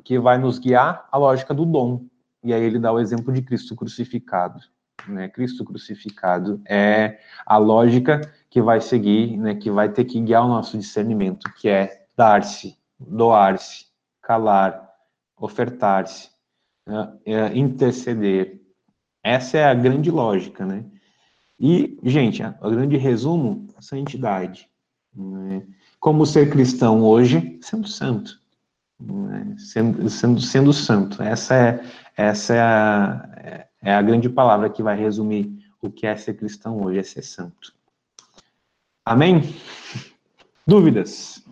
que 0.04 0.20
vai 0.20 0.38
nos 0.38 0.60
guiar? 0.60 1.08
A 1.10 1.18
lógica 1.18 1.54
do 1.54 1.66
dom. 1.66 2.06
E 2.48 2.54
aí 2.54 2.64
ele 2.64 2.80
dá 2.80 2.92
o 2.94 3.00
exemplo 3.00 3.34
de 3.34 3.42
Cristo 3.42 3.76
crucificado. 3.76 4.62
Né? 5.08 5.28
Cristo 5.28 5.66
crucificado 5.66 6.62
é 6.66 7.20
a 7.46 7.58
lógica 7.58 8.22
que 8.50 8.62
vai 8.62 8.80
seguir, 8.80 9.38
né, 9.38 9.56
que 9.56 9.70
vai 9.70 9.90
ter 9.90 10.06
que 10.06 10.20
guiar 10.20 10.46
o 10.46 10.48
nosso 10.48 10.78
discernimento, 10.78 11.52
que 11.56 11.68
é 11.68 12.06
dar-se, 12.16 12.78
doar-se, 13.00 13.86
calar, 14.22 14.90
ofertar-se, 15.38 16.30
né, 16.86 17.14
é, 17.26 17.58
interceder. 17.58 18.62
Essa 19.22 19.58
é 19.58 19.66
a 19.66 19.74
grande 19.74 20.10
lógica, 20.10 20.66
né? 20.66 20.86
E, 21.60 22.00
gente, 22.04 22.42
o 22.44 22.70
grande 22.70 22.96
resumo, 22.98 23.68
santidade. 23.80 24.70
Né? 25.14 25.64
Como 26.00 26.26
ser 26.26 26.50
cristão 26.50 27.04
hoje, 27.04 27.58
sendo 27.62 27.88
santo. 27.88 28.40
Né? 29.00 29.56
Sendo, 29.58 30.10
sendo, 30.10 30.40
sendo 30.40 30.72
santo. 30.72 31.22
Essa 31.22 31.56
é, 31.56 31.84
essa 32.18 32.54
é 32.54 32.60
a, 32.60 33.68
é 33.82 33.94
a 33.94 34.02
grande 34.02 34.28
palavra 34.28 34.70
que 34.70 34.84
vai 34.84 34.98
resumir 34.98 35.50
o 35.82 35.90
que 35.90 36.08
é 36.08 36.16
ser 36.16 36.34
cristão 36.34 36.82
hoje, 36.82 37.00
é 37.00 37.04
ser 37.04 37.22
santo. 37.22 37.74
Amém? 39.06 39.42
Dúvidas? 40.66 41.46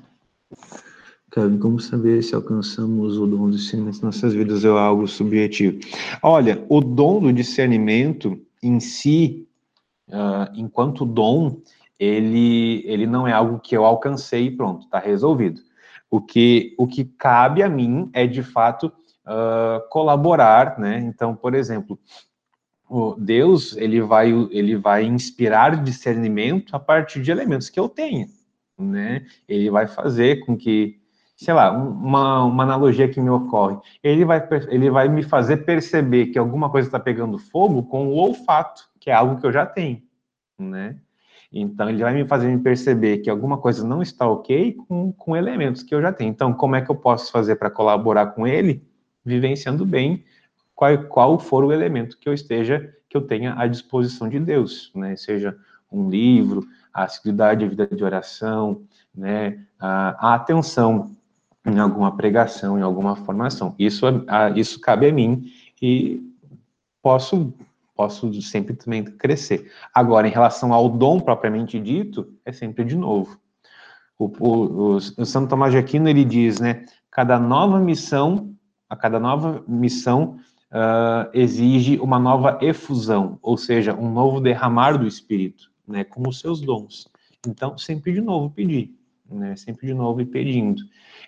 Kevin, 1.31 1.59
como 1.59 1.79
saber 1.79 2.23
se 2.23 2.33
alcançamos 2.33 3.17
o 3.17 3.27
dom 3.27 3.49
do 3.49 3.57
discernimento 3.57 3.95
nas 3.95 4.15
nossas 4.15 4.33
vidas 4.33 4.65
é 4.65 4.69
algo 4.69 5.07
subjetivo? 5.07 5.79
Olha, 6.23 6.65
o 6.69 6.81
dom 6.81 7.21
do 7.21 7.33
discernimento 7.33 8.39
em 8.63 8.79
si 8.79 9.47
uh, 10.09 10.51
enquanto 10.55 11.05
dom, 11.05 11.57
ele, 11.99 12.83
ele 12.85 13.05
não 13.05 13.27
é 13.27 13.31
algo 13.31 13.59
que 13.59 13.75
eu 13.75 13.85
alcancei 13.85 14.45
e 14.45 14.51
pronto, 14.51 14.85
está 14.85 14.99
resolvido. 14.99 15.61
O 16.09 16.21
que, 16.21 16.73
o 16.77 16.87
que 16.87 17.03
cabe 17.03 17.63
a 17.63 17.69
mim 17.69 18.09
é, 18.13 18.25
de 18.25 18.43
fato, 18.43 18.91
uh, 19.25 19.87
colaborar, 19.89 20.79
né? 20.79 20.99
Então, 20.99 21.35
por 21.35 21.53
exemplo, 21.53 21.99
Deus, 23.17 23.75
ele 23.77 24.01
vai, 24.01 24.29
ele 24.51 24.75
vai 24.75 25.03
inspirar 25.03 25.83
discernimento 25.83 26.75
a 26.75 26.79
partir 26.79 27.21
de 27.21 27.31
elementos 27.31 27.69
que 27.69 27.79
eu 27.79 27.89
tenho, 27.89 28.27
né? 28.77 29.25
Ele 29.47 29.69
vai 29.69 29.87
fazer 29.87 30.45
com 30.45 30.55
que, 30.55 30.99
sei 31.35 31.53
lá, 31.53 31.71
uma, 31.71 32.43
uma 32.43 32.63
analogia 32.63 33.09
que 33.09 33.19
me 33.19 33.29
ocorre, 33.29 33.77
ele 34.03 34.23
vai, 34.23 34.47
ele 34.69 34.89
vai 34.91 35.09
me 35.09 35.23
fazer 35.23 35.57
perceber 35.57 36.27
que 36.27 36.37
alguma 36.37 36.69
coisa 36.69 36.87
está 36.87 36.99
pegando 36.99 37.39
fogo 37.39 37.83
com 37.83 38.07
o 38.07 38.15
olfato, 38.15 38.83
que 38.99 39.09
é 39.09 39.13
algo 39.13 39.39
que 39.39 39.47
eu 39.47 39.51
já 39.51 39.65
tenho, 39.65 40.01
né? 40.59 40.97
Então, 41.51 41.89
ele 41.89 42.03
vai 42.03 42.13
me 42.13 42.27
fazer 42.27 42.53
me 42.53 42.61
perceber 42.61 43.19
que 43.19 43.29
alguma 43.29 43.57
coisa 43.57 43.87
não 43.87 44.01
está 44.01 44.27
ok 44.27 44.73
com, 44.87 45.13
com 45.13 45.37
elementos 45.37 45.83
que 45.83 45.95
eu 45.95 46.01
já 46.01 46.11
tenho. 46.11 46.29
Então, 46.29 46.53
como 46.53 46.75
é 46.75 46.81
que 46.81 46.91
eu 46.91 46.95
posso 46.95 47.31
fazer 47.31 47.55
para 47.55 47.69
colaborar 47.69 48.27
com 48.27 48.45
ele, 48.45 48.83
vivenciando 49.25 49.85
bem 49.85 50.23
qual, 50.75 50.97
qual 51.05 51.39
for 51.39 51.63
o 51.63 51.71
elemento 51.71 52.17
que 52.17 52.29
eu 52.29 52.33
esteja, 52.33 52.93
que 53.09 53.17
eu 53.17 53.21
tenha 53.21 53.55
à 53.57 53.65
disposição 53.65 54.29
de 54.29 54.39
Deus, 54.39 54.91
né? 54.93 55.15
Seja 55.15 55.57
um 55.91 56.09
livro, 56.09 56.67
a 56.93 57.03
assiduidade, 57.03 57.63
a 57.63 57.67
vida 57.67 57.87
de 57.87 58.03
oração, 58.03 58.81
né? 59.13 59.65
A, 59.79 60.31
a 60.31 60.35
atenção 60.35 61.15
em 61.65 61.79
alguma 61.79 62.15
pregação, 62.15 62.77
em 62.77 62.81
alguma 62.81 63.15
formação. 63.15 63.73
Isso, 63.79 64.05
a, 64.27 64.51
isso 64.51 64.79
cabe 64.79 65.07
a 65.07 65.13
mim 65.13 65.51
e 65.81 66.21
posso 67.01 67.53
posso 67.95 68.41
sempre 68.41 68.75
também 68.75 69.03
crescer. 69.05 69.71
Agora, 69.93 70.27
em 70.27 70.31
relação 70.31 70.73
ao 70.73 70.89
dom 70.89 71.19
propriamente 71.19 71.79
dito, 71.79 72.29
é 72.43 72.51
sempre 72.51 72.83
de 72.83 72.95
novo. 72.95 73.39
O, 74.19 74.25
o, 74.39 74.95
o 74.95 75.25
Santo 75.25 75.49
Tomás 75.49 75.71
de 75.71 75.77
Aquino, 75.77 76.09
ele 76.09 76.25
diz, 76.25 76.59
né, 76.59 76.85
cada 77.09 77.39
nova 77.39 77.79
missão, 77.79 78.53
a 78.89 78.95
cada 78.95 79.19
nova 79.19 79.63
missão 79.67 80.37
uh, 80.71 81.29
exige 81.33 81.97
uma 81.99 82.19
nova 82.19 82.59
efusão, 82.61 83.39
ou 83.41 83.57
seja, 83.57 83.93
um 83.93 84.11
novo 84.11 84.39
derramar 84.39 84.97
do 84.97 85.07
Espírito, 85.07 85.71
né, 85.87 86.03
com 86.03 86.27
os 86.27 86.39
seus 86.39 86.61
dons. 86.61 87.07
Então, 87.47 87.77
sempre 87.77 88.13
de 88.13 88.21
novo 88.21 88.49
pedir, 88.49 88.93
né, 89.29 89.55
sempre 89.55 89.87
de 89.87 89.93
novo 89.93 90.21
e 90.21 90.25
pedindo. 90.25 90.81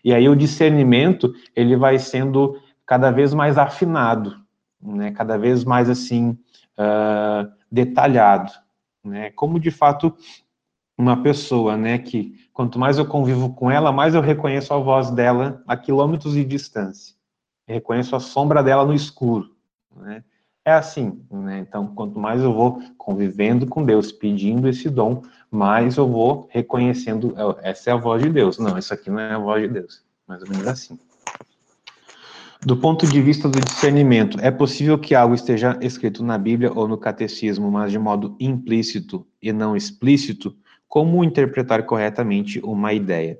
E 0.03 0.13
aí 0.13 0.27
o 0.29 0.35
discernimento, 0.35 1.33
ele 1.55 1.75
vai 1.75 1.99
sendo 1.99 2.59
cada 2.85 3.11
vez 3.11 3.33
mais 3.33 3.57
afinado, 3.57 4.35
né, 4.81 5.11
cada 5.11 5.37
vez 5.37 5.63
mais 5.63 5.89
assim, 5.89 6.37
uh, 6.77 7.51
detalhado, 7.71 8.51
né? 9.03 9.31
Como 9.31 9.59
de 9.59 9.71
fato 9.71 10.15
uma 10.97 11.21
pessoa, 11.21 11.75
né? 11.75 11.97
Que 11.97 12.35
quanto 12.53 12.79
mais 12.79 12.97
eu 12.97 13.05
convivo 13.05 13.53
com 13.53 13.69
ela, 13.69 13.91
mais 13.91 14.15
eu 14.15 14.21
reconheço 14.21 14.73
a 14.73 14.77
voz 14.77 15.11
dela 15.11 15.61
a 15.67 15.75
quilômetros 15.75 16.33
de 16.33 16.45
distância. 16.45 17.15
Reconheço 17.67 18.15
a 18.15 18.19
sombra 18.19 18.63
dela 18.63 18.85
no 18.85 18.93
escuro, 18.93 19.51
né? 19.95 20.23
é 20.67 20.73
assim, 20.73 21.21
né? 21.31 21.59
Então, 21.59 21.87
quanto 21.87 22.19
mais 22.19 22.43
eu 22.43 22.53
vou 22.53 22.81
convivendo 22.97 23.65
com 23.65 23.85
Deus, 23.85 24.11
pedindo 24.11 24.67
esse 24.67 24.89
dom, 24.89 25.23
mais 25.49 25.95
eu 25.95 26.05
vou 26.05 26.49
reconhecendo, 26.51 27.33
essa 27.61 27.89
é 27.89 27.93
a 27.93 27.95
voz 27.95 28.21
de 28.21 28.29
Deus. 28.29 28.57
Não, 28.57 28.77
isso 28.77 28.93
aqui 28.93 29.09
não 29.09 29.17
é 29.17 29.31
a 29.31 29.39
voz 29.39 29.61
de 29.61 29.69
Deus. 29.69 30.03
Mais 30.27 30.41
ou 30.41 30.49
menos 30.49 30.67
assim. 30.67 30.99
Do 32.65 32.75
ponto 32.75 33.07
de 33.07 33.21
vista 33.21 33.47
do 33.47 33.61
discernimento, 33.61 34.37
é 34.41 34.51
possível 34.51 34.99
que 34.99 35.15
algo 35.15 35.33
esteja 35.33 35.77
escrito 35.79 36.21
na 36.21 36.37
Bíblia 36.37 36.69
ou 36.75 36.85
no 36.85 36.97
catecismo, 36.97 37.71
mas 37.71 37.89
de 37.89 37.97
modo 37.97 38.35
implícito 38.37 39.25
e 39.41 39.53
não 39.53 39.73
explícito? 39.73 40.53
Como 40.85 41.23
interpretar 41.23 41.85
corretamente 41.85 42.59
uma 42.59 42.91
ideia? 42.91 43.39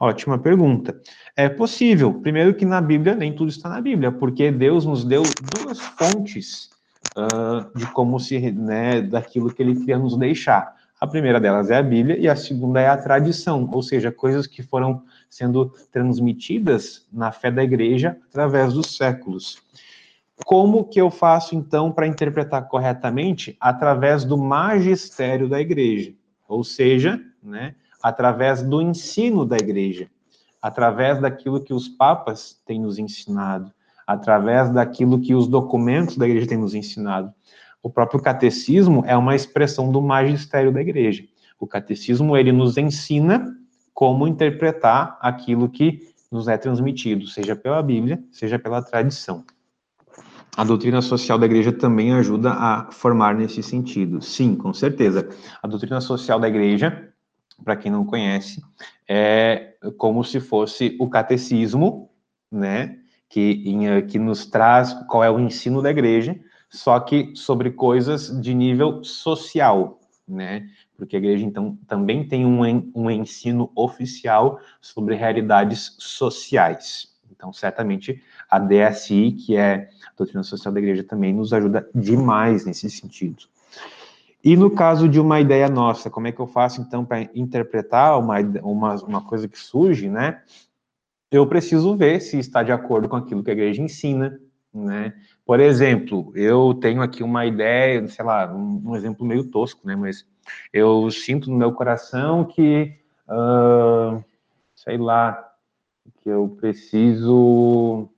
Ótima 0.00 0.38
pergunta. 0.38 1.00
É 1.36 1.48
possível. 1.48 2.14
Primeiro 2.14 2.54
que 2.54 2.64
na 2.64 2.80
Bíblia 2.80 3.16
nem 3.16 3.34
tudo 3.34 3.48
está 3.48 3.68
na 3.68 3.80
Bíblia, 3.80 4.12
porque 4.12 4.50
Deus 4.52 4.84
nos 4.86 5.04
deu 5.04 5.22
duas 5.56 5.80
fontes 5.80 6.70
uh, 7.16 7.76
de 7.76 7.84
como 7.92 8.20
se, 8.20 8.52
né, 8.52 9.02
daquilo 9.02 9.52
que 9.52 9.60
Ele 9.60 9.74
queria 9.74 9.98
nos 9.98 10.16
deixar. 10.16 10.76
A 11.00 11.06
primeira 11.06 11.40
delas 11.40 11.70
é 11.70 11.76
a 11.76 11.82
Bíblia 11.82 12.16
e 12.16 12.28
a 12.28 12.36
segunda 12.36 12.80
é 12.80 12.88
a 12.88 12.96
tradição, 12.96 13.68
ou 13.72 13.82
seja, 13.82 14.10
coisas 14.10 14.46
que 14.46 14.62
foram 14.62 15.02
sendo 15.28 15.72
transmitidas 15.92 17.06
na 17.12 17.32
fé 17.32 17.50
da 17.50 17.62
igreja 17.62 18.16
através 18.28 18.72
dos 18.72 18.96
séculos. 18.96 19.62
Como 20.44 20.84
que 20.84 21.00
eu 21.00 21.10
faço 21.10 21.56
então 21.56 21.90
para 21.90 22.06
interpretar 22.06 22.66
corretamente? 22.68 23.56
Através 23.60 24.24
do 24.24 24.36
magistério 24.36 25.48
da 25.48 25.60
igreja, 25.60 26.12
ou 26.48 26.62
seja, 26.62 27.20
né, 27.42 27.74
através 28.08 28.62
do 28.62 28.80
ensino 28.80 29.44
da 29.44 29.56
igreja, 29.56 30.08
através 30.62 31.20
daquilo 31.20 31.60
que 31.60 31.74
os 31.74 31.88
papas 31.88 32.58
têm 32.64 32.80
nos 32.80 32.98
ensinado, 32.98 33.70
através 34.06 34.70
daquilo 34.70 35.20
que 35.20 35.34
os 35.34 35.46
documentos 35.46 36.16
da 36.16 36.26
igreja 36.26 36.46
têm 36.46 36.56
nos 36.56 36.74
ensinado. 36.74 37.30
O 37.82 37.90
próprio 37.90 38.18
catecismo 38.22 39.04
é 39.06 39.14
uma 39.14 39.36
expressão 39.36 39.92
do 39.92 40.00
magistério 40.00 40.72
da 40.72 40.80
igreja. 40.80 41.22
O 41.60 41.66
catecismo 41.66 42.34
ele 42.34 42.50
nos 42.50 42.78
ensina 42.78 43.54
como 43.92 44.26
interpretar 44.26 45.18
aquilo 45.20 45.68
que 45.68 46.08
nos 46.32 46.48
é 46.48 46.56
transmitido, 46.56 47.26
seja 47.26 47.54
pela 47.54 47.82
Bíblia, 47.82 48.18
seja 48.32 48.58
pela 48.58 48.80
tradição. 48.80 49.44
A 50.56 50.64
doutrina 50.64 51.02
social 51.02 51.38
da 51.38 51.44
igreja 51.44 51.72
também 51.72 52.14
ajuda 52.14 52.52
a 52.52 52.90
formar 52.90 53.34
nesse 53.34 53.62
sentido. 53.62 54.22
Sim, 54.22 54.56
com 54.56 54.72
certeza. 54.72 55.28
A 55.62 55.68
doutrina 55.68 56.00
social 56.00 56.40
da 56.40 56.48
igreja, 56.48 57.07
para 57.62 57.76
quem 57.76 57.90
não 57.90 58.04
conhece, 58.04 58.62
é 59.08 59.74
como 59.96 60.24
se 60.24 60.40
fosse 60.40 60.96
o 60.98 61.08
catecismo, 61.08 62.10
né, 62.50 62.98
que, 63.28 63.62
que 64.08 64.18
nos 64.18 64.46
traz 64.46 64.94
qual 65.08 65.22
é 65.22 65.30
o 65.30 65.40
ensino 65.40 65.82
da 65.82 65.90
igreja, 65.90 66.38
só 66.70 66.98
que 67.00 67.32
sobre 67.34 67.70
coisas 67.70 68.40
de 68.40 68.54
nível 68.54 69.02
social, 69.02 70.00
né? 70.26 70.68
Porque 70.96 71.16
a 71.16 71.18
igreja, 71.18 71.44
então, 71.44 71.78
também 71.86 72.26
tem 72.26 72.44
um, 72.44 72.90
um 72.94 73.10
ensino 73.10 73.70
oficial 73.74 74.60
sobre 74.80 75.14
realidades 75.14 75.96
sociais. 75.98 77.08
Então, 77.30 77.52
certamente, 77.52 78.22
a 78.50 78.58
DSI, 78.58 79.32
que 79.32 79.56
é 79.56 79.88
a 80.06 80.12
doutrina 80.16 80.42
social 80.42 80.74
da 80.74 80.80
igreja, 80.80 81.04
também 81.04 81.32
nos 81.32 81.52
ajuda 81.52 81.88
demais 81.94 82.66
nesse 82.66 82.90
sentido. 82.90 83.44
E 84.42 84.56
no 84.56 84.70
caso 84.70 85.08
de 85.08 85.20
uma 85.20 85.40
ideia 85.40 85.68
nossa, 85.68 86.08
como 86.08 86.28
é 86.28 86.32
que 86.32 86.40
eu 86.40 86.46
faço, 86.46 86.80
então, 86.80 87.04
para 87.04 87.22
interpretar 87.34 88.18
uma, 88.18 88.38
uma, 88.62 88.94
uma 88.96 89.22
coisa 89.22 89.48
que 89.48 89.58
surge, 89.58 90.08
né? 90.08 90.42
Eu 91.30 91.46
preciso 91.46 91.96
ver 91.96 92.20
se 92.20 92.38
está 92.38 92.62
de 92.62 92.72
acordo 92.72 93.08
com 93.08 93.16
aquilo 93.16 93.42
que 93.42 93.50
a 93.50 93.52
igreja 93.52 93.82
ensina, 93.82 94.40
né? 94.72 95.12
Por 95.44 95.60
exemplo, 95.60 96.32
eu 96.36 96.74
tenho 96.74 97.02
aqui 97.02 97.22
uma 97.22 97.44
ideia, 97.46 98.06
sei 98.08 98.24
lá, 98.24 98.52
um, 98.52 98.82
um 98.90 98.96
exemplo 98.96 99.26
meio 99.26 99.44
tosco, 99.44 99.86
né? 99.86 99.96
Mas 99.96 100.24
eu 100.72 101.10
sinto 101.10 101.50
no 101.50 101.56
meu 101.56 101.72
coração 101.72 102.44
que, 102.44 102.94
uh, 103.28 104.22
sei 104.74 104.98
lá, 104.98 105.52
que 106.22 106.28
eu 106.28 106.48
preciso 106.60 108.08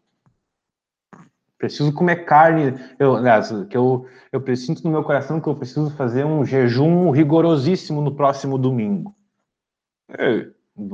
preciso 1.61 1.93
comer 1.93 2.24
carne, 2.24 2.74
eu, 2.99 3.16
aliás, 3.16 3.53
que 3.69 3.77
eu, 3.77 4.07
eu 4.32 4.43
no 4.82 4.91
meu 4.91 5.05
coração 5.05 5.39
que 5.39 5.47
eu 5.47 5.55
preciso 5.55 5.91
fazer 5.91 6.24
um 6.24 6.45
jejum 6.45 7.11
rigorosíssimo 7.11 8.01
no 8.01 8.16
próximo 8.16 8.57
domingo. 8.57 9.15
É, 10.09 10.49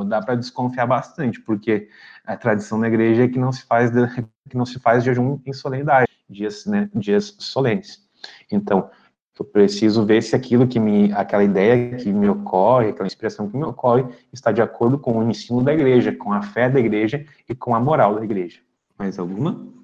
dá 0.04 0.20
para 0.20 0.34
desconfiar 0.34 0.86
bastante, 0.86 1.40
porque 1.40 1.88
a 2.24 2.36
tradição 2.36 2.80
da 2.80 2.88
igreja 2.88 3.24
é 3.24 3.28
que 3.28 3.38
não 3.38 3.52
se 3.52 3.64
faz 3.64 3.90
que 4.50 4.56
não 4.56 4.66
se 4.66 4.80
faz 4.80 5.04
jejum 5.04 5.38
em 5.46 5.52
solenidade, 5.52 6.10
dias, 6.28 6.66
né, 6.66 6.90
dias 6.94 7.36
solenes. 7.38 8.04
Então, 8.50 8.90
eu 9.38 9.44
preciso 9.44 10.04
ver 10.04 10.22
se 10.22 10.34
aquilo 10.34 10.66
que 10.66 10.80
me, 10.80 11.12
aquela 11.12 11.44
ideia 11.44 11.96
que 11.96 12.10
me 12.12 12.28
ocorre, 12.28 12.88
aquela 12.88 13.06
inspiração 13.06 13.48
que 13.48 13.56
me 13.56 13.64
ocorre, 13.64 14.04
está 14.32 14.50
de 14.50 14.62
acordo 14.62 14.98
com 14.98 15.18
o 15.18 15.30
ensino 15.30 15.62
da 15.62 15.72
igreja, 15.72 16.10
com 16.10 16.32
a 16.32 16.42
fé 16.42 16.68
da 16.68 16.80
igreja 16.80 17.24
e 17.48 17.54
com 17.54 17.74
a 17.74 17.80
moral 17.80 18.16
da 18.16 18.24
igreja. 18.24 18.60
Mais 18.98 19.18
alguma? 19.18 19.75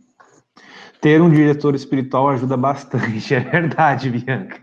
Ter 1.02 1.20
um 1.20 1.28
diretor 1.28 1.74
espiritual 1.74 2.28
ajuda 2.28 2.56
bastante, 2.56 3.34
é 3.34 3.40
verdade, 3.40 4.08
Bianca. 4.08 4.60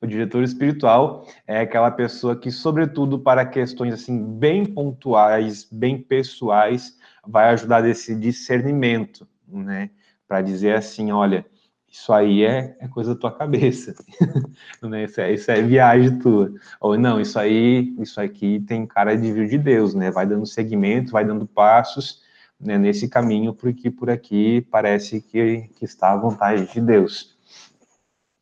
O 0.00 0.06
diretor 0.06 0.42
espiritual 0.42 1.26
é 1.46 1.60
aquela 1.60 1.90
pessoa 1.90 2.34
que, 2.34 2.50
sobretudo 2.50 3.18
para 3.18 3.44
questões 3.44 3.92
assim 3.92 4.24
bem 4.24 4.64
pontuais, 4.64 5.68
bem 5.70 6.00
pessoais, 6.00 6.96
vai 7.26 7.50
ajudar 7.50 7.82
desse 7.82 8.14
discernimento, 8.14 9.28
né? 9.46 9.90
Para 10.26 10.40
dizer 10.40 10.74
assim, 10.74 11.12
olha, 11.12 11.44
isso 11.86 12.14
aí 12.14 12.44
é, 12.44 12.74
é 12.80 12.88
coisa 12.88 13.14
da 13.14 13.20
tua 13.20 13.32
cabeça, 13.32 13.94
né? 14.82 15.04
Isso 15.04 15.20
é, 15.20 15.34
isso 15.34 15.50
é 15.50 15.60
viagem 15.60 16.18
tua. 16.18 16.50
Ou 16.80 16.96
não, 16.96 17.20
isso 17.20 17.38
aí, 17.38 17.94
isso 17.98 18.18
aqui 18.22 18.58
tem 18.66 18.86
cara 18.86 19.14
de 19.14 19.30
vir 19.30 19.50
de 19.50 19.58
Deus, 19.58 19.94
né? 19.94 20.10
Vai 20.10 20.24
dando 20.24 20.46
segmento, 20.46 21.12
vai 21.12 21.26
dando 21.26 21.46
passos 21.46 22.24
né, 22.60 22.78
nesse 22.78 23.08
caminho, 23.08 23.54
porque 23.54 23.90
por 23.90 24.10
aqui 24.10 24.60
parece 24.70 25.20
que, 25.20 25.68
que 25.76 25.84
está 25.84 26.12
a 26.12 26.16
vontade 26.16 26.72
de 26.72 26.80
Deus. 26.80 27.36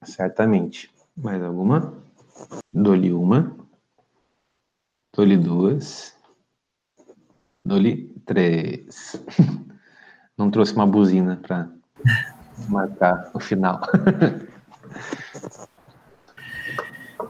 Certamente. 0.04 0.90
Mais 1.16 1.42
alguma? 1.42 1.94
Dou-lhe 2.72 3.12
uma. 3.12 3.56
Dou-lhe 5.14 5.36
duas. 5.36 6.16
Dou-lhe 7.64 8.08
três. 8.24 9.16
Não 10.36 10.50
trouxe 10.50 10.74
uma 10.74 10.86
buzina 10.86 11.36
para 11.36 11.70
marcar 12.68 13.30
o 13.34 13.40
final. 13.40 13.80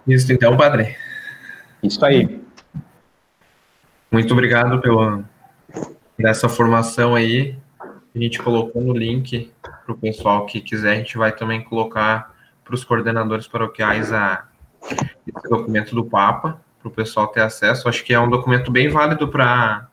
Isso 0.06 0.32
então, 0.32 0.56
padre. 0.56 0.96
Isso 1.82 2.04
aí. 2.04 2.42
Muito 4.10 4.32
obrigado 4.32 4.80
pela 4.80 5.24
dessa 6.22 6.48
formação 6.48 7.14
aí. 7.14 7.56
A 8.14 8.18
gente 8.18 8.38
colocou 8.38 8.82
no 8.82 8.92
link 8.92 9.50
para 9.62 9.92
o 9.92 9.98
pessoal 9.98 10.46
que 10.46 10.60
quiser. 10.60 10.92
A 10.92 10.96
gente 10.96 11.16
vai 11.16 11.32
também 11.32 11.62
colocar 11.62 12.34
para 12.64 12.74
os 12.74 12.84
coordenadores 12.84 13.48
paroquiais 13.48 14.12
a, 14.12 14.46
esse 15.26 15.48
documento 15.48 15.94
do 15.94 16.04
Papa, 16.04 16.60
para 16.78 16.88
o 16.88 16.90
pessoal 16.90 17.26
ter 17.28 17.40
acesso. 17.40 17.88
Acho 17.88 18.04
que 18.04 18.12
é 18.12 18.20
um 18.20 18.30
documento 18.30 18.70
bem 18.70 18.88
válido 18.88 19.28
para 19.28 19.88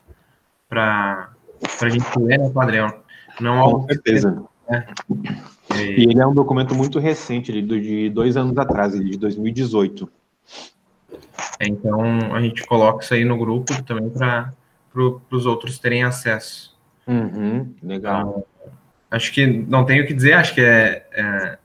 a 0.70 1.88
gente 1.88 2.18
ler, 2.18 2.38
né, 2.38 2.50
Padrão? 2.50 2.94
Não 3.40 3.72
Com 3.72 3.86
certeza. 3.86 4.42
Né? 4.68 4.86
E... 5.76 6.04
ele 6.04 6.20
é 6.20 6.26
um 6.26 6.34
documento 6.34 6.74
muito 6.74 6.98
recente, 6.98 7.52
de, 7.52 7.62
de 7.62 8.10
dois 8.10 8.36
anos 8.36 8.56
atrás, 8.58 8.92
de 8.92 9.16
2018. 9.16 10.10
É, 11.58 11.68
então, 11.68 12.34
a 12.34 12.40
gente 12.40 12.66
coloca 12.66 13.04
isso 13.04 13.14
aí 13.14 13.24
no 13.24 13.38
grupo 13.38 13.82
também 13.82 14.08
para 14.10 14.52
pro, 14.92 15.22
os 15.30 15.46
outros 15.46 15.78
terem 15.78 16.04
acesso. 16.04 16.78
Uhum, 17.06 17.74
legal. 17.82 18.20
Então, 18.20 18.44
acho 19.10 19.32
que 19.32 19.46
não 19.46 19.84
tenho 19.84 20.04
o 20.04 20.06
que 20.06 20.14
dizer, 20.14 20.34
acho 20.34 20.54
que 20.54 20.60
é, 20.60 21.06
é 21.12 21.58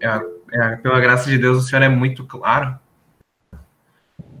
é, 0.00 0.20
é, 0.52 0.76
pela 0.76 1.00
graça 1.00 1.30
de 1.30 1.38
Deus, 1.38 1.58
o 1.58 1.68
senhor 1.68 1.82
é 1.82 1.88
muito 1.88 2.24
claro. 2.24 2.78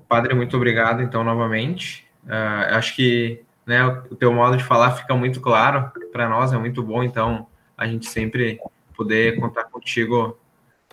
Padre, 0.08 0.34
muito 0.34 0.56
obrigado, 0.56 1.02
então, 1.02 1.24
novamente. 1.24 2.06
Uh, 2.24 2.74
acho 2.74 2.94
que 2.96 3.42
né, 3.64 3.84
o, 3.84 4.16
teu 4.16 4.32
modo 4.32 4.56
de 4.56 4.64
falar 4.64 4.92
fica 4.92 5.14
muito 5.14 5.40
claro 5.40 5.90
para 6.12 6.28
nós, 6.28 6.52
é 6.52 6.58
muito 6.58 6.82
bom, 6.82 7.02
então, 7.02 7.46
a 7.76 7.86
gente 7.86 8.08
sempre 8.08 8.60
poder 8.96 9.38
contar 9.38 9.64
contigo 9.64 10.38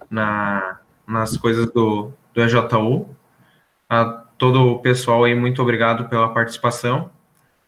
na, 0.09 0.79
nas 1.07 1.37
coisas 1.37 1.71
do, 1.71 2.11
do 2.33 2.41
EJU. 2.41 3.09
A 3.89 4.25
todo 4.37 4.71
o 4.71 4.79
pessoal 4.79 5.23
aí, 5.23 5.35
muito 5.35 5.61
obrigado 5.61 6.09
pela 6.09 6.33
participação. 6.33 7.09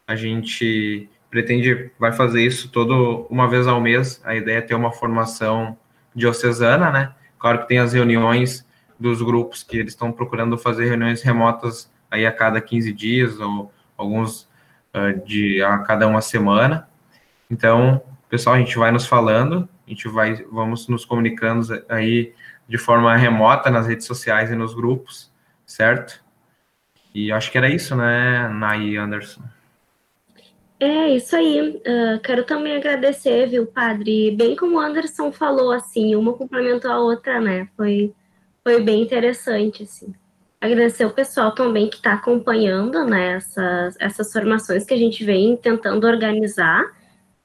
A 0.06 0.14
gente 0.14 1.08
pretende, 1.30 1.90
vai 1.98 2.12
fazer 2.12 2.42
isso 2.42 2.70
todo 2.70 3.26
uma 3.28 3.48
vez 3.48 3.66
ao 3.66 3.80
mês. 3.80 4.20
A 4.24 4.34
ideia 4.34 4.58
é 4.58 4.62
ter 4.62 4.74
uma 4.74 4.92
formação 4.92 5.76
diocesana, 6.14 6.90
né? 6.90 7.12
Claro 7.38 7.60
que 7.60 7.68
tem 7.68 7.78
as 7.78 7.92
reuniões 7.92 8.66
dos 8.98 9.20
grupos 9.20 9.62
que 9.62 9.78
eles 9.78 9.92
estão 9.92 10.10
procurando 10.10 10.56
fazer 10.56 10.86
reuniões 10.86 11.22
remotas 11.22 11.92
aí 12.10 12.24
a 12.24 12.32
cada 12.32 12.60
15 12.60 12.92
dias 12.92 13.38
ou 13.38 13.70
alguns 13.96 14.48
uh, 14.94 15.24
de 15.26 15.62
a 15.62 15.78
cada 15.78 16.06
uma 16.06 16.20
semana. 16.20 16.88
Então, 17.50 18.02
pessoal, 18.28 18.56
a 18.56 18.58
gente 18.58 18.76
vai 18.78 18.90
nos 18.90 19.06
falando 19.06 19.68
A 19.86 19.90
gente 19.90 20.08
vai, 20.08 20.34
vamos 20.50 20.88
nos 20.88 21.04
comunicando 21.04 21.84
aí 21.88 22.32
de 22.68 22.78
forma 22.78 23.14
remota 23.16 23.70
nas 23.70 23.86
redes 23.86 24.06
sociais 24.06 24.50
e 24.50 24.56
nos 24.56 24.74
grupos, 24.74 25.30
certo? 25.64 26.24
E 27.16 27.32
acho 27.32 27.50
que 27.50 27.56
era 27.56 27.70
isso, 27.70 27.96
né, 27.96 28.46
Nai 28.50 28.94
Anderson? 28.94 29.40
É, 30.78 31.08
isso 31.08 31.34
aí. 31.34 31.70
Uh, 31.78 32.20
quero 32.22 32.44
também 32.44 32.76
agradecer, 32.76 33.46
viu, 33.46 33.66
padre? 33.66 34.32
Bem 34.32 34.54
como 34.54 34.76
o 34.76 34.78
Anderson 34.78 35.32
falou, 35.32 35.72
assim, 35.72 36.14
uma 36.14 36.34
complementou 36.34 36.90
a 36.90 37.00
outra, 37.00 37.40
né? 37.40 37.70
Foi, 37.74 38.12
foi 38.62 38.82
bem 38.82 39.00
interessante, 39.00 39.84
assim. 39.84 40.14
Agradecer 40.60 41.06
o 41.06 41.10
pessoal 41.10 41.52
também 41.52 41.88
que 41.88 41.96
está 41.96 42.12
acompanhando, 42.12 43.02
né, 43.06 43.36
essas, 43.36 43.96
essas 43.98 44.30
formações 44.30 44.84
que 44.84 44.92
a 44.92 44.98
gente 44.98 45.24
vem 45.24 45.56
tentando 45.56 46.06
organizar, 46.06 46.84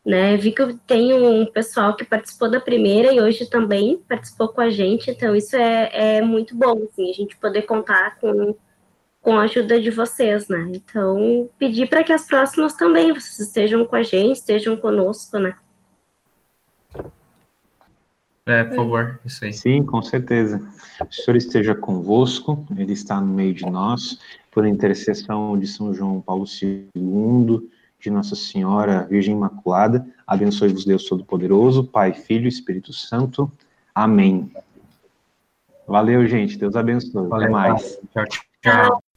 né? 0.06 0.35
Vi 0.35 0.52
que 0.52 0.73
tem 0.85 1.14
um 1.14 1.45
pessoal 1.45 1.95
que 1.95 2.03
participou 2.03 2.52
da 2.52 2.60
primeira 2.60 3.14
e 3.14 3.22
hoje 3.22 3.49
também 3.49 4.03
participou 4.10 4.49
com 4.49 4.60
a 4.60 4.69
gente, 4.69 5.11
então 5.11 5.34
isso 5.34 5.56
é, 5.56 6.18
é 6.18 6.22
muito 6.22 6.57
bom, 6.57 6.84
assim, 6.84 7.10
a 7.10 7.14
gente 7.14 7.38
poder 7.38 7.61
contar 7.61 8.18
com 8.19 8.53
com 9.22 9.38
a 9.38 9.43
ajuda 9.43 9.80
de 9.80 9.91
vocês, 9.91 10.48
né? 10.48 10.72
Então, 10.73 11.49
pedir 11.57 11.88
para 11.88 12.03
que 12.03 12.11
as 12.11 12.26
próximas 12.26 12.73
também 12.73 13.14
vocês 13.14 13.39
estejam 13.39 13.85
com 13.85 13.95
a 13.95 14.03
gente, 14.03 14.38
estejam 14.38 14.76
conosco, 14.76 15.38
né? 15.38 15.56
É, 18.45 18.64
por 18.64 18.76
favor, 18.76 19.19
isso 19.23 19.45
aí. 19.45 19.53
Sim, 19.53 19.84
com 19.85 20.02
certeza. 20.02 20.60
O 20.99 21.14
Senhor 21.14 21.38
esteja 21.38 21.76
convosco, 21.76 22.65
Ele 22.76 22.93
está 22.93 23.22
no 23.22 23.27
meio 23.27 23.53
de 23.53 23.65
nós, 23.65 24.19
por 24.49 24.65
intercessão 24.65 25.57
de 25.57 25.68
São 25.68 25.93
João 25.93 26.19
Paulo 26.19 26.45
II, 26.45 27.69
de 27.99 28.10
Nossa 28.10 28.35
Senhora 28.35 29.06
Virgem 29.07 29.35
Imaculada, 29.35 30.06
abençoe-vos 30.26 30.84
Deus 30.84 31.06
Todo-Poderoso, 31.06 31.84
Pai, 31.84 32.14
Filho 32.14 32.45
e 32.45 32.49
Espírito 32.49 32.91
Santo. 32.91 33.49
Amém. 33.93 34.52
Valeu, 35.88 36.26
gente. 36.26 36.57
Deus 36.57 36.76
abençoe. 36.76 37.27
Valeu, 37.27 37.45
Até 37.45 37.49
mais. 37.49 37.99
Tchau, 38.11 38.26
tchau. 38.61 39.11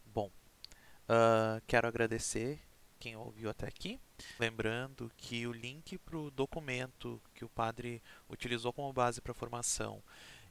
Uh, 1.05 1.61
quero 1.67 1.87
agradecer 1.87 2.61
quem 2.99 3.17
ouviu 3.17 3.51
até 3.51 3.67
aqui. 3.67 4.01
Lembrando 4.39 5.11
que 5.17 5.47
o 5.47 5.53
link 5.53 5.99
para 5.99 6.17
o 6.17 6.31
documento 6.31 7.21
que 7.35 7.45
o 7.45 7.49
padre 7.49 8.03
utilizou 8.31 8.73
como 8.73 8.93
base 8.93 9.21
para 9.21 9.33
a 9.33 9.35
formação 9.35 10.03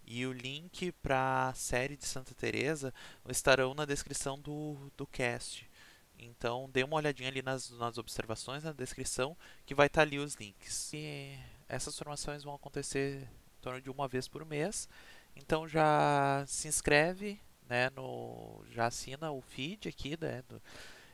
e 0.05 0.25
o 0.25 0.33
link 0.33 0.91
para 1.01 1.49
a 1.49 1.53
série 1.53 1.95
de 1.95 2.05
Santa 2.05 2.35
Teresa 2.35 2.93
estarão 3.29 3.73
na 3.73 3.85
descrição 3.85 4.39
do, 4.39 4.91
do 4.97 5.07
cast. 5.07 5.69
Então 6.19 6.69
dê 6.71 6.83
uma 6.83 6.97
olhadinha 6.97 7.29
ali 7.29 7.41
nas, 7.41 7.69
nas 7.71 7.97
observações, 7.97 8.63
na 8.63 8.71
descrição, 8.71 9.35
que 9.65 9.73
vai 9.73 9.87
estar 9.87 10.01
tá 10.01 10.07
ali 10.07 10.19
os 10.19 10.35
links. 10.35 10.91
E 10.93 11.37
essas 11.67 11.97
formações 11.97 12.43
vão 12.43 12.53
acontecer 12.53 13.21
em 13.23 13.61
torno 13.61 13.81
de 13.81 13.89
uma 13.89 14.07
vez 14.07 14.27
por 14.27 14.45
mês. 14.45 14.87
Então 15.35 15.67
já 15.67 16.43
se 16.47 16.67
inscreve, 16.67 17.39
né, 17.73 17.89
no, 17.95 18.63
já 18.69 18.85
assina 18.85 19.31
o 19.31 19.41
feed 19.41 19.89
aqui, 19.89 20.15
né, 20.21 20.43
do, 20.47 20.61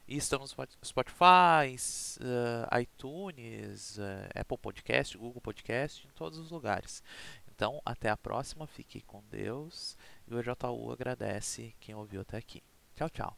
e 0.06 0.18
estamos 0.18 0.54
no 0.58 0.68
Spotify, 0.84 1.78
uh, 2.20 2.80
iTunes, 2.80 3.98
uh, 3.98 4.28
Apple 4.38 4.58
Podcast, 4.58 5.18
Google 5.18 5.40
Podcast, 5.40 6.06
em 6.06 6.10
todos 6.12 6.38
os 6.38 6.52
lugares. 6.52 7.02
Então, 7.48 7.82
até 7.86 8.10
a 8.10 8.18
próxima, 8.18 8.68
fique 8.68 9.02
com 9.02 9.24
Deus 9.30 9.96
e 10.28 10.34
o 10.34 10.40
EJU 10.40 10.92
agradece 10.92 11.74
quem 11.80 11.96
ouviu 11.96 12.22
até 12.22 12.38
aqui. 12.38 12.62
Tchau, 12.96 13.10
tchau. 13.10 13.38